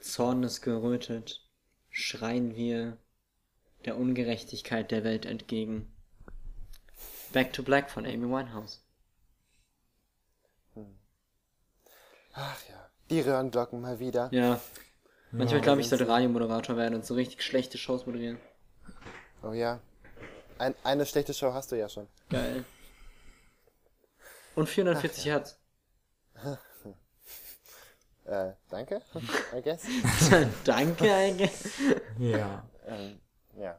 Zornesgerötet 0.00 1.46
schreien 1.90 2.56
wir 2.56 2.96
der 3.84 3.98
Ungerechtigkeit 3.98 4.90
der 4.90 5.04
Welt 5.04 5.26
entgegen. 5.26 5.89
Back 7.32 7.52
to 7.52 7.62
Black 7.62 7.90
von 7.90 8.04
Amy 8.04 8.28
Winehouse. 8.28 8.82
Ach 12.32 12.62
ja. 12.68 12.90
Die 13.10 13.20
Röhrenglocken 13.20 13.80
mal 13.80 13.98
wieder. 13.98 14.28
Ja. 14.32 14.60
Manchmal 15.32 15.58
Ja, 15.58 15.64
glaube 15.64 15.80
ich, 15.80 15.88
sollte 15.88 16.08
Radiomoderator 16.08 16.76
werden 16.76 16.94
und 16.94 17.04
so 17.04 17.14
richtig 17.14 17.42
schlechte 17.42 17.78
Shows 17.78 18.06
moderieren. 18.06 18.38
Oh 19.42 19.52
ja. 19.52 19.80
Ein, 20.58 20.74
eine 20.84 21.06
schlechte 21.06 21.34
Show 21.34 21.52
hast 21.52 21.72
du 21.72 21.76
ja 21.76 21.88
schon. 21.88 22.08
Geil. 22.28 22.64
Und 24.54 24.68
440 24.68 25.24
Hertz. 25.26 25.58
Äh, 28.26 28.52
danke, 28.70 29.02
I 29.52 29.60
guess. 29.60 29.82
Danke, 30.62 31.12
Eike. 31.12 31.50
Ja. 32.18 32.64
ähm, 32.86 33.20
ja. 33.56 33.76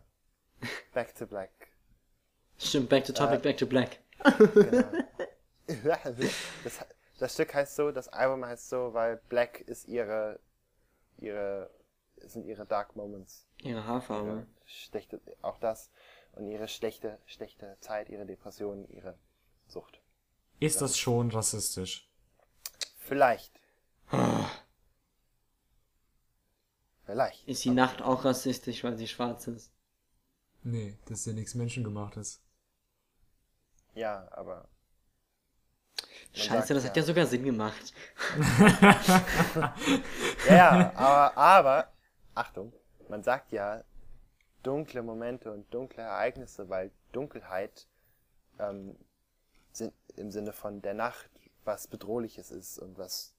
Back 0.94 1.15
to 1.15 1.26
Black. 1.26 1.61
Stimmt, 2.62 2.90
back 2.90 3.06
to 3.06 3.14
topic, 3.14 3.42
back 3.42 3.58
to 3.58 3.66
black. 3.66 4.00
Das, 6.64 6.86
das 7.18 7.34
Stück 7.34 7.54
heißt 7.54 7.76
so, 7.78 7.92
das 7.92 8.10
Album 8.10 8.46
heißt 8.46 8.68
so, 8.68 8.94
weil 8.94 9.22
Black 9.30 9.62
ist 9.62 9.88
ihre, 9.88 10.40
ihre, 11.18 11.72
sind 12.18 12.46
ihre 12.46 12.66
Dark 12.66 12.96
Moments. 12.98 13.48
Ihre 13.64 13.86
Haarfarbe. 13.86 14.48
Schlechte, 14.66 15.22
auch 15.42 15.60
das. 15.60 15.90
Und 16.34 16.48
ihre 16.48 16.68
schlechte, 16.68 17.20
schlechte 17.26 17.78
Zeit, 17.80 18.10
ihre 18.10 18.26
Depression, 18.26 18.86
ihre 18.90 19.18
Sucht. 19.68 20.02
Ist 20.60 20.82
das 20.82 20.98
schon 20.98 21.32
rassistisch? 21.32 22.10
Vielleicht. 22.98 23.54
Vielleicht. 27.06 27.48
Ist 27.48 27.64
die 27.64 27.70
Nacht 27.70 28.02
auch 28.02 28.26
rassistisch, 28.26 28.84
weil 28.84 28.98
sie 28.98 29.08
schwarz 29.08 29.48
ist? 29.48 29.72
Nee, 30.64 30.98
das 31.06 31.20
ist 31.20 31.28
ja 31.28 31.34
nichts 31.34 31.56
Menschengemachtes. 31.56 32.42
Ja, 33.93 34.27
aber. 34.31 34.68
Scheiße, 36.34 36.51
sagt 36.68 36.69
das 36.76 36.85
hat 36.85 36.97
ja 36.97 37.03
sogar 37.03 37.26
Sinn 37.26 37.43
gemacht. 37.43 37.93
Ja, 40.47 40.55
ja, 40.55 40.91
aber, 40.95 41.38
aber, 41.38 41.91
Achtung, 42.34 42.73
man 43.09 43.23
sagt 43.23 43.51
ja 43.51 43.84
dunkle 44.63 45.03
Momente 45.03 45.51
und 45.51 45.72
dunkle 45.73 46.03
Ereignisse, 46.03 46.69
weil 46.69 46.91
Dunkelheit 47.11 47.88
ähm, 48.59 48.95
sin- 49.73 49.93
im 50.15 50.31
Sinne 50.31 50.53
von 50.53 50.81
der 50.81 50.93
Nacht 50.93 51.30
was 51.63 51.88
Bedrohliches 51.88 52.51
ist 52.51 52.80
und 52.80 52.97
was 52.97 53.35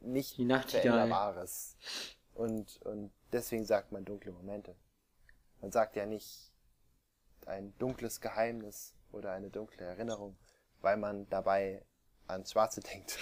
nicht. 0.00 0.38
Veränderbares. 0.82 1.76
Und, 2.34 2.80
und 2.82 3.12
deswegen 3.32 3.64
sagt 3.64 3.92
man 3.92 4.04
dunkle 4.04 4.32
Momente. 4.32 4.74
Man 5.60 5.70
sagt 5.70 5.94
ja 5.96 6.04
nicht 6.06 6.52
ein 7.46 7.76
dunkles 7.78 8.20
Geheimnis 8.20 8.94
oder 9.14 9.32
eine 9.32 9.50
dunkle 9.50 9.84
Erinnerung, 9.86 10.36
weil 10.80 10.96
man 10.96 11.28
dabei 11.28 11.84
ans 12.26 12.52
Schwarze 12.52 12.80
denkt. 12.80 13.18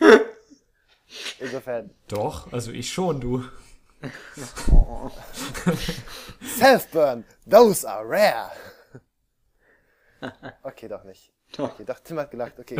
Insofern, 1.38 1.90
Doch, 2.08 2.52
also 2.52 2.70
ich 2.70 2.92
schon, 2.92 3.20
du. 3.20 3.44
Self-burn, 6.58 7.24
those 7.48 7.88
are 7.88 8.04
rare. 8.08 8.50
Okay, 10.62 10.88
doch 10.88 11.04
nicht. 11.04 11.32
Doch. 11.56 11.72
Okay, 11.72 11.84
doch, 11.84 11.98
Tim 12.00 12.18
hat 12.18 12.30
gelacht. 12.30 12.58
Okay, 12.58 12.76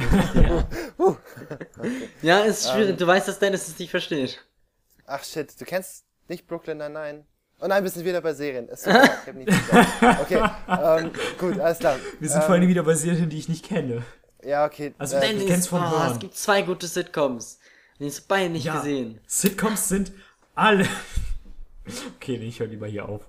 Ja, 2.22 2.40
ist 2.44 2.68
schwierig. 2.70 2.98
du 2.98 3.06
weißt, 3.06 3.28
dass 3.28 3.38
Dennis 3.38 3.68
es 3.68 3.78
nicht 3.78 3.90
versteht. 3.90 4.44
ach 5.06 5.24
shit, 5.24 5.58
du 5.60 5.64
kennst 5.64 6.04
nicht 6.28 6.46
Brooklyn 6.46 6.78
Nine-Nine? 6.78 7.24
Oh 7.60 7.66
nein, 7.66 7.82
wir 7.82 7.90
sind 7.90 8.04
wieder 8.04 8.20
bei 8.20 8.32
Serien. 8.34 8.68
Ist 8.68 8.84
super, 8.84 9.02
ich 9.04 9.26
hab 9.26 9.34
nichts 9.34 9.58
gesagt. 9.66 10.20
Okay, 10.22 10.50
ähm, 10.68 11.10
gut, 11.38 11.58
alles 11.58 11.78
klar. 11.78 11.96
Wir 12.20 12.28
sind 12.28 12.40
ähm, 12.40 12.46
vor 12.46 12.54
allem 12.54 12.68
wieder 12.68 12.82
bei 12.84 12.94
Serien, 12.94 13.28
die 13.28 13.38
ich 13.38 13.48
nicht 13.48 13.64
kenne. 13.64 14.02
Ja, 14.44 14.64
okay. 14.64 14.94
Also 14.98 15.16
äh, 15.16 15.20
Dennis- 15.20 15.46
kenn's 15.46 15.66
vom 15.66 15.82
oh, 15.82 16.10
es 16.12 16.18
gibt 16.20 16.36
zwei 16.36 16.62
gute 16.62 16.86
Sitcoms. 16.86 17.58
Die 17.98 18.06
hast 18.06 18.20
du 18.20 18.22
beide 18.28 18.50
nicht 18.50 18.64
Ja, 18.64 18.76
gesehen. 18.76 19.20
Sitcoms 19.26 19.88
sind 19.88 20.12
alle. 20.54 20.86
Okay, 22.16 22.36
nee, 22.36 22.48
ich 22.48 22.60
höre 22.60 22.66
lieber 22.66 22.86
hier 22.86 23.08
auf. 23.08 23.22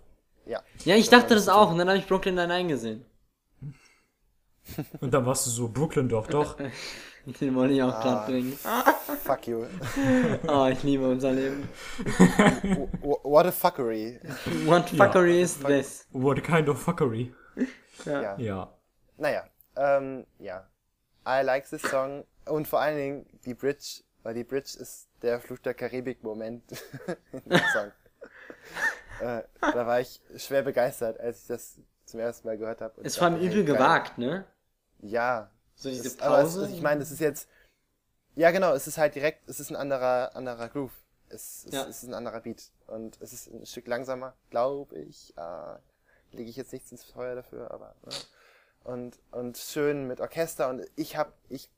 ja. 0.45 0.61
Ja, 0.83 0.95
ich 0.97 1.07
dachte 1.09 1.33
das 1.33 1.47
auch 1.47 1.71
und 1.71 1.77
dann 1.77 1.87
habe 1.87 1.97
ich 1.97 2.05
Brooklyn 2.05 2.35
Nine-Nine 2.35 2.67
gesehen. 2.67 3.05
Und 4.99 5.13
dann 5.13 5.25
warst 5.25 5.45
du 5.45 5.49
so, 5.49 5.69
Brooklyn 5.69 6.09
doch, 6.09 6.27
doch. 6.27 6.57
Den 7.39 7.55
wollte 7.55 7.73
ich 7.73 7.83
auch 7.83 7.93
Ah. 7.93 8.01
gerade 8.01 8.31
bringen. 8.31 8.53
Fuck 9.23 9.47
you. 9.47 9.65
Oh, 10.47 10.67
ich 10.71 10.83
liebe 10.83 11.07
unser 11.07 11.31
Leben. 11.31 11.67
What 13.23 13.45
a 13.45 13.51
fuckery. 13.51 14.19
What 14.65 14.89
fuckery 14.89 15.41
is 15.41 15.59
this? 15.59 16.07
What 16.11 16.43
kind 16.43 16.69
of 16.69 16.81
fuckery. 16.81 17.33
Ja. 18.05 18.37
Ja. 18.37 18.73
Naja, 19.17 19.43
ähm, 19.75 20.25
ja. 20.39 20.67
I 21.27 21.43
like 21.43 21.69
this 21.69 21.81
song. 21.81 22.25
Und 22.45 22.67
vor 22.67 22.79
allen 22.79 22.97
Dingen 22.97 23.25
die 23.45 23.53
Bridge, 23.53 24.01
weil 24.23 24.33
die 24.33 24.43
Bridge 24.43 24.77
ist 24.79 25.09
der 25.21 25.39
Fluch 25.39 25.59
der 25.59 25.73
Karibik-Moment 25.73 26.63
in 27.33 27.41
dem 27.49 27.59
Song. 27.73 27.91
äh, 29.21 29.43
da 29.61 29.85
war 29.85 29.99
ich 29.99 30.19
schwer 30.37 30.63
begeistert, 30.63 31.19
als 31.19 31.41
ich 31.41 31.47
das 31.47 31.79
zum 32.05 32.19
ersten 32.19 32.47
Mal 32.47 32.57
gehört 32.57 32.81
habe. 32.81 32.99
Ist 33.01 33.17
vor 33.17 33.27
allem 33.27 33.39
übel 33.41 33.63
gewagt, 33.65 34.17
ne? 34.17 34.45
Ja. 34.99 35.51
So 35.79 35.89
diese 35.89 36.07
Es- 36.07 36.19
aber 36.19 36.39
es, 36.41 36.53
Pause. 36.55 36.69
ich 36.71 36.81
meine, 36.81 37.01
es 37.01 37.11
ist 37.11 37.19
jetzt. 37.19 37.47
Ja, 38.35 38.51
genau, 38.51 38.73
es 38.73 38.85
ist 38.87 38.97
halt 38.97 39.15
direkt, 39.15 39.47
es 39.49 39.59
ist 39.59 39.69
ein 39.69 39.75
anderer, 39.75 40.35
anderer 40.35 40.69
Groove. 40.69 40.91
Es, 41.29 41.65
es, 41.65 41.73
Ja. 41.73 41.83
es 41.87 42.03
ist 42.03 42.09
ein 42.09 42.13
anderer 42.13 42.41
Beat. 42.41 42.69
Und 42.87 43.17
es 43.21 43.33
ist 43.33 43.47
ein 43.47 43.65
Stück 43.65 43.87
langsamer, 43.87 44.35
glaube 44.49 44.97
ich. 44.99 45.33
Äh, 45.37 45.75
lege 46.31 46.49
ich 46.49 46.55
jetzt 46.57 46.73
nichts 46.73 46.91
ins 46.91 47.03
Feuer 47.03 47.35
dafür, 47.35 47.71
aber. 47.71 47.95
Ne? 48.05 48.13
Und, 48.83 49.19
und 49.31 49.57
schön 49.57 50.07
mit 50.07 50.21
Orchester. 50.21 50.69
Und 50.69 50.85
ich 50.95 51.15
habe, 51.15 51.33
ich. 51.49 51.69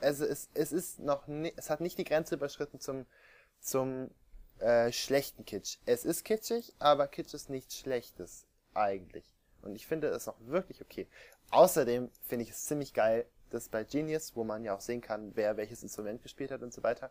Also 0.00 0.24
es, 0.24 0.48
es 0.54 0.72
ist 0.72 0.98
noch 0.98 1.28
ni 1.28 1.52
es 1.56 1.70
hat 1.70 1.80
nicht 1.80 1.96
die 1.98 2.04
Grenze 2.04 2.34
überschritten 2.34 2.80
zum, 2.80 3.06
zum 3.60 4.10
äh, 4.58 4.90
schlechten 4.90 5.44
Kitsch. 5.44 5.78
Es 5.86 6.04
ist 6.04 6.24
kitschig, 6.24 6.74
aber 6.80 7.06
Kitsch 7.06 7.34
ist 7.34 7.50
nichts 7.50 7.76
Schlechtes, 7.78 8.46
eigentlich. 8.74 9.24
Und 9.62 9.76
ich 9.76 9.86
finde 9.86 10.08
es 10.08 10.26
auch 10.26 10.38
wirklich 10.40 10.80
okay. 10.82 11.06
Außerdem 11.52 12.10
finde 12.26 12.44
ich 12.44 12.50
es 12.50 12.64
ziemlich 12.64 12.94
geil, 12.94 13.26
dass 13.50 13.68
bei 13.68 13.84
Genius, 13.84 14.34
wo 14.34 14.42
man 14.44 14.64
ja 14.64 14.74
auch 14.74 14.80
sehen 14.80 15.00
kann, 15.00 15.32
wer 15.36 15.56
welches 15.56 15.82
Instrument 15.82 16.22
gespielt 16.22 16.50
hat 16.50 16.62
und 16.62 16.72
so 16.72 16.82
weiter, 16.82 17.10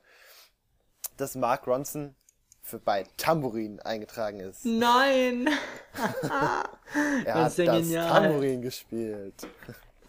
dass 1.18 1.36
Mark 1.36 1.68
Ronson 1.68 2.16
für 2.64 2.80
bei 2.80 3.06
Tambourin 3.18 3.80
eingetragen 3.80 4.40
ist. 4.40 4.66
Nein! 4.66 5.48
Er 7.26 7.36
Das 7.36 7.58
hat 7.58 7.66
ja 7.66 7.66
das 7.74 7.82
genial. 7.84 8.10
Tambourin 8.10 8.62
gespielt. 8.62 9.48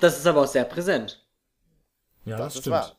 Das 0.00 0.18
ist 0.18 0.26
aber 0.26 0.42
auch 0.42 0.46
sehr 0.48 0.64
präsent. 0.64 1.24
Ja, 2.24 2.36
Das 2.36 2.46
das, 2.46 2.54
ist 2.56 2.60
stimmt. 2.62 2.74
wahr. 2.76 2.96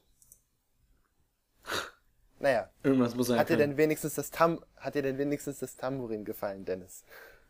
Naja, 2.40 2.70
Irgendwas 2.84 3.16
muss 3.16 3.30
er 3.30 3.40
hat 3.40 3.50
dir 3.50 3.58
denn 3.58 3.78
wenigstens 3.78 4.16
das 4.16 4.30
Tam 4.30 4.64
hat 4.78 4.96
dir 4.96 5.02
denn 5.02 5.18
wenigstens 5.18 5.60
das 5.60 5.76
Tambourin 5.78 6.26
gefallen, 6.26 6.66
Dennis? 6.66 7.04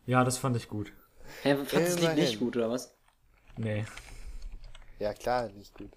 Ja, 0.06 0.22
das 0.24 0.38
fand 0.38 0.56
ich 0.56 0.68
gut. 0.68 0.92
Hä, 1.42 1.56
fandst 1.56 1.72
du 1.72 1.78
das 1.80 2.00
Lied 2.00 2.14
nicht 2.16 2.38
gut, 2.38 2.56
oder 2.56 2.70
was? 2.70 2.93
Nee. 3.56 3.84
Ja, 4.98 5.12
klar, 5.14 5.48
nicht 5.50 5.74
gut. 5.76 5.90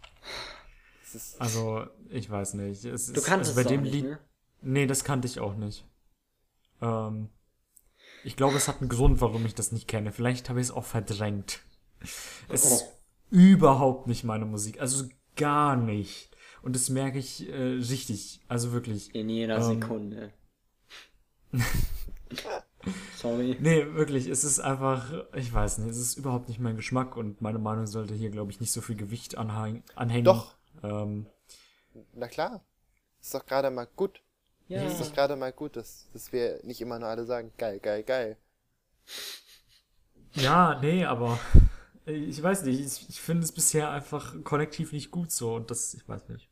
Es 1.04 1.16
ist, 1.16 1.42
Also, 1.42 1.86
ich 2.10 2.30
weiß 2.30 2.56
nicht. 2.56 2.84
Es 2.86 3.08
Du 3.08 3.14
ist, 3.14 3.26
kanntest 3.26 3.52
also 3.52 3.56
bei 3.56 3.62
es 3.62 3.68
auch 3.68 3.72
dem 3.72 3.82
nicht, 3.84 3.94
Lied. 3.94 4.04
ne? 4.06 4.20
Nee, 4.62 4.88
das 4.88 5.04
kannte 5.04 5.28
ich 5.28 5.40
auch 5.40 5.56
nicht. 5.56 5.86
Ähm, 6.82 7.30
ich 8.24 8.36
glaube, 8.36 8.58
es 8.58 8.68
hat 8.68 8.82
einen 8.82 8.90
Grund, 8.90 9.22
warum 9.22 9.46
ich 9.46 9.56
das 9.56 9.72
nicht 9.72 9.88
kenne. 9.88 10.12
Vielleicht 10.12 10.50
habe 10.50 10.60
ich 10.60 10.68
es 10.68 10.72
auch 10.72 10.84
verdrängt. 10.84 11.62
Es 12.50 12.66
ist 12.66 12.84
Oh. 12.84 12.94
überhaupt 13.32 14.08
nicht 14.08 14.24
meine 14.24 14.46
Musik. 14.46 14.82
Also 14.82 15.08
gar 15.36 15.76
nicht. 15.76 16.36
Und 16.62 16.76
das 16.76 16.90
merke 16.90 17.20
ich 17.20 17.48
äh, 17.48 17.54
richtig. 17.56 18.42
Also 18.48 18.72
wirklich. 18.74 19.14
In 19.16 19.30
jeder 19.30 19.58
Ähm. 19.58 19.80
Sekunde. 19.82 20.34
Sorry. 23.18 23.58
Nee, 23.60 23.96
wirklich, 23.96 24.28
es 24.28 24.44
ist 24.44 24.60
einfach, 24.60 25.12
ich 25.34 25.52
weiß 25.52 25.80
nicht, 25.80 25.90
es 25.90 25.98
ist 25.98 26.18
überhaupt 26.18 26.50
nicht 26.50 26.60
mein 26.60 26.76
Geschmack 26.76 27.18
und 27.18 27.42
meine 27.42 27.58
Meinung 27.58 27.88
sollte 27.88 28.14
hier, 28.14 28.30
glaube 28.30 28.52
ich, 28.52 28.60
nicht 28.60 28.72
so 28.72 28.80
viel 28.80 28.96
Gewicht 28.96 29.38
anhängen. 29.40 29.84
Doch. 30.24 30.54
Ähm, 30.84 31.26
na 32.14 32.28
klar. 32.28 32.64
Ist 33.20 33.34
doch 33.34 33.44
gerade 33.44 33.72
mal 33.72 33.88
gut. 33.96 34.22
Ja. 34.68 34.84
Ist 34.84 35.02
doch 35.02 35.12
gerade 35.14 35.36
mal 35.36 35.52
gut, 35.52 35.78
dass, 35.78 36.08
dass 36.14 36.32
wir 36.32 36.60
nicht 36.64 36.80
immer 36.80 37.00
nur 37.00 37.10
alle 37.10 37.26
sagen, 37.26 37.52
geil, 37.58 37.80
geil, 37.80 38.04
geil. 38.04 38.38
ja, 40.34 40.80
nee, 40.80 41.04
aber 41.04 41.40
ich 42.06 42.42
weiß 42.42 42.64
nicht, 42.64 42.80
ich, 42.80 43.10
ich 43.10 43.20
finde 43.20 43.46
es 43.46 43.52
bisher 43.52 43.90
einfach 43.90 44.44
kollektiv 44.44 44.92
nicht 44.92 45.10
gut 45.10 45.32
so 45.32 45.56
und 45.56 45.72
das, 45.72 45.96
ich 45.96 46.08
weiß 46.08 46.30
nicht. 46.30 46.50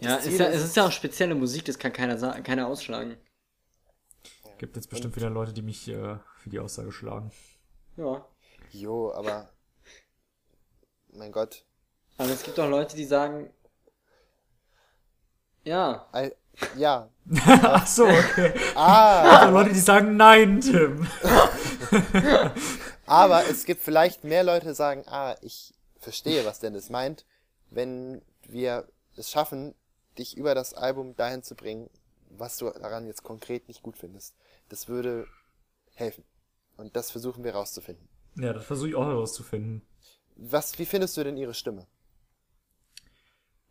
Ja, 0.00 0.16
ist 0.16 0.38
ja, 0.38 0.46
es 0.46 0.64
ist 0.64 0.76
ja 0.76 0.86
auch 0.86 0.92
spezielle 0.92 1.34
Musik, 1.34 1.66
das 1.66 1.78
kann 1.78 1.92
keiner, 1.92 2.16
keiner 2.42 2.66
ausschlagen. 2.66 3.16
Gibt 4.58 4.76
jetzt 4.76 4.88
bestimmt 4.88 5.16
wieder 5.16 5.30
Leute, 5.30 5.52
die 5.52 5.62
mich 5.62 5.88
äh, 5.88 6.18
für 6.38 6.50
die 6.50 6.58
Aussage 6.58 6.92
schlagen. 6.92 7.30
Ja. 7.96 8.24
Jo, 8.72 9.12
aber 9.12 9.50
mein 11.12 11.32
Gott. 11.32 11.64
Aber 12.18 12.30
es 12.30 12.42
gibt 12.42 12.58
auch 12.58 12.68
Leute, 12.68 12.96
die 12.96 13.04
sagen, 13.04 13.50
ja, 15.64 16.06
I, 16.14 16.32
ja. 16.76 17.10
Ach 17.44 17.86
so, 17.86 18.06
okay. 18.06 18.54
Ah, 18.74 19.40
Also 19.40 19.52
Leute, 19.52 19.72
die 19.72 19.80
sagen 19.80 20.16
nein, 20.16 20.60
Tim. 20.60 21.06
aber 23.06 23.46
es 23.48 23.64
gibt 23.64 23.82
vielleicht 23.82 24.24
mehr 24.24 24.44
Leute, 24.44 24.68
die 24.68 24.74
sagen, 24.74 25.04
ah, 25.06 25.34
ich 25.42 25.74
verstehe, 25.98 26.44
was 26.44 26.60
Dennis 26.60 26.88
meint, 26.88 27.26
wenn 27.70 28.22
wir 28.46 28.86
es 29.16 29.30
schaffen, 29.30 29.74
dich 30.18 30.36
über 30.36 30.54
das 30.54 30.72
Album 30.72 31.16
dahin 31.16 31.42
zu 31.42 31.56
bringen, 31.56 31.90
was 32.30 32.58
du 32.58 32.70
daran 32.70 33.06
jetzt 33.06 33.22
konkret 33.22 33.68
nicht 33.68 33.82
gut 33.82 33.98
findest. 33.98 34.34
Das 34.68 34.88
würde 34.88 35.26
helfen. 35.94 36.24
Und 36.76 36.96
das 36.96 37.10
versuchen 37.10 37.44
wir 37.44 37.54
rauszufinden. 37.54 38.08
Ja, 38.36 38.52
das 38.52 38.64
versuche 38.66 38.90
ich 38.90 38.94
auch 38.94 39.06
herauszufinden. 39.06 39.82
Was, 40.36 40.78
wie 40.78 40.86
findest 40.86 41.16
du 41.16 41.24
denn 41.24 41.36
ihre 41.36 41.54
Stimme? 41.54 41.86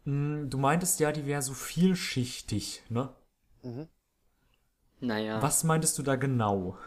Hm, 0.06 0.50
Du 0.50 0.58
meintest 0.58 1.00
ja, 1.00 1.12
die 1.12 1.26
wäre 1.26 1.42
so 1.42 1.54
vielschichtig, 1.54 2.84
ne? 2.90 3.14
naja. 5.00 5.42
Was 5.42 5.64
meintest 5.64 5.98
du 5.98 6.04
da 6.04 6.16
genau? 6.16 6.78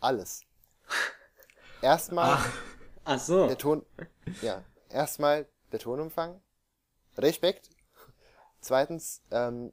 Alles. 0.00 0.42
Erstmal 1.82 2.38
Ach 3.04 3.18
so. 3.18 3.46
der 3.46 3.58
Ton, 3.58 3.84
ja, 4.42 4.64
erstmal 4.88 5.46
der 5.72 5.78
Tonumfang. 5.78 6.40
Respekt. 7.16 7.70
Zweitens, 8.60 9.22
ähm, 9.30 9.72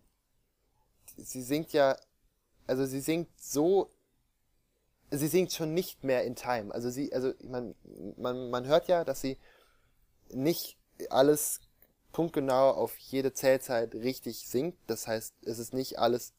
sie 1.18 1.42
singt 1.42 1.74
ja, 1.74 1.98
also 2.68 2.86
sie 2.86 3.02
singt 3.02 3.30
so, 3.38 3.90
sie 5.12 5.28
singt 5.28 5.52
schon 5.52 5.74
nicht 5.74 6.04
mehr 6.04 6.24
in 6.24 6.36
Time. 6.36 6.74
Also 6.74 6.90
sie, 6.90 7.14
also 7.14 7.34
man, 7.44 7.76
man, 8.18 8.50
man 8.50 8.66
hört 8.66 8.88
ja, 8.88 9.04
dass 9.04 9.22
sie 9.22 9.38
nicht 10.30 10.78
alles 11.10 11.60
punktgenau 12.12 12.72
auf 12.72 12.98
jede 12.98 13.34
Zählzeit 13.34 13.94
richtig 13.96 14.48
singt. 14.48 14.78
Das 14.88 15.08
heißt, 15.08 15.34
es 15.44 15.60
ist 15.60 15.74
nicht 15.74 16.00
alles 16.00 16.34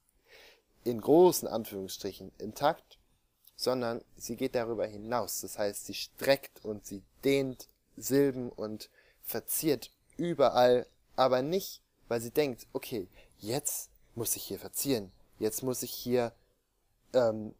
in 0.85 1.01
großen 1.01 1.49
Anführungsstrichen 1.49 2.33
im 2.39 2.55
Takt, 2.55 2.99
sondern 3.57 4.03
sie 4.17 4.37
geht 4.37 4.55
darüber 4.55 4.87
hinaus. 4.87 5.41
Das 5.41 5.59
heißt, 5.59 5.87
sie 5.87 5.95
streckt 5.95 6.65
und 6.65 6.87
sie 6.87 7.03
dehnt 7.25 7.69
Silben 7.97 8.51
und 8.51 8.91
verziert 9.23 9.91
überall, 10.17 10.87
aber 11.17 11.43
nicht, 11.43 11.81
weil 12.09 12.21
sie 12.21 12.31
denkt, 12.31 12.67
okay, 12.73 13.09
jetzt 13.39 13.91
muss 14.15 14.37
ich 14.37 14.45
hier 14.45 14.59
verzieren, 14.59 15.13
jetzt 15.45 15.63
muss 15.63 15.83
ich 15.83 15.93
hier 15.93 16.33
ähm, 17.13 17.55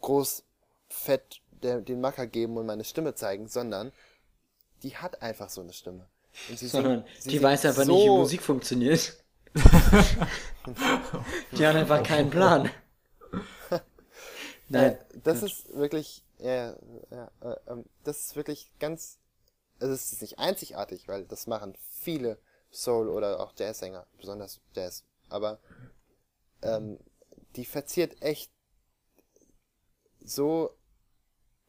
groß 0.00 0.44
fett 0.88 1.42
den 1.60 2.00
Macker 2.00 2.26
geben 2.26 2.56
und 2.56 2.66
meine 2.66 2.84
Stimme 2.84 3.14
zeigen, 3.14 3.48
sondern 3.48 3.92
die 4.82 4.96
hat 4.96 5.20
einfach 5.22 5.50
so 5.50 5.60
eine 5.60 5.72
Stimme. 5.72 6.08
Sie 6.54 6.68
Sondern 6.68 7.02
singt- 7.02 7.22
sie 7.22 7.30
die 7.30 7.42
weiß 7.42 7.66
einfach 7.66 7.84
so, 7.84 7.92
nicht, 7.94 8.04
wie 8.04 8.10
Musik 8.10 8.42
funktioniert. 8.42 9.16
die 11.52 11.66
hat 11.66 11.74
einfach 11.76 12.02
keinen 12.02 12.30
Plan. 12.30 12.70
Nein. 14.68 14.92
Äh, 14.92 14.98
das 15.24 15.42
ist 15.42 15.74
wirklich, 15.74 16.24
ja, 16.38 16.76
ja, 17.10 17.30
äh, 17.40 17.56
ähm, 17.68 17.84
das 18.04 18.20
ist 18.20 18.36
wirklich 18.36 18.70
ganz, 18.78 19.18
also 19.80 19.92
es 19.94 20.12
ist 20.12 20.20
nicht 20.22 20.38
einzigartig, 20.38 21.08
weil 21.08 21.24
das 21.24 21.46
machen 21.46 21.76
viele 22.00 22.38
Soul- 22.70 23.08
oder 23.08 23.40
auch 23.40 23.52
Jazzsänger, 23.58 24.06
besonders 24.18 24.60
Jazz, 24.74 25.04
aber 25.30 25.58
ähm, 26.62 26.98
die 27.58 27.66
verziert 27.66 28.22
echt 28.22 28.50
so 30.20 30.74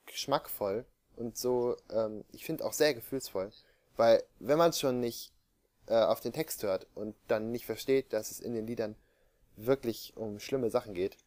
geschmackvoll 0.06 0.86
und 1.18 1.38
so, 1.38 1.76
ähm, 1.90 2.24
ich 2.32 2.46
finde 2.46 2.64
auch 2.64 2.74
sehr 2.74 2.94
gefühlsvoll, 2.94 3.52
weil 3.98 4.24
wenn 4.40 4.58
man 4.58 4.72
schon 4.72 5.02
nicht 5.02 5.34
äh, 5.88 5.96
auf 5.96 6.22
den 6.22 6.32
Text 6.32 6.64
hört 6.64 6.88
und 6.96 7.16
dann 7.28 7.52
nicht 7.52 7.66
versteht, 7.66 8.14
dass 8.14 8.32
es 8.32 8.40
in 8.40 8.54
den 8.54 8.66
Liedern 8.66 8.96
wirklich 9.58 10.16
um 10.16 10.40
schlimme 10.40 10.70
Sachen 10.70 10.94
geht, 10.94 11.18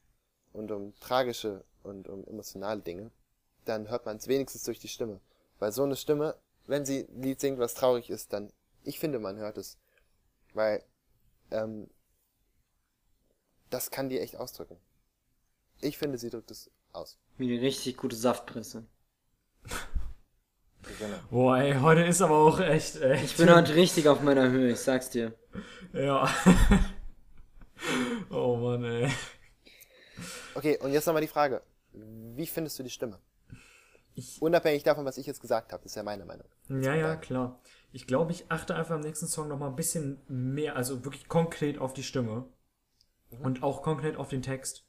und 0.52 0.70
um 0.70 0.94
tragische 1.00 1.64
und 1.82 2.08
um 2.08 2.24
emotionale 2.26 2.80
Dinge, 2.80 3.10
dann 3.64 3.88
hört 3.88 4.06
man 4.06 4.16
es 4.16 4.28
wenigstens 4.28 4.64
durch 4.64 4.78
die 4.78 4.88
Stimme. 4.88 5.20
Weil 5.58 5.72
so 5.72 5.82
eine 5.82 5.96
Stimme, 5.96 6.36
wenn 6.66 6.84
sie 6.84 7.06
ein 7.08 7.22
Lied 7.22 7.40
singt, 7.40 7.58
was 7.58 7.74
traurig 7.74 8.10
ist, 8.10 8.32
dann, 8.32 8.52
ich 8.84 8.98
finde, 8.98 9.18
man 9.18 9.36
hört 9.36 9.58
es. 9.58 9.78
Weil, 10.54 10.82
ähm, 11.50 11.88
das 13.72 13.90
kann 13.90 14.08
die 14.08 14.18
echt 14.20 14.36
ausdrücken. 14.36 14.76
Ich 15.80 15.98
finde, 15.98 16.18
sie 16.18 16.30
drückt 16.30 16.50
es 16.50 16.70
aus. 16.92 17.18
Wie 17.38 17.52
eine 17.52 17.60
richtig 17.62 17.96
gute 17.96 18.16
Saftpresse. 18.16 18.84
Genau. 20.98 21.16
Boah, 21.30 21.58
ey, 21.58 21.74
heute 21.78 22.02
ist 22.02 22.20
aber 22.22 22.36
auch 22.38 22.58
echt, 22.58 23.00
echt. 23.00 23.22
Ich 23.24 23.36
bin 23.36 23.54
heute 23.54 23.76
richtig 23.76 24.08
auf 24.08 24.20
meiner 24.20 24.50
Höhe, 24.50 24.72
ich 24.72 24.80
sag's 24.80 25.10
dir. 25.10 25.32
Ja. 25.92 26.28
oh 28.30 28.56
Mann, 28.56 28.82
ey. 28.82 29.08
Okay, 30.56 30.78
und 30.78 30.90
jetzt 30.92 31.06
nochmal 31.06 31.22
die 31.22 31.28
Frage. 31.28 31.62
Wie 31.92 32.48
findest 32.48 32.78
du 32.78 32.82
die 32.82 32.90
Stimme? 32.90 33.20
Ich- 34.14 34.42
Unabhängig 34.42 34.82
davon, 34.82 35.04
was 35.04 35.18
ich 35.18 35.26
jetzt 35.26 35.40
gesagt 35.40 35.72
habe, 35.72 35.84
ist 35.84 35.94
ja 35.94 36.02
meine 36.02 36.24
Meinung. 36.24 36.48
Ja, 36.68 36.94
ja, 36.96 37.14
klar. 37.14 37.60
Ich 37.92 38.08
glaube, 38.08 38.32
ich 38.32 38.50
achte 38.50 38.74
einfach 38.74 38.96
im 38.96 39.02
nächsten 39.02 39.28
Song 39.28 39.46
noch 39.46 39.58
mal 39.58 39.68
ein 39.68 39.76
bisschen 39.76 40.20
mehr, 40.26 40.74
also 40.74 41.04
wirklich 41.04 41.28
konkret 41.28 41.78
auf 41.78 41.92
die 41.92 42.02
Stimme. 42.02 42.44
Und 43.40 43.62
auch 43.62 43.82
konkret 43.82 44.16
auf 44.16 44.28
den 44.28 44.42
Text. 44.42 44.84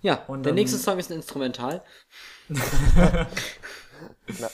Ja, 0.00 0.24
Und 0.28 0.44
der 0.44 0.50
dann- 0.50 0.54
nächste 0.56 0.78
Song 0.78 0.98
ist 0.98 1.10
ein 1.10 1.16
Instrumental. 1.16 1.82
Na, 2.48 3.26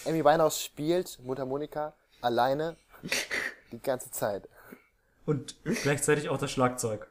Amy 0.06 0.24
Winehouse 0.24 0.62
spielt 0.62 1.18
Mundharmonika 1.22 1.94
alleine 2.22 2.76
die 3.72 3.80
ganze 3.82 4.10
Zeit. 4.10 4.48
Und 5.26 5.56
gleichzeitig 5.82 6.28
auch 6.28 6.38
das 6.38 6.50
Schlagzeug. 6.50 7.06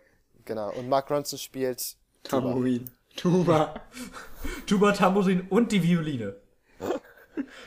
Genau. 0.45 0.71
Und 0.73 0.89
Mark 0.89 1.09
Ronson 1.11 1.37
spielt 1.39 1.95
Tambourine. 2.23 2.85
Tuba. 3.15 3.75
Tuba, 4.65 4.91
Tambourin 4.93 5.47
und 5.49 5.71
die 5.71 5.83
Violine. 5.83 6.35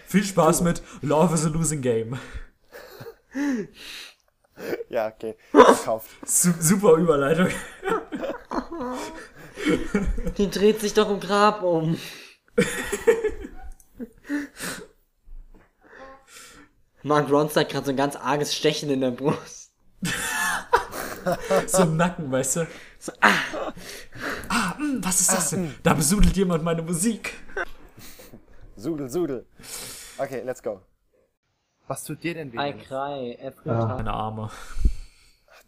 Viel 0.06 0.24
Spaß 0.24 0.62
mit 0.62 0.82
Love 1.02 1.34
is 1.34 1.44
a 1.44 1.48
Losing 1.48 1.80
Game. 1.82 2.18
Ja, 4.88 5.08
okay. 5.08 5.36
Gekauft. 5.52 6.08
Super 6.24 6.92
Überleitung. 6.94 7.48
Die 10.38 10.50
dreht 10.50 10.80
sich 10.80 10.94
doch 10.94 11.10
im 11.10 11.20
Grab 11.20 11.62
um. 11.62 11.98
Mark 17.02 17.30
Ronson 17.30 17.62
hat 17.62 17.68
gerade 17.70 17.86
so 17.86 17.90
ein 17.92 17.96
ganz 17.96 18.16
arges 18.16 18.54
Stechen 18.54 18.90
in 18.90 19.00
der 19.00 19.12
Brust. 19.12 19.72
So 21.66 21.82
im 21.82 21.96
Nacken, 21.96 22.30
weißt 22.30 22.56
du? 22.56 22.66
So, 22.98 23.12
ah, 23.20 23.72
Ah, 24.48 24.74
mh, 24.78 24.98
was 25.04 25.20
ist 25.20 25.32
das 25.32 25.50
denn? 25.50 25.74
Da 25.82 25.94
besudelt 25.94 26.36
jemand 26.36 26.62
meine 26.64 26.82
Musik. 26.82 27.34
Sudel, 28.76 29.08
Sudel. 29.08 29.46
Okay, 30.18 30.42
let's 30.44 30.62
go. 30.62 30.80
Was 31.88 32.04
tut 32.04 32.22
dir 32.22 32.34
denn 32.34 32.52
weh? 32.52 32.58
I 32.58 32.72
cry 32.72 33.32
every 33.40 33.62
time. 33.64 33.86
Meine 33.86 34.12
Arme. 34.12 34.50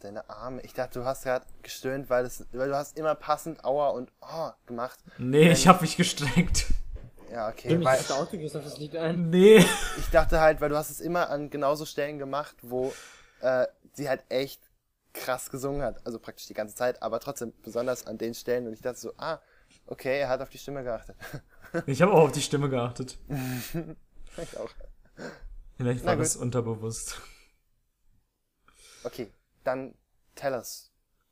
Deine 0.00 0.28
Arme. 0.30 0.62
Ich 0.62 0.74
dachte, 0.74 1.00
du 1.00 1.04
hast 1.04 1.24
gerade 1.24 1.44
gestöhnt, 1.62 2.08
weil, 2.08 2.24
das, 2.24 2.46
weil 2.52 2.68
du 2.68 2.76
hast 2.76 2.96
immer 2.96 3.14
passend 3.14 3.64
Aua 3.64 3.88
und 3.88 4.12
Oh 4.20 4.50
gemacht. 4.66 4.98
Nee, 5.18 5.50
ich 5.50 5.66
hab 5.66 5.80
mich 5.80 5.96
gestrengt. 5.96 6.66
Ja, 7.32 7.48
okay. 7.48 7.76
Ich 7.76 7.84
Weil, 7.84 7.98
gehst 7.98 8.56
auf 8.56 8.64
das 8.64 8.78
Lied 8.78 8.96
ein. 8.96 9.30
Nee. 9.30 9.58
ich 9.98 10.10
dachte 10.10 10.40
halt, 10.40 10.60
weil 10.60 10.70
du 10.70 10.76
hast 10.76 10.90
es 10.90 11.00
immer 11.00 11.28
an 11.30 11.50
genauso 11.50 11.84
Stellen 11.84 12.18
gemacht, 12.18 12.56
wo 12.62 12.92
äh, 13.40 13.66
sie 13.92 14.08
halt 14.08 14.24
echt 14.28 14.62
krass 15.12 15.50
gesungen 15.50 15.82
hat. 15.82 16.06
Also 16.06 16.18
praktisch 16.18 16.46
die 16.46 16.54
ganze 16.54 16.74
Zeit, 16.74 17.02
aber 17.02 17.20
trotzdem 17.20 17.52
besonders 17.62 18.06
an 18.06 18.18
den 18.18 18.34
Stellen. 18.34 18.66
Und 18.66 18.72
ich 18.72 18.80
dachte 18.80 18.98
so, 18.98 19.12
ah, 19.18 19.40
okay, 19.86 20.20
er 20.20 20.28
hat 20.28 20.40
auf 20.40 20.48
die 20.48 20.58
Stimme 20.58 20.82
geachtet. 20.82 21.16
Ich 21.86 22.00
habe 22.00 22.12
auch 22.12 22.22
auf 22.22 22.32
die 22.32 22.40
Stimme 22.40 22.70
geachtet. 22.70 23.18
ich 24.38 24.56
auch. 24.56 24.70
Vielleicht 25.76 26.02
war 26.02 26.16
das 26.16 26.34
unterbewusst. 26.34 27.20
Okay, 29.04 29.30
dann 29.68 29.94
tell 30.34 30.54
us, 30.54 30.90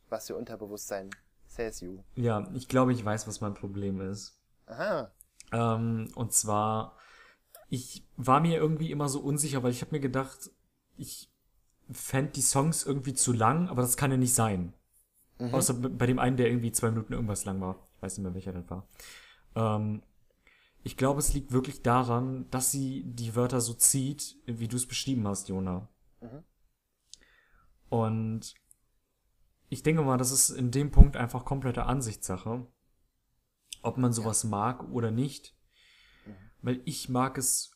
was 0.09 0.31
your 0.31 0.37
Unterbewusstsein 0.37 1.11
says 1.47 1.81
you. 1.81 2.05
Ja, 2.15 2.49
ich 2.55 2.69
glaube, 2.69 2.93
ich 2.93 3.05
weiß, 3.05 3.27
was 3.27 3.41
mein 3.41 3.55
Problem 3.55 4.01
ist. 4.01 4.39
Aha. 4.67 5.11
Ähm, 5.53 6.09
und 6.15 6.33
zwar, 6.33 6.97
ich 7.69 8.07
war 8.17 8.41
mir 8.41 8.59
irgendwie 8.59 8.91
immer 8.91 9.09
so 9.09 9.21
unsicher, 9.21 9.63
weil 9.63 9.71
ich 9.71 9.81
habe 9.81 9.93
mir 9.95 10.01
gedacht, 10.01 10.51
ich 10.97 11.31
fänd 11.91 12.37
die 12.37 12.43
Songs 12.43 12.85
irgendwie 12.85 13.15
zu 13.15 13.33
lang, 13.33 13.69
aber 13.69 13.83
das 13.83 13.97
kann 13.97 14.11
ja 14.11 14.17
nicht 14.17 14.35
sein. 14.35 14.75
Außer 15.39 15.75
b- 15.75 15.89
bei 15.89 16.07
dem 16.07 16.19
einen, 16.19 16.37
der 16.37 16.49
irgendwie 16.49 16.73
zwei 16.73 16.91
Minuten 16.91 17.13
irgendwas 17.13 17.45
lang 17.45 17.61
war. 17.61 17.77
Ich 17.97 18.03
weiß 18.03 18.17
nicht 18.19 18.25
mehr, 18.25 18.35
welcher 18.35 18.53
das 18.53 18.69
war. 18.71 18.89
Ähm, 19.55 20.03
ich 20.83 20.97
glaube, 20.97 21.21
es 21.21 21.33
liegt 21.35 21.53
wirklich 21.53 21.83
daran, 21.83 22.49
dass 22.51 22.71
sie 22.71 23.03
die 23.05 23.35
Wörter 23.35 23.61
so 23.61 23.75
zieht, 23.75 24.37
wie 24.47 24.69
du 24.69 24.77
es 24.77 24.87
beschrieben 24.87 25.27
hast, 25.29 25.49
Jona. 25.49 25.89
Und 27.89 28.55
ich 29.69 29.83
denke 29.83 30.03
mal, 30.03 30.17
das 30.19 30.31
ist 30.31 30.51
in 30.51 30.71
dem 30.71 30.91
Punkt 30.91 31.17
einfach 31.17 31.45
komplette 31.45 31.85
Ansichtssache, 31.85 32.67
ob 33.83 33.97
man 33.99 34.13
sowas 34.13 34.45
mag 34.45 34.89
oder 34.91 35.11
nicht. 35.11 35.55
Weil 36.63 36.81
ich 36.85 37.09
mag 37.09 37.39
es 37.39 37.71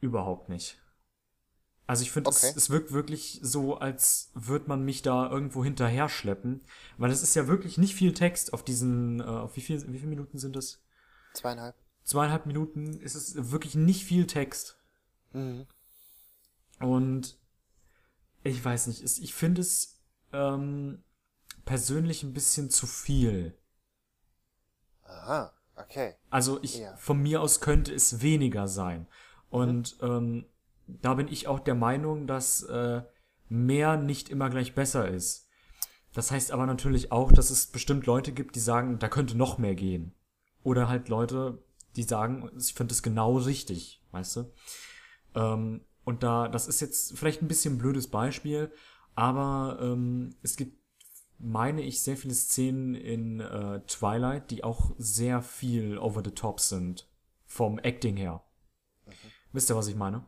überhaupt 0.00 0.48
nicht. 0.48 0.80
Also 1.88 2.02
ich 2.02 2.10
finde, 2.10 2.30
Okay. 2.30 2.48
es, 2.48 2.56
es 2.56 2.70
wirkt 2.70 2.92
wirklich 2.92 3.38
so, 3.42 3.76
als 3.76 4.30
würde 4.34 4.68
man 4.68 4.84
mich 4.84 5.02
da 5.02 5.30
irgendwo 5.30 5.64
hinterher 5.64 6.08
schleppen. 6.08 6.62
Weil 6.98 7.10
es 7.10 7.22
ist 7.22 7.34
ja 7.36 7.46
wirklich 7.46 7.78
nicht 7.78 7.94
viel 7.94 8.12
Text 8.12 8.52
auf 8.52 8.64
diesen, 8.64 9.20
äh, 9.20 9.24
auf 9.24 9.56
wie 9.56 9.60
viel, 9.60 9.80
wie 9.92 9.98
viele 9.98 10.10
Minuten 10.10 10.38
sind 10.38 10.56
das? 10.56 10.82
Zweieinhalb. 11.34 11.76
Zweieinhalb 12.02 12.46
Minuten 12.46 13.00
ist 13.00 13.14
es 13.14 13.50
wirklich 13.50 13.74
nicht 13.74 14.04
viel 14.04 14.26
Text. 14.26 14.78
Mhm. 15.32 15.66
Und 16.80 17.38
ich 18.46 18.64
weiß 18.64 18.86
nicht, 18.88 19.02
ich 19.02 19.34
finde 19.34 19.60
es 19.60 20.00
ähm, 20.32 21.02
persönlich 21.64 22.22
ein 22.22 22.32
bisschen 22.32 22.70
zu 22.70 22.86
viel. 22.86 23.56
Aha, 25.04 25.52
okay. 25.76 26.14
Also 26.30 26.62
ich, 26.62 26.78
Ja. 26.78 26.96
von 26.96 27.22
mir 27.22 27.40
aus 27.40 27.60
könnte 27.60 27.94
es 27.94 28.20
weniger 28.22 28.68
sein. 28.68 29.06
Und 29.50 29.96
ähm, 30.02 30.46
da 30.86 31.14
bin 31.14 31.28
ich 31.28 31.48
auch 31.48 31.60
der 31.60 31.74
Meinung, 31.74 32.26
dass 32.26 32.62
äh, 32.62 33.02
mehr 33.48 33.96
nicht 33.96 34.28
immer 34.28 34.50
gleich 34.50 34.74
besser 34.74 35.08
ist. 35.08 35.48
Das 36.12 36.30
heißt 36.30 36.50
aber 36.50 36.66
natürlich 36.66 37.12
auch, 37.12 37.30
dass 37.30 37.50
es 37.50 37.66
bestimmt 37.66 38.06
Leute 38.06 38.32
gibt, 38.32 38.56
die 38.56 38.60
sagen, 38.60 38.98
da 38.98 39.08
könnte 39.08 39.36
noch 39.36 39.58
mehr 39.58 39.74
gehen. 39.74 40.14
Oder 40.62 40.88
halt 40.88 41.08
Leute, 41.08 41.62
die 41.94 42.02
sagen, 42.02 42.50
ich 42.58 42.74
finde 42.74 42.92
es 42.92 43.02
genau 43.02 43.36
richtig, 43.36 44.02
weißt 44.12 44.36
du? 44.36 44.52
Ähm, 45.34 45.84
und 46.06 46.22
da, 46.22 46.46
das 46.46 46.68
ist 46.68 46.80
jetzt 46.80 47.18
vielleicht 47.18 47.42
ein 47.42 47.48
bisschen 47.48 47.74
ein 47.74 47.78
blödes 47.78 48.06
Beispiel, 48.06 48.70
aber 49.16 49.78
ähm, 49.82 50.36
es 50.40 50.56
gibt, 50.56 50.78
meine 51.38 51.82
ich, 51.82 52.00
sehr 52.00 52.16
viele 52.16 52.32
Szenen 52.32 52.94
in 52.94 53.40
äh, 53.40 53.80
Twilight, 53.88 54.52
die 54.52 54.62
auch 54.62 54.92
sehr 54.98 55.42
viel 55.42 55.98
over 55.98 56.22
the 56.24 56.30
top 56.30 56.60
sind. 56.60 57.10
Vom 57.44 57.78
Acting 57.80 58.16
her. 58.16 58.44
Wisst 59.52 59.68
ihr, 59.68 59.76
was 59.76 59.88
ich 59.88 59.96
meine? 59.96 60.24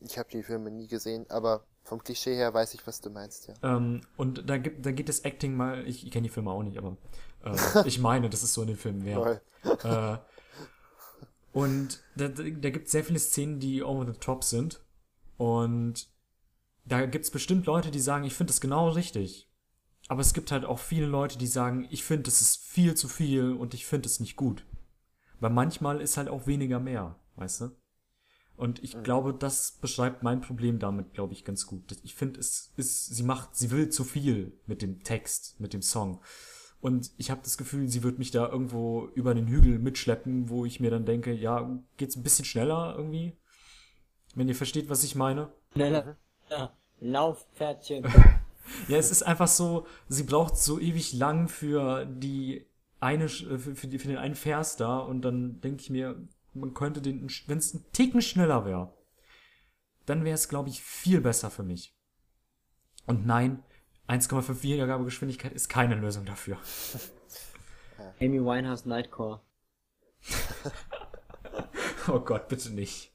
Ich 0.00 0.18
habe 0.18 0.28
die 0.28 0.42
Filme 0.42 0.72
nie 0.72 0.88
gesehen, 0.88 1.30
aber 1.30 1.66
vom 1.84 2.02
Klischee 2.02 2.34
her 2.34 2.52
weiß 2.52 2.74
ich, 2.74 2.84
was 2.86 3.00
du 3.00 3.10
meinst, 3.10 3.46
ja. 3.46 3.54
Ähm, 3.62 4.00
und 4.16 4.50
da 4.50 4.58
gibt, 4.58 4.84
da 4.84 4.90
geht 4.90 5.08
das 5.08 5.20
Acting 5.20 5.54
mal, 5.54 5.86
ich, 5.86 6.04
ich 6.04 6.10
kenne 6.10 6.24
die 6.24 6.32
Filme 6.32 6.50
auch 6.50 6.64
nicht, 6.64 6.78
aber 6.78 6.96
äh, 7.44 7.56
ich 7.86 8.00
meine, 8.00 8.28
dass 8.28 8.42
es 8.42 8.54
so 8.54 8.62
in 8.62 8.68
den 8.68 8.76
Filmen. 8.76 9.14
Toll. 9.14 9.40
Äh, 9.84 10.18
und 11.52 12.02
da, 12.16 12.26
da, 12.26 12.42
da 12.42 12.70
gibt 12.70 12.86
es 12.86 12.92
sehr 12.92 13.04
viele 13.04 13.20
Szenen, 13.20 13.60
die 13.60 13.84
over 13.84 14.04
the 14.04 14.18
top 14.18 14.42
sind. 14.42 14.82
Und 15.36 16.08
da 16.84 17.06
gibt 17.06 17.24
es 17.24 17.30
bestimmt 17.30 17.66
Leute, 17.66 17.90
die 17.90 18.00
sagen, 18.00 18.24
ich 18.24 18.34
finde 18.34 18.50
das 18.50 18.60
genau 18.60 18.90
richtig. 18.90 19.48
Aber 20.08 20.20
es 20.20 20.34
gibt 20.34 20.50
halt 20.50 20.64
auch 20.64 20.78
viele 20.78 21.06
Leute, 21.06 21.38
die 21.38 21.46
sagen, 21.46 21.86
ich 21.90 22.04
finde, 22.04 22.24
das 22.24 22.40
ist 22.40 22.56
viel 22.56 22.94
zu 22.94 23.08
viel 23.08 23.52
und 23.52 23.72
ich 23.74 23.86
finde 23.86 24.06
es 24.06 24.20
nicht 24.20 24.36
gut. 24.36 24.64
Weil 25.40 25.50
manchmal 25.50 26.00
ist 26.00 26.16
halt 26.16 26.28
auch 26.28 26.46
weniger 26.46 26.80
mehr, 26.80 27.16
weißt 27.36 27.62
du? 27.62 27.70
Und 28.56 28.82
ich 28.84 29.02
glaube, 29.02 29.34
das 29.34 29.78
beschreibt 29.80 30.22
mein 30.22 30.40
Problem 30.40 30.78
damit, 30.78 31.14
glaube 31.14 31.32
ich, 31.32 31.44
ganz 31.44 31.66
gut. 31.66 31.96
Ich 32.04 32.14
finde, 32.14 32.38
es 32.38 32.72
ist, 32.76 33.06
sie 33.06 33.22
macht, 33.22 33.56
sie 33.56 33.70
will 33.70 33.88
zu 33.88 34.04
viel 34.04 34.60
mit 34.66 34.82
dem 34.82 35.02
Text, 35.02 35.58
mit 35.58 35.72
dem 35.72 35.82
Song. 35.82 36.20
Und 36.80 37.12
ich 37.16 37.30
habe 37.30 37.40
das 37.42 37.56
Gefühl, 37.56 37.88
sie 37.88 38.02
wird 38.02 38.18
mich 38.18 38.30
da 38.30 38.48
irgendwo 38.48 39.08
über 39.14 39.34
den 39.34 39.46
Hügel 39.48 39.78
mitschleppen, 39.78 40.48
wo 40.48 40.64
ich 40.64 40.80
mir 40.80 40.90
dann 40.90 41.06
denke, 41.06 41.32
ja, 41.32 41.80
geht's 41.96 42.16
ein 42.16 42.22
bisschen 42.22 42.44
schneller 42.44 42.94
irgendwie? 42.96 43.36
Wenn 44.34 44.48
ihr 44.48 44.54
versteht, 44.54 44.88
was 44.88 45.04
ich 45.04 45.14
meine. 45.14 45.52
Schneller. 45.72 46.16
Ja. 46.50 46.72
Laufpferdchen. 47.00 48.04
Ja, 48.86 48.96
es 48.96 49.10
ist 49.10 49.24
einfach 49.24 49.48
so, 49.48 49.86
sie 50.08 50.22
braucht 50.22 50.56
so 50.56 50.78
ewig 50.78 51.12
lang 51.12 51.48
für 51.48 52.06
die 52.06 52.64
eine, 53.00 53.24
äh, 53.24 53.28
für, 53.28 53.74
für, 53.74 53.86
die, 53.88 53.98
für 53.98 54.08
den 54.08 54.18
einen 54.18 54.36
Vers 54.36 54.76
da 54.76 54.98
und 54.98 55.22
dann 55.22 55.60
denke 55.60 55.82
ich 55.82 55.90
mir, 55.90 56.16
man 56.54 56.72
könnte 56.72 57.02
den, 57.02 57.28
wenn 57.46 57.58
es 57.58 57.74
ein 57.74 57.84
Ticken 57.92 58.22
schneller 58.22 58.64
wäre, 58.64 58.94
dann 60.06 60.24
wäre 60.24 60.34
es, 60.34 60.48
glaube 60.48 60.68
ich, 60.68 60.80
viel 60.80 61.20
besser 61.20 61.50
für 61.50 61.64
mich. 61.64 61.94
Und 63.06 63.26
nein, 63.26 63.62
1,5 64.08 64.62
Wiedergabegeschwindigkeit 64.62 65.52
ist 65.52 65.68
keine 65.68 65.96
Lösung 65.96 66.24
dafür. 66.24 66.56
Amy 68.20 68.40
Winehouse 68.40 68.86
Nightcore. 68.86 69.40
Oh 72.08 72.18
Gott, 72.18 72.48
bitte 72.48 72.70
nicht. 72.70 73.11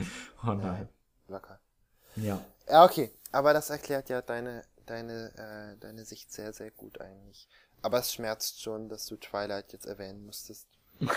Oh 0.46 0.52
nein. 0.52 0.88
Locker. 1.28 1.60
Ja. 2.16 2.44
Ja, 2.68 2.84
okay. 2.84 3.10
Aber 3.32 3.52
das 3.52 3.70
erklärt 3.70 4.08
ja 4.08 4.22
deine, 4.22 4.64
deine, 4.86 5.32
äh, 5.36 5.80
deine 5.80 6.04
Sicht 6.04 6.32
sehr, 6.32 6.52
sehr 6.52 6.70
gut 6.70 7.00
eigentlich. 7.00 7.48
Aber 7.82 7.98
es 7.98 8.12
schmerzt 8.12 8.60
schon, 8.62 8.88
dass 8.88 9.06
du 9.06 9.16
Twilight 9.16 9.72
jetzt 9.72 9.86
erwähnen 9.86 10.24
musstest. 10.26 10.66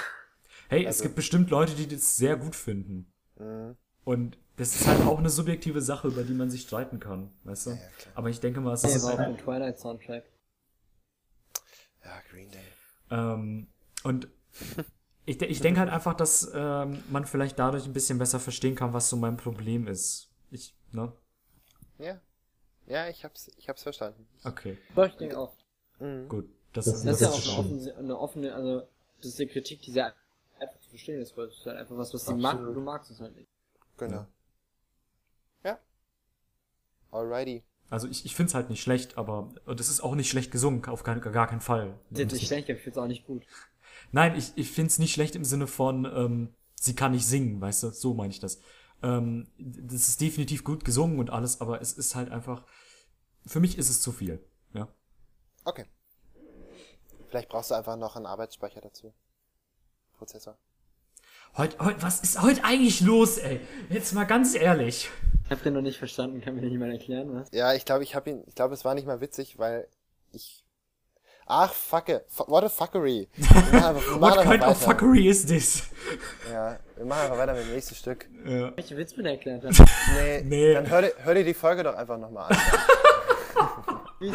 Hey, 0.70 0.84
es 0.84 0.88
Also- 0.98 1.04
gibt 1.04 1.16
bestimmt 1.16 1.50
Leute, 1.50 1.74
die 1.76 1.88
das 1.88 2.16
sehr 2.16 2.38
gut 2.38 2.56
finden. 2.56 3.12
Mhm. 3.38 3.76
Und 4.06 4.38
das 4.56 4.76
ist 4.76 4.88
halt 4.88 5.02
auch 5.02 5.18
eine 5.18 5.30
subjektive 5.30 5.82
Sache, 5.82 6.08
über 6.08 6.24
die 6.24 6.34
man 6.34 6.50
sich 6.50 6.62
streiten 6.62 7.00
kann, 7.00 7.32
weißt 7.44 7.66
du? 7.68 7.70
Ja, 7.72 7.76
ja. 7.78 7.82
Aber 8.16 8.30
ich 8.30 8.40
denke 8.40 8.62
mal, 8.62 8.74
es 8.74 8.82
Der 8.82 8.92
ist 8.96 9.04
war 9.04 9.14
auf 9.14 9.18
dem 9.20 9.38
Twilight 9.38 9.80
Soundtrack. 9.80 10.24
Ja, 12.04 12.22
Green 12.30 12.50
Day. 12.52 12.62
Ähm, 13.12 13.68
und 14.04 14.28
ich, 15.26 15.42
ich 15.42 15.62
denke 15.62 15.80
halt 15.80 15.90
einfach, 15.90 16.14
dass 16.14 16.52
ähm, 16.54 17.04
man 17.10 17.26
vielleicht 17.26 17.58
dadurch 17.60 17.86
ein 17.86 17.94
bisschen 17.94 18.18
besser 18.18 18.40
verstehen 18.40 18.76
kann, 18.76 18.94
was 18.94 19.10
so 19.10 19.18
mein 19.18 19.38
Problem 19.38 19.88
ist. 19.88 20.30
Ich, 20.52 20.76
ne? 20.92 21.12
Ja. 22.00 22.20
Ja, 22.86 23.08
ich 23.08 23.24
hab's, 23.24 23.50
ich 23.58 23.70
hab's 23.70 23.84
verstanden. 23.84 24.28
Okay, 24.44 24.78
Doch, 24.96 25.08
ich 25.08 25.16
denke 25.16 25.38
auch. 25.38 25.54
Mhm. 26.00 26.28
gut. 26.28 26.50
Das, 26.74 26.86
Das 26.86 27.06
ist 27.06 27.22
ja 27.22 27.30
auch 27.30 27.42
eine 27.44 27.58
offene, 27.60 27.96
eine 27.98 28.20
offene, 28.20 28.56
also, 28.56 28.88
das 29.18 29.28
ist 29.28 29.40
eine 29.40 29.50
Kritik, 29.50 29.82
die 29.84 29.92
sehr 29.92 30.14
einfach 30.60 30.80
zu 30.80 30.90
verstehen 30.90 31.22
ist, 31.22 31.38
weil 31.38 31.48
es 31.48 31.58
ist 31.58 31.66
halt 31.66 31.78
einfach 31.78 31.96
was, 31.98 32.14
was 32.14 32.26
sie 32.26 32.34
mag 32.34 32.60
und 32.60 32.74
du 32.74 32.82
magst 32.82 33.12
es 33.12 33.20
halt 33.22 33.36
nicht. 33.36 33.48
Genau. 33.98 34.26
Ja. 35.64 35.80
Alrighty. 37.12 37.64
Also 37.90 38.08
ich, 38.08 38.26
ich 38.26 38.36
finde 38.36 38.50
es 38.50 38.56
halt 38.56 38.70
nicht 38.70 38.82
schlecht, 38.82 39.18
aber 39.18 39.54
und 39.66 39.80
es 39.80 39.90
ist 39.90 40.02
auch 40.02 40.16
nicht 40.16 40.30
schlecht 40.30 40.52
gesungen, 40.52 40.84
auf 40.86 41.04
keinen, 41.04 41.22
gar 41.22 41.48
keinen 41.48 41.62
Fall. 41.62 41.94
Das 42.10 42.22
ist 42.22 42.32
nicht 42.34 42.48
schlecht, 42.48 42.70
aber 42.70 42.78
ich 42.78 42.84
finde 42.84 43.00
es 43.00 43.04
auch 43.04 43.08
nicht 43.08 43.26
gut. 43.28 43.44
Nein, 44.12 44.36
ich, 44.36 44.52
ich 44.56 44.72
finde 44.72 44.88
es 44.88 45.00
nicht 45.00 45.14
schlecht 45.14 45.36
im 45.36 45.46
Sinne 45.46 45.68
von, 45.68 46.06
ähm, 46.06 46.56
sie 46.76 46.96
kann 46.96 47.12
nicht 47.12 47.28
singen, 47.28 47.62
weißt 47.62 47.84
du? 47.84 47.90
So 47.92 48.14
meine 48.14 48.32
ich 48.32 48.40
das. 48.40 48.60
Ähm, 49.02 49.48
das 49.58 50.10
ist 50.10 50.22
definitiv 50.22 50.64
gut 50.64 50.86
gesungen 50.86 51.20
und 51.20 51.30
alles, 51.30 51.62
aber 51.62 51.82
es 51.82 51.94
ist 51.94 52.16
halt 52.16 52.32
einfach, 52.32 52.64
für 53.46 53.60
mich 53.60 53.78
ist 53.78 53.90
es 53.90 54.02
zu 54.02 54.12
viel. 54.12 54.44
Ja. 54.74 54.88
Okay. 55.66 55.86
Vielleicht 57.30 57.50
brauchst 57.50 57.72
du 57.72 57.76
einfach 57.76 57.98
noch 57.98 58.16
einen 58.16 58.26
Arbeitsspeicher 58.26 58.82
dazu. 58.82 59.14
Prozessor. 60.14 60.58
Heute, 61.56 61.78
heute, 61.80 62.02
was 62.02 62.22
ist 62.22 62.42
heute 62.42 62.64
eigentlich 62.64 63.02
los, 63.02 63.38
ey? 63.38 63.60
Jetzt 63.90 64.14
mal 64.14 64.24
ganz 64.24 64.56
ehrlich. 64.56 65.10
Ich 65.46 65.52
hab 65.52 65.62
den 65.62 65.74
noch 65.74 65.82
nicht 65.82 65.98
verstanden, 66.00 66.42
kann 66.42 66.56
mir 66.56 66.62
nicht 66.62 66.80
mal 66.80 66.92
erklären, 66.92 67.34
was? 67.34 67.50
Ja, 67.52 67.74
ich 67.74 67.86
glaube, 67.86 68.04
ich 68.04 68.16
habe 68.16 68.30
ihn, 68.30 68.44
ich 68.48 68.56
glaube, 68.56 68.74
es 68.74 68.86
war 68.86 68.96
nicht 68.96 69.06
mal 69.06 69.22
witzig, 69.22 69.60
weil 69.60 69.88
ich. 70.32 70.66
Ach, 71.46 71.74
fucke. 71.74 72.24
Fu- 72.30 72.46
What 72.48 72.64
a 72.64 72.70
fuckery. 72.70 73.28
What 73.38 74.42
kind 74.44 74.64
of 74.64 74.70
weiter. 74.70 74.76
fuckery 74.76 75.28
is 75.28 75.46
this? 75.46 75.84
Ja, 76.52 76.78
wir 76.96 77.06
machen 77.06 77.22
einfach 77.24 77.38
weiter 77.38 77.54
mit 77.54 77.64
dem 77.66 77.74
nächsten 77.74 77.96
Stück. 77.96 78.28
Ja. 78.46 78.76
Welche 78.76 78.96
Witz 78.98 79.14
der 79.16 79.26
erklärt 79.32 79.64
hat? 79.66 79.88
Nee, 80.16 80.42
Nee. 80.44 80.74
dann 80.74 80.90
hör, 80.90 81.02
dir- 81.02 81.14
hör 81.18 81.34
dir 81.34 81.44
die 81.44 81.54
Folge 81.54 81.84
doch 81.84 81.96
einfach 81.96 82.18
nochmal 82.18 82.52
an. 82.52 82.58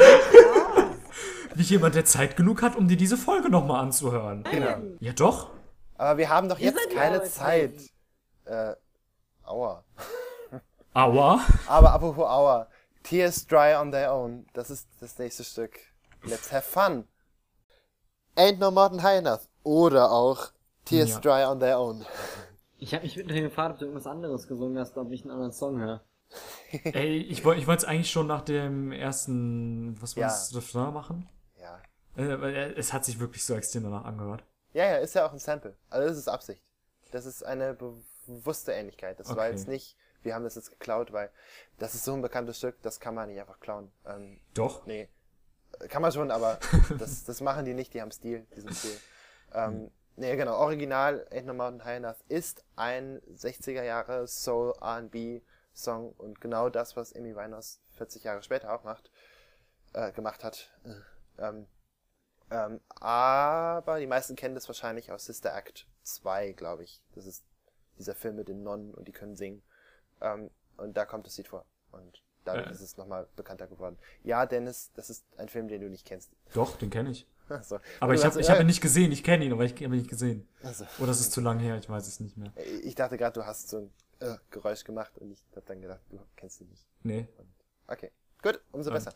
Wie 1.54 1.62
jemand, 1.62 1.94
der 1.94 2.04
Zeit 2.04 2.36
genug 2.36 2.62
hat, 2.62 2.76
um 2.76 2.86
dir 2.88 2.96
diese 2.96 3.16
Folge 3.16 3.48
nochmal 3.50 3.80
anzuhören. 3.82 4.44
Genau. 4.50 4.76
Ja 5.00 5.12
doch. 5.12 5.50
Aber 5.96 6.18
wir 6.18 6.28
haben 6.28 6.48
doch 6.48 6.58
jetzt 6.58 6.78
keine. 6.94 7.22
Zeit. 7.24 7.72
Äh, 8.44 8.74
aua. 9.44 9.82
Aua. 10.94 11.40
Aber 11.66 11.92
apropos 11.92 12.24
aua. 12.28 12.68
Tears 13.02 13.46
dry 13.46 13.74
on 13.74 13.90
their 13.90 14.12
own. 14.12 14.46
Das 14.52 14.70
ist 14.70 14.86
das 15.00 15.18
nächste 15.18 15.42
Stück. 15.42 15.80
Let's 16.24 16.52
have 16.52 16.62
fun. 16.66 17.04
Ain't 18.36 18.58
no 18.58 18.70
mountain 18.70 19.02
high 19.02 19.18
enough. 19.18 19.48
Oder 19.62 20.10
auch 20.12 20.50
Tears 20.84 21.10
Ja. 21.10 21.20
dry 21.20 21.44
on 21.44 21.60
their 21.60 21.78
own. 21.78 22.04
Ich 22.78 22.94
hab 22.94 23.02
mich 23.02 23.16
mittlerweile 23.16 23.48
gefragt, 23.48 23.72
ob 23.74 23.78
du 23.80 23.84
irgendwas 23.86 24.06
anderes 24.06 24.46
gesungen 24.46 24.78
hast, 24.78 24.96
ob 24.96 25.10
ich 25.10 25.22
einen 25.22 25.32
anderen 25.32 25.52
Song 25.52 25.78
höre. 25.80 26.00
Ey, 26.84 27.18
ich 27.22 27.44
wollte 27.44 27.60
ich 27.60 27.66
wollte 27.66 27.82
es 27.84 27.88
eigentlich 27.88 28.10
schon 28.10 28.26
nach 28.26 28.42
dem 28.42 28.92
ersten, 28.92 30.00
was 30.00 30.16
war 30.16 30.22
Ja. 30.22 30.28
das, 30.28 30.54
Refrain 30.54 30.92
machen? 30.92 31.28
Ja. 31.56 31.80
Äh, 32.16 32.22
äh, 32.34 32.74
es 32.76 32.92
hat 32.92 33.04
sich 33.04 33.18
wirklich 33.18 33.44
so 33.44 33.54
extrem 33.54 33.84
danach 33.84 34.04
angehört. 34.04 34.44
Ja, 34.74 34.84
ja, 34.84 34.96
ist 34.98 35.14
ja 35.14 35.26
auch 35.26 35.32
ein 35.32 35.38
Sample. 35.38 35.76
Also 35.90 36.06
das 36.08 36.18
ist 36.18 36.28
Absicht. 36.28 36.62
Das 37.10 37.24
ist 37.24 37.42
eine 37.42 37.74
bewusste 37.74 38.72
Ähnlichkeit. 38.72 39.18
Das 39.18 39.28
war 39.28 39.46
Okay. 39.46 39.50
jetzt 39.52 39.66
nicht, 39.66 39.96
wir 40.22 40.34
haben 40.34 40.44
das 40.44 40.54
jetzt 40.56 40.70
geklaut, 40.70 41.12
weil 41.12 41.30
das 41.78 41.94
ist 41.94 42.04
so 42.04 42.12
ein 42.12 42.20
bekanntes 42.22 42.58
Stück, 42.58 42.80
das 42.82 43.00
kann 43.00 43.14
man 43.14 43.28
nicht 43.30 43.40
einfach 43.40 43.58
klauen. 43.60 43.90
Ähm, 44.06 44.38
Doch. 44.54 44.86
nee. 44.86 45.08
Kann 45.88 46.02
man 46.02 46.12
schon, 46.12 46.30
aber 46.30 46.58
das, 46.98 47.24
das 47.24 47.40
machen 47.40 47.64
die 47.64 47.74
nicht, 47.74 47.94
die 47.94 48.00
haben 48.00 48.10
Stil, 48.10 48.46
diesen 48.56 48.72
Stil. 48.74 48.98
Ähm, 49.52 49.90
nee, 50.16 50.36
genau, 50.36 50.56
Original 50.56 51.26
Ain't 51.30 51.44
No 51.44 51.54
Mountain 51.54 51.84
High 51.84 51.96
Enough 51.98 52.24
ist 52.28 52.64
ein 52.76 53.20
60er 53.34 53.82
Jahre 53.82 54.26
Soul 54.26 54.74
R&B 54.80 55.42
Song 55.72 56.12
und 56.12 56.40
genau 56.40 56.68
das, 56.68 56.96
was 56.96 57.14
Amy 57.14 57.36
Winehouse 57.36 57.80
40 57.92 58.24
Jahre 58.24 58.42
später 58.42 58.72
auch 58.72 58.82
macht, 58.84 59.10
äh, 59.92 60.12
gemacht 60.12 60.42
hat. 60.44 60.72
Äh, 60.84 60.94
Ähm, 61.38 61.66
ähm, 62.50 62.80
aber 63.00 64.00
die 64.00 64.06
meisten 64.06 64.36
kennen 64.36 64.54
das 64.54 64.68
wahrscheinlich 64.68 65.12
aus 65.12 65.26
Sister 65.26 65.54
Act 65.54 65.86
2, 66.02 66.52
glaube 66.52 66.84
ich. 66.84 67.00
Das 67.14 67.26
ist 67.26 67.44
dieser 67.98 68.14
Film 68.14 68.36
mit 68.36 68.48
den 68.48 68.62
Nonnen 68.62 68.94
und 68.94 69.06
die 69.06 69.12
können 69.12 69.36
singen. 69.36 69.62
Ähm, 70.20 70.50
und 70.76 70.96
da 70.96 71.04
kommt 71.04 71.26
das 71.26 71.36
Lied 71.36 71.48
vor. 71.48 71.64
Und 71.90 72.22
dadurch 72.48 72.66
Äh. 72.68 72.72
ist 72.72 72.80
es 72.80 72.96
nochmal 72.96 73.28
bekannter 73.36 73.66
geworden. 73.66 73.96
Ja, 74.24 74.46
Dennis, 74.46 74.90
das 74.94 75.10
ist 75.10 75.24
ein 75.36 75.48
Film, 75.48 75.68
den 75.68 75.80
du 75.80 75.88
nicht 75.88 76.06
kennst. 76.06 76.30
Doch, 76.54 76.76
den 76.76 76.90
kenne 76.90 77.10
ich. 77.10 77.26
Also, 77.50 77.78
Aber 78.00 78.12
ich 78.12 78.22
habe 78.26 78.38
ich 78.38 78.50
hab 78.50 78.60
ihn 78.60 78.66
nicht 78.66 78.82
gesehen. 78.82 79.10
Ich 79.10 79.24
kenne 79.24 79.42
ihn, 79.42 79.52
aber 79.54 79.64
ich 79.64 79.72
habe 79.72 79.84
ihn 79.84 79.92
nicht 79.92 80.10
gesehen. 80.10 80.46
Also, 80.62 80.84
Oder 80.98 81.12
es 81.12 81.20
ist 81.20 81.32
zu 81.32 81.40
lang 81.40 81.58
her, 81.58 81.78
ich 81.78 81.88
weiß 81.88 82.06
es 82.06 82.20
nicht 82.20 82.36
mehr. 82.36 82.52
ich 82.84 82.94
dachte 82.94 83.16
gerade, 83.16 83.40
du 83.40 83.46
hast 83.46 83.70
so 83.70 83.78
ein 83.78 83.94
äh, 84.20 84.36
Geräusch 84.50 84.84
gemacht 84.84 85.16
und 85.16 85.30
ich 85.30 85.42
habe 85.52 85.64
dann 85.64 85.80
gedacht, 85.80 86.02
du 86.10 86.20
kennst 86.36 86.60
ihn 86.60 86.68
nicht. 86.68 86.86
Nee. 87.04 87.26
Okay, 87.86 88.10
gut, 88.42 88.60
umso 88.70 88.90
besser. 88.90 89.14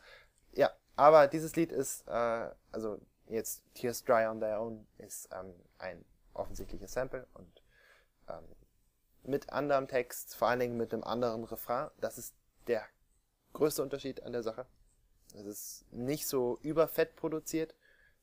Ja, 0.52 0.70
aber 0.96 1.26
dieses 1.26 1.56
Lied 1.56 1.72
ist, 1.72 2.08
äh, 2.08 2.48
also 2.70 2.98
jetzt 3.28 3.62
Tears 3.74 4.02
Dry 4.02 4.26
on 4.26 4.40
Their 4.40 4.62
Own 4.62 4.86
ist 4.96 5.28
ähm, 5.38 5.52
ein 5.76 6.02
offensichtliches 6.32 6.90
Sample 6.92 7.26
und 7.34 7.62
ähm, 8.30 8.44
mit 9.24 9.50
anderem 9.52 9.88
Text, 9.88 10.34
vor 10.36 10.48
allen 10.48 10.60
Dingen 10.60 10.78
mit 10.78 10.94
einem 10.94 11.04
anderen 11.04 11.44
Refrain. 11.44 11.90
Das 12.00 12.16
ist 12.16 12.34
der 12.66 12.82
größte 13.52 13.82
Unterschied 13.82 14.22
an 14.22 14.32
der 14.32 14.42
Sache. 14.42 14.66
Es 15.34 15.46
ist 15.46 15.92
nicht 15.92 16.26
so 16.26 16.58
überfett 16.62 17.16
produziert. 17.16 17.74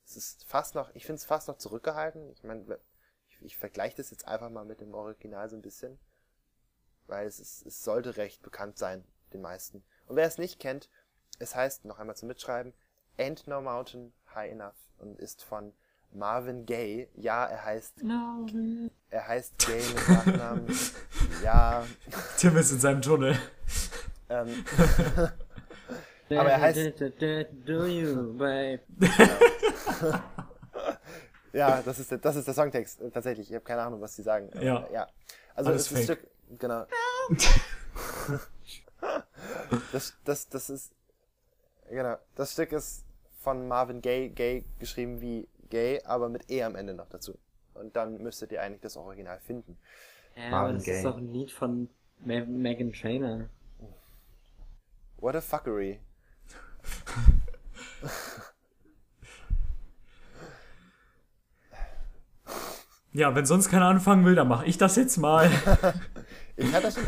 Es 0.05 0.15
ist 0.15 0.43
fast 0.45 0.75
noch, 0.75 0.93
ich 0.95 1.05
finde 1.05 1.19
es 1.19 1.25
fast 1.25 1.47
noch 1.47 1.57
zurückgehalten. 1.57 2.31
Ich 2.31 2.43
meine, 2.43 2.79
ich, 3.29 3.41
ich 3.41 3.57
vergleiche 3.57 3.97
das 3.97 4.11
jetzt 4.11 4.27
einfach 4.27 4.49
mal 4.49 4.65
mit 4.65 4.81
dem 4.81 4.93
Original 4.93 5.49
so 5.49 5.55
ein 5.55 5.61
bisschen. 5.61 5.99
Weil 7.07 7.27
es, 7.27 7.39
ist, 7.39 7.65
es 7.65 7.83
sollte 7.83 8.17
recht 8.17 8.41
bekannt 8.41 8.77
sein, 8.77 9.03
den 9.33 9.41
meisten. 9.41 9.83
Und 10.07 10.15
wer 10.15 10.27
es 10.27 10.37
nicht 10.37 10.59
kennt, 10.59 10.89
es 11.39 11.55
heißt, 11.55 11.85
noch 11.85 11.99
einmal 11.99 12.15
zum 12.15 12.27
Mitschreiben, 12.27 12.73
Ain't 13.17 13.49
No 13.49 13.61
Mountain 13.61 14.13
High 14.33 14.51
Enough 14.51 14.75
und 14.97 15.19
ist 15.19 15.43
von 15.43 15.73
Marvin 16.11 16.65
Gaye. 16.65 17.09
Ja, 17.15 17.45
er 17.45 17.65
heißt, 17.65 18.03
er 19.09 19.27
heißt 19.27 19.57
Gaye 19.59 19.83
mit 19.93 20.09
Nachnamen. 20.09 20.67
ja, 21.43 21.85
Tim 22.37 22.57
ist 22.57 22.71
in 22.71 22.79
seinem 22.79 23.01
Tunnel. 23.01 23.37
Ähm, 24.29 24.65
Aber 26.37 26.51
er 26.51 26.61
heißt- 26.61 27.65
Do 27.65 27.85
you, 27.87 28.33
babe? 28.37 28.81
ja, 31.53 31.81
das 31.81 31.99
ist 31.99 32.11
der, 32.11 32.17
das 32.19 32.35
ist 32.35 32.45
der 32.47 32.53
Songtext, 32.53 33.01
äh, 33.01 33.09
tatsächlich. 33.09 33.49
Ich 33.49 33.55
habe 33.55 33.65
keine 33.65 33.81
Ahnung, 33.81 33.99
was 34.01 34.15
sie 34.15 34.21
sagen. 34.23 34.49
aber, 34.53 34.63
Ja. 34.63 34.87
ja. 34.93 35.07
Also, 35.55 35.71
Alles 35.71 35.87
fake. 35.87 36.03
Stück, 36.03 36.27
genau. 36.59 36.85
das, 39.91 40.13
das, 40.23 40.47
das 40.49 40.69
ist, 40.69 40.91
genau, 41.89 42.15
das 42.35 42.53
Stück 42.53 42.71
ist 42.71 43.03
von 43.39 43.67
Marvin 43.67 44.01
Gaye, 44.01 44.29
Gaye 44.29 44.63
geschrieben 44.79 45.21
wie 45.21 45.47
Gay, 45.69 46.01
aber 46.05 46.29
mit 46.29 46.49
E 46.49 46.63
am 46.63 46.75
Ende 46.75 46.93
noch 46.93 47.09
dazu. 47.09 47.37
Und 47.73 47.95
dann 47.95 48.21
müsstet 48.21 48.51
ihr 48.51 48.61
eigentlich 48.61 48.81
das 48.81 48.97
Original 48.97 49.39
finden. 49.39 49.77
Ja, 50.35 50.43
aber 50.47 50.51
Marvin 50.51 50.75
das 50.75 50.83
Gaye. 50.85 50.97
ist 50.97 51.05
doch 51.05 51.17
ein 51.17 51.31
Lied 51.33 51.51
von 51.51 51.89
Ma 52.23 52.41
Megan 52.45 52.91
Trainor. 52.93 53.45
What 55.21 55.35
a 55.35 55.41
fuckery. 55.41 55.99
Ja, 63.11 63.33
wenn 63.35 63.45
sonst 63.45 63.69
keiner 63.69 63.87
anfangen 63.87 64.23
will, 64.25 64.35
dann 64.35 64.47
mache 64.47 64.65
ich 64.65 64.77
das 64.77 64.95
jetzt 64.95 65.17
mal. 65.17 65.49
Ich 66.61 66.73
hatte 66.73 66.87
das 66.87 66.95
schon. 66.95 67.05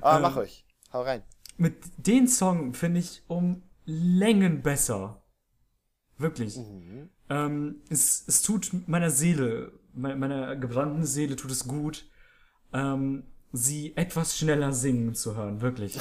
Aber 0.00 0.20
mach 0.20 0.36
euch. 0.36 0.64
Hau 0.92 1.02
rein. 1.02 1.24
Mit 1.56 1.74
den 1.96 2.28
Song 2.28 2.72
finde 2.72 3.00
ich 3.00 3.24
um 3.26 3.64
Längen 3.84 4.62
besser. 4.62 5.24
Wirklich. 6.16 6.56
Ähm, 7.28 7.82
es, 7.90 8.22
es 8.28 8.42
tut 8.42 8.86
meiner 8.86 9.10
Seele, 9.10 9.72
me- 9.92 10.14
meiner 10.14 10.54
gebrannten 10.54 11.04
Seele 11.04 11.34
tut 11.34 11.50
es 11.50 11.66
gut, 11.66 12.08
ähm, 12.72 13.24
sie 13.56 13.96
etwas 13.96 14.38
schneller 14.38 14.72
singen 14.72 15.14
zu 15.14 15.36
hören, 15.36 15.60
wirklich. 15.60 15.98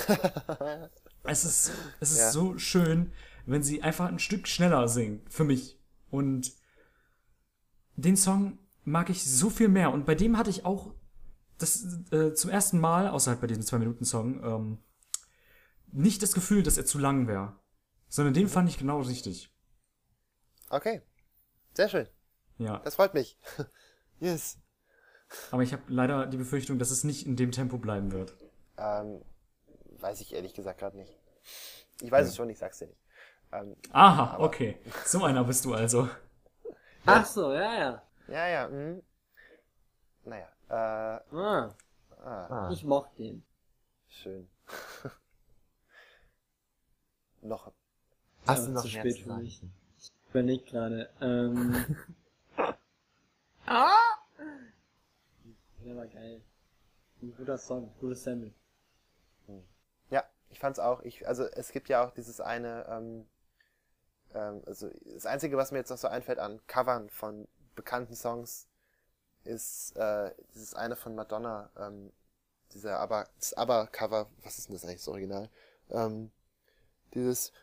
es 1.23 1.45
ist, 1.45 1.71
es 1.99 2.11
ist 2.11 2.17
Ja. 2.19 2.31
so 2.31 2.57
schön, 2.57 3.11
wenn 3.45 3.63
sie 3.63 3.81
einfach 3.83 4.07
ein 4.07 4.19
Stück 4.19 4.47
schneller 4.47 4.87
singen, 4.87 5.21
für 5.29 5.43
mich. 5.43 5.79
Und 6.09 6.53
den 7.95 8.17
Song 8.17 8.57
mag 8.83 9.09
ich 9.09 9.23
so 9.23 9.49
viel 9.49 9.67
mehr. 9.69 9.91
Und 9.91 10.05
bei 10.05 10.15
dem 10.15 10.37
hatte 10.37 10.49
ich 10.49 10.65
auch 10.65 10.93
das 11.57 11.85
äh, 12.11 12.33
zum 12.33 12.49
ersten 12.49 12.79
Mal, 12.79 13.07
außerhalb 13.07 13.39
bei 13.39 13.47
diesem 13.47 13.63
2-Minuten-Song, 13.63 14.43
ähm, 14.43 14.77
nicht 15.91 16.21
das 16.21 16.33
Gefühl, 16.33 16.63
dass 16.63 16.77
er 16.77 16.85
zu 16.85 16.99
lang 16.99 17.27
wäre. 17.27 17.57
Sondern 18.09 18.33
den 18.33 18.47
fand 18.49 18.69
ich 18.69 18.77
genau 18.77 19.01
richtig. 19.01 19.51
Okay. 20.69 21.01
Sehr 21.73 21.89
schön. 21.89 22.07
Ja. 22.57 22.79
Das 22.79 22.95
freut 22.95 23.13
mich. 23.13 23.37
yes. 24.19 24.57
Aber 25.51 25.63
ich 25.63 25.73
habe 25.73 25.83
leider 25.87 26.27
die 26.27 26.37
Befürchtung, 26.37 26.79
dass 26.79 26.91
es 26.91 27.03
nicht 27.03 27.25
in 27.25 27.35
dem 27.35 27.51
Tempo 27.51 27.77
bleiben 27.77 28.11
wird. 28.11 28.35
Ähm, 28.77 29.21
weiß 29.99 30.21
ich 30.21 30.33
ehrlich 30.33 30.53
gesagt 30.53 30.79
gerade 30.79 30.97
nicht. 30.97 31.17
Ich 32.01 32.11
weiß 32.11 32.27
es 32.27 32.35
schon, 32.35 32.49
ich 32.49 32.59
sag's 32.59 32.79
dir 32.79 32.87
nicht. 32.87 32.99
Ähm, 33.51 33.75
Aha, 33.91 34.37
okay. 34.39 34.77
So 35.05 35.23
einer 35.23 35.43
bist 35.43 35.65
du 35.65 35.73
also. 35.73 36.09
Ach 37.05 37.25
so, 37.25 37.53
ja, 37.53 37.73
ja. 37.79 38.01
ja, 38.27 38.47
ja, 38.47 38.67
mh. 38.67 39.01
Naja, 40.25 40.49
äh, 40.69 41.19
Ah, 41.31 41.69
ah, 42.25 42.71
ich 42.71 42.83
mochte 42.83 43.15
den. 43.17 43.43
schön. 44.09 44.47
Noch. 47.41 47.71
Hast 48.47 48.63
du 48.67 48.69
Ja, 48.69 48.75
noch 48.75 48.81
zu 48.81 48.87
mehr 48.89 49.01
spät 49.01 49.19
für 49.19 49.33
mich. 49.33 49.61
Ich 49.99 50.11
überleg 50.29 50.65
gerade. 50.65 51.09
Ähm. 51.21 51.85
ah! 53.67 54.14
Der 55.85 55.95
war 55.95 56.05
geil. 56.07 56.41
Ein 57.21 57.33
guter 57.37 57.57
Song, 57.57 57.93
gutes 58.01 58.23
Sample. 58.25 58.53
Ja, 60.09 60.23
ich 60.49 60.59
fand's 60.59 60.79
auch. 60.79 61.01
Ich, 61.03 61.27
also 61.27 61.43
es 61.45 61.71
gibt 61.71 61.89
ja 61.89 62.05
auch 62.05 62.11
dieses 62.11 62.39
eine, 62.41 62.85
ähm, 62.89 63.25
ähm, 64.33 64.61
also 64.65 64.89
das 65.13 65.25
Einzige, 65.25 65.57
was 65.57 65.71
mir 65.71 65.79
jetzt 65.79 65.89
noch 65.89 65.97
so 65.97 66.07
einfällt 66.07 66.39
an 66.39 66.59
Covern 66.67 67.09
von 67.09 67.47
bekannten 67.75 68.15
Songs, 68.15 68.67
ist 69.43 69.95
äh, 69.97 70.31
dieses 70.53 70.73
eine 70.75 70.95
von 70.95 71.15
Madonna, 71.15 71.69
ähm, 71.77 72.11
dieser 72.73 72.99
aber 72.99 73.27
das 73.39 73.53
Aber-Cover, 73.53 74.27
was 74.43 74.57
ist 74.57 74.67
denn 74.69 74.75
das 74.75 74.85
eigentlich 74.85 74.99
das 75.01 75.07
Original? 75.07 75.49
Ähm, 75.91 76.31
dieses 77.13 77.53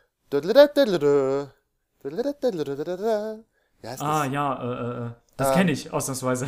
Wie 3.81 3.87
heißt 3.87 4.01
Ah, 4.01 4.23
das? 4.23 4.33
ja, 4.33 4.63
äh, 4.63 4.65
äh, 4.65 5.07
äh. 5.07 5.11
Das 5.37 5.49
Ähm. 5.49 5.53
kenne 5.55 5.71
ich, 5.71 5.91
ausnahmsweise. 5.91 6.47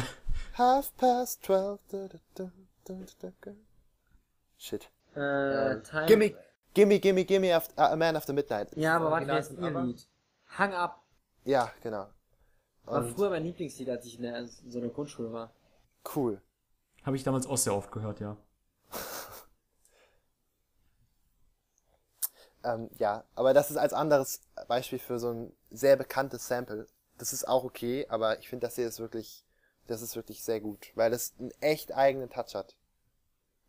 Half 0.57 0.95
past 0.98 1.44
twelve. 1.44 1.80
Shit. 4.57 4.90
Äh, 5.14 5.82
Time. 5.82 6.06
Gimme, 6.07 6.36
gimme, 6.73 6.99
gimme, 6.99 7.26
gimme 7.26 7.53
after, 7.53 7.73
a 7.77 7.95
man 7.95 8.15
after 8.15 8.34
midnight. 8.34 8.76
Ja, 8.77 8.95
aber 8.95 9.11
warte, 9.11 9.27
wer 9.27 9.40
ist 9.40 9.52
ihr? 9.52 9.69
Lied? 9.72 10.07
Hang 10.57 10.73
Up. 10.73 11.03
Ja, 11.44 11.72
genau. 11.84 12.07
War 12.86 13.03
Und 13.03 13.15
früher 13.15 13.30
mein 13.32 13.44
Lieblingslied, 13.44 13.90
als 13.90 14.06
ich 14.06 14.15
in 14.15 14.23
der, 14.23 14.48
so 14.48 14.80
einer 14.80 14.90
Grundschule 14.90 15.32
war. 15.34 15.52
cool. 16.15 16.41
Habe 17.03 17.15
ich 17.18 17.23
damals 17.23 17.45
auch 17.48 17.57
sehr 17.57 17.76
oft 17.76 17.91
gehört, 17.91 18.19
ja. 18.19 18.38
Ähm, 22.64 22.90
ja, 22.98 23.23
aber 23.36 23.53
das 23.53 23.69
ist 23.69 23.77
als 23.77 23.94
anderes 23.94 24.41
Beispiel 24.68 24.98
für 24.98 25.19
so 25.19 25.32
ein 25.32 25.53
sehr 25.69 25.98
bekanntes 25.98 26.48
Sample. 26.48 26.88
Das 27.19 27.32
ist 27.32 27.48
auch 27.48 27.64
okay, 27.64 28.07
aber 28.10 28.40
ich 28.40 28.49
finde, 28.49 28.65
das 28.65 28.73
hier 28.73 28.88
ist 28.88 28.99
wirklich, 28.99 29.44
das 29.88 30.02
ist 30.02 30.16
wirklich 30.16 30.44
sehr 30.44 30.60
gut, 30.60 30.91
weil 30.95 31.14
es 31.14 31.34
einen 31.40 31.52
echt 31.62 31.94
eigenen 31.94 32.30
Touch 32.30 32.56
hat. 32.56 32.76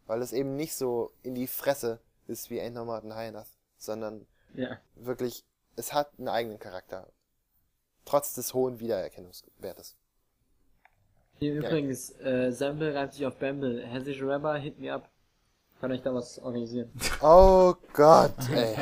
Weil 0.07 0.23
es 0.23 0.33
eben 0.33 0.57
nicht 0.57 0.75
so 0.75 1.13
in 1.23 1.35
die 1.35 1.47
Fresse 1.47 2.01
ist 2.27 2.51
wie 2.51 2.61
High 2.61 3.29
Enough, 3.29 3.49
sondern 3.79 4.27
Ja. 4.55 4.79
wirklich, 4.95 5.45
es 5.77 5.93
hat 5.93 6.11
einen 6.19 6.29
eigenen 6.29 6.59
Charakter. 6.59 7.07
Trotz 8.05 8.35
des 8.35 8.55
hohen 8.55 8.79
Wiedererkennungswertes. 8.79 9.97
Hier 11.39 11.55
übrigens, 11.55 12.11
äh, 12.21 12.51
Sample 12.53 12.95
reimt 12.95 13.13
sich 13.13 13.27
auf 13.27 13.37
Bamble. 13.37 13.85
Hessische 13.85 14.27
Rapper, 14.27 14.57
hit 14.57 14.79
me 14.79 14.93
up. 14.93 15.11
Kann 15.81 15.91
ich 15.91 16.03
da 16.03 16.15
was 16.15 16.39
organisieren? 16.39 16.91
Oh 17.21 17.75
Gott, 17.93 18.35
ey. 18.51 18.77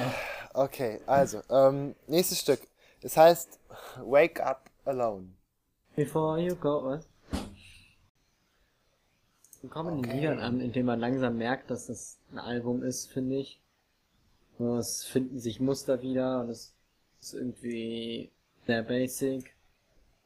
Okay, 0.53 1.01
also, 1.07 1.43
ähm, 1.51 1.97
nächstes 2.07 2.39
Stück. 2.41 2.61
Es 3.03 3.17
heißt 3.17 3.59
Wake 4.05 4.41
Up 4.41 4.71
Alone. 4.85 5.31
Before 5.97 6.39
you 6.39 6.55
go, 6.55 6.85
was? 6.85 7.09
Dann 9.65 9.71
kommen 9.71 10.03
die 10.03 10.07
Okay. 10.11 10.19
Liedern 10.21 10.41
an, 10.41 10.61
indem 10.61 10.85
man 10.85 11.01
langsam 11.01 11.39
merkt, 11.39 11.71
dass 11.71 11.87
das 11.87 12.19
ein 12.31 12.39
Album 12.39 12.83
ist, 12.83 13.11
finde 13.11 13.37
ich. 13.37 13.63
Und 14.59 14.77
Es 14.77 15.05
finden 15.05 15.39
sich 15.39 15.59
Muster 15.59 16.03
wieder 16.03 16.41
und 16.41 16.51
es 16.51 16.75
ist 17.23 17.33
irgendwie 17.33 18.31
sehr 18.67 18.83
basic. 18.83 19.55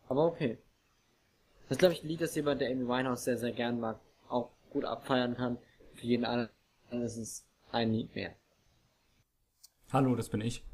Aber 0.08 0.26
okay. 0.26 0.58
Das 1.68 1.76
ist, 1.76 1.78
glaube 1.78 1.94
ich, 1.94 2.02
ein 2.02 2.08
Lied, 2.08 2.20
das 2.20 2.34
jemand, 2.34 2.60
der 2.60 2.72
Amy 2.72 2.88
Winehouse 2.88 3.22
sehr, 3.22 3.38
sehr 3.38 3.52
gern 3.52 3.78
mag, 3.78 4.00
auch 4.28 4.50
gut 4.70 4.84
abfeiern 4.84 5.36
kann. 5.36 5.56
Für 5.94 6.06
jeden 6.06 6.24
anderen 6.24 6.50
ist 6.90 7.16
es 7.16 7.46
ein 7.70 7.92
Lied 7.92 8.12
mehr. 8.16 8.34
Hallo, 9.92 10.16
das 10.16 10.30
bin 10.30 10.40
ich. 10.40 10.64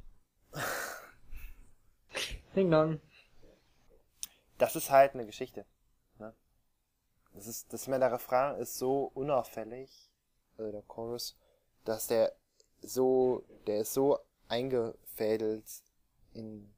Ding 2.56 2.70
dong. 2.70 2.98
Das 4.56 4.74
ist 4.74 4.90
halt 4.90 5.12
eine 5.12 5.26
Geschichte. 5.26 5.66
Das 7.34 7.46
ist, 7.46 7.72
das, 7.72 7.86
meine, 7.88 8.04
der 8.04 8.12
Refrain 8.12 8.56
ist 8.56 8.78
so 8.78 9.10
unauffällig 9.14 10.10
also 10.56 10.72
der 10.72 10.82
Chorus, 10.82 11.36
dass 11.84 12.06
der 12.06 12.32
so, 12.80 13.44
der 13.66 13.80
ist 13.80 13.92
so 13.92 14.18
eingefädelt 14.48 15.64
in 16.32 16.72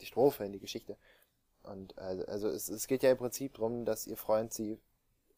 die 0.00 0.06
Strophe, 0.06 0.44
in 0.44 0.52
die 0.52 0.60
Geschichte. 0.60 0.96
Und 1.62 1.98
also, 1.98 2.24
also 2.26 2.48
es, 2.48 2.68
es 2.68 2.86
geht 2.86 3.02
ja 3.02 3.10
im 3.10 3.18
Prinzip 3.18 3.54
darum, 3.54 3.84
dass 3.84 4.06
ihr 4.06 4.16
Freund 4.16 4.52
sie 4.52 4.80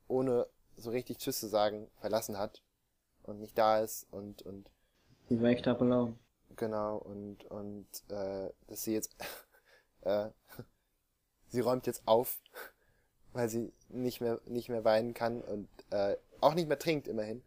ohne 0.07 0.47
so 0.77 0.91
richtig 0.91 1.19
Tschüss 1.19 1.41
zu 1.41 1.49
sagen 1.49 1.91
verlassen 2.01 2.39
hat 2.39 2.63
und 3.25 3.41
nicht 3.41 3.57
da 3.59 3.81
ist 3.81 4.07
und 4.11 4.43
und 4.43 4.71
Die 5.29 5.41
waked 5.41 5.67
up 5.69 5.81
alone. 5.83 6.17
genau 6.57 6.99
und 6.99 7.45
und 7.47 7.87
äh, 8.09 8.51
dass 8.67 8.85
sie 8.85 8.95
jetzt 8.95 9.17
äh, 10.03 10.31
sie 11.49 11.61
räumt 11.61 11.87
jetzt 11.87 12.07
auf, 12.07 12.41
weil 13.33 13.49
sie 13.49 13.73
nicht 13.89 14.21
mehr 14.21 14.41
nicht 14.47 14.69
mehr 14.69 14.85
weinen 14.85 15.15
kann 15.15 15.41
und 15.43 15.69
äh, 15.91 16.17
auch 16.41 16.55
nicht 16.55 16.69
mehr 16.69 16.79
trinkt 16.79 17.09
immerhin. 17.09 17.43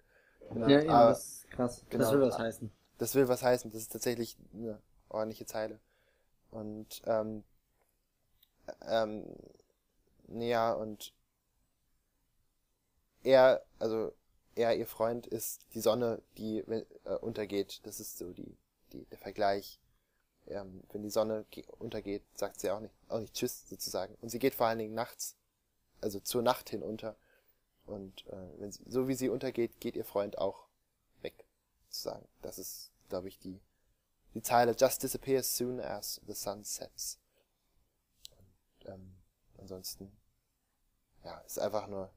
Genau, 0.51 0.67
Ja, 0.67 0.79
aber 0.93 1.09
das 1.09 1.19
ist 1.19 1.51
krass. 1.51 1.81
genau. 1.89 2.03
Das 2.05 2.13
will 2.13 2.21
was 2.21 2.37
heißen. 2.39 2.71
das 2.97 3.15
will 3.15 3.27
was 3.27 3.43
heißen. 3.43 3.71
Das 3.71 3.81
ist 3.81 3.91
tatsächlich 3.91 4.37
eine 4.53 4.79
ordentliche 5.09 5.45
Zeile. 5.45 5.79
Und 6.51 7.01
ähm, 7.05 7.43
ähm, 8.87 9.25
ja, 10.27 10.73
und 10.73 11.13
er, 13.23 13.63
also 13.79 14.13
er, 14.55 14.75
ihr 14.77 14.87
Freund, 14.87 15.25
ist 15.27 15.61
die 15.73 15.81
Sonne, 15.81 16.21
die 16.37 16.59
äh, 16.59 16.85
untergeht. 17.21 17.81
Das 17.85 17.99
ist 17.99 18.17
so 18.17 18.31
die, 18.33 18.57
die, 18.91 19.05
der 19.05 19.17
Vergleich. 19.17 19.79
Ähm, 20.47 20.83
wenn 20.91 21.03
die 21.03 21.09
Sonne 21.09 21.45
ge- 21.51 21.65
untergeht, 21.79 22.23
sagt 22.35 22.59
sie 22.61 22.71
auch 22.71 22.79
nicht, 22.81 22.93
auch 23.09 23.19
nicht 23.19 23.33
Tschüss 23.33 23.67
sozusagen. 23.69 24.15
Und 24.21 24.29
sie 24.29 24.39
geht 24.39 24.55
vor 24.55 24.67
allen 24.67 24.79
Dingen 24.79 24.93
nachts, 24.93 25.35
also 26.03 26.19
zur 26.19 26.41
Nacht 26.41 26.69
hin 26.69 26.83
unter. 26.83 27.15
Und 27.85 28.25
äh, 28.27 28.59
wenn 28.59 28.71
sie, 28.71 28.83
so 28.87 29.07
wie 29.07 29.15
sie 29.15 29.29
untergeht, 29.29 29.79
geht 29.79 29.95
ihr 29.95 30.05
Freund 30.05 30.37
auch 30.37 30.67
weg, 31.21 31.45
sozusagen. 31.89 32.27
Das 32.41 32.59
ist, 32.59 32.91
glaube 33.09 33.27
ich, 33.27 33.39
die, 33.39 33.59
die 34.33 34.41
Zeile 34.41 34.73
Just 34.77 35.03
disappears 35.03 35.57
soon 35.57 35.79
as 35.79 36.21
the 36.27 36.33
sun 36.33 36.63
sets. 36.63 37.19
Und, 38.37 38.89
ähm, 38.89 39.15
ansonsten, 39.57 40.11
ja, 41.23 41.39
ist 41.39 41.59
einfach 41.59 41.87
nur, 41.87 42.11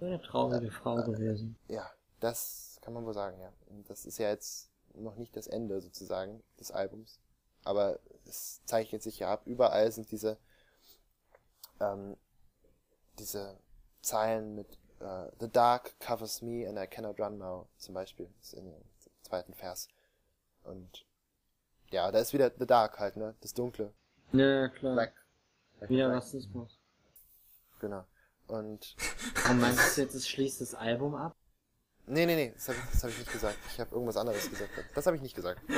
Eine 0.00 0.20
traurige 0.20 0.70
Frau 0.70 0.96
gewesen. 0.96 1.56
ja, 1.68 1.90
das 2.20 2.78
kann 2.82 2.94
man 2.94 3.04
wohl 3.04 3.14
sagen, 3.14 3.40
ja. 3.40 3.52
Und 3.66 3.88
das 3.90 4.06
ist 4.06 4.18
ja 4.18 4.28
jetzt 4.28 4.70
noch 4.94 5.16
nicht 5.16 5.36
das 5.36 5.46
Ende 5.46 5.80
sozusagen 5.80 6.42
des 6.58 6.70
Albums. 6.70 7.18
Aber 7.64 7.98
es 8.24 8.62
zeichnet 8.64 9.02
sich 9.02 9.18
ja 9.18 9.32
ab. 9.32 9.46
Überall 9.46 9.90
sind 9.92 10.10
diese, 10.10 10.38
ähm, 11.80 12.16
diese 13.18 13.58
Zeilen 14.02 14.54
mit 14.54 14.78
äh, 15.00 15.26
The 15.40 15.48
dark 15.50 15.98
covers 16.00 16.42
me 16.42 16.68
and 16.68 16.78
I 16.78 16.86
cannot 16.86 17.18
run 17.20 17.38
now, 17.38 17.68
zum 17.76 17.94
Beispiel. 17.94 18.28
Das 18.38 18.48
ist 18.48 18.54
in 18.54 18.64
dem 18.64 18.82
zweiten 19.22 19.54
Vers. 19.54 19.88
Und 20.64 21.04
ja, 21.90 22.10
da 22.10 22.18
ist 22.18 22.32
wieder 22.32 22.50
The 22.58 22.66
Dark 22.66 22.98
halt, 22.98 23.16
ne? 23.16 23.34
Das 23.40 23.54
Dunkle. 23.54 23.92
Ja, 24.32 24.68
klar. 24.68 24.94
Black. 24.94 25.14
Black 25.78 25.90
Wieder 25.90 26.06
Black. 26.08 26.18
Rassismus. 26.18 26.80
Genau. 27.80 28.04
Und 28.48 28.96
Und 29.50 29.60
meinst 29.60 29.96
du 29.96 30.02
jetzt, 30.02 30.14
es 30.14 30.28
schließt 30.28 30.60
das 30.60 30.74
Album 30.74 31.14
ab? 31.14 31.36
nee, 32.08 32.24
nee, 32.24 32.36
nee, 32.36 32.52
das 32.54 32.68
habe 32.68 32.78
ich, 32.78 32.90
das 32.92 33.02
hab 33.02 33.10
ich 33.10 33.18
nicht 33.18 33.32
gesagt. 33.32 33.58
Ich 33.72 33.80
habe 33.80 33.92
irgendwas 33.92 34.16
anderes 34.16 34.48
gesagt. 34.48 34.70
Das 34.94 35.06
habe 35.06 35.16
ich 35.16 35.22
nicht 35.22 35.34
gesagt. 35.34 35.60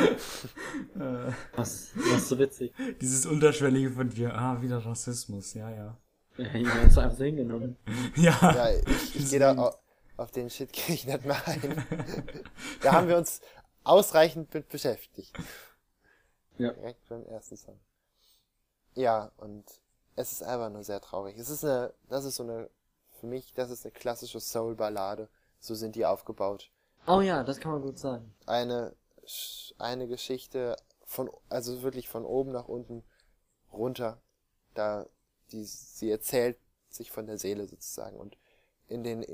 Äh, 0.95 1.33
Was, 1.55 1.91
was 1.95 2.29
so 2.29 2.39
witzig. 2.39 2.73
dieses 3.01 3.25
Unterschwellige 3.27 3.91
von 3.91 4.09
dir, 4.11 4.35
ah, 4.35 4.61
wieder 4.63 4.79
Rassismus, 4.85 5.55
ja, 5.55 5.71
ja. 5.71 5.97
Ja, 6.55 6.55
ich 6.55 6.69
hab's 6.69 6.99
einfach 6.99 7.17
so 7.19 7.25
hingenommen. 7.25 7.77
Ja, 8.17 8.39
Ja, 8.41 8.71
ich, 8.71 9.17
ich 9.17 9.31
gehe 9.31 9.41
da 9.41 9.55
auf, 9.57 9.79
auf 10.17 10.31
den 10.31 10.51
Shit 10.51 10.73
gehe 10.73 10.95
ich 10.95 11.07
nicht 11.07 11.25
mehr 11.25 11.37
ein. 11.47 11.85
da 12.83 12.93
haben 12.93 13.09
wir 13.09 13.17
uns 13.17 13.41
ausreichend 13.85 14.53
mit 14.55 14.69
beschäftigt. 14.69 15.33
Ja. 16.59 16.73
Direkt 16.73 17.09
beim 17.09 17.25
ersten 17.27 17.57
Song. 17.57 17.79
Ja, 18.95 19.31
und 19.37 19.65
es 20.17 20.33
ist 20.33 20.43
einfach 20.43 20.71
nur 20.71 20.83
sehr 20.83 21.01
traurig. 21.01 21.39
Es 21.39 21.51
ist 21.51 21.65
eine, 21.65 21.93
das 22.09 22.25
ist 22.25 22.37
so 22.37 22.43
eine, 22.43 22.69
für 23.21 23.27
mich, 23.27 23.53
das 23.55 23.71
ist 23.71 23.85
eine 23.85 23.93
klassische 23.93 24.41
Soul-Ballade. 24.41 25.29
So 25.61 25.75
sind 25.75 25.95
die 25.97 26.07
aufgebaut. 26.07 26.71
Oh 27.07 27.21
ja, 27.21 27.43
das 27.45 27.59
kann 27.61 27.73
man 27.73 27.83
gut 27.83 27.99
sagen. 27.99 28.35
Eine, 28.47 28.95
Sch- 29.25 29.73
eine 29.79 30.07
Geschichte 30.09 30.77
von, 31.05 31.31
also 31.49 31.83
wirklich 31.83 32.09
von 32.09 32.25
oben 32.25 32.53
nach 32.53 32.69
unten 32.69 33.03
runter. 33.73 34.21
Da, 34.75 35.07
die, 35.53 35.65
sie 35.65 36.11
erzählt 36.11 36.59
sich 36.89 37.11
von 37.11 37.27
der 37.27 37.39
Seele 37.39 37.67
sozusagen. 37.67 38.17
Und 38.19 38.37
in 38.89 39.03
den 39.03 39.27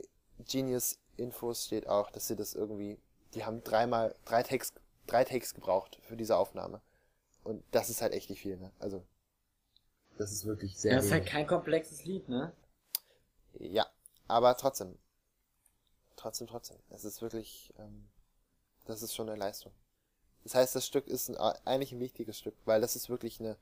Genius-Infos 0.47 1.67
steht 1.67 1.87
auch, 1.87 2.11
dass 2.11 2.29
sie 2.29 2.37
das 2.37 2.55
irgendwie, 2.55 2.99
die 3.35 3.45
haben 3.45 3.63
dreimal, 3.63 4.15
drei 4.25 4.43
Takes, 4.43 4.73
drei 5.07 5.25
Takes 5.25 5.55
gebraucht 5.55 5.99
für 6.03 6.17
diese 6.17 6.37
Aufnahme. 6.37 6.81
Und 7.43 7.63
das 7.71 7.91
ist 7.91 8.03
halt 8.03 8.13
echt 8.13 8.31
nicht 8.31 8.41
viel, 8.41 8.57
ne? 8.57 8.73
Also, 8.79 9.05
das 10.17 10.33
ist 10.33 10.47
wirklich 10.47 10.77
sehr 10.79 10.97
Das 10.97 11.07
ist 11.07 11.13
halt 11.13 11.27
kein 11.27 11.47
komplexes 11.47 12.05
Lied, 12.05 12.29
ne? 12.29 12.53
Ja, 13.59 13.87
aber 14.29 14.57
trotzdem. 14.57 14.99
Trotzdem, 16.17 16.47
trotzdem. 16.47 16.79
Es 16.91 17.05
ist 17.05 17.21
wirklich, 17.21 17.73
ähm, 17.79 18.09
das 18.87 19.03
ist 19.03 19.15
schon 19.15 19.29
eine 19.29 19.39
Leistung. 19.39 19.73
Das 20.45 20.55
heißt, 20.55 20.75
das 20.75 20.87
Stück 20.87 21.07
ist 21.07 21.29
ein, 21.31 21.37
eigentlich 21.37 21.93
ein 21.93 22.01
wichtiges 22.01 22.39
Stück, 22.39 22.55
weil 22.65 22.81
das 22.81 22.97
ist 22.97 23.09
wirklich 23.09 23.41
eine, 23.41 23.57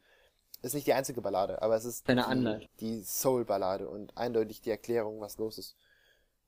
ist 0.63 0.75
nicht 0.75 0.87
die 0.87 0.93
einzige 0.95 1.21
Ballade, 1.23 1.61
aber 1.63 1.77
es 1.77 1.85
ist 1.85 2.09
Eine 2.09 2.23
die, 2.23 2.27
Anleitung. 2.29 2.69
die 2.81 3.03
Soul-Ballade 3.03 3.89
und 3.89 4.17
eindeutig 4.17 4.61
die 4.61 4.71
Erklärung, 4.71 5.21
was 5.21 5.39
los 5.39 5.59
ist. 5.59 5.77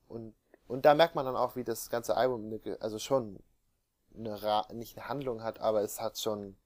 Und, 0.09 0.35
und 0.69 0.85
da 0.85 0.95
merkt 0.95 1.15
man 1.15 1.27
dann 1.27 1.37
auch, 1.37 1.57
wie 1.57 1.65
das 1.65 1.91
ganze 1.91 2.17
Album, 2.17 2.47
eine, 2.47 2.81
also 2.81 2.99
schon 2.99 3.41
eine, 4.17 4.43
Ra 4.43 4.67
nicht 4.73 4.97
eine 4.97 5.09
Handlung 5.09 5.43
hat, 5.43 5.61
aber 5.61 5.83
es 5.83 6.01
hat 6.01 6.19
schon 6.19 6.57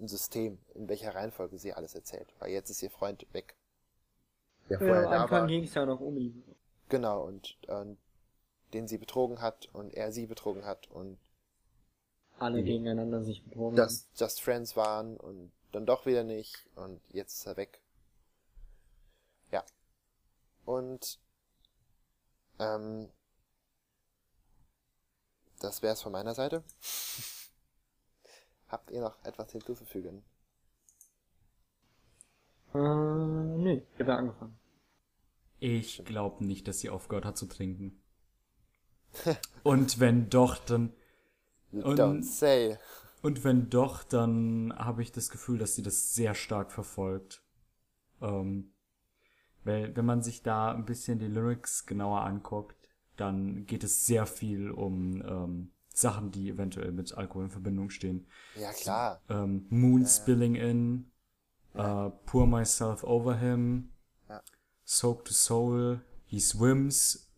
ein 0.00 0.08
System, 0.08 0.58
in 0.74 0.88
welcher 0.88 1.14
Reihenfolge 1.14 1.58
sie 1.58 1.72
alles 1.74 1.94
erzählt. 1.94 2.32
Weil 2.38 2.50
jetzt 2.50 2.70
ist 2.70 2.82
ihr 2.82 2.90
Freund 2.90 3.26
weg. 3.32 3.56
Der 4.68 4.80
Ja, 4.80 5.06
am 5.06 5.22
Anfang 5.22 5.46
ging 5.46 5.64
es 5.64 5.74
ja 5.74 5.86
noch 5.86 6.00
um 6.00 6.16
ihn. 6.16 6.42
Genau, 6.88 7.24
und, 7.24 7.56
und 7.68 7.98
den 8.74 8.86
sie 8.88 8.98
betrogen 8.98 9.40
hat 9.40 9.68
und 9.72 9.94
er 9.94 10.12
sie 10.12 10.26
betrogen 10.26 10.64
hat 10.64 10.90
und 10.90 11.18
Alle 12.38 12.62
gegeneinander 12.62 13.22
sich 13.22 13.42
betrogen. 13.44 13.76
das 13.76 14.08
Just 14.14 14.40
Friends 14.40 14.76
waren 14.76 15.16
und 15.16 15.52
dann 15.72 15.86
doch 15.86 16.06
wieder 16.06 16.24
nicht 16.24 16.66
und 16.74 17.00
jetzt 17.08 17.34
ist 17.38 17.46
er 17.46 17.56
weg. 17.56 17.80
Ja. 19.50 19.64
Und 20.64 21.18
ähm, 22.58 23.10
das 25.60 25.82
wär's 25.82 26.02
von 26.02 26.12
meiner 26.12 26.34
Seite. 26.34 26.62
Habt 28.68 28.90
ihr 28.90 29.00
noch 29.00 29.22
etwas 29.24 29.50
hinzuzufügen? 29.52 30.24
Äh, 32.74 32.78
nö, 32.78 33.80
ich 33.94 34.00
habe 34.00 34.10
ja 34.10 34.16
angefangen. 34.18 34.58
ich 35.58 36.04
glaube 36.04 36.44
nicht, 36.44 36.68
dass 36.68 36.80
sie 36.80 36.90
aufgehört 36.90 37.24
hat 37.24 37.38
zu 37.38 37.46
trinken. 37.46 38.02
Und 39.62 40.00
wenn 40.00 40.28
doch, 40.28 40.58
dann 40.58 40.92
Und- 41.72 41.98
don't 41.98 42.22
say. 42.22 42.78
Und 43.22 43.42
wenn 43.44 43.68
doch, 43.70 44.04
dann 44.04 44.72
habe 44.76 45.02
ich 45.02 45.10
das 45.12 45.30
Gefühl, 45.30 45.58
dass 45.58 45.74
sie 45.74 45.82
das 45.82 46.14
sehr 46.14 46.34
stark 46.34 46.70
verfolgt. 46.72 47.42
Ähm, 48.20 48.72
weil 49.64 49.94
wenn 49.96 50.04
man 50.06 50.22
sich 50.22 50.42
da 50.42 50.72
ein 50.72 50.84
bisschen 50.84 51.18
die 51.18 51.26
Lyrics 51.26 51.84
genauer 51.86 52.22
anguckt, 52.22 52.76
dann 53.16 53.66
geht 53.66 53.82
es 53.84 54.06
sehr 54.06 54.26
viel 54.26 54.70
um 54.70 55.20
ähm, 55.22 55.72
Sachen, 55.92 56.30
die 56.30 56.48
eventuell 56.48 56.92
mit 56.92 57.12
Alkohol 57.14 57.44
in 57.44 57.50
Verbindung 57.50 57.90
stehen. 57.90 58.26
Ja, 58.54 58.72
klar. 58.72 59.20
Ähm, 59.28 59.66
Moon 59.68 60.06
spilling 60.06 60.54
in, 60.54 61.10
äh, 61.74 62.10
Pour 62.26 62.46
myself 62.46 63.02
over 63.02 63.36
him, 63.36 63.90
Ja. 64.28 64.40
Soak 64.84 65.24
to 65.24 65.32
soul, 65.32 66.00
he 66.26 66.38
swims. 66.40 67.28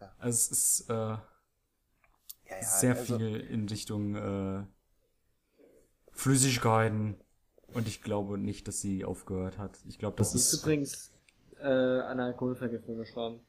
Ja. 0.00 0.12
Also 0.18 0.36
es 0.36 0.50
ist 0.50 0.90
äh, 0.90 0.94
Ja, 0.94 1.20
ja, 2.50 2.62
sehr 2.62 2.96
also- 2.96 3.16
viel 3.18 3.36
in 3.36 3.68
Richtung 3.68 4.14
äh, 4.16 4.64
Flüssigkeiten. 6.16 7.16
Und 7.72 7.88
ich 7.88 8.02
glaube 8.02 8.38
nicht, 8.38 8.68
dass 8.68 8.80
sie 8.80 9.04
aufgehört 9.04 9.58
hat. 9.58 9.78
Ich 9.86 9.98
glaube, 9.98 10.16
das 10.16 10.32
Sie 10.32 10.38
ist 10.38 10.52
ist. 10.52 10.62
übrigens 10.62 11.12
äh, 11.60 11.66
an 11.66 12.20
Alkoholvergiftung 12.20 12.96
gestorben. 12.96 13.40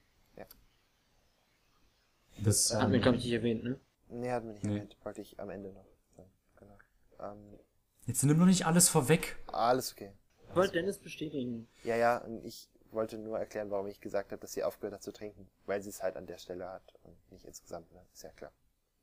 Das, 2.39 2.73
Hat 2.73 2.89
mir, 2.89 2.97
ähm, 2.97 3.01
glaube 3.01 3.17
ich, 3.17 3.23
nicht 3.23 3.33
erwähnt, 3.33 3.63
ne? 3.63 3.79
Nee, 4.09 4.31
hat 4.31 4.43
mir 4.43 4.53
nicht 4.53 4.63
Nee. 4.63 4.75
erwähnt. 4.75 4.95
Wollte 5.03 5.21
ich 5.21 5.39
am 5.39 5.49
Ende 5.49 5.71
noch 5.71 5.85
sagen. 6.15 6.29
Genau. 6.57 6.77
Ähm, 7.19 7.59
jetzt 8.05 8.23
nimm 8.23 8.37
doch 8.37 8.45
nicht 8.45 8.65
alles 8.67 8.89
vorweg. 8.89 9.37
alles 9.47 9.91
okay. 9.91 10.13
Ich 10.49 10.55
wollte 10.55 10.73
Dennis 10.73 10.99
bestätigen. 10.99 11.67
Ja, 11.83 11.95
ja, 11.95 12.17
und 12.19 12.45
ich 12.45 12.69
wollte 12.91 13.17
nur 13.17 13.37
erklären, 13.39 13.69
warum 13.71 13.87
ich 13.87 13.99
gesagt 13.99 14.31
habe, 14.31 14.39
dass 14.39 14.53
sie 14.53 14.63
aufgehört 14.63 14.93
hat 14.93 15.03
zu 15.03 15.11
trinken. 15.11 15.49
Weil 15.65 15.81
sie 15.81 15.89
es 15.89 16.01
halt 16.03 16.15
an 16.15 16.27
der 16.27 16.37
Stelle 16.37 16.67
hat 16.69 16.93
und 17.03 17.15
nicht 17.31 17.45
insgesamt, 17.45 17.91
ne? 17.91 18.01
Ist 18.13 18.23
ja 18.23 18.29
klar. 18.31 18.51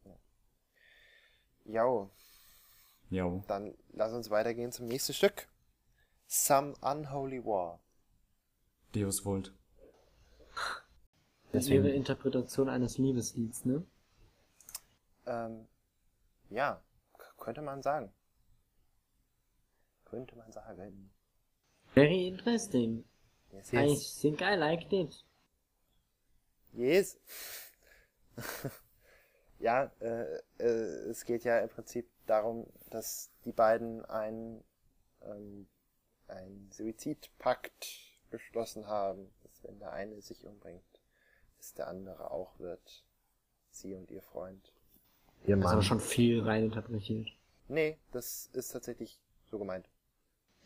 Ja. 0.05 0.17
Jo, 1.65 2.11
Jo. 3.11 3.45
dann 3.47 3.75
lass 3.93 4.13
uns 4.13 4.31
weitergehen 4.31 4.73
zum 4.73 4.87
nächsten 4.87 5.13
Stück. 5.13 5.49
Some 6.27 6.75
Unholy 6.81 7.45
War. 7.45 7.81
Deus 8.95 9.25
Volt. 9.25 9.53
Das 11.53 11.69
wäre 11.69 11.91
Interpretation 11.91 12.69
eines 12.69 12.99
Liebeslieds, 12.99 13.65
ne? 13.65 13.87
Ähm, 15.27 15.69
ja, 16.51 16.83
könnte 17.39 17.63
man 17.63 17.83
sagen. 17.83 18.13
Könnte 20.05 20.37
man 20.37 20.51
sagen. 20.51 21.11
Very 21.95 22.27
interesting. 22.27 23.05
Yes, 23.53 23.73
I 23.73 23.77
yes. 23.77 24.19
think 24.21 24.41
I 24.41 24.57
liked 24.57 24.93
it. 24.93 25.25
Yes. 26.73 27.19
ja, 29.61 29.93
äh, 30.01 30.39
äh, 30.59 31.11
es 31.11 31.25
geht 31.25 31.45
ja 31.45 31.61
im 31.61 31.69
Prinzip 31.69 32.09
darum, 32.27 32.67
dass 32.91 33.31
die 33.45 33.53
beiden 33.53 34.05
ein, 34.05 34.63
ähm, 35.23 35.67
ein 36.29 36.71
Suizidpakt 36.73 37.87
geschlossen 38.31 38.87
haben, 38.87 39.33
dass 39.43 39.63
wenn 39.65 39.79
der 39.79 39.93
eine 39.93 40.21
sich 40.21 40.45
umbringt, 40.45 40.83
dass 41.59 41.75
der 41.75 41.89
andere 41.89 42.31
auch 42.31 42.59
wird. 42.59 43.05
Sie 43.71 43.95
und 43.95 44.11
ihr 44.11 44.23
Freund. 44.23 44.73
Ihr 45.47 45.57
Das 45.57 45.65
ist 45.65 45.67
aber 45.67 45.75
Mann. 45.77 45.83
schon 45.83 46.01
viel 46.01 46.43
reininterpretiert. 46.43 47.29
Nee, 47.69 47.99
das 48.13 48.47
ist 48.53 48.69
tatsächlich 48.69 49.19
so 49.51 49.59
gemeint. 49.59 49.89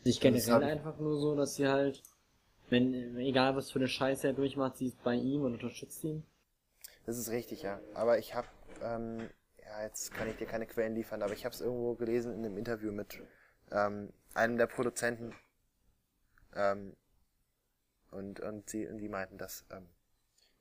Sich 0.03 0.15
Das 0.19 0.21
generell 0.21 0.51
hab 0.53 0.61
ich- 0.61 0.67
einfach 0.69 0.99
nur 0.99 1.19
so, 1.19 1.35
dass 1.35 1.55
sie 1.55 1.67
halt, 1.67 2.01
wenn, 2.69 3.17
egal 3.17 3.55
was 3.55 3.71
für 3.71 3.79
eine 3.79 3.87
Scheiße 3.87 4.27
er 4.27 4.33
durchmacht, 4.33 4.77
sie 4.77 4.87
ist 4.87 5.03
bei 5.03 5.15
ihm 5.15 5.41
und 5.43 5.53
unterstützt 5.53 6.03
ihn. 6.03 6.23
Das 7.05 7.17
ist 7.17 7.29
richtig, 7.29 7.63
ja. 7.63 7.79
Aber 7.95 8.19
ich 8.19 8.35
habe, 8.35 8.47
ähm, 8.81 9.29
jetzt 9.83 10.13
kann 10.13 10.29
ich 10.29 10.37
dir 10.37 10.47
keine 10.47 10.65
Quellen 10.65 10.95
liefern, 10.95 11.21
aber 11.21 11.33
ich 11.33 11.45
habe 11.45 11.53
es 11.53 11.61
irgendwo 11.61 11.95
gelesen 11.95 12.33
in 12.33 12.45
einem 12.45 12.57
Interview 12.57 12.91
mit 12.91 13.21
ähm, 13.71 14.13
einem 14.33 14.57
der 14.57 14.67
Produzenten. 14.67 15.35
Ähm, 16.55 16.95
und, 18.11 18.39
und, 18.39 18.69
sie, 18.69 18.87
und 18.87 18.97
die 18.97 19.09
meinten, 19.09 19.37
dass 19.37 19.65
ähm, 19.71 19.87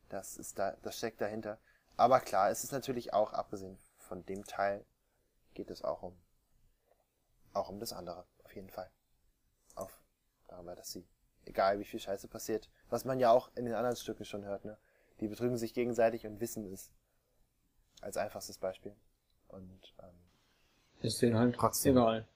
das 0.09 0.37
ist 0.37 0.59
da, 0.59 0.77
das 0.83 0.99
steckt 0.99 1.21
dahinter. 1.21 1.59
Aber 1.97 2.21
klar, 2.21 2.51
es 2.51 2.65
ist 2.65 2.73
natürlich 2.73 3.13
auch, 3.13 3.33
abgesehen 3.33 3.79
von 3.97 4.25
dem 4.27 4.45
Teil, 4.45 4.85
geht 5.55 5.71
es 5.71 5.83
auch 5.83 6.03
um 6.03 6.19
auch 7.59 7.69
um 7.69 7.81
das 7.81 7.93
andere, 7.93 8.27
auf 8.45 8.55
jeden 8.55 8.71
Fall. 8.71 8.91
Auf 9.75 10.01
darüber, 10.47 10.75
dass 10.75 10.93
sie, 10.93 11.07
egal 11.45 11.79
wie 11.79 11.85
viel 11.85 12.01
Scheiße 12.01 12.29
passiert, 12.29 12.71
was 12.89 13.05
man 13.05 13.21
ja 13.21 13.31
auch 13.31 13.51
in 13.57 13.65
den 13.65 13.75
anderen 13.75 13.97
Stücken 13.97 14.25
schon 14.25 14.45
hört, 14.45 14.65
ne? 14.65 14.79
Die 15.21 15.29
betrügen 15.29 15.57
sich 15.57 15.75
gegenseitig 15.75 16.27
und 16.27 16.41
wissen 16.41 16.73
es. 16.73 16.93
Als 18.01 18.17
einfachstes 18.17 18.59
Beispiel. 18.59 18.95
Und 19.49 19.95
ähm, 20.03 20.15
Ist 21.01 21.23
denen 21.23 21.37
halt 21.37 21.55
Trotzdem. 21.57 21.97
egal. 21.97 22.29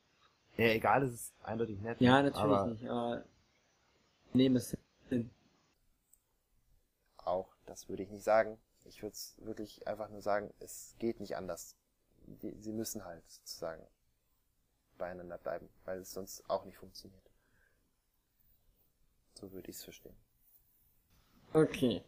Ja, 0.57 0.67
egal, 0.67 1.03
es 1.05 1.15
ist 1.15 1.35
eindeutig 1.43 1.81
nett. 1.81 2.01
Ja, 2.01 2.23
natürlich 2.23 2.39
aber 2.39 2.67
nicht, 2.67 2.89
aber 2.89 3.25
nehmen 4.35 4.57
es 4.57 4.77
hin. 5.09 5.31
auch, 7.19 7.55
das 7.67 7.89
würde 7.89 8.03
ich 8.03 8.11
nicht 8.11 8.25
sagen. 8.25 8.59
Ich 8.85 9.03
würde 9.03 9.15
es 9.15 9.35
wirklich 9.39 9.87
einfach 9.87 10.09
nur 10.11 10.21
sagen, 10.23 10.53
es 10.59 10.95
geht 10.99 11.21
nicht 11.21 11.37
anders. 11.37 11.77
Die, 12.27 12.55
sie 12.61 12.73
müssen 12.73 13.05
halt 13.05 13.29
sozusagen 13.31 13.87
beieinander 14.99 15.39
bleiben, 15.39 15.69
weil 15.85 16.01
es 16.01 16.13
sonst 16.13 16.49
auch 16.49 16.65
nicht 16.65 16.79
funktioniert. 16.79 17.31
So 19.35 19.53
würde 19.53 19.71
ich 19.71 19.77
es 19.77 19.85
verstehen. 19.85 20.17
Okay. 21.55 22.03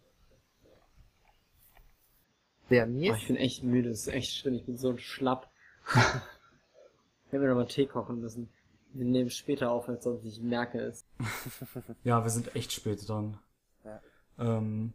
Der 2.71 2.87
Oh, 2.87 2.91
mir 2.91 3.15
ich 3.15 3.27
bin 3.27 3.37
echt 3.37 3.63
müde, 3.63 3.91
das 3.91 4.01
ist 4.01 4.09
echt 4.09 4.35
schlimm, 4.35 4.55
ich 4.55 4.65
bin 4.65 4.77
so 4.77 4.97
schlapp. 4.97 5.51
ich 5.87 7.33
werde 7.33 7.45
mir 7.45 7.49
noch 7.49 7.57
mal 7.57 7.69
Tee 7.69 7.87
kochen 7.87 8.21
müssen. 8.21 8.49
Wir 8.93 9.05
nehmen 9.05 9.31
später 9.31 9.71
auf, 9.71 9.89
als 9.89 10.05
sonst 10.05 10.25
ich 10.25 10.41
merke 10.41 10.79
es. 10.79 11.05
Ja, 12.05 12.23
wir 12.23 12.31
sind 12.31 12.55
echt 12.55 12.73
spät 12.73 13.07
dran. 13.09 13.39
Ja. 13.85 14.01
Ähm, 14.39 14.93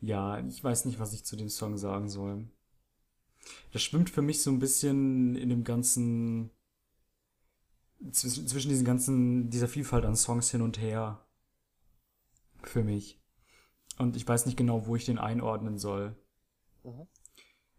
ja, 0.00 0.38
ich 0.38 0.62
weiß 0.62 0.84
nicht, 0.84 0.98
was 0.98 1.12
ich 1.12 1.24
zu 1.24 1.36
dem 1.36 1.48
Song 1.48 1.76
sagen 1.76 2.08
soll. 2.08 2.46
Das 3.72 3.82
schwimmt 3.82 4.10
für 4.10 4.22
mich 4.22 4.42
so 4.42 4.50
ein 4.50 4.58
bisschen 4.58 5.34
in 5.34 5.48
dem 5.48 5.64
ganzen, 5.64 6.50
zwischen, 8.12 8.46
zwischen 8.46 8.68
diesen 8.68 8.84
ganzen, 8.84 9.50
dieser 9.50 9.68
Vielfalt 9.68 10.04
an 10.04 10.16
Songs 10.16 10.50
hin 10.50 10.62
und 10.62 10.80
her. 10.80 11.24
Für 12.62 12.84
mich. 12.84 13.20
Und 13.98 14.16
ich 14.16 14.26
weiß 14.26 14.46
nicht 14.46 14.56
genau, 14.56 14.86
wo 14.86 14.96
ich 14.96 15.04
den 15.04 15.18
einordnen 15.18 15.78
soll. 15.78 16.16
Mhm. 16.84 17.06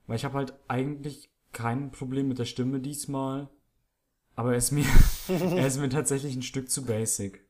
Weil 0.08 0.16
ich 0.16 0.26
habe 0.26 0.36
halt 0.36 0.54
eigentlich 0.68 1.30
kein 1.52 1.92
Problem 1.92 2.28
mit 2.28 2.40
der 2.40 2.46
Stimme 2.46 2.80
diesmal. 2.80 3.50
Aber 4.36 4.52
er 4.52 4.58
ist 4.58 4.72
mir, 4.72 4.86
er 5.28 5.68
ist 5.68 5.78
mir 5.78 5.90
tatsächlich 5.90 6.36
ein 6.36 6.42
Stück 6.42 6.70
zu 6.70 6.86
basic. 6.86 7.46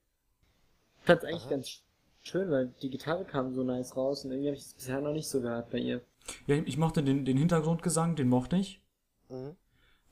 Ich 0.99 1.05
fand's 1.05 1.25
eigentlich 1.25 1.49
ganz 1.49 1.81
schön, 2.21 2.49
weil 2.51 2.73
die 2.81 2.89
Gitarre 2.89 3.25
kam 3.25 3.53
so 3.53 3.63
nice 3.63 3.95
raus 3.95 4.25
und 4.25 4.31
irgendwie 4.31 4.49
habe 4.49 4.57
ich 4.57 4.63
es 4.63 4.73
bisher 4.73 5.01
noch 5.01 5.13
nicht 5.13 5.27
so 5.27 5.41
gehört 5.41 5.69
bei 5.71 5.79
ihr. 5.79 6.01
Ja, 6.47 6.55
ich 6.55 6.77
mochte 6.77 7.03
den, 7.03 7.25
den 7.25 7.37
Hintergrundgesang, 7.37 8.15
den 8.15 8.29
mochte 8.29 8.57
ich. 8.57 8.81
Mhm. 9.29 9.55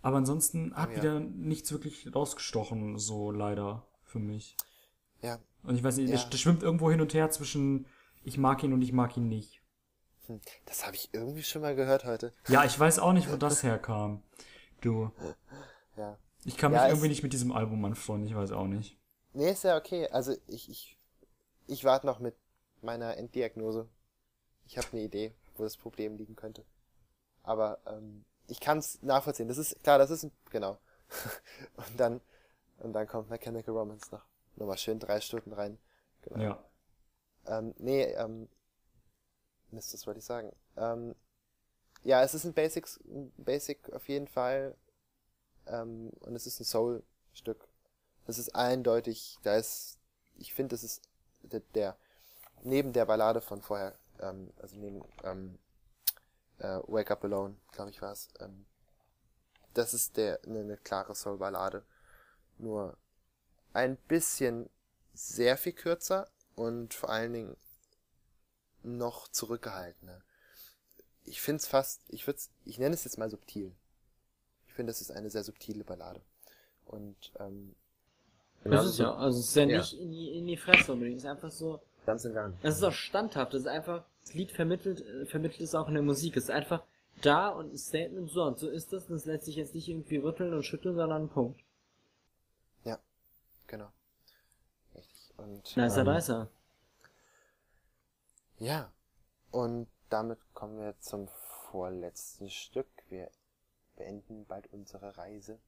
Aber 0.02 0.18
ansonsten 0.18 0.74
hat 0.76 0.92
ja. 0.92 0.98
wieder 0.98 1.20
nichts 1.20 1.72
wirklich 1.72 2.14
rausgestochen, 2.14 2.98
so 2.98 3.32
leider 3.32 3.86
für 4.04 4.20
mich. 4.20 4.58
Ja, 5.22 5.40
Und 5.64 5.76
ich 5.76 5.84
weiß 5.84 5.98
nicht, 5.98 6.10
Ja. 6.10 6.16
das 6.30 6.40
schwimmt 6.40 6.64
irgendwo 6.64 6.90
hin 6.90 7.02
und 7.02 7.14
her 7.14 7.30
zwischen 7.30 7.86
ich 8.24 8.38
mag 8.38 8.64
ihn 8.64 8.74
und 8.74 8.82
ich 8.82 8.94
mag 8.94 9.16
ihn 9.18 9.28
nicht. 9.28 9.61
Das 10.66 10.86
habe 10.86 10.96
ich 10.96 11.10
irgendwie 11.14 11.44
schon 11.44 11.62
mal 11.62 11.76
gehört 11.76 12.06
heute. 12.06 12.34
Ja, 12.48 12.64
ich 12.64 12.80
weiß 12.80 13.00
auch 13.00 13.14
nicht, 13.14 13.30
wo 13.32 13.36
das 13.38 13.64
herkam. 13.64 14.24
Du. 14.82 15.12
Ja. 15.98 16.18
Ich 16.46 16.58
kann 16.58 16.72
Ja, 16.74 16.80
mich 16.80 16.88
es- 16.88 16.94
irgendwie 16.94 17.10
nicht 17.10 17.24
mit 17.24 17.34
diesem 17.34 17.52
Album 17.52 17.84
anfreunden, 17.86 18.28
ich 18.28 18.36
weiß 18.36 18.52
auch 18.52 18.68
nicht. 18.68 18.98
Nee, 19.34 19.52
ist 19.52 19.64
ja 19.64 19.78
okay. 19.78 20.08
Also 20.10 20.36
ich, 20.48 20.70
ich, 20.70 20.98
ich 21.68 21.84
warte 21.84 22.06
noch 22.08 22.20
mit 22.20 22.36
meiner 22.82 23.18
Enddiagnose. 23.18 23.88
Ich 24.66 24.78
habe 24.78 24.88
eine 24.92 25.02
Idee, 25.02 25.34
wo 25.56 25.64
das 25.64 25.78
Problem 25.78 26.18
liegen 26.18 26.36
könnte. 26.36 26.64
Aber 27.44 27.80
ähm, 27.86 28.26
ich 28.48 28.60
kann 28.60 28.78
es 28.80 29.02
nachvollziehen. 29.04 29.48
Das 29.48 29.58
ist 29.58 29.82
klar, 29.84 29.98
das 29.98 30.10
ist 30.12 30.24
ein, 30.24 30.32
genau. 30.50 30.78
und 31.76 32.00
dann 32.00 32.22
und 32.80 32.94
dann 32.94 33.08
kommt 33.08 33.30
Mechanical 33.30 33.76
Romance 33.76 34.12
noch 34.12 34.26
nochmal 34.56 34.78
schön 34.78 35.00
drei 35.00 35.22
Stunden 35.22 35.54
rein. 35.54 35.78
Genau. 36.24 36.40
Ja. 36.40 36.64
Ähm, 37.46 37.74
nee, 37.78 38.04
ähm, 38.04 38.50
Mist, 39.72 39.94
was 39.94 40.08
wollte 40.08 40.20
ich 40.20 40.26
sagen? 40.26 40.52
Ähm, 40.78 41.16
ja, 42.04 42.24
es 42.24 42.34
ist 42.34 42.46
ein 42.46 42.54
Basics, 42.54 43.00
Basic 43.38 43.92
auf 43.94 44.08
jeden 44.10 44.28
Fall. 44.28 44.76
Ähm, 45.68 46.12
und 46.22 46.36
es 46.36 46.48
ist 46.48 46.60
ein 46.60 46.66
Soul-Stück. 46.66 47.68
Das 48.26 48.38
ist 48.38 48.56
eindeutig, 48.56 49.38
da 49.44 49.56
ist, 49.58 49.98
ich 50.38 50.54
finde, 50.54 50.76
das 50.76 50.84
ist 50.84 51.02
der, 51.44 51.62
der, 51.76 51.98
neben 52.64 52.94
der 52.94 53.06
Ballade 53.06 53.42
von 53.42 53.62
vorher, 53.62 53.98
ähm, 54.20 54.52
also 54.62 54.78
neben, 54.78 55.04
ähm, 55.24 55.60
äh, 56.60 56.80
Wake 56.88 57.12
Up 57.12 57.24
Alone, 57.24 57.56
glaube 57.72 57.90
ich 57.90 58.02
war 58.02 58.12
es, 58.12 58.30
ähm, 58.40 58.66
das 59.74 59.94
ist 59.94 60.18
der, 60.18 60.40
eine, 60.46 60.60
eine 60.60 60.78
klare 60.78 61.16
Soul-Ballade. 61.16 61.84
Nur 62.58 62.98
ein 63.74 63.96
bisschen 63.96 64.70
sehr 65.14 65.58
viel 65.58 65.74
kürzer 65.74 66.30
und 66.56 66.94
vor 66.94 67.10
allen 67.10 67.34
Dingen 67.34 67.58
noch 68.84 69.28
zurückgehaltener. 69.28 70.22
Ich 71.24 71.42
finde 71.42 71.58
es 71.60 71.68
fast, 71.68 72.02
ich 72.10 72.26
würde 72.28 72.40
ich 72.66 72.80
nenne 72.80 72.94
es 72.96 73.04
jetzt 73.04 73.18
mal 73.18 73.30
subtil. 73.30 73.76
Ich 74.68 74.74
finde, 74.74 74.92
das 74.92 75.02
ist 75.02 75.12
eine 75.12 75.30
sehr 75.30 75.44
subtile 75.44 75.84
Ballade. 75.84 76.22
Und 76.86 77.32
ähm, 77.40 77.76
Das 78.64 78.86
ist 78.86 79.00
ja, 79.00 79.14
also 79.16 79.40
es 79.40 79.50
ist 79.50 79.56
ja 79.56 79.66
Ja. 79.66 79.78
nicht 79.80 79.94
in 79.94 80.12
die, 80.12 80.38
in 80.38 80.48
die 80.48 80.58
Fresse 80.58 80.94
unbedingt, 80.94 81.18
es 81.18 81.24
ist 81.24 81.30
einfach 81.30 81.52
so, 81.52 81.82
ganz 82.06 82.24
gar 82.24 82.50
nicht. 82.50 82.64
es 82.64 82.78
ist 82.78 82.84
auch 82.84 82.94
standhaft, 82.94 83.54
es 83.54 83.62
ist 83.62 83.68
einfach, 83.68 84.04
das 84.24 84.34
Lied 84.34 84.52
vermittelt, 84.52 85.02
äh, 85.02 85.26
vermittelt 85.26 85.62
es 85.62 85.76
auch 85.76 85.88
in 85.88 85.94
der 85.96 86.04
Musik, 86.04 86.38
es 86.38 86.46
ist 86.46 86.50
einfach 86.52 86.84
da 87.22 87.50
und 87.50 87.74
ein 87.74 87.78
Statement 87.78 88.30
so 88.32 88.44
und 88.44 88.60
so 88.60 88.70
ist 88.70 88.94
das, 88.94 89.10
und 89.10 89.16
es 89.16 89.26
lässt 89.26 89.46
sich 89.46 89.56
jetzt 89.56 89.76
nicht 89.76 89.88
irgendwie 89.88 90.18
rütteln 90.18 90.54
und 90.54 90.64
schütteln, 90.64 90.96
sondern 90.96 91.24
ein 91.24 91.30
Punkt. 91.30 91.62
genau. 93.68 93.90
Richtig. 94.94 95.34
Und 95.38 95.78
Nicer, 95.78 96.02
Ähm, 96.02 96.14
nicer. 96.14 96.50
Ja. 98.62 98.92
Und 99.52 99.88
damit 100.10 100.40
kommen 100.54 100.80
wir 100.80 100.98
zum 101.00 101.28
vorletzten 101.72 102.50
Stück. 102.50 102.88
Wir 103.10 103.30
beenden 103.98 104.46
bald 104.46 104.68
unsere 104.72 105.18
Reise. 105.18 105.60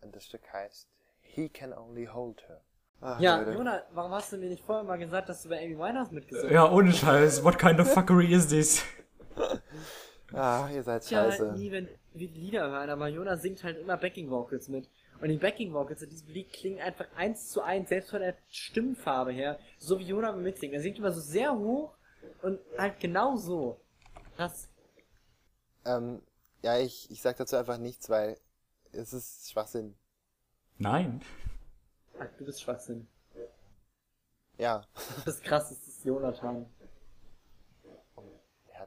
Und 0.00 0.14
das 0.16 0.24
Stück 0.26 0.50
heißt 0.52 0.88
He 1.20 1.48
Can 1.48 1.72
Only 1.72 2.06
Hold 2.06 2.46
Her. 2.48 2.62
Ach, 3.00 3.20
Ja, 3.20 3.38
Leute. 3.38 3.52
Jona, 3.52 3.82
warum 3.92 4.12
hast 4.12 4.32
du 4.32 4.38
mir 4.38 4.48
nicht 4.48 4.64
vorher 4.64 4.84
mal 4.84 4.96
gesagt, 4.98 5.28
dass 5.28 5.42
du 5.42 5.48
bei 5.50 5.58
Amy 5.62 5.76
Winehouse 5.78 6.10
mitgesungen 6.10 6.48
hast? 6.48 6.54
Ja, 6.54 6.70
ohne 6.72 6.92
Scheiß. 6.92 7.44
What 7.44 7.58
kind 7.58 7.78
of 7.80 7.92
fuckery 7.92 8.32
is 8.32 8.48
this? 8.48 8.82
Ah, 10.32 10.68
ihr 10.72 10.82
seid 10.82 11.02
Tja, 11.02 11.30
scheiße. 11.30 11.52
nie, 11.52 11.70
wenn 11.70 11.88
wir 12.12 12.28
die 12.28 12.40
Lieder 12.40 12.68
hören, 12.70 12.90
aber 12.90 13.08
Jona 13.08 13.36
singt 13.36 13.62
halt 13.62 13.78
immer 13.78 13.96
Backing 13.96 14.30
Vocals 14.30 14.68
mit. 14.68 14.88
Und 15.20 15.28
die 15.28 15.38
Backing 15.38 15.72
Vocals 15.72 16.02
in 16.02 16.10
diesem 16.10 16.28
Lied 16.28 16.52
klingen 16.52 16.80
einfach 16.80 17.06
eins 17.16 17.50
zu 17.50 17.62
eins, 17.62 17.88
selbst 17.88 18.10
von 18.10 18.20
der 18.20 18.36
Stimmfarbe 18.48 19.32
her, 19.32 19.58
so 19.78 19.98
wie 19.98 20.04
Jona 20.04 20.32
mitsingt. 20.32 20.74
Er 20.74 20.80
singt 20.80 20.98
immer 20.98 21.12
so 21.12 21.20
sehr 21.20 21.56
hoch 21.56 21.96
und 22.42 22.60
halt 22.76 23.00
genau 23.00 23.36
so. 23.36 23.80
Krass. 24.36 24.68
Ähm, 25.84 26.22
ja, 26.62 26.78
ich, 26.78 27.10
ich 27.10 27.22
sag 27.22 27.36
dazu 27.36 27.56
einfach 27.56 27.78
nichts, 27.78 28.10
weil 28.10 28.38
es 28.92 29.12
ist 29.12 29.50
Schwachsinn. 29.50 29.96
Nein. 30.78 31.22
Ach, 32.18 32.28
du 32.38 32.44
bist 32.44 32.62
Schwachsinn. 32.62 33.06
Ja. 34.58 34.86
Das 35.24 35.36
ist 35.36 35.44
krass, 35.44 35.68
das 35.68 35.86
ist 35.86 36.04
Jonathan. 36.04 36.66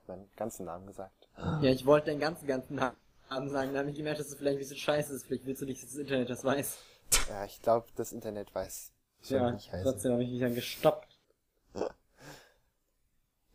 meinen 0.07 0.29
ganzen 0.35 0.65
Namen 0.65 0.87
gesagt. 0.87 1.29
Ja, 1.37 1.63
ich 1.63 1.85
wollte 1.85 2.07
deinen 2.07 2.19
ganzen, 2.19 2.47
ganzen 2.47 2.75
Namen 2.75 2.97
sagen, 3.29 3.73
da 3.73 3.79
habe 3.79 3.89
ich 3.89 3.95
gemerkt, 3.95 4.19
dass 4.19 4.27
es 4.27 4.35
vielleicht 4.35 4.57
ein 4.57 4.59
bisschen 4.59 4.77
scheiße 4.77 5.13
ist. 5.13 5.25
Vielleicht 5.25 5.45
willst 5.45 5.61
du 5.61 5.65
nicht, 5.65 5.81
dass 5.83 5.89
das 5.91 5.99
Internet 5.99 6.29
das 6.29 6.43
weiß. 6.43 6.77
Ja, 7.29 7.45
ich 7.45 7.61
glaube, 7.61 7.87
das 7.95 8.11
Internet 8.11 8.53
weiß 8.53 8.91
Ja, 9.23 9.51
wie 9.51 9.57
ich 9.57 9.71
heiße. 9.71 9.83
trotzdem 9.83 10.11
habe 10.13 10.23
ich 10.23 10.31
mich 10.31 10.39
dann 10.41 10.55
gestoppt. 10.55 11.17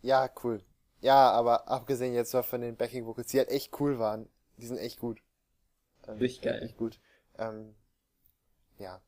Ja, 0.05 0.29
cool. 0.43 0.61
Ja, 1.01 1.31
aber 1.31 1.69
abgesehen 1.69 2.13
jetzt 2.13 2.33
mal 2.35 2.43
von 2.43 2.61
den 2.61 2.77
Backing 2.77 3.07
Vocals, 3.07 3.29
die 3.29 3.39
halt 3.39 3.51
echt 3.51 3.79
cool 3.81 4.01
waren. 4.01 4.29
Die 4.57 4.67
sind 4.67 4.79
echt 4.79 4.99
gut. 4.99 5.23
Ähm, 6.09 6.19
Richtig 6.19 6.43
geil. 6.43 6.61
Echt 6.61 6.77
gut. 6.77 6.99
Ähm, 7.39 7.77
ja. 8.79 9.01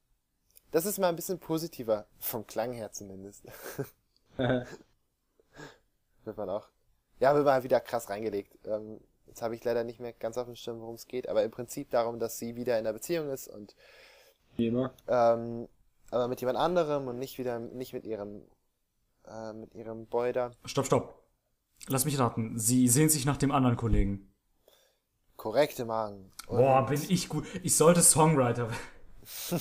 Das 0.70 0.86
ist 0.86 0.99
mal 1.01 1.09
ein 1.09 1.16
bisschen 1.16 1.41
positiver, 1.41 2.07
vom 2.20 2.47
Klang 2.47 2.73
her 2.73 2.93
zumindest. 2.93 3.45
wird 4.36 4.66
man 6.36 6.49
auch. 6.49 6.69
Ja, 7.19 7.35
wird 7.35 7.45
man 7.45 7.55
halt 7.55 7.65
wieder 7.65 7.81
krass 7.81 8.09
reingelegt. 8.09 8.57
Ähm, 8.66 9.01
jetzt 9.35 9.43
habe 9.43 9.56
ich 9.56 9.65
leider 9.65 9.82
nicht 9.82 9.98
mehr 9.98 10.12
ganz 10.12 10.39
auf 10.39 10.47
dem 10.47 10.55
Schirm, 10.55 10.81
worum 10.81 10.94
es 10.94 11.09
geht, 11.09 11.28
aber 11.28 11.43
im 11.43 11.51
Prinzip 11.51 11.90
darum, 11.90 12.20
dass 12.20 12.39
sie 12.39 12.55
wieder 12.55 12.74
in 12.78 12.86
einer 12.86 12.93
Beziehung 12.93 13.31
ist 13.31 13.48
und 13.48 13.74
Wie 14.56 14.69
immer. 14.69 14.94
ähm, 15.09 15.69
aber 16.12 16.28
mit 16.28 16.40
jemand 16.40 16.56
anderem 16.56 17.09
und 17.09 17.19
nicht 17.19 17.36
wieder 17.39 17.59
nicht 17.59 17.93
mit 17.93 18.05
ihrem 18.05 18.43
äh, 19.27 19.52
mit 19.52 19.74
ihrem 19.74 20.06
Boy 20.06 20.32
da. 20.32 20.52
Stopp, 20.65 20.86
stopp. 20.86 21.20
Lass 21.89 22.05
mich 22.05 22.16
raten. 22.20 22.56
Sie 22.61 22.86
sehen 22.86 23.09
sich 23.09 23.24
nach 23.27 23.36
dem 23.36 23.51
anderen 23.51 23.77
Kollegen. 23.77 24.32
Korrekte 25.36 25.85
Magen. 25.85 26.31
Und- 26.47 26.59
Boah, 26.59 26.86
bin 26.86 27.02
ich 27.09 27.28
gut. 27.28 27.44
Ich 27.65 27.77
sollte 27.77 28.02
Songwriter 28.02 28.69
werden. 28.69 29.61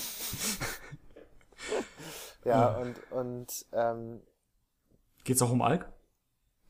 Ja, 2.44 2.76
und, 2.76 3.10
und 3.10 3.66
ähm, 3.72 4.20
Geht's 5.24 5.40
auch 5.40 5.50
um 5.50 5.62
Alk? 5.62 5.90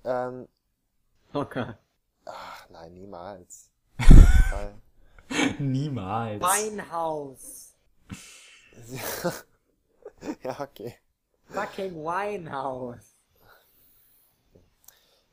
ähm, 0.04 0.46
Okay. 1.32 1.74
Nein, 2.74 2.92
niemals. 2.92 3.70
Niemals. 5.58 6.40
Winehouse. 6.42 7.74
ja, 10.42 10.60
okay. 10.60 10.94
Fucking 11.46 11.94
Winehouse. 11.94 13.14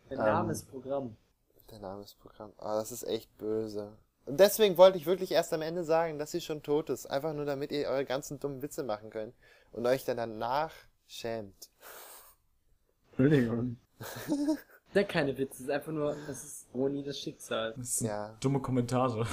Der 0.10 0.20
Ähm. 0.20 0.26
Name 0.26 0.52
ist 0.52 0.70
Programm. 0.70 1.18
Der 1.70 1.80
Name 1.80 2.04
ist 2.04 2.20
Programm. 2.20 2.54
Ah, 2.58 2.76
das 2.76 2.92
ist 2.92 3.04
echt 3.04 3.36
böse. 3.38 3.98
Und 4.26 4.40
deswegen 4.40 4.78
wollte 4.78 4.98
ich 4.98 5.06
wirklich 5.06 5.32
erst 5.32 5.52
am 5.54 5.62
Ende 5.62 5.84
sagen, 5.84 6.20
dass 6.20 6.32
sie 6.32 6.42
schon 6.42 6.62
tot 6.62 6.90
ist. 6.90 7.08
Einfach 7.08 7.34
nur, 7.34 7.46
damit 7.46 7.72
ihr 7.72 7.88
eure 7.88 8.06
ganzen 8.06 8.40
dummen 8.40 8.62
Witze 8.62 8.84
machen 8.84 9.10
könnt. 9.10 9.34
Und 9.72 9.88
euch 9.88 10.06
dann 10.06 10.18
danach 10.18 10.74
schämt. 11.08 11.70
Entschuldigung. 13.10 13.78
Der 14.94 15.06
keine 15.06 15.38
Witze, 15.38 15.54
es 15.56 15.60
ist 15.62 15.70
einfach 15.70 15.92
nur, 15.92 16.16
das 16.28 16.44
ist 16.44 16.68
Roni 16.74 17.04
das 17.04 17.18
Schicksal. 17.20 17.74
Das 17.78 17.98
sind 17.98 18.08
Ja. 18.08 18.36
dumme 18.42 18.60
Kommentare. 18.62 19.26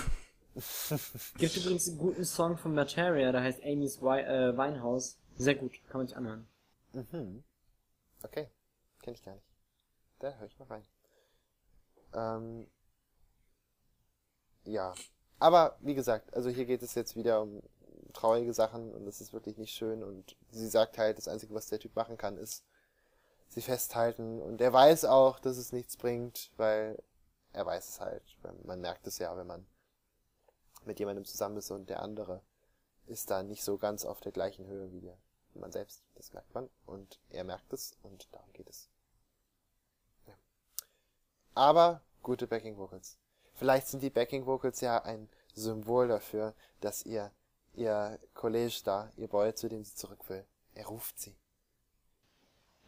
Gibt 1.38 1.56
übrigens 1.56 1.88
einen 1.88 1.98
guten 1.98 2.24
Song 2.24 2.56
von 2.56 2.74
Materia, 2.74 3.30
der 3.32 3.42
heißt 3.42 3.62
Amy's 3.62 4.00
Wi 4.00 4.20
äh, 4.20 4.56
Winehouse. 4.56 5.18
Sehr 5.36 5.54
gut, 5.54 5.72
kann 5.88 6.00
man 6.00 6.08
sich 6.08 6.16
anhören. 6.16 6.48
Mhm. 6.92 7.44
Okay. 8.22 8.48
Kenn 9.02 9.14
ich 9.14 9.22
gar 9.24 9.34
nicht. 9.34 9.46
Da 10.18 10.32
höre 10.36 10.46
ich 10.46 10.58
mal 10.58 10.66
rein. 10.66 10.86
Ähm, 12.14 12.66
ja. 14.64 14.94
Aber, 15.38 15.76
wie 15.80 15.94
gesagt, 15.94 16.34
also 16.34 16.50
hier 16.50 16.64
geht 16.66 16.82
es 16.82 16.94
jetzt 16.94 17.14
wieder 17.14 17.42
um 17.42 17.62
traurige 18.12 18.52
Sachen 18.52 18.92
und 18.92 19.06
das 19.06 19.20
ist 19.20 19.32
wirklich 19.32 19.58
nicht 19.58 19.72
schön 19.74 20.02
und 20.02 20.36
sie 20.50 20.66
sagt 20.66 20.98
halt, 20.98 21.18
das 21.18 21.28
Einzige, 21.28 21.54
was 21.54 21.68
der 21.68 21.78
Typ 21.78 21.94
machen 21.94 22.16
kann, 22.16 22.36
ist 22.38 22.64
sie 23.48 23.62
festhalten 23.62 24.40
und 24.40 24.60
er 24.60 24.72
weiß 24.72 25.04
auch, 25.06 25.40
dass 25.40 25.56
es 25.56 25.72
nichts 25.72 25.96
bringt, 25.96 26.52
weil 26.56 27.02
er 27.52 27.66
weiß 27.66 27.88
es 27.88 28.00
halt. 28.00 28.22
Man 28.64 28.80
merkt 28.80 29.06
es 29.06 29.18
ja, 29.18 29.36
wenn 29.36 29.46
man 29.46 29.66
mit 30.84 30.98
jemandem 30.98 31.24
zusammen 31.24 31.56
ist 31.56 31.70
und 31.70 31.88
der 31.88 32.02
andere 32.02 32.42
ist 33.06 33.30
da 33.30 33.42
nicht 33.42 33.64
so 33.64 33.78
ganz 33.78 34.04
auf 34.04 34.20
der 34.20 34.32
gleichen 34.32 34.66
Höhe 34.66 34.92
wie 34.92 35.12
man 35.58 35.72
selbst, 35.72 36.04
das 36.14 36.32
merkt 36.32 36.54
man 36.54 36.68
und 36.86 37.18
er 37.30 37.44
merkt 37.44 37.72
es 37.72 37.96
und 38.02 38.28
darum 38.32 38.52
geht 38.52 38.68
es. 38.68 38.88
Ja. 40.26 40.34
Aber 41.54 42.02
gute 42.22 42.46
Backing 42.46 42.76
Vocals. 42.76 43.18
Vielleicht 43.54 43.88
sind 43.88 44.02
die 44.02 44.10
Backing 44.10 44.46
Vocals 44.46 44.80
ja 44.80 45.02
ein 45.02 45.28
Symbol 45.54 46.06
dafür, 46.06 46.54
dass 46.80 47.04
ihr 47.04 47.32
ihr 47.78 48.18
College 48.34 48.80
da, 48.84 49.10
ihr 49.16 49.28
Boy, 49.28 49.54
zu 49.54 49.68
dem 49.68 49.84
sie 49.84 49.94
zurück 49.94 50.28
will, 50.28 50.44
er 50.74 50.86
ruft 50.86 51.18
sie. 51.18 51.36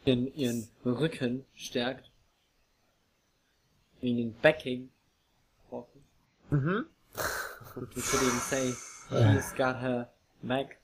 Ihren, 0.05 0.35
ihren 0.35 0.69
Rücken 0.85 1.45
stärkt. 1.55 2.11
Wegen 4.01 4.17
den 4.17 4.41
Backing. 4.41 4.91
Mhm. 6.51 6.87
We 7.77 7.87
could 7.87 8.23
even 8.23 8.41
say, 8.41 8.75
he's 9.11 9.55
got 9.55 9.81
her 9.81 10.11
back. 10.43 10.79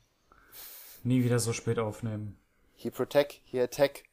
Nie 1.03 1.25
wieder 1.25 1.39
so 1.39 1.53
spät 1.53 1.79
aufnehmen. 1.79 2.37
He 2.77 2.91
protect, 2.91 3.41
he 3.45 3.61
attack. 3.61 4.05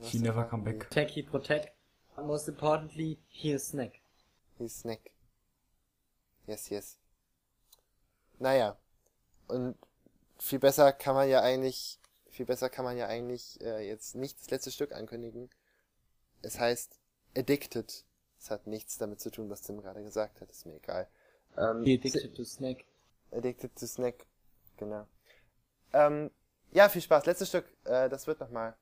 He 0.00 0.18
never 0.18 0.44
come 0.44 0.64
back. 0.64 0.90
Tech, 0.90 1.10
he 1.10 1.22
protect. 1.22 1.72
And 2.16 2.26
most 2.26 2.48
importantly, 2.48 3.18
he 3.28 3.52
is 3.52 3.68
snack. 3.68 4.00
He 4.58 4.68
snack. 4.68 5.10
Yes, 6.46 6.70
yes. 6.70 6.98
Naja. 8.38 8.76
Und 9.48 9.76
viel 10.38 10.58
besser 10.58 10.92
kann 10.92 11.14
man 11.14 11.28
ja 11.28 11.40
eigentlich, 11.40 11.98
viel 12.32 12.46
besser 12.46 12.70
kann 12.70 12.84
man 12.84 12.96
ja 12.96 13.06
eigentlich 13.06 13.60
äh, 13.60 13.86
jetzt 13.86 14.14
nicht 14.14 14.40
das 14.40 14.50
letzte 14.50 14.70
Stück 14.70 14.92
ankündigen. 14.92 15.50
Es 16.40 16.58
heißt 16.58 16.98
Addicted. 17.36 18.04
Es 18.38 18.50
hat 18.50 18.66
nichts 18.66 18.98
damit 18.98 19.20
zu 19.20 19.30
tun, 19.30 19.48
was 19.50 19.62
Tim 19.62 19.80
gerade 19.80 20.02
gesagt 20.02 20.40
hat. 20.40 20.50
Ist 20.50 20.66
mir 20.66 20.76
egal. 20.76 21.08
Ähm, 21.56 21.82
addicted 21.82 22.34
to 22.34 22.44
snack. 22.44 22.84
Addicted 23.30 23.78
to 23.78 23.86
Snack. 23.86 24.26
Genau. 24.78 25.06
Ähm, 25.92 26.30
ja, 26.72 26.88
viel 26.88 27.02
Spaß. 27.02 27.26
Letztes 27.26 27.48
Stück. 27.50 27.66
Äh, 27.84 28.08
das 28.08 28.26
wird 28.26 28.40
nochmal 28.40 28.74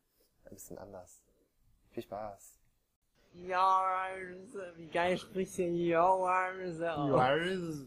ein 0.45 0.55
bisschen 0.55 0.79
anders. 0.79 1.21
Viel 1.91 2.05
Spaß. 2.05 2.59
Yours, 3.35 4.57
wie 4.77 4.89
geil 4.89 5.19
spricht 5.19 5.55
hier 5.55 5.69
Yours 5.69 6.81
aus. 6.81 7.87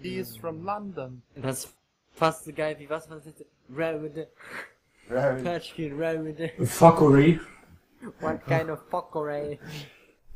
He 0.00 0.18
is 0.18 0.36
from 0.36 0.64
London. 0.64 1.22
Das 1.34 1.64
ist 1.64 1.76
fast 2.12 2.44
so 2.44 2.52
geil 2.52 2.78
wie 2.78 2.88
was 2.88 3.08
was 3.08 3.26
ist 3.26 3.44
Road, 3.70 4.26
Patchkin 5.08 5.96
Road, 5.96 6.52
Fuckery. 6.60 7.40
what 8.20 8.44
kind 8.46 8.70
of 8.70 8.88
fuckery? 8.90 9.58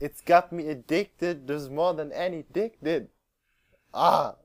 It's 0.00 0.20
got 0.20 0.52
me 0.52 0.68
addicted. 0.68 1.46
There's 1.46 1.68
more 1.70 1.94
than 1.94 2.12
any 2.12 2.44
dick 2.52 2.78
did. 2.82 3.08
Ah. 3.92 4.36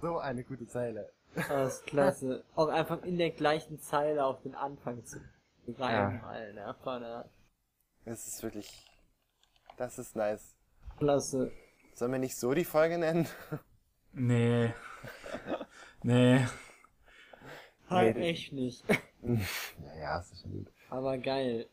So 0.00 0.18
eine 0.18 0.42
gute 0.44 0.66
Zeile. 0.66 1.10
Das 1.34 1.74
ist 1.74 1.86
klasse. 1.86 2.44
Auch 2.54 2.68
einfach 2.68 3.02
in 3.02 3.18
der 3.18 3.30
gleichen 3.30 3.80
Zeile 3.80 4.24
auf 4.24 4.42
den 4.42 4.54
Anfang 4.54 5.04
zu 5.04 5.18
reimen, 5.78 6.22
Alter. 6.24 6.74
Vater. 6.82 7.28
Das 8.04 8.26
ist 8.26 8.42
wirklich. 8.42 8.68
Das 9.76 9.98
ist 9.98 10.16
nice. 10.16 10.54
Klasse. 10.98 11.52
Sollen 11.94 12.12
wir 12.12 12.18
nicht 12.18 12.36
so 12.36 12.54
die 12.54 12.64
Folge 12.64 12.98
nennen? 12.98 13.28
Nee. 14.12 14.72
Nee. 16.02 16.46
Halt 17.88 18.16
echt 18.16 18.52
nicht. 18.52 18.84
Ja, 19.20 19.96
ja, 19.98 20.18
ist 20.20 20.40
schon 20.40 20.52
gut. 20.52 20.72
Aber 20.90 21.18
geil. 21.18 21.66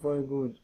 Voll 0.00 0.22
gut. 0.24 0.62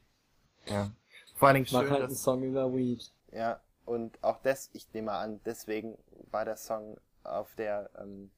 Ja. 0.66 0.92
Vor 1.34 1.48
allen 1.48 1.54
Dingen 1.54 1.68
Mach 1.72 1.80
schön, 1.80 1.90
halt 1.90 2.02
einen 2.02 2.14
Song 2.14 2.42
über 2.42 2.74
Weed. 2.74 3.10
Ja. 3.32 3.60
Und 3.86 4.22
auch 4.22 4.38
das, 4.42 4.68
ich 4.74 4.92
nehme 4.92 5.06
mal 5.06 5.20
an, 5.22 5.40
deswegen 5.46 5.96
war 6.30 6.44
der 6.44 6.56
Song 6.58 6.98
auf 7.22 7.54
der 7.54 7.88
ähm, 7.98 8.30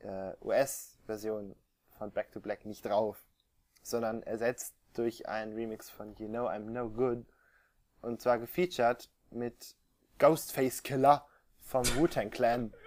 äh, 0.00 0.32
US-Version 0.42 1.54
von 1.98 2.10
Back 2.10 2.32
to 2.32 2.40
Black 2.40 2.64
nicht 2.64 2.84
drauf, 2.84 3.22
sondern 3.82 4.22
ersetzt 4.22 4.74
durch 4.94 5.28
einen 5.28 5.54
Remix 5.54 5.90
von 5.90 6.16
You 6.16 6.28
Know 6.28 6.48
I'm 6.48 6.70
No 6.70 6.88
Good 6.88 7.24
und 8.02 8.20
zwar 8.20 8.38
gefeatured 8.38 9.10
mit 9.30 9.76
Ghostface 10.18 10.82
Killer 10.82 11.26
vom 11.60 11.84
Wu-Tang 11.96 12.30
Clan. 12.30 12.72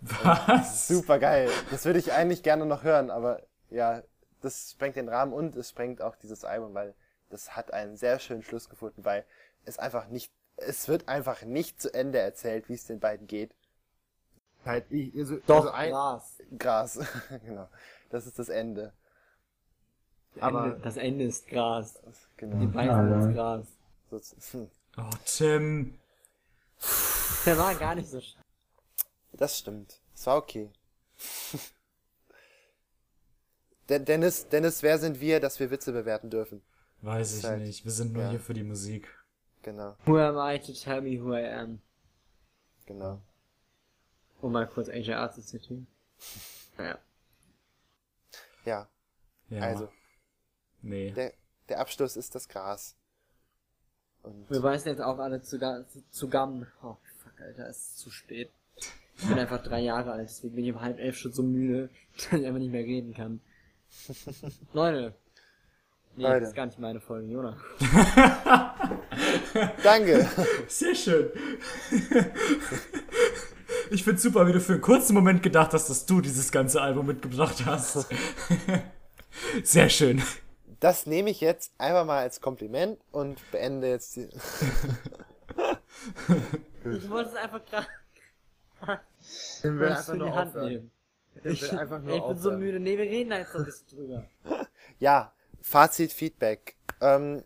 Was? 0.00 0.88
Super 0.88 1.18
geil. 1.18 1.48
Das 1.70 1.84
würde 1.84 1.98
ich 1.98 2.12
eigentlich 2.12 2.42
gerne 2.42 2.66
noch 2.66 2.82
hören, 2.82 3.10
aber 3.10 3.40
ja, 3.70 4.02
das 4.40 4.72
sprengt 4.72 4.96
den 4.96 5.08
Rahmen 5.08 5.32
und 5.32 5.54
es 5.56 5.70
sprengt 5.70 6.02
auch 6.02 6.16
dieses 6.16 6.44
Album, 6.44 6.74
weil 6.74 6.94
das 7.30 7.56
hat 7.56 7.72
einen 7.72 7.96
sehr 7.96 8.18
schönen 8.18 8.42
Schluss 8.42 8.68
gefunden, 8.68 9.04
weil 9.04 9.24
es 9.64 9.78
einfach 9.78 10.08
nicht, 10.08 10.32
es 10.56 10.88
wird 10.88 11.08
einfach 11.08 11.42
nicht 11.42 11.80
zu 11.80 11.92
Ende 11.94 12.18
erzählt, 12.18 12.68
wie 12.68 12.74
es 12.74 12.84
den 12.86 13.00
beiden 13.00 13.26
geht. 13.26 13.54
halt, 14.64 14.84
ich, 14.90 15.14
also, 15.16 15.36
Doch, 15.46 15.56
also 15.66 15.70
ein, 15.70 15.90
Gras. 15.90 16.38
Gras, 16.58 16.98
genau. 17.44 17.68
Das 18.10 18.26
ist 18.26 18.38
das 18.38 18.48
Ende. 18.48 18.92
aber 20.40 20.64
Ende, 20.66 20.80
das 20.80 20.96
Ende 20.96 21.24
ist 21.24 21.46
Gras. 21.46 21.94
Die 22.04 22.36
Genau. 22.38 22.66
Beine 22.66 23.28
ist 23.28 23.34
Gras. 23.34 23.66
So- 24.10 24.58
hm. 24.58 24.70
Oh, 24.98 25.08
Tim. 25.24 25.98
Der 27.46 27.56
war 27.56 27.74
gar 27.76 27.94
nicht 27.94 28.10
so 28.10 28.20
sch 28.20 28.36
Das 29.32 29.58
stimmt. 29.58 30.00
Es 30.14 30.26
war 30.26 30.36
okay. 30.36 30.70
De 33.88 33.98
Dennis, 33.98 34.48
Dennis, 34.48 34.82
wer 34.82 34.98
sind 34.98 35.20
wir, 35.20 35.40
dass 35.40 35.58
wir 35.58 35.70
Witze 35.70 35.92
bewerten 35.92 36.30
dürfen? 36.30 36.62
Weiß 37.00 37.36
ich 37.38 37.44
Halt, 37.44 37.62
nicht. 37.62 37.84
Wir 37.84 37.92
sind 37.92 38.12
nur 38.12 38.22
ja. 38.22 38.30
hier 38.30 38.40
für 38.40 38.54
die 38.54 38.62
Musik. 38.62 39.08
Genau, 39.62 39.96
Who 40.06 40.18
am 40.18 40.36
I 40.38 40.58
to 40.58 40.72
tell 40.72 41.00
me 41.00 41.20
who 41.22 41.34
I 41.36 41.46
am? 41.46 41.80
genau. 42.86 43.20
Um 44.40 44.52
mal 44.52 44.66
kurz 44.66 44.88
AJR 44.88 45.30
zu 45.30 45.40
zitieren. 45.40 45.86
Naja. 46.76 46.98
Ja, 48.64 48.88
Ja. 49.48 49.60
also, 49.62 49.88
Nee. 50.80 51.12
der, 51.12 51.32
der 51.68 51.78
Abschluss 51.78 52.16
ist 52.16 52.34
das 52.34 52.48
Gras. 52.48 52.96
Und 54.24 54.50
Wir 54.50 54.62
weisen 54.62 54.88
jetzt 54.88 55.00
auch 55.00 55.18
alle 55.18 55.42
zu, 55.42 55.58
zu 56.10 56.28
Gamm. 56.28 56.66
Oh, 56.82 56.96
fuck, 57.18 57.40
Alter, 57.40 57.68
es 57.68 57.78
ist 57.78 57.98
zu 57.98 58.10
spät. 58.10 58.50
Ich 59.18 59.28
bin 59.28 59.38
einfach 59.38 59.62
drei 59.62 59.80
Jahre 59.80 60.12
alt, 60.12 60.28
deswegen 60.28 60.54
bin 60.54 60.64
ich 60.64 60.72
um 60.72 60.80
halb 60.80 60.98
elf 60.98 61.16
schon 61.16 61.32
so 61.32 61.42
müde, 61.42 61.90
dass 62.30 62.40
ich 62.40 62.46
einfach 62.46 62.58
nicht 62.58 62.72
mehr 62.72 62.84
reden 62.84 63.14
kann. 63.14 63.40
Leute. 64.72 65.14
Nee, 66.14 66.24
Leute. 66.24 66.40
das 66.40 66.48
ist 66.50 66.54
gar 66.54 66.66
nicht 66.66 66.78
meine 66.78 67.00
Folge, 67.00 67.26
Jonah. 67.28 67.56
danke. 69.82 70.28
Sehr 70.68 70.94
schön. 70.94 71.30
Ich 73.90 74.04
find's 74.04 74.22
super, 74.22 74.46
wie 74.46 74.52
du 74.52 74.60
für 74.60 74.74
einen 74.74 74.82
kurzen 74.82 75.14
Moment 75.14 75.42
gedacht 75.42 75.72
hast, 75.72 75.88
dass 75.88 76.04
du 76.04 76.20
dieses 76.20 76.52
ganze 76.52 76.82
Album 76.82 77.06
mitgebracht 77.06 77.64
hast. 77.64 78.06
Sehr 79.62 79.88
schön. 79.88 80.22
Das 80.80 81.06
nehme 81.06 81.30
ich 81.30 81.40
jetzt 81.40 81.72
einfach 81.78 82.04
mal 82.04 82.18
als 82.18 82.42
Kompliment 82.42 82.98
und 83.10 83.38
beende 83.50 83.88
jetzt 83.88 84.16
die. 84.16 84.28
Ich 86.84 87.08
wollte 87.08 87.30
es 87.30 87.36
einfach 87.36 87.64
gerade 87.64 87.86
Den 89.62 89.78
will 89.78 89.88
einfach 89.88 90.14
nur 90.14 90.34
Hand 90.34 90.48
aufhören. 90.50 90.68
nehmen. 90.68 90.90
Den 91.44 91.60
will 91.60 91.78
einfach 91.78 92.02
nur 92.02 92.16
ich 92.16 92.22
bin 92.22 92.38
so 92.38 92.50
müde. 92.52 92.80
Nee, 92.80 92.96
wir 92.98 93.04
reden 93.04 93.30
da 93.30 93.38
jetzt 93.38 93.52
noch 93.54 93.60
ein 93.60 93.66
bisschen 93.66 93.88
drüber. 93.88 94.24
Ja, 94.98 95.32
Fazit, 95.60 96.12
Feedback. 96.12 96.76
Ähm, 97.00 97.42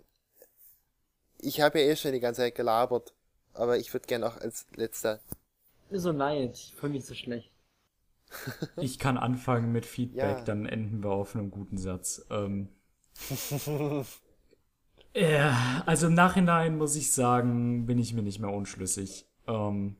ich 1.39 1.61
habe 1.61 1.81
ja 1.81 1.87
eh 1.87 1.97
schon 1.97 2.13
die 2.13 2.21
ganze 2.21 2.41
Zeit 2.43 2.55
gelabert, 2.55 3.15
aber 3.55 3.79
ich 3.79 3.93
würde 3.93 4.07
gerne 4.07 4.27
auch 4.27 4.37
als 4.39 4.67
letzter. 4.75 5.21
Mir 5.91 6.01
so 6.01 6.11
leid. 6.13 6.55
Ich 6.55 6.75
fühle 6.77 6.93
mich 6.93 7.05
so 7.07 7.15
schlecht. 7.15 7.53
Ich 8.77 8.99
kann 8.99 9.17
anfangen 9.19 9.71
mit 9.73 9.87
Feedback, 9.87 10.39
Ja. 10.39 10.45
dann 10.45 10.67
enden 10.67 11.03
wir 11.05 11.11
auf 11.11 11.35
einem 11.37 11.51
guten 11.51 11.79
Satz. 11.79 12.27
Ähm, 12.31 12.69
ja, 15.15 15.83
also 15.87 16.09
im 16.09 16.15
Nachhinein 16.15 16.77
muss 16.77 16.97
ich 16.97 17.13
sagen, 17.13 17.87
bin 17.87 17.99
ich 17.99 18.13
mir 18.13 18.23
nicht 18.23 18.41
mehr 18.41 18.51
unschlüssig. 18.51 19.27
Ähm, 19.47 19.97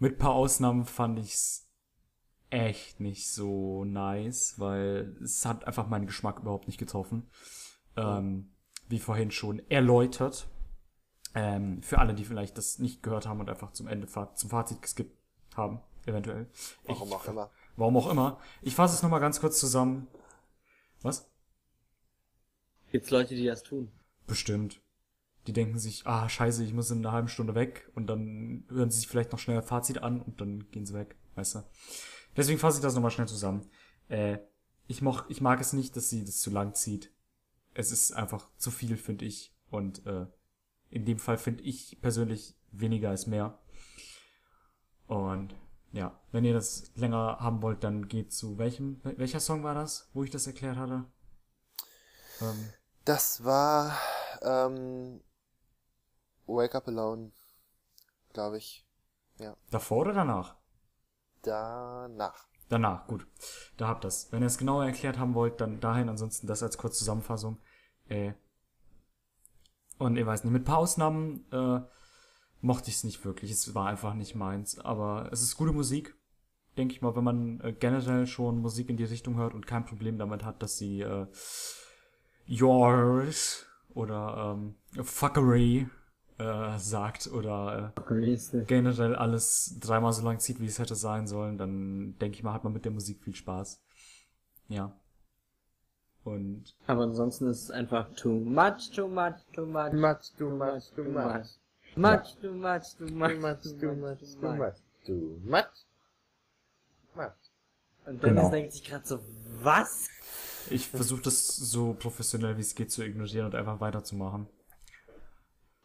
mit 0.00 0.18
paar 0.18 0.32
Ausnahmen 0.34 0.84
fand 0.84 1.18
ich's 1.20 1.68
echt 2.50 2.98
nicht 2.98 3.30
so 3.32 3.84
nice, 3.84 4.58
weil 4.58 5.16
es 5.22 5.46
hat 5.46 5.64
einfach 5.66 5.86
meinen 5.86 6.06
Geschmack 6.06 6.40
überhaupt 6.40 6.66
nicht 6.66 6.78
getroffen. 6.78 7.30
Ähm, 7.96 8.52
wie 8.88 8.98
vorhin 8.98 9.30
schon 9.30 9.60
erläutert. 9.70 10.48
Ähm, 11.34 11.80
für 11.84 11.98
alle, 12.00 12.14
die 12.14 12.24
vielleicht 12.24 12.58
das 12.58 12.80
nicht 12.80 13.04
gehört 13.04 13.26
haben 13.26 13.38
und 13.38 13.48
einfach 13.48 13.70
zum 13.72 13.86
Ende, 13.86 14.08
zum 14.08 14.50
Fazit 14.50 14.82
geskippt 14.82 15.16
haben, 15.56 15.80
eventuell. 16.06 16.48
Warum 16.86 17.08
Ich- 17.08 17.14
auch 17.14 17.24
immer. 17.28 17.50
Warum 17.76 17.96
auch 17.96 18.10
immer. 18.10 18.40
Ich 18.62 18.74
fasse 18.74 18.94
es 18.96 19.02
nochmal 19.02 19.20
ganz 19.20 19.38
kurz 19.40 19.60
zusammen. 19.60 20.08
Was? 21.02 21.30
Gibt's 22.90 23.10
Leute, 23.10 23.36
die 23.36 23.46
das 23.46 23.62
tun? 23.62 23.92
Bestimmt. 24.26 24.80
Die 25.46 25.52
denken 25.52 25.78
sich, 25.78 26.06
ah, 26.06 26.28
scheiße, 26.28 26.62
ich 26.64 26.74
muss 26.74 26.90
in 26.90 26.98
einer 26.98 27.12
halben 27.12 27.28
Stunde 27.28 27.54
weg 27.54 27.90
und 27.94 28.06
dann 28.06 28.64
hören 28.68 28.90
sie 28.90 28.98
sich 28.98 29.08
vielleicht 29.08 29.32
noch 29.32 29.38
schnell 29.38 29.56
ein 29.56 29.62
Fazit 29.62 30.02
an 30.02 30.20
und 30.20 30.40
dann 30.40 30.70
gehen 30.70 30.84
sie 30.86 30.94
weg, 30.94 31.16
weißt 31.34 31.56
du. 31.56 31.62
Deswegen 32.36 32.58
fasse 32.58 32.78
ich 32.78 32.82
das 32.82 32.94
nochmal 32.94 33.10
schnell 33.10 33.28
zusammen. 33.28 33.68
Äh, 34.08 34.38
ich, 34.86 35.02
moch, 35.02 35.24
ich 35.28 35.40
mag 35.40 35.60
es 35.60 35.72
nicht, 35.72 35.96
dass 35.96 36.10
sie 36.10 36.24
das 36.24 36.40
zu 36.40 36.50
lang 36.50 36.74
zieht. 36.74 37.12
Es 37.74 37.90
ist 37.90 38.12
einfach 38.12 38.48
zu 38.56 38.70
viel, 38.70 38.96
finde 38.96 39.24
ich. 39.24 39.54
Und 39.70 40.04
äh, 40.06 40.26
in 40.90 41.04
dem 41.04 41.18
Fall 41.18 41.38
finde 41.38 41.62
ich 41.62 41.98
persönlich 42.00 42.56
weniger 42.72 43.12
ist 43.12 43.26
mehr. 43.26 43.58
Und 45.06 45.54
ja, 45.92 46.20
wenn 46.30 46.44
ihr 46.44 46.54
das 46.54 46.92
länger 46.94 47.38
haben 47.40 47.62
wollt, 47.62 47.82
dann 47.82 48.08
geht 48.08 48.32
zu 48.32 48.58
welchem, 48.58 49.00
welcher 49.02 49.40
Song 49.40 49.62
war 49.64 49.74
das, 49.74 50.10
wo 50.12 50.22
ich 50.22 50.30
das 50.30 50.46
erklärt 50.46 50.76
hatte? 50.76 51.04
Ähm, 52.40 52.72
Das 53.04 53.44
war 53.44 53.96
ähm, 54.42 55.20
Wake 56.56 56.74
Up 56.74 56.88
Alone, 56.88 57.32
glaube 58.32 58.58
ich. 58.58 58.86
davor 59.70 59.98
oder 59.98 60.12
danach? 60.12 60.56
Danach. 61.42 62.48
Danach, 62.68 63.06
gut. 63.06 63.26
Da 63.76 63.88
habt 63.88 64.04
das. 64.04 64.30
Wenn 64.30 64.42
ihr 64.42 64.46
es 64.46 64.58
genauer 64.58 64.84
erklärt 64.84 65.18
haben 65.18 65.34
wollt, 65.34 65.60
dann 65.60 65.80
dahin. 65.80 66.08
Ansonsten 66.08 66.46
das 66.46 66.62
als 66.62 66.78
kurze 66.78 66.98
Zusammenfassung. 66.98 67.58
Äh, 68.08 68.34
und 69.98 70.16
ich 70.16 70.24
weiß 70.24 70.44
nicht, 70.44 70.52
mit 70.52 70.62
ein 70.62 70.66
paar 70.66 70.78
Ausnahmen 70.78 71.50
äh, 71.52 71.80
mochte 72.60 72.90
ich 72.90 72.96
es 72.96 73.04
nicht 73.04 73.24
wirklich. 73.24 73.50
Es 73.50 73.74
war 73.74 73.86
einfach 73.86 74.14
nicht 74.14 74.34
meins. 74.34 74.78
Aber 74.78 75.30
es 75.32 75.42
ist 75.42 75.56
gute 75.56 75.72
Musik. 75.72 76.16
Denke 76.76 76.94
ich 76.94 77.02
mal, 77.02 77.16
wenn 77.16 77.24
man 77.24 77.60
äh, 77.60 77.72
generell 77.72 78.26
schon 78.26 78.60
Musik 78.60 78.88
in 78.88 78.96
die 78.96 79.04
Richtung 79.04 79.36
hört 79.36 79.54
und 79.54 79.66
kein 79.66 79.84
Problem 79.84 80.18
damit 80.18 80.44
hat, 80.44 80.62
dass 80.62 80.76
sie 80.78 81.00
äh, 81.00 81.26
yours 82.46 83.66
oder 83.88 84.54
ähm, 84.56 84.76
fuckery 85.02 85.88
äh, 86.40 86.78
sagt 86.78 87.26
oder 87.32 87.92
äh, 87.96 88.64
generell 88.66 89.14
alles 89.14 89.78
dreimal 89.80 90.12
so 90.12 90.22
lang 90.24 90.38
zieht, 90.38 90.60
wie 90.60 90.66
es 90.66 90.78
hätte 90.78 90.94
sein 90.94 91.26
sollen, 91.26 91.58
dann 91.58 92.16
denke 92.18 92.36
ich 92.36 92.42
mal, 92.42 92.52
hat 92.54 92.64
man 92.64 92.72
mit 92.72 92.84
der 92.84 92.92
Musik 92.92 93.22
viel 93.22 93.34
Spaß. 93.34 93.80
Ja. 94.68 94.92
Und 96.24 96.74
Aber 96.86 97.04
ansonsten 97.04 97.46
ist 97.48 97.64
es 97.64 97.70
einfach 97.70 98.14
too 98.14 98.40
much, 98.40 98.90
too 98.94 99.08
much, 99.08 99.34
too 99.54 99.66
much. 99.66 99.92
Much, 99.92 100.32
too 100.36 100.50
much, 100.50 100.90
too 100.94 101.04
much. 101.04 101.46
Much, 101.96 102.36
too 102.40 102.52
much, 102.52 102.96
too 102.96 103.06
Too 103.06 103.14
much, 103.14 103.40
much, 103.40 103.62
too 103.80 103.94
much, 103.94 104.18
too 104.40 104.52
much. 104.52 104.74
Too 105.06 105.40
much. 105.44 105.86
Much. 107.14 107.32
Und 108.06 108.22
Dennis 108.22 108.42
Genau. 108.42 108.50
denkt 108.50 108.72
sich 108.72 108.84
gerade 108.84 109.06
so, 109.06 109.18
was? 109.62 110.08
ich 110.68 110.88
versuche 110.88 111.22
das 111.22 111.56
so 111.56 111.94
professionell 111.94 112.56
wie 112.56 112.60
es 112.60 112.74
geht 112.74 112.92
zu 112.92 113.02
ignorieren 113.02 113.46
und 113.46 113.54
einfach 113.54 113.80
weiterzumachen. 113.80 114.46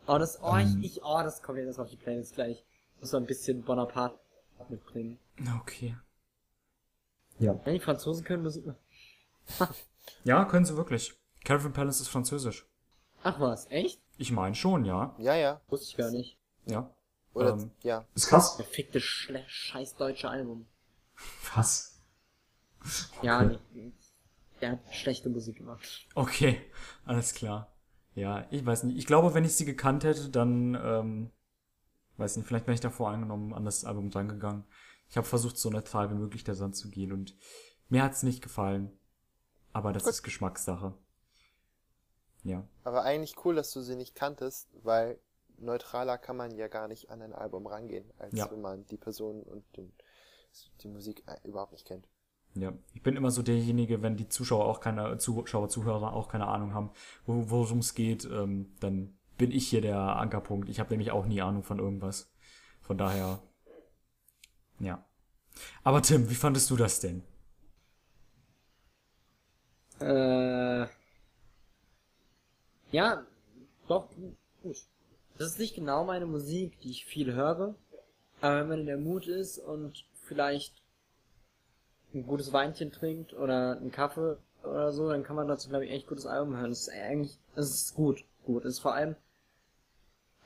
Oh, 0.07 0.17
das, 0.17 0.39
oh, 0.41 0.55
Ähm. 0.55 0.81
ich, 0.81 0.97
ich, 0.97 1.03
oh, 1.03 1.21
das 1.23 1.41
kommt 1.41 1.59
jetzt 1.59 1.79
auf 1.79 1.89
die 1.89 1.95
Playlist 1.95 2.35
gleich. 2.35 2.63
Muss 2.99 3.11
so 3.11 3.17
ein 3.17 3.25
bisschen 3.25 3.63
Bonaparte 3.63 4.19
mitbringen. 4.69 5.19
Okay. 5.59 5.95
Wenn 7.37 7.73
die 7.73 7.79
Franzosen 7.79 8.23
können 8.23 8.43
Musik 8.43 8.65
machen. 8.65 8.77
Ja, 10.23 10.45
können 10.45 10.65
sie 10.65 10.77
wirklich. 10.77 11.15
Caravan 11.43 11.73
Palace 11.73 11.99
ist 12.01 12.09
französisch. 12.09 12.67
Ach 13.23 13.39
was, 13.39 13.69
echt? 13.71 13.99
Ich 14.17 14.31
meine 14.31 14.53
schon, 14.53 14.85
ja. 14.85 15.15
Ja, 15.17 15.35
ja. 15.35 15.61
Wusste 15.67 15.87
ich 15.87 15.97
gar 15.97 16.11
nicht. 16.11 16.37
Ja. 16.65 16.91
Oder 17.33 17.53
Ähm, 17.53 17.71
ja. 17.81 18.05
Ist 18.13 18.27
krass. 18.27 18.55
Verfickte 18.55 18.99
Schle 19.01 19.43
scheiß 19.47 19.95
deutsche 19.95 20.29
Album. 20.29 20.67
Was? 21.55 21.99
Ja, 23.23 23.41
nee, 23.73 23.91
der 24.61 24.73
hat 24.73 24.79
schlechte 24.93 25.29
Musik 25.29 25.57
gemacht. 25.57 26.07
Okay, 26.13 26.61
alles 27.05 27.33
klar. 27.33 27.71
Ja, 28.15 28.47
ich 28.49 28.65
weiß 28.65 28.83
nicht. 28.83 28.97
Ich 28.97 29.05
glaube, 29.05 29.33
wenn 29.33 29.43
ich 29.43 29.55
sie 29.55 29.65
gekannt 29.65 30.03
hätte, 30.05 30.29
dann, 30.29 30.75
ähm, 30.81 31.31
weiß 32.17 32.37
nicht, 32.37 32.47
vielleicht 32.47 32.65
wäre 32.65 32.73
ich 32.73 32.79
da 32.81 32.89
voreingenommen 32.89 33.53
an 33.53 33.65
das 33.65 33.83
Album 33.83 34.09
drangegangen. 34.09 34.65
Ich 35.09 35.17
habe 35.17 35.27
versucht, 35.27 35.57
so 35.57 35.69
neutral 35.69 36.09
wie 36.09 36.15
möglich 36.15 36.43
da 36.43 36.71
zu 36.71 36.89
gehen 36.89 37.11
und 37.11 37.35
mir 37.89 38.03
hat's 38.03 38.23
nicht 38.23 38.41
gefallen. 38.41 38.97
Aber 39.73 39.91
das 39.91 40.07
ist 40.07 40.23
Geschmackssache. 40.23 40.97
Ja. 42.43 42.65
Aber 42.83 43.03
eigentlich 43.03 43.35
cool, 43.43 43.55
dass 43.55 43.71
du 43.71 43.81
sie 43.81 43.97
nicht 43.97 44.15
kanntest, 44.15 44.69
weil 44.83 45.19
neutraler 45.57 46.17
kann 46.17 46.37
man 46.37 46.55
ja 46.55 46.67
gar 46.69 46.87
nicht 46.87 47.09
an 47.09 47.21
ein 47.21 47.33
Album 47.33 47.67
rangehen, 47.67 48.11
als 48.17 48.33
Ja. 48.33 48.49
wenn 48.49 48.61
man 48.61 48.85
die 48.85 48.97
Person 48.97 49.43
und 49.43 49.65
den, 49.75 49.93
die 50.81 50.87
Musik 50.87 51.23
äh, 51.27 51.37
überhaupt 51.47 51.73
nicht 51.73 51.85
kennt. 51.85 52.07
Ja, 52.55 52.73
ich 52.93 53.03
bin 53.03 53.17
immer 53.17 53.31
so 53.31 53.41
derjenige, 53.41 54.01
wenn 54.01 54.15
die 54.15 54.29
Zuschauer 54.29 54.65
auch 54.65 54.79
keine, 54.79 55.17
Zuschauer, 55.17 55.67
Zuhörer 55.67 56.13
auch 56.13 56.29
keine 56.29 56.47
Ahnung 56.47 56.73
haben, 56.73 56.91
wo, 57.25 57.49
worum 57.49 57.79
es 57.79 57.93
geht, 57.95 58.23
ähm, 58.25 58.73
dann 58.79 59.17
bin 59.37 59.51
ich 59.51 59.67
hier 59.67 59.81
der 59.81 59.97
Ankerpunkt. 59.97 60.69
Ich 60.69 60.79
habe 60.79 60.91
nämlich 60.91 61.11
auch 61.11 61.25
nie 61.25 61.41
Ahnung 61.41 61.63
von 61.63 61.79
irgendwas. 61.79 62.31
Von 62.81 62.97
daher, 62.97 63.41
ja. 64.79 65.03
Aber 65.83 66.01
Tim, 66.01 66.29
wie 66.29 66.35
fandest 66.35 66.69
du 66.69 66.77
das 66.77 67.01
denn? 67.01 67.23
Äh. 69.99 70.87
Ja, 72.91 73.25
doch, 73.87 74.09
gut. 74.61 74.77
Das 75.37 75.47
ist 75.47 75.59
nicht 75.59 75.75
genau 75.75 76.05
meine 76.05 76.25
Musik, 76.25 76.79
die 76.79 76.91
ich 76.91 77.05
viel 77.05 77.33
höre. 77.33 77.75
Aber 78.39 78.59
wenn 78.59 78.67
man 78.67 78.79
in 78.79 78.85
der 78.85 78.97
Mut 78.97 79.27
ist 79.27 79.59
und 79.59 80.05
vielleicht 80.13 80.84
ein 82.15 82.25
gutes 82.25 82.53
Weinchen 82.53 82.91
trinkt 82.91 83.33
oder 83.33 83.77
einen 83.77 83.91
Kaffee 83.91 84.37
oder 84.63 84.91
so, 84.91 85.09
dann 85.09 85.23
kann 85.23 85.35
man 85.35 85.47
dazu, 85.47 85.69
glaube 85.69 85.85
ich, 85.85 85.91
echt 85.91 86.07
gutes 86.07 86.25
Album 86.25 86.57
hören. 86.57 86.71
Es 86.71 86.87
ist 86.87 86.93
eigentlich, 86.93 87.37
es 87.55 87.69
ist 87.69 87.93
gut, 87.93 88.23
gut. 88.45 88.65
Es 88.65 88.75
ist 88.75 88.79
vor 88.79 88.95
allem, 88.95 89.15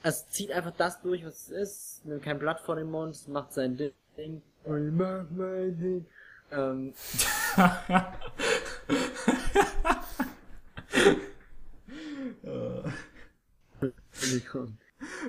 es 0.03 0.27
zieht 0.29 0.51
einfach 0.51 0.73
das 0.77 1.01
durch, 1.01 1.25
was 1.25 1.47
es 1.47 1.49
ist. 1.49 2.05
Nimmt 2.05 2.23
kein 2.23 2.39
Blatt 2.39 2.59
vor 2.59 2.75
den 2.75 2.89
Mund, 2.91 3.15
es 3.15 3.27
macht 3.27 3.53
sein 3.53 3.77
Ding. 3.77 3.93
Ich 4.17 4.41
mach 4.65 5.25
mein 5.29 5.77
Ding. 5.77 6.05
Ähm, 6.51 6.93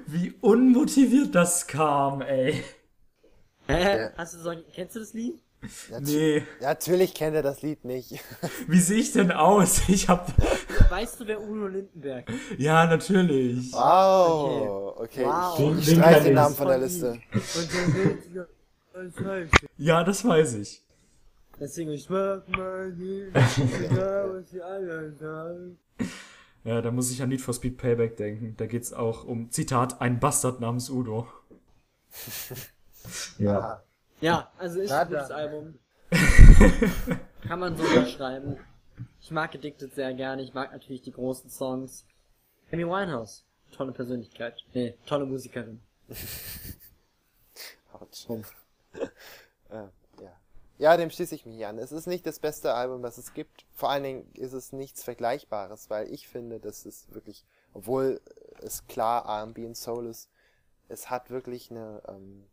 Wie 0.07 0.33
unmotiviert 0.41 1.35
das 1.35 1.67
kam, 1.67 2.23
ey. 2.23 2.65
Hä? 3.67 4.11
Hast 4.17 4.35
du 4.35 4.39
so, 4.39 4.53
kennst 4.73 4.97
du 4.97 5.01
das 5.01 5.13
Lied? 5.13 5.41
Nee. 6.01 6.43
Natürlich 6.61 7.13
kennt 7.15 7.37
er 7.37 7.43
das 7.43 7.61
Lied 7.63 7.85
nicht. 7.85 8.19
Wie 8.67 8.81
sehe 8.81 8.99
ich 8.99 9.13
denn 9.13 9.31
aus? 9.31 9.83
Ich 9.89 10.09
hab. 10.09 10.33
Weißt 10.91 11.21
du, 11.21 11.27
wer 11.27 11.41
Udo 11.41 11.67
Lindenberg 11.67 12.29
ist? 12.31 12.59
Ja, 12.59 12.87
natürlich. 12.87 13.73
Wow, 13.73 14.95
okay. 14.99 15.25
Wow. 15.27 15.59
Ich 15.59 15.65
Den- 15.67 15.75
den 15.77 15.83
streich 15.97 16.15
kenn 16.15 16.25
den 16.25 16.33
ich. 16.33 16.35
Namen 16.37 16.55
von 16.55 16.69
der 16.69 16.79
Liste. 16.79 17.21
Ja, 19.77 20.05
das 20.05 20.25
weiß 20.25 20.55
ich. 20.55 20.83
Deswegen, 21.59 21.91
ich 21.91 22.09
mag 22.09 22.43
egal 22.49 24.33
was 24.35 24.47
die 24.51 24.63
anderen 24.63 25.19
sagen. 25.19 25.79
Ja, 26.65 26.81
da 26.83 26.91
muss 26.91 27.11
ich 27.11 27.21
an 27.23 27.29
Need 27.29 27.41
for 27.41 27.53
Speed 27.55 27.77
Payback 27.77 28.17
denken. 28.17 28.55
Da 28.57 28.67
geht's 28.67 28.93
auch 28.93 29.25
um, 29.25 29.51
Zitat, 29.51 30.01
ein 30.01 30.21
Bastard 30.21 30.61
namens 30.61 30.89
Udo. 30.91 31.27
Ja. 33.39 33.83
Ja, 34.21 34.51
also 34.59 34.81
ist 34.81 34.91
Na 34.91 35.01
ein 35.01 35.09
gutes. 35.09 35.31
Album. 35.31 35.79
Kann 37.47 37.59
man 37.59 37.77
so 37.77 37.83
unterschreiben. 37.85 38.59
Ich 39.21 39.31
mag 39.31 39.55
Addicted 39.55 39.95
sehr 39.95 40.13
gerne. 40.15 40.43
Ich 40.43 40.53
mag 40.53 40.73
natürlich 40.73 41.03
die 41.03 41.13
großen 41.13 41.49
Songs. 41.51 42.05
Amy 42.73 42.87
Winehouse. 42.87 43.45
Tolle 43.73 43.93
Persönlichkeit. 43.93 44.63
Nee, 44.75 44.95
tolle 45.07 45.25
Musikerin. 45.25 45.81
Autsch. 47.93 48.27
äh, 49.71 49.77
ja. 50.21 50.33
ja, 50.79 50.97
dem 50.97 51.11
schließe 51.11 51.35
ich 51.35 51.47
mich 51.47 51.65
an. 51.65 51.79
Es 51.79 51.93
ist 51.93 52.07
nicht 52.07 52.27
das 52.27 52.41
beste 52.41 52.75
Album, 52.75 53.03
das 53.03 53.17
es 53.17 53.33
gibt. 53.33 53.65
Vor 53.73 53.91
allen 53.91 54.03
Dingen 54.03 54.33
ist 54.35 54.53
es 54.53 54.73
nichts 54.73 55.03
Vergleichbares, 55.03 55.89
weil 55.89 56.13
ich 56.13 56.29
finde, 56.29 56.61
dass 56.61 56.85
es 56.85 57.13
wirklich, 57.15 57.45
obwohl 57.73 58.21
es 58.61 58.87
klar 58.87 59.25
R&B 59.27 59.65
und 59.65 59.77
Soul 59.77 60.07
ist, 60.07 60.29
es 60.89 61.09
hat 61.09 61.31
wirklich 61.31 61.71
eine, 61.71 62.03
ähm, 62.09 62.45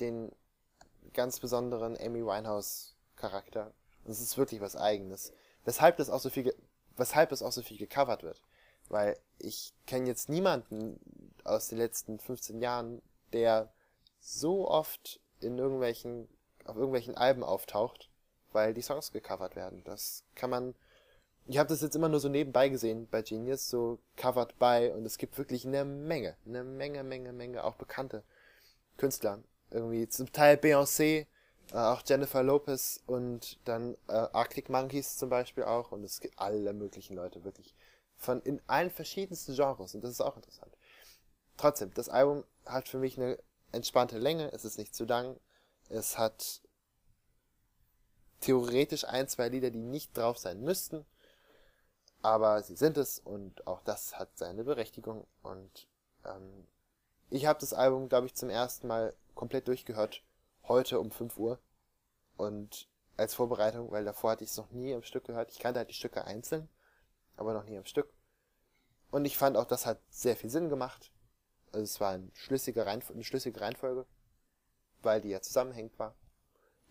den 0.00 0.32
ganz 1.12 1.40
besonderen 1.40 1.96
Amy 1.98 2.24
Winehouse 2.24 2.94
Charakter. 3.16 3.72
Und 4.04 4.12
es 4.12 4.20
ist 4.20 4.38
wirklich 4.38 4.60
was 4.60 4.76
Eigenes. 4.76 5.32
Weshalb 5.64 5.96
das 5.96 6.10
auch 6.10 6.20
so 6.20 6.30
viel, 6.30 6.54
weshalb 6.96 7.32
es 7.32 7.42
auch 7.42 7.52
so 7.52 7.62
viel 7.62 7.78
gecovert 7.78 8.22
wird. 8.22 8.40
Weil 8.88 9.18
ich 9.38 9.72
kenne 9.86 10.08
jetzt 10.08 10.28
niemanden 10.28 10.98
aus 11.44 11.68
den 11.68 11.78
letzten 11.78 12.18
15 12.18 12.60
Jahren, 12.60 13.02
der 13.32 13.72
so 14.20 14.68
oft 14.68 15.20
in 15.40 15.58
irgendwelchen, 15.58 16.28
auf 16.64 16.76
irgendwelchen 16.76 17.16
Alben 17.16 17.42
auftaucht, 17.42 18.10
weil 18.52 18.74
die 18.74 18.82
Songs 18.82 19.12
gecovert 19.12 19.56
werden. 19.56 19.82
Das 19.84 20.24
kann 20.34 20.50
man, 20.50 20.74
ich 21.46 21.58
habe 21.58 21.68
das 21.68 21.80
jetzt 21.80 21.96
immer 21.96 22.08
nur 22.08 22.20
so 22.20 22.28
nebenbei 22.28 22.68
gesehen 22.68 23.08
bei 23.10 23.22
Genius, 23.22 23.68
so 23.68 23.98
covered 24.16 24.58
by 24.58 24.92
und 24.94 25.04
es 25.06 25.18
gibt 25.18 25.38
wirklich 25.38 25.66
eine 25.66 25.84
Menge, 25.84 26.36
eine 26.46 26.64
Menge, 26.64 27.04
Menge, 27.04 27.32
Menge, 27.32 27.64
auch 27.64 27.76
bekannte 27.76 28.22
Künstler. 28.96 29.42
Irgendwie 29.70 30.08
zum 30.08 30.32
Teil 30.32 30.56
Beyoncé, 30.56 31.26
äh, 31.72 31.76
auch 31.76 32.02
Jennifer 32.06 32.42
Lopez 32.42 33.00
und 33.06 33.58
dann 33.64 33.94
äh, 34.08 34.12
Arctic 34.12 34.68
Monkeys 34.68 35.16
zum 35.16 35.30
Beispiel 35.30 35.64
auch. 35.64 35.92
Und 35.92 36.04
es 36.04 36.20
gibt 36.20 36.38
alle 36.38 36.72
möglichen 36.72 37.16
Leute, 37.16 37.44
wirklich 37.44 37.74
von 38.16 38.40
in 38.42 38.60
allen 38.66 38.90
verschiedensten 38.90 39.54
Genres. 39.54 39.94
Und 39.94 40.02
das 40.02 40.10
ist 40.10 40.20
auch 40.20 40.36
interessant. 40.36 40.76
Trotzdem, 41.56 41.92
das 41.94 42.08
Album 42.08 42.44
hat 42.66 42.88
für 42.88 42.98
mich 42.98 43.18
eine 43.18 43.38
entspannte 43.72 44.18
Länge, 44.18 44.52
es 44.52 44.64
ist 44.64 44.78
nicht 44.78 44.94
zu 44.94 45.04
lang, 45.04 45.38
es 45.88 46.18
hat 46.18 46.62
theoretisch 48.40 49.04
ein, 49.04 49.28
zwei 49.28 49.48
Lieder, 49.48 49.70
die 49.70 49.78
nicht 49.78 50.16
drauf 50.16 50.38
sein 50.38 50.62
müssten, 50.62 51.04
aber 52.22 52.62
sie 52.62 52.76
sind 52.76 52.96
es 52.96 53.18
und 53.18 53.66
auch 53.66 53.82
das 53.82 54.18
hat 54.18 54.30
seine 54.36 54.64
Berechtigung. 54.64 55.26
Und 55.42 55.88
ähm, 56.24 56.66
ich 57.30 57.46
habe 57.46 57.60
das 57.60 57.72
Album, 57.72 58.08
glaube 58.08 58.26
ich, 58.26 58.34
zum 58.34 58.50
ersten 58.50 58.86
Mal 58.86 59.14
komplett 59.40 59.68
durchgehört, 59.68 60.22
heute 60.64 61.00
um 61.00 61.10
5 61.10 61.38
Uhr 61.38 61.58
und 62.36 62.90
als 63.16 63.32
Vorbereitung, 63.32 63.90
weil 63.90 64.04
davor 64.04 64.32
hatte 64.32 64.44
ich 64.44 64.50
es 64.50 64.58
noch 64.58 64.70
nie 64.70 64.92
im 64.92 65.02
Stück 65.02 65.24
gehört. 65.24 65.50
Ich 65.50 65.58
kannte 65.58 65.78
halt 65.78 65.88
die 65.88 65.94
Stücke 65.94 66.26
einzeln, 66.26 66.68
aber 67.38 67.54
noch 67.54 67.64
nie 67.64 67.76
im 67.76 67.86
Stück. 67.86 68.12
Und 69.10 69.24
ich 69.24 69.38
fand 69.38 69.56
auch, 69.56 69.64
das 69.64 69.86
hat 69.86 69.98
sehr 70.10 70.36
viel 70.36 70.50
Sinn 70.50 70.68
gemacht. 70.68 71.10
Also 71.72 71.84
es 71.84 71.98
war 72.00 72.10
ein 72.10 72.30
schlüssiger 72.34 72.84
Reihenf 72.84 73.10
eine 73.10 73.24
schlüssige 73.24 73.58
Reihenfolge, 73.62 74.04
weil 75.00 75.22
die 75.22 75.30
ja 75.30 75.40
zusammenhängend 75.40 75.98
war. 75.98 76.14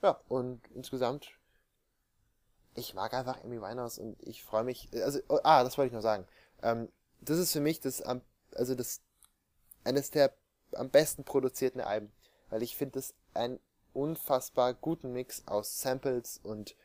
Ja, 0.01 0.19
und 0.27 0.67
insgesamt, 0.71 1.29
ich 2.73 2.95
mag 2.95 3.13
einfach 3.13 3.43
Amy 3.43 3.61
Winehouse 3.61 3.99
und 3.99 4.19
ich 4.23 4.43
freue 4.43 4.63
mich, 4.63 4.89
also, 4.91 5.19
oh, 5.27 5.37
ah, 5.43 5.63
das 5.63 5.77
wollte 5.77 5.89
ich 5.89 5.93
noch 5.93 6.01
sagen. 6.01 6.25
Ähm, 6.63 6.91
das 7.21 7.37
ist 7.37 7.53
für 7.53 7.61
mich 7.61 7.79
das, 7.79 8.01
also 8.01 8.73
das, 8.73 9.01
eines 9.83 10.09
der 10.09 10.33
am 10.73 10.89
besten 10.89 11.23
produzierten 11.23 11.81
Alben, 11.81 12.11
weil 12.49 12.63
ich 12.63 12.75
finde 12.75 12.99
es 12.99 13.13
einen 13.33 13.59
unfassbar 13.93 14.73
guten 14.73 15.13
Mix 15.13 15.43
aus 15.47 15.81
Samples 15.81 16.39
und 16.43 16.75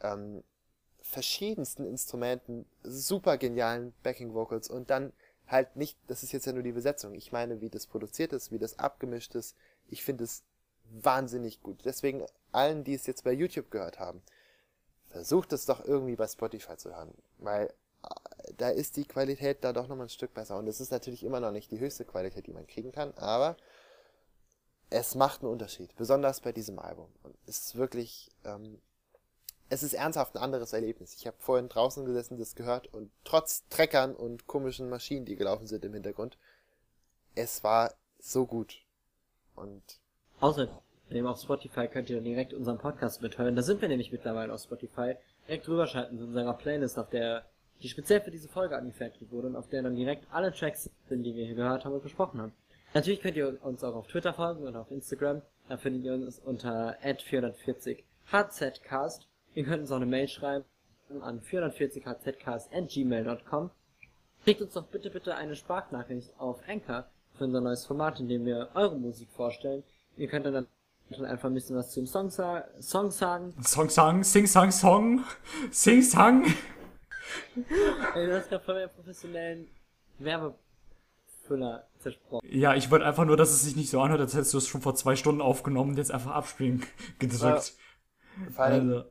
ähm, 0.00 0.42
verschiedensten 1.00 1.84
Instrumenten, 1.86 2.66
super 2.82 3.36
genialen 3.36 3.92
Backing 4.02 4.34
Vocals 4.34 4.68
und 4.68 4.90
dann 4.90 5.12
halt 5.46 5.76
nicht, 5.76 5.98
das 6.06 6.22
ist 6.22 6.32
jetzt 6.32 6.46
ja 6.46 6.52
nur 6.52 6.62
die 6.62 6.72
Besetzung, 6.72 7.14
ich 7.14 7.30
meine, 7.30 7.60
wie 7.60 7.68
das 7.68 7.86
produziert 7.86 8.32
ist, 8.32 8.50
wie 8.50 8.58
das 8.58 8.78
abgemischt 8.78 9.34
ist, 9.34 9.54
ich 9.88 10.02
finde 10.02 10.24
es 10.24 10.42
wahnsinnig 10.90 11.62
gut. 11.62 11.84
Deswegen 11.84 12.24
allen, 12.52 12.84
die 12.84 12.94
es 12.94 13.06
jetzt 13.06 13.24
bei 13.24 13.32
YouTube 13.32 13.70
gehört 13.70 13.98
haben, 13.98 14.22
versucht 15.10 15.52
es 15.52 15.66
doch 15.66 15.84
irgendwie 15.84 16.16
bei 16.16 16.26
Spotify 16.26 16.76
zu 16.76 16.94
hören, 16.94 17.14
weil 17.38 17.66
äh, 18.02 18.52
da 18.56 18.70
ist 18.70 18.96
die 18.96 19.04
Qualität 19.04 19.62
da 19.62 19.72
doch 19.72 19.88
nochmal 19.88 20.06
ein 20.06 20.10
Stück 20.10 20.34
besser. 20.34 20.56
Und 20.56 20.66
es 20.66 20.80
ist 20.80 20.90
natürlich 20.90 21.22
immer 21.22 21.40
noch 21.40 21.52
nicht 21.52 21.70
die 21.70 21.80
höchste 21.80 22.04
Qualität, 22.04 22.46
die 22.46 22.52
man 22.52 22.66
kriegen 22.66 22.92
kann, 22.92 23.12
aber 23.16 23.56
es 24.90 25.14
macht 25.14 25.42
einen 25.42 25.52
Unterschied, 25.52 25.94
besonders 25.96 26.40
bei 26.40 26.52
diesem 26.52 26.78
Album. 26.78 27.08
Und 27.22 27.34
es 27.46 27.58
ist 27.58 27.76
wirklich, 27.76 28.30
ähm, 28.44 28.80
es 29.68 29.82
ist 29.82 29.94
ernsthaft 29.94 30.36
ein 30.36 30.42
anderes 30.42 30.72
Erlebnis. 30.72 31.14
Ich 31.14 31.26
habe 31.26 31.36
vorhin 31.38 31.68
draußen 31.68 32.04
gesessen, 32.04 32.38
das 32.38 32.54
gehört 32.54 32.92
und 32.92 33.10
trotz 33.24 33.66
Treckern 33.68 34.14
und 34.14 34.46
komischen 34.46 34.88
Maschinen, 34.88 35.24
die 35.24 35.36
gelaufen 35.36 35.66
sind 35.66 35.84
im 35.84 35.94
Hintergrund, 35.94 36.38
es 37.34 37.64
war 37.64 37.94
so 38.18 38.46
gut. 38.46 38.82
Und 39.56 39.82
Außerdem 40.40 41.26
auf 41.26 41.40
Spotify 41.40 41.88
könnt 41.88 42.10
ihr 42.10 42.20
direkt 42.20 42.54
unseren 42.54 42.78
Podcast 42.78 43.22
mithören. 43.22 43.56
Da 43.56 43.62
sind 43.62 43.80
wir 43.80 43.88
nämlich 43.88 44.12
mittlerweile 44.12 44.52
auf 44.52 44.60
Spotify. 44.60 45.16
Direkt 45.46 45.68
rüberschalten 45.68 46.18
zu 46.18 46.24
unserer 46.24 46.54
Playlist, 46.54 46.98
auf 46.98 47.10
der 47.10 47.44
die 47.82 47.88
speziell 47.88 48.20
für 48.20 48.30
diese 48.30 48.48
Folge 48.48 48.76
angefertigt 48.76 49.30
wurde 49.30 49.48
und 49.48 49.56
auf 49.56 49.68
der 49.68 49.82
dann 49.82 49.96
direkt 49.96 50.26
alle 50.30 50.52
Tracks 50.52 50.88
sind, 51.08 51.22
die 51.22 51.34
wir 51.34 51.44
hier 51.44 51.54
gehört 51.54 51.84
haben 51.84 51.92
und 51.92 52.02
besprochen 52.02 52.40
haben. 52.40 52.52
Natürlich 52.94 53.20
könnt 53.20 53.36
ihr 53.36 53.62
uns 53.64 53.82
auch 53.82 53.96
auf 53.96 54.06
Twitter 54.06 54.32
folgen 54.32 54.64
und 54.66 54.76
auf 54.76 54.88
Instagram. 54.90 55.42
Da 55.68 55.76
findet 55.76 56.04
ihr 56.04 56.14
uns 56.14 56.38
unter 56.38 56.96
@440hzcast. 57.02 59.26
Ihr 59.54 59.64
könnt 59.64 59.82
uns 59.82 59.90
auch 59.90 59.96
eine 59.96 60.06
Mail 60.06 60.28
schreiben 60.28 60.64
an 61.20 61.40
440hzcast@gmail.com. 61.40 63.70
Schickt 64.44 64.62
uns 64.62 64.74
doch 64.74 64.86
bitte 64.86 65.10
bitte 65.10 65.34
eine 65.34 65.56
Sprachnachricht 65.56 66.32
auf 66.38 66.60
Anchor 66.68 67.08
für 67.36 67.42
unser 67.44 67.60
neues 67.60 67.84
Format, 67.84 68.20
in 68.20 68.28
dem 68.28 68.46
wir 68.46 68.68
eure 68.74 68.96
Musik 68.96 69.28
vorstellen. 69.30 69.82
Ihr 70.16 70.28
könnt 70.28 70.46
dann 70.46 70.68
einfach 71.24 71.48
ein 71.48 71.54
bisschen 71.54 71.74
was 71.76 71.90
zum 71.90 72.06
Song, 72.06 72.30
sa 72.30 72.64
Song 72.80 73.10
sagen. 73.10 73.52
Song, 73.62 73.90
Sang, 73.90 74.22
Sing, 74.22 74.46
Sang, 74.46 74.70
Song, 74.70 75.24
Sing, 75.70 76.00
Sang. 76.00 76.44
Ey, 78.14 78.26
du 78.26 78.36
hast 78.36 78.48
gerade 78.48 78.64
von 78.64 78.76
meinem 78.76 78.90
professionellen 78.90 79.66
Werbefüller 81.44 81.86
zersprochen. 81.98 82.46
Ja, 82.50 82.74
ich 82.74 82.90
wollte 82.90 83.04
einfach 83.06 83.24
nur, 83.24 83.36
dass 83.36 83.50
es 83.50 83.62
sich 83.62 83.76
nicht 83.76 83.90
so 83.90 84.00
anhört, 84.00 84.20
als 84.20 84.34
hättest 84.34 84.54
du 84.54 84.58
es 84.58 84.68
schon 84.68 84.80
vor 84.80 84.94
zwei 84.94 85.16
Stunden 85.16 85.40
aufgenommen 85.40 85.90
und 85.90 85.96
jetzt 85.98 86.10
einfach 86.10 86.32
abspielen 86.32 86.84
gedrückt. 87.18 87.74
allem, 88.56 88.90
Also, 88.90 89.04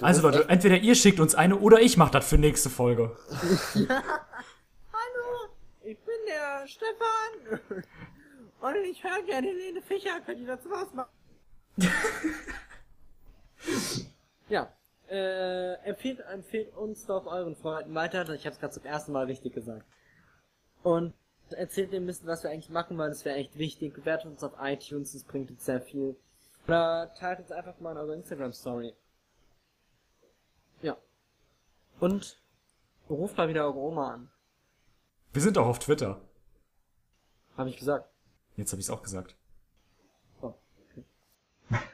also 0.00 0.22
Leute, 0.22 0.48
entweder 0.48 0.76
ihr 0.78 0.94
schickt 0.94 1.20
uns 1.20 1.34
eine 1.34 1.56
oder 1.58 1.80
ich 1.80 1.96
mach 1.96 2.10
das 2.10 2.28
für 2.28 2.38
nächste 2.38 2.70
Folge. 2.70 3.16
Hallo, 3.74 3.88
ich 5.82 5.98
bin 5.98 6.14
der 6.26 6.66
Stefan. 6.66 7.84
Und 8.60 8.74
ich 8.90 9.04
höre 9.04 9.22
gerne 9.22 9.46
Helene 9.46 9.80
Fischer. 9.82 10.20
Könnt 10.26 10.40
ihr 10.40 10.48
dazu 10.48 10.68
was 10.68 10.92
machen? 10.92 11.12
ja, 14.48 14.72
äh, 15.08 15.74
empfehlt, 15.84 16.18
empfehlt 16.28 16.76
uns 16.76 17.06
doch 17.06 17.26
euren 17.26 17.54
Freunden 17.54 17.94
weiter. 17.94 18.28
Ich 18.30 18.46
habe 18.46 18.54
es 18.54 18.58
gerade 18.58 18.74
zum 18.74 18.84
ersten 18.84 19.12
Mal 19.12 19.26
richtig 19.26 19.54
gesagt. 19.54 19.86
Und 20.82 21.14
erzählt 21.52 21.92
dem 21.92 22.04
ein 22.04 22.06
bisschen, 22.06 22.26
was 22.28 22.42
wir 22.42 22.50
eigentlich 22.50 22.70
machen, 22.70 22.98
weil 22.98 23.08
das 23.10 23.24
wäre 23.24 23.36
echt 23.36 23.56
wichtig. 23.58 23.94
Bewertet 23.94 24.26
uns 24.26 24.42
auf 24.44 24.52
iTunes, 24.60 25.12
das 25.12 25.24
bringt 25.24 25.50
uns 25.50 25.64
sehr 25.64 25.80
viel. 25.80 26.16
Oder 26.66 27.12
teilt 27.14 27.40
uns 27.40 27.50
einfach 27.50 27.78
mal 27.80 27.92
in 27.92 27.98
eurer 27.98 28.14
Instagram-Story. 28.14 28.94
Ja. 30.82 30.96
Und 32.00 32.40
ruft 33.08 33.36
mal 33.36 33.48
wieder 33.48 33.64
eure 33.64 33.78
Oma 33.78 34.14
an. 34.14 34.30
Wir 35.32 35.42
sind 35.42 35.56
auch 35.58 35.66
auf 35.66 35.78
Twitter. 35.78 36.20
Habe 37.56 37.70
ich 37.70 37.76
gesagt. 37.76 38.08
Jetzt 38.56 38.72
habe 38.72 38.80
ich 38.80 38.86
es 38.86 38.90
auch 38.90 39.02
gesagt. 39.02 39.36
Oh. 40.42 40.54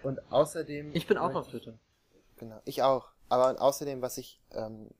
und 0.03 0.21
außerdem. 0.33 0.95
Ich 0.95 1.07
bin 1.07 1.19
auch 1.19 1.35
auf 1.35 1.49
Twitter. 1.49 1.79
Genau, 2.37 2.61
ich 2.65 2.83
auch. 2.83 3.11
Aber 3.29 3.61
außerdem, 3.61 4.03
was 4.03 4.19
ich, 4.19 4.41
ähm, 4.53 4.91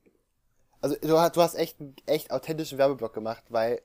also 0.81 0.95
du, 1.01 1.17
hast- 1.19 1.35
du 1.35 1.41
hast 1.41 1.55
echt 1.55 1.79
einen 1.79 1.95
echt 2.05 2.31
authentischen 2.31 2.77
Werbeblock 2.77 3.13
gemacht, 3.13 3.43
weil 3.49 3.81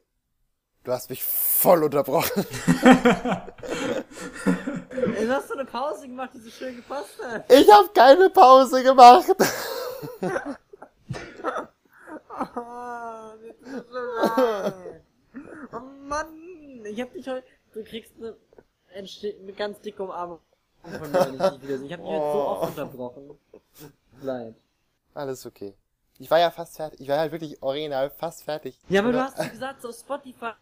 du 0.85 0.93
hast 0.93 1.11
mich 1.11 1.23
voll 1.23 1.85
unterbrochen. 1.85 2.47
Du 4.93 5.29
hast 5.29 5.49
so 5.49 5.55
eine 5.55 5.65
Pause 5.65 6.09
gemacht, 6.09 6.31
die 6.35 6.41
so 6.41 6.51
schön 6.51 6.77
gepasst 6.77 7.23
hat. 7.23 7.51
Ich 7.53 7.71
habe 7.71 7.89
keine 7.95 8.31
Pause 8.31 8.83
gemacht. 8.83 9.35
Oh, 12.43 13.33
oh 15.73 15.81
Mann, 16.07 16.85
ich 16.85 17.01
hab 17.01 17.13
dich 17.13 17.29
heute. 17.29 17.47
Du 17.73 17.85
kriegst 17.85 18.13
eine, 18.19 18.37
eine 18.95 19.53
ganz 19.53 19.81
dicke 19.81 20.03
Umarmung 20.03 20.41
von 20.83 21.13
mir, 21.13 21.21
wenn 21.21 21.35
ich 21.35 21.81
dich 21.83 21.93
hab 21.93 22.01
dich 22.01 22.09
heute 22.09 22.33
so 22.33 22.41
oft 22.49 22.69
unterbrochen. 22.69 23.39
Leid. 24.23 24.55
Alles 25.15 25.47
okay. 25.47 25.75
Ich 26.19 26.31
war 26.31 26.39
ja 26.39 26.51
fast 26.51 26.77
fertig. 26.77 27.01
Ich 27.01 27.09
war 27.09 27.19
halt 27.19 27.33
wirklich 27.33 27.63
original 27.63 28.11
fast 28.11 28.43
fertig. 28.45 28.79
Ja, 28.89 29.01
aber 29.01 29.13
du 29.13 29.23
hast 29.23 29.39
gesagt, 29.51 29.83
so 29.83 29.93
Spotify, 29.93 30.53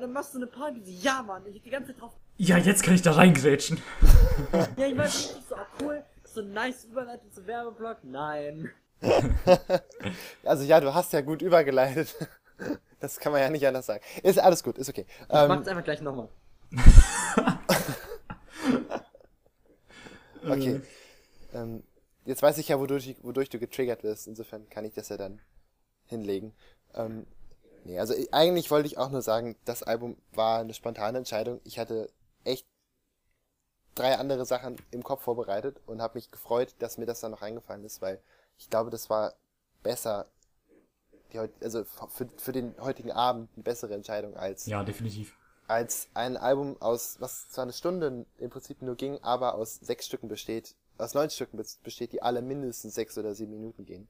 dann 0.00 0.12
machst 0.12 0.34
du 0.34 0.38
eine 0.38 0.46
Party. 0.46 0.82
So, 0.84 0.90
Ja, 0.90 1.22
Mann, 1.22 1.44
ich 1.46 1.56
hab 1.56 1.62
die 1.64 1.70
ganze 1.70 1.92
Zeit 1.92 2.00
drauf. 2.00 2.12
Ja, 2.36 2.58
jetzt 2.58 2.82
kann 2.82 2.94
ich 2.94 3.02
da 3.02 3.12
reingrätschen. 3.12 3.80
Ja, 4.76 4.86
ich 4.86 4.96
war 4.96 5.04
richtig 5.06 5.36
so, 5.48 5.56
cool. 5.80 6.02
So 6.24 6.40
ein 6.40 6.52
nice 6.52 6.84
Überleitung 6.84 7.30
zum 7.32 7.46
Werbeblock. 7.46 7.98
Nein. 8.04 8.70
Also 10.44 10.64
ja, 10.64 10.80
du 10.80 10.92
hast 10.94 11.12
ja 11.12 11.20
gut 11.20 11.42
übergeleitet. 11.42 12.14
Das 13.00 13.18
kann 13.20 13.30
man 13.32 13.40
ja 13.40 13.48
nicht 13.48 13.64
anders 13.66 13.86
sagen. 13.86 14.02
Ist 14.24 14.38
alles 14.40 14.62
gut, 14.64 14.76
ist 14.78 14.88
okay. 14.88 15.06
Ich 15.08 15.26
Ähm, 15.30 15.48
mach's 15.48 15.68
einfach 15.68 15.84
gleich 15.84 16.00
nochmal. 16.00 16.28
okay. 20.48 20.80
Ähm, 21.54 21.84
jetzt 22.24 22.42
weiß 22.42 22.58
ich 22.58 22.68
ja, 22.68 22.80
wodurch, 22.80 23.16
wodurch 23.22 23.48
du 23.50 23.58
getriggert 23.58 24.02
wirst. 24.02 24.26
Insofern 24.26 24.68
kann 24.68 24.84
ich 24.84 24.94
das 24.94 25.08
ja 25.10 25.16
dann 25.16 25.40
hinlegen. 26.06 26.54
Ähm, 26.94 27.26
nee, 27.84 27.98
also 27.98 28.14
ich- 28.14 28.32
eigentlich 28.32 28.70
wollte 28.70 28.86
ich 28.86 28.98
auch 28.98 29.10
nur 29.10 29.22
sagen, 29.22 29.56
das 29.64 29.82
Album 29.82 30.16
war 30.32 30.60
eine 30.60 30.74
spontane 30.74 31.18
Entscheidung. 31.18 31.60
Ich 31.64 31.78
hatte 31.78 32.10
echt 32.44 32.66
drei 33.94 34.16
andere 34.16 34.46
Sachen 34.46 34.76
im 34.90 35.02
Kopf 35.02 35.22
vorbereitet 35.22 35.80
und 35.86 36.00
habe 36.00 36.18
mich 36.18 36.30
gefreut, 36.30 36.74
dass 36.78 36.98
mir 36.98 37.06
das 37.06 37.20
dann 37.20 37.32
noch 37.32 37.42
eingefallen 37.42 37.84
ist, 37.84 38.00
weil 38.00 38.20
ich 38.58 38.70
glaube, 38.70 38.90
das 38.90 39.10
war 39.10 39.34
besser, 39.82 40.26
die, 41.32 41.38
also 41.60 41.84
für, 41.84 42.28
für 42.36 42.52
den 42.52 42.74
heutigen 42.80 43.12
Abend 43.12 43.50
eine 43.54 43.62
bessere 43.64 43.94
Entscheidung 43.94 44.36
als 44.36 44.66
Ja, 44.66 44.82
definitiv. 44.84 45.36
als 45.66 46.08
ein 46.14 46.36
Album 46.36 46.80
aus, 46.80 47.16
was 47.20 47.48
zwar 47.50 47.62
eine 47.62 47.72
Stunde 47.72 48.24
im 48.38 48.50
Prinzip 48.50 48.82
nur 48.82 48.96
ging, 48.96 49.18
aber 49.22 49.54
aus 49.54 49.76
sechs 49.76 50.06
Stücken 50.06 50.28
besteht, 50.28 50.74
aus 50.96 51.14
neun 51.14 51.30
Stücken 51.30 51.58
bes- 51.58 51.78
besteht, 51.82 52.12
die 52.12 52.22
alle 52.22 52.40
mindestens 52.42 52.94
sechs 52.94 53.18
oder 53.18 53.34
sieben 53.34 53.52
Minuten 53.52 53.84
gehen. 53.84 54.08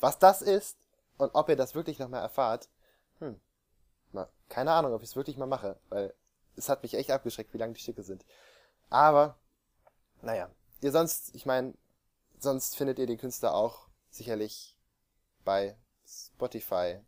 Was 0.00 0.18
das 0.18 0.42
ist 0.42 0.76
und 1.18 1.30
ob 1.34 1.48
ihr 1.48 1.56
das 1.56 1.74
wirklich 1.74 1.98
nochmal 1.98 2.22
erfahrt, 2.22 2.68
mal, 4.14 4.28
keine 4.48 4.72
Ahnung, 4.72 4.92
ob 4.92 5.02
ich 5.02 5.10
es 5.10 5.16
wirklich 5.16 5.36
mal 5.36 5.46
mache, 5.46 5.76
weil 5.88 6.14
es 6.56 6.68
hat 6.68 6.82
mich 6.82 6.94
echt 6.94 7.10
abgeschreckt, 7.10 7.52
wie 7.54 7.58
lang 7.58 7.74
die 7.74 7.80
Stücke 7.80 8.02
sind. 8.02 8.24
Aber, 8.90 9.36
naja, 10.20 10.50
ihr 10.80 10.92
sonst, 10.92 11.34
ich 11.34 11.46
meine, 11.46 11.74
sonst 12.38 12.76
findet 12.76 12.98
ihr 12.98 13.06
den 13.06 13.18
Künstler 13.18 13.54
auch 13.54 13.88
sicherlich 14.10 14.76
bei 15.44 15.76
Spotify. 16.06 17.00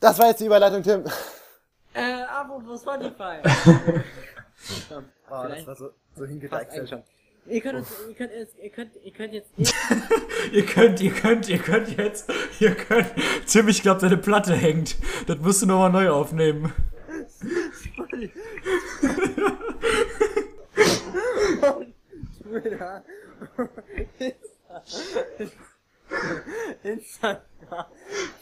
Das 0.00 0.18
war 0.18 0.26
jetzt 0.26 0.40
die 0.40 0.46
Überleitung, 0.46 0.82
Tim. 0.82 1.04
Äh, 1.94 2.22
apropos 2.24 2.82
Spotify. 2.82 3.40
Oh, 5.30 5.46
das 5.48 5.66
war 5.66 5.74
so, 5.74 5.90
so 6.14 6.24
hingedeichselt. 6.24 7.04
Ihr 7.46 7.60
könnt 7.60 7.78
uns, 7.78 7.88
ihr 8.08 8.14
könnt, 8.14 8.32
jetzt- 8.32 8.56
ihr 8.62 8.70
könnt, 8.70 8.90
ihr 9.04 9.12
könnt 9.12 9.32
jetzt, 9.34 9.50
Ihr 10.52 10.66
könnt, 10.66 11.00
ihr 11.00 11.10
könnt, 11.12 11.48
ihr 11.48 11.58
könnt 11.58 11.96
jetzt, 11.96 12.32
ihr 12.60 12.74
könnt. 12.74 13.06
Tim, 13.46 13.68
ich 13.68 13.82
glaube, 13.82 14.00
deine 14.00 14.16
Platte 14.16 14.54
hängt. 14.54 14.96
Das 15.26 15.38
musst 15.38 15.62
du 15.62 15.66
nochmal 15.66 15.90
neu 15.92 16.10
aufnehmen. 16.10 16.72
Twitter, 22.42 23.02
Instagram, 26.82 27.86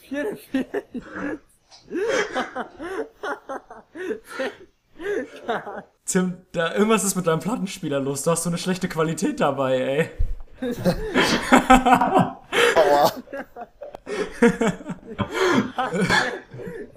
44, 0.09 0.65
Tim, 6.05 6.37
da 6.51 6.73
irgendwas 6.73 7.03
ist 7.03 7.15
mit 7.15 7.27
deinem 7.27 7.39
Plattenspieler 7.39 7.99
los. 7.99 8.23
Du 8.23 8.31
hast 8.31 8.43
so 8.43 8.49
eine 8.49 8.57
schlechte 8.57 8.89
Qualität 8.89 9.39
dabei, 9.39 9.79
ey. 9.79 10.09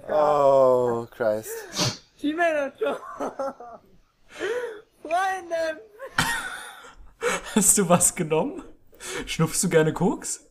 Oh, 0.09 1.05
Christ. 1.11 2.03
gmail.com. 2.19 2.95
Freunde, 5.01 5.81
Hast 7.55 7.77
du 7.77 7.89
was 7.89 8.15
genommen? 8.15 8.63
Schnupfst 9.25 9.63
du 9.63 9.69
gerne 9.69 9.93
Koks? 9.93 10.45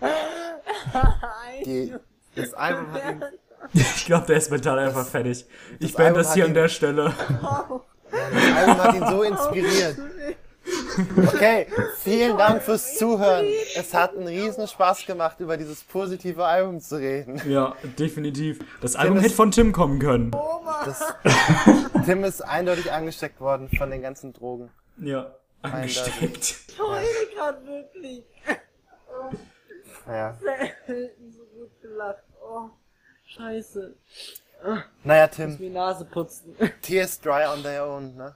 Die, 1.64 1.94
das 2.34 2.54
Album 2.54 2.92
hat 2.92 3.10
ihn, 3.10 3.24
Ich 3.72 4.04
glaube, 4.06 4.26
der 4.26 4.36
ist 4.36 4.50
mental 4.50 4.78
einfach 4.78 5.06
fertig. 5.06 5.46
Ich 5.78 5.92
Das 5.92 5.96
beende 5.96 6.18
Album 6.18 6.22
das 6.22 6.34
hier 6.34 6.44
an 6.44 6.54
der 6.54 6.68
Stelle. 6.68 7.12
das 8.10 8.56
Album 8.56 8.78
hat 8.82 8.94
ihn 8.94 9.06
so 9.06 9.22
inspiriert. 9.22 9.96
Okay, 11.16 11.66
vielen 11.98 12.36
Dank 12.38 12.62
fürs 12.62 12.96
Zuhören. 12.96 13.46
Es 13.76 13.92
hat 13.94 14.16
einen 14.16 14.26
riesen 14.26 14.66
Spaß 14.66 15.06
gemacht, 15.06 15.38
über 15.40 15.56
dieses 15.56 15.84
positive 15.84 16.44
Album 16.44 16.80
zu 16.80 16.96
reden. 16.96 17.40
Ja, 17.48 17.76
definitiv. 17.98 18.58
Das 18.80 18.96
Album 18.96 19.18
ist- 19.18 19.24
hätte 19.24 19.34
von 19.34 19.50
Tim 19.50 19.72
kommen 19.72 19.98
können. 20.00 20.32
Das, 20.84 21.02
Tim 22.04 22.24
ist 22.24 22.40
eindeutig 22.40 22.90
angesteckt 22.90 23.40
worden 23.40 23.68
von 23.76 23.90
den 23.90 24.02
ganzen 24.02 24.32
Drogen. 24.32 24.70
Ja, 24.98 25.34
angesteckt. 25.62 26.56
ich 26.68 26.78
heule 26.80 27.06
grad 27.36 27.64
wirklich. 27.66 28.24
Naja, 30.06 30.36
Selten 30.86 31.32
so 31.32 31.44
gut 31.58 31.70
gelacht. 31.82 32.22
Oh, 32.40 32.70
scheiße. 33.36 33.94
naja 35.04 35.28
Tim, 35.28 35.58
Die 35.58 35.70
Nase 35.70 36.04
putzen. 36.04 36.56
tears 36.82 37.20
dry 37.20 37.44
on 37.46 37.62
their 37.62 37.84
own, 37.84 38.16
ne? 38.16 38.34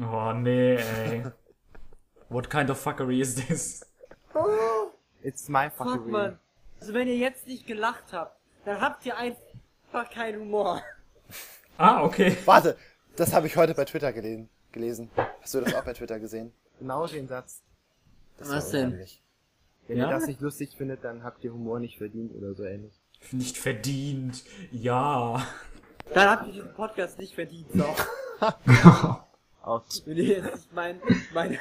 Oh, 0.00 0.32
nee, 0.32 0.76
ey. 0.76 1.24
What 2.28 2.48
kind 2.48 2.70
of 2.70 2.78
fuckery 2.78 3.20
is 3.20 3.34
this? 3.34 3.84
It's 5.22 5.48
my 5.48 5.68
Fuck, 5.70 6.06
man. 6.06 6.38
Also 6.80 6.94
wenn 6.94 7.06
ihr 7.08 7.16
jetzt 7.18 7.46
nicht 7.46 7.66
gelacht 7.66 8.12
habt, 8.12 8.40
dann 8.64 8.80
habt 8.80 9.04
ihr 9.06 9.16
einfach 9.16 10.10
keinen 10.10 10.40
Humor. 10.40 10.82
Ah, 11.76 12.02
okay. 12.02 12.36
Warte, 12.44 12.76
das 13.16 13.32
habe 13.34 13.46
ich 13.46 13.56
heute 13.56 13.74
bei 13.74 13.84
Twitter 13.84 14.12
gelesen. 14.12 14.48
gelesen. 14.72 15.10
Hast 15.40 15.54
du 15.54 15.60
das 15.60 15.74
auch 15.74 15.84
bei 15.84 15.92
Twitter 15.92 16.18
gesehen? 16.18 16.52
Genau 16.78 17.06
den 17.06 17.28
Satz. 17.28 17.62
Das 18.38 18.48
Was 18.50 18.70
denn? 18.70 18.98
Wenn 19.86 19.98
Ja? 19.98 20.06
ihr 20.06 20.10
das 20.10 20.26
nicht 20.26 20.40
lustig 20.40 20.74
findet, 20.76 21.04
dann 21.04 21.22
habt 21.22 21.44
ihr 21.44 21.52
Humor 21.52 21.78
nicht 21.78 21.98
verdient 21.98 22.34
oder 22.34 22.54
so 22.54 22.64
ähnlich. 22.64 22.98
Nicht 23.30 23.56
verdient. 23.56 24.42
Ja. 24.70 25.46
Dann 26.14 26.28
habt 26.28 26.46
ihr 26.48 26.52
diesen 26.52 26.74
Podcast 26.74 27.18
nicht 27.18 27.34
verdient, 27.34 27.68
so. 27.72 27.84
Auch. 29.62 29.84
Wenn 30.04 30.16
ihr 30.16 30.24
jetzt 30.24 30.54
nicht 30.54 30.72
mein, 30.74 31.00
meine, 31.32 31.58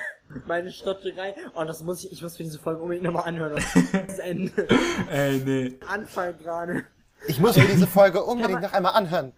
meine 0.48 0.72
Stotterei, 0.72 1.36
oh, 1.54 1.64
das 1.64 1.84
muss 1.84 2.04
ich, 2.04 2.12
ich 2.12 2.22
muss 2.22 2.36
für 2.36 2.44
diese 2.44 2.58
Folge 2.58 2.82
unbedingt 2.82 3.06
nochmal 3.06 3.26
anhören. 3.26 3.64
Das 4.08 4.20
Ende. 4.20 4.68
Ey, 5.10 5.38
nee. 5.46 5.78
Anfang 5.88 6.38
gerade. 6.40 6.86
Ich 7.28 7.40
muss 7.40 7.56
mir 7.56 7.66
diese 7.66 7.86
Folge 7.86 8.24
unbedingt 8.24 8.62
noch 8.62 8.74
einmal 8.74 8.94
anhören. 8.94 9.34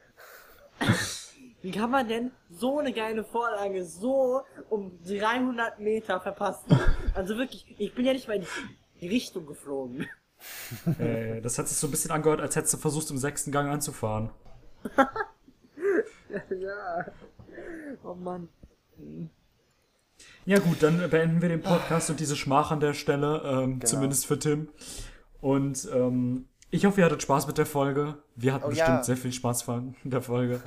Wie 1.61 1.71
kann 1.71 1.91
man 1.91 2.07
denn 2.07 2.31
so 2.49 2.79
eine 2.79 2.93
geile 2.93 3.23
Vorlage 3.25 3.85
so 3.85 4.41
um 4.69 4.97
300 5.05 5.79
Meter 5.79 6.21
verpassen? 6.21 6.79
Also 7.13 7.37
wirklich, 7.37 7.75
ich 7.77 7.93
bin 7.93 8.05
ja 8.05 8.13
nicht 8.13 8.27
mal 8.27 8.37
in 8.37 8.47
die 9.01 9.09
Richtung 9.09 9.45
geflogen. 9.45 10.07
Äh, 10.99 11.41
das 11.41 11.57
hat 11.59 11.67
sich 11.67 11.77
so 11.77 11.87
ein 11.87 11.91
bisschen 11.91 12.11
angehört, 12.11 12.41
als 12.41 12.55
hättest 12.55 12.73
du 12.73 12.77
versucht, 12.77 13.09
im 13.11 13.17
sechsten 13.17 13.51
Gang 13.51 13.69
anzufahren. 13.71 14.29
ja. 16.59 17.05
Oh 18.03 18.13
Mann. 18.15 18.49
Ja 20.45 20.59
gut, 20.59 20.81
dann 20.83 21.09
beenden 21.09 21.41
wir 21.41 21.49
den 21.49 21.61
Podcast 21.61 22.09
und 22.09 22.19
diese 22.19 22.35
Schmach 22.35 22.71
an 22.71 22.79
der 22.79 22.93
Stelle, 22.93 23.41
ähm, 23.45 23.79
Genau. 23.79 23.85
zumindest 23.85 24.25
für 24.25 24.37
Tim. 24.39 24.69
Und 25.41 25.87
ähm, 25.93 26.47
ich 26.69 26.85
hoffe, 26.85 27.01
ihr 27.01 27.05
hattet 27.05 27.21
Spaß 27.21 27.47
mit 27.47 27.57
der 27.57 27.65
Folge. 27.65 28.17
Wir 28.35 28.53
hatten 28.53 28.65
Oh, 28.65 28.69
bestimmt 28.69 28.87
ja. 28.89 29.03
sehr 29.03 29.17
viel 29.17 29.31
Spaß 29.31 29.61
von 29.61 29.95
der 30.03 30.21
Folge. 30.21 30.61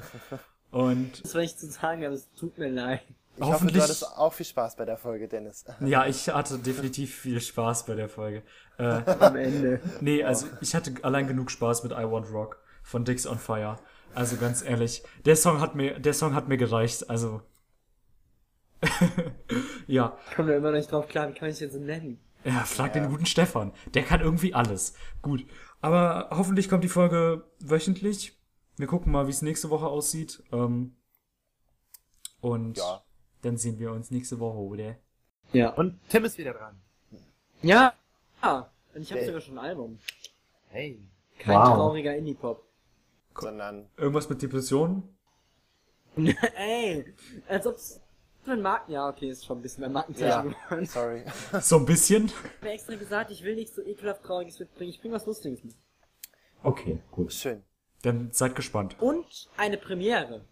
Und 0.70 1.22
Das 1.24 1.34
war 1.34 1.40
nicht 1.42 1.58
zu 1.58 1.66
sagen, 1.70 2.04
aber 2.04 2.14
es 2.14 2.30
tut 2.32 2.56
mir 2.58 2.68
leid. 2.68 3.02
Ich 3.36 3.42
hoffe, 3.42 3.52
Hoffentlich- 3.52 3.76
du 3.76 3.82
hattest 3.82 4.04
auch 4.16 4.32
viel 4.32 4.46
Spaß 4.46 4.76
bei 4.76 4.84
der 4.84 4.96
Folge, 4.96 5.28
Dennis. 5.28 5.64
ja, 5.80 6.06
ich 6.06 6.28
hatte 6.28 6.58
definitiv 6.58 7.14
viel 7.14 7.40
Spaß 7.40 7.84
bei 7.86 7.94
der 7.94 8.08
Folge. 8.08 8.42
Äh, 8.78 8.84
Am 8.84 9.36
Ende. 9.36 9.80
nee, 10.00 10.22
also 10.24 10.46
ich 10.60 10.74
hatte 10.74 10.92
allein 11.02 11.26
genug 11.28 11.50
Spaß 11.50 11.82
mit 11.82 11.92
I 11.92 12.10
Want 12.10 12.30
Rock 12.32 12.58
von 12.82 13.04
Dix 13.04 13.26
on 13.26 13.38
Fire. 13.38 13.76
Also 14.14 14.36
ganz 14.36 14.62
ehrlich, 14.62 15.02
der 15.26 15.36
Song 15.36 15.60
hat 15.60 15.74
mir, 15.74 15.98
der 15.98 16.14
Song 16.14 16.34
hat 16.34 16.48
mir 16.48 16.56
gereicht. 16.56 17.10
Also 17.10 17.42
Ja, 19.86 20.16
Ich 20.30 20.36
komme 20.36 20.50
da 20.50 20.56
immer 20.56 20.70
noch 20.70 20.76
nicht 20.78 20.90
drauf 20.90 21.08
klar, 21.08 21.28
wie 21.28 21.34
kann 21.34 21.48
ich 21.50 21.58
den 21.58 21.70
so 21.70 21.78
nennen? 21.78 22.20
Ja, 22.44 22.60
frag 22.64 22.92
den 22.92 23.08
guten 23.08 23.26
Stefan. 23.26 23.72
Der 23.94 24.02
kann 24.04 24.20
irgendwie 24.20 24.54
alles. 24.54 24.94
Gut. 25.20 25.44
Aber 25.80 26.28
hoffentlich 26.30 26.68
kommt 26.68 26.84
die 26.84 26.88
Folge 26.88 27.44
wöchentlich. 27.60 28.38
Wir 28.76 28.86
gucken 28.86 29.10
mal, 29.12 29.26
wie 29.26 29.30
es 29.30 29.42
nächste 29.42 29.70
Woche 29.70 29.86
aussieht. 29.86 30.42
Ähm, 30.52 30.96
und 32.40 32.78
Ja. 32.78 33.02
Dann 33.46 33.56
sehen 33.56 33.78
wir 33.78 33.92
uns 33.92 34.10
nächste 34.10 34.38
Woche, 34.40 34.58
oder? 34.58 34.96
Ja. 35.52 35.70
Und 35.70 35.98
Tim 36.08 36.24
ist 36.24 36.36
wieder 36.36 36.52
dran. 36.52 36.76
Ja. 37.62 37.94
Ah, 38.40 38.66
und 38.94 39.02
ich 39.02 39.10
habe 39.10 39.20
Hey. 39.20 39.26
sogar 39.26 39.40
schon 39.40 39.58
ein 39.58 39.64
Album. 39.64 39.98
Hey. 40.68 41.00
Kein 41.38 41.56
Wow. 41.58 41.74
trauriger 41.74 42.16
Indie-Pop. 42.16 42.64
Sondern, 43.38 43.88
Irgendwas 43.96 44.28
mit 44.28 44.40
Depressionen? 44.42 45.02
Ey, 46.16 47.04
als 47.48 47.66
ob's 47.66 48.00
ein 48.46 48.62
Marken... 48.62 48.92
Ja, 48.92 49.08
okay, 49.08 49.28
ist 49.28 49.44
schon 49.44 49.58
ein 49.58 49.62
bisschen 49.62 49.80
mehr 49.82 49.90
Markenzeichen 49.90 50.50
ja, 50.50 50.54
geworden. 50.68 50.86
sorry. 50.86 51.24
So 51.60 51.76
ein 51.76 51.84
bisschen? 51.84 52.26
Ich 52.28 52.34
hab 52.34 52.62
mir 52.62 52.70
extra 52.72 52.94
gesagt, 52.94 53.30
ich 53.30 53.42
will 53.44 53.54
nichts 53.54 53.76
so 53.76 53.82
ekelhaft 53.82 54.22
Trauriges 54.22 54.58
mitbringen. 54.58 54.90
Ich 54.90 55.00
bring 55.00 55.12
was 55.12 55.26
Lustiges 55.26 55.62
mit. 55.64 55.74
Okay, 56.62 57.00
gut. 57.10 57.32
Schön. 57.32 57.62
Dann 58.02 58.30
seid 58.32 58.54
gespannt. 58.54 58.96
Und 59.00 59.48
eine 59.56 59.76
Premiere. 59.76 60.44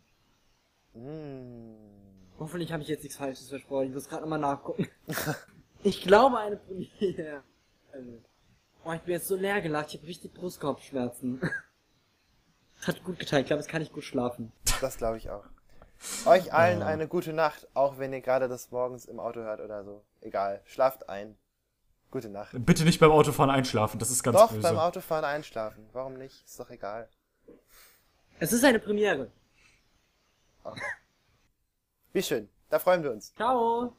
Mm. 0.93 1.94
Hoffentlich 2.39 2.73
habe 2.73 2.83
ich 2.83 2.89
jetzt 2.89 3.03
nichts 3.03 3.17
Falsches 3.17 3.49
versprochen. 3.49 3.87
Ich 3.87 3.95
muss 3.95 4.09
gerade 4.09 4.23
nochmal 4.23 4.39
nachgucken. 4.39 4.89
ich 5.83 6.03
glaube 6.03 6.39
eine 6.39 6.57
Premiere. 6.57 7.43
Oh, 8.87 8.93
ich 8.93 9.01
bin 9.01 9.15
jetzt 9.15 9.29
so 9.29 9.35
leer 9.35 9.63
gelacht. 9.63 9.95
Ich 9.95 9.97
habe 9.97 10.07
richtig 10.07 10.35
Brustkorbschmerzen. 10.35 11.41
Hat 12.87 13.03
gut 13.03 13.19
getan. 13.19 13.41
Ich 13.41 13.47
glaube, 13.47 13.63
jetzt 13.63 13.71
kann 13.71 13.81
ich 13.81 13.91
gut 13.91 14.05
schlafen. 14.05 14.53
Das 14.83 14.99
glaube 14.99 15.17
ich 15.17 15.31
auch. 15.31 15.45
Euch 16.27 16.53
allen 16.53 16.83
eine 16.83 17.09
gute 17.09 17.33
Nacht, 17.33 17.67
auch 17.73 17.99
wenn 17.99 18.13
ihr 18.13 18.21
gerade 18.21 18.47
das 18.47 18.71
morgens 18.71 19.07
im 19.07 19.21
Auto 19.21 19.41
hört 19.41 19.61
oder 19.61 19.85
so. 19.85 20.05
Egal, 20.21 20.61
schlaft 20.67 21.09
ein. 21.09 21.39
Gute 22.11 22.29
Nacht. 22.29 22.51
Bitte 22.53 22.85
nicht 22.85 23.01
beim 23.01 23.11
Autofahren 23.11 23.51
einschlafen, 23.51 23.99
das 23.99 24.11
ist 24.11 24.23
ganz 24.23 24.37
Doch, 24.37 24.51
böse. 24.51 24.61
beim 24.61 24.79
Autofahren 24.79 25.25
einschlafen. 25.25 25.87
Warum 25.95 26.19
nicht? 26.19 26.45
Ist 26.45 26.61
doch 26.61 26.69
egal. 26.69 27.09
Es 28.39 28.53
ist 28.53 28.65
eine 28.65 28.81
Premiere. 28.81 29.31
Wie 32.15 32.23
schön. 32.23 32.49
Da 32.71 32.79
freuen 32.79 33.03
wir 33.03 33.11
uns. 33.11 33.35
Ciao. 33.35 33.97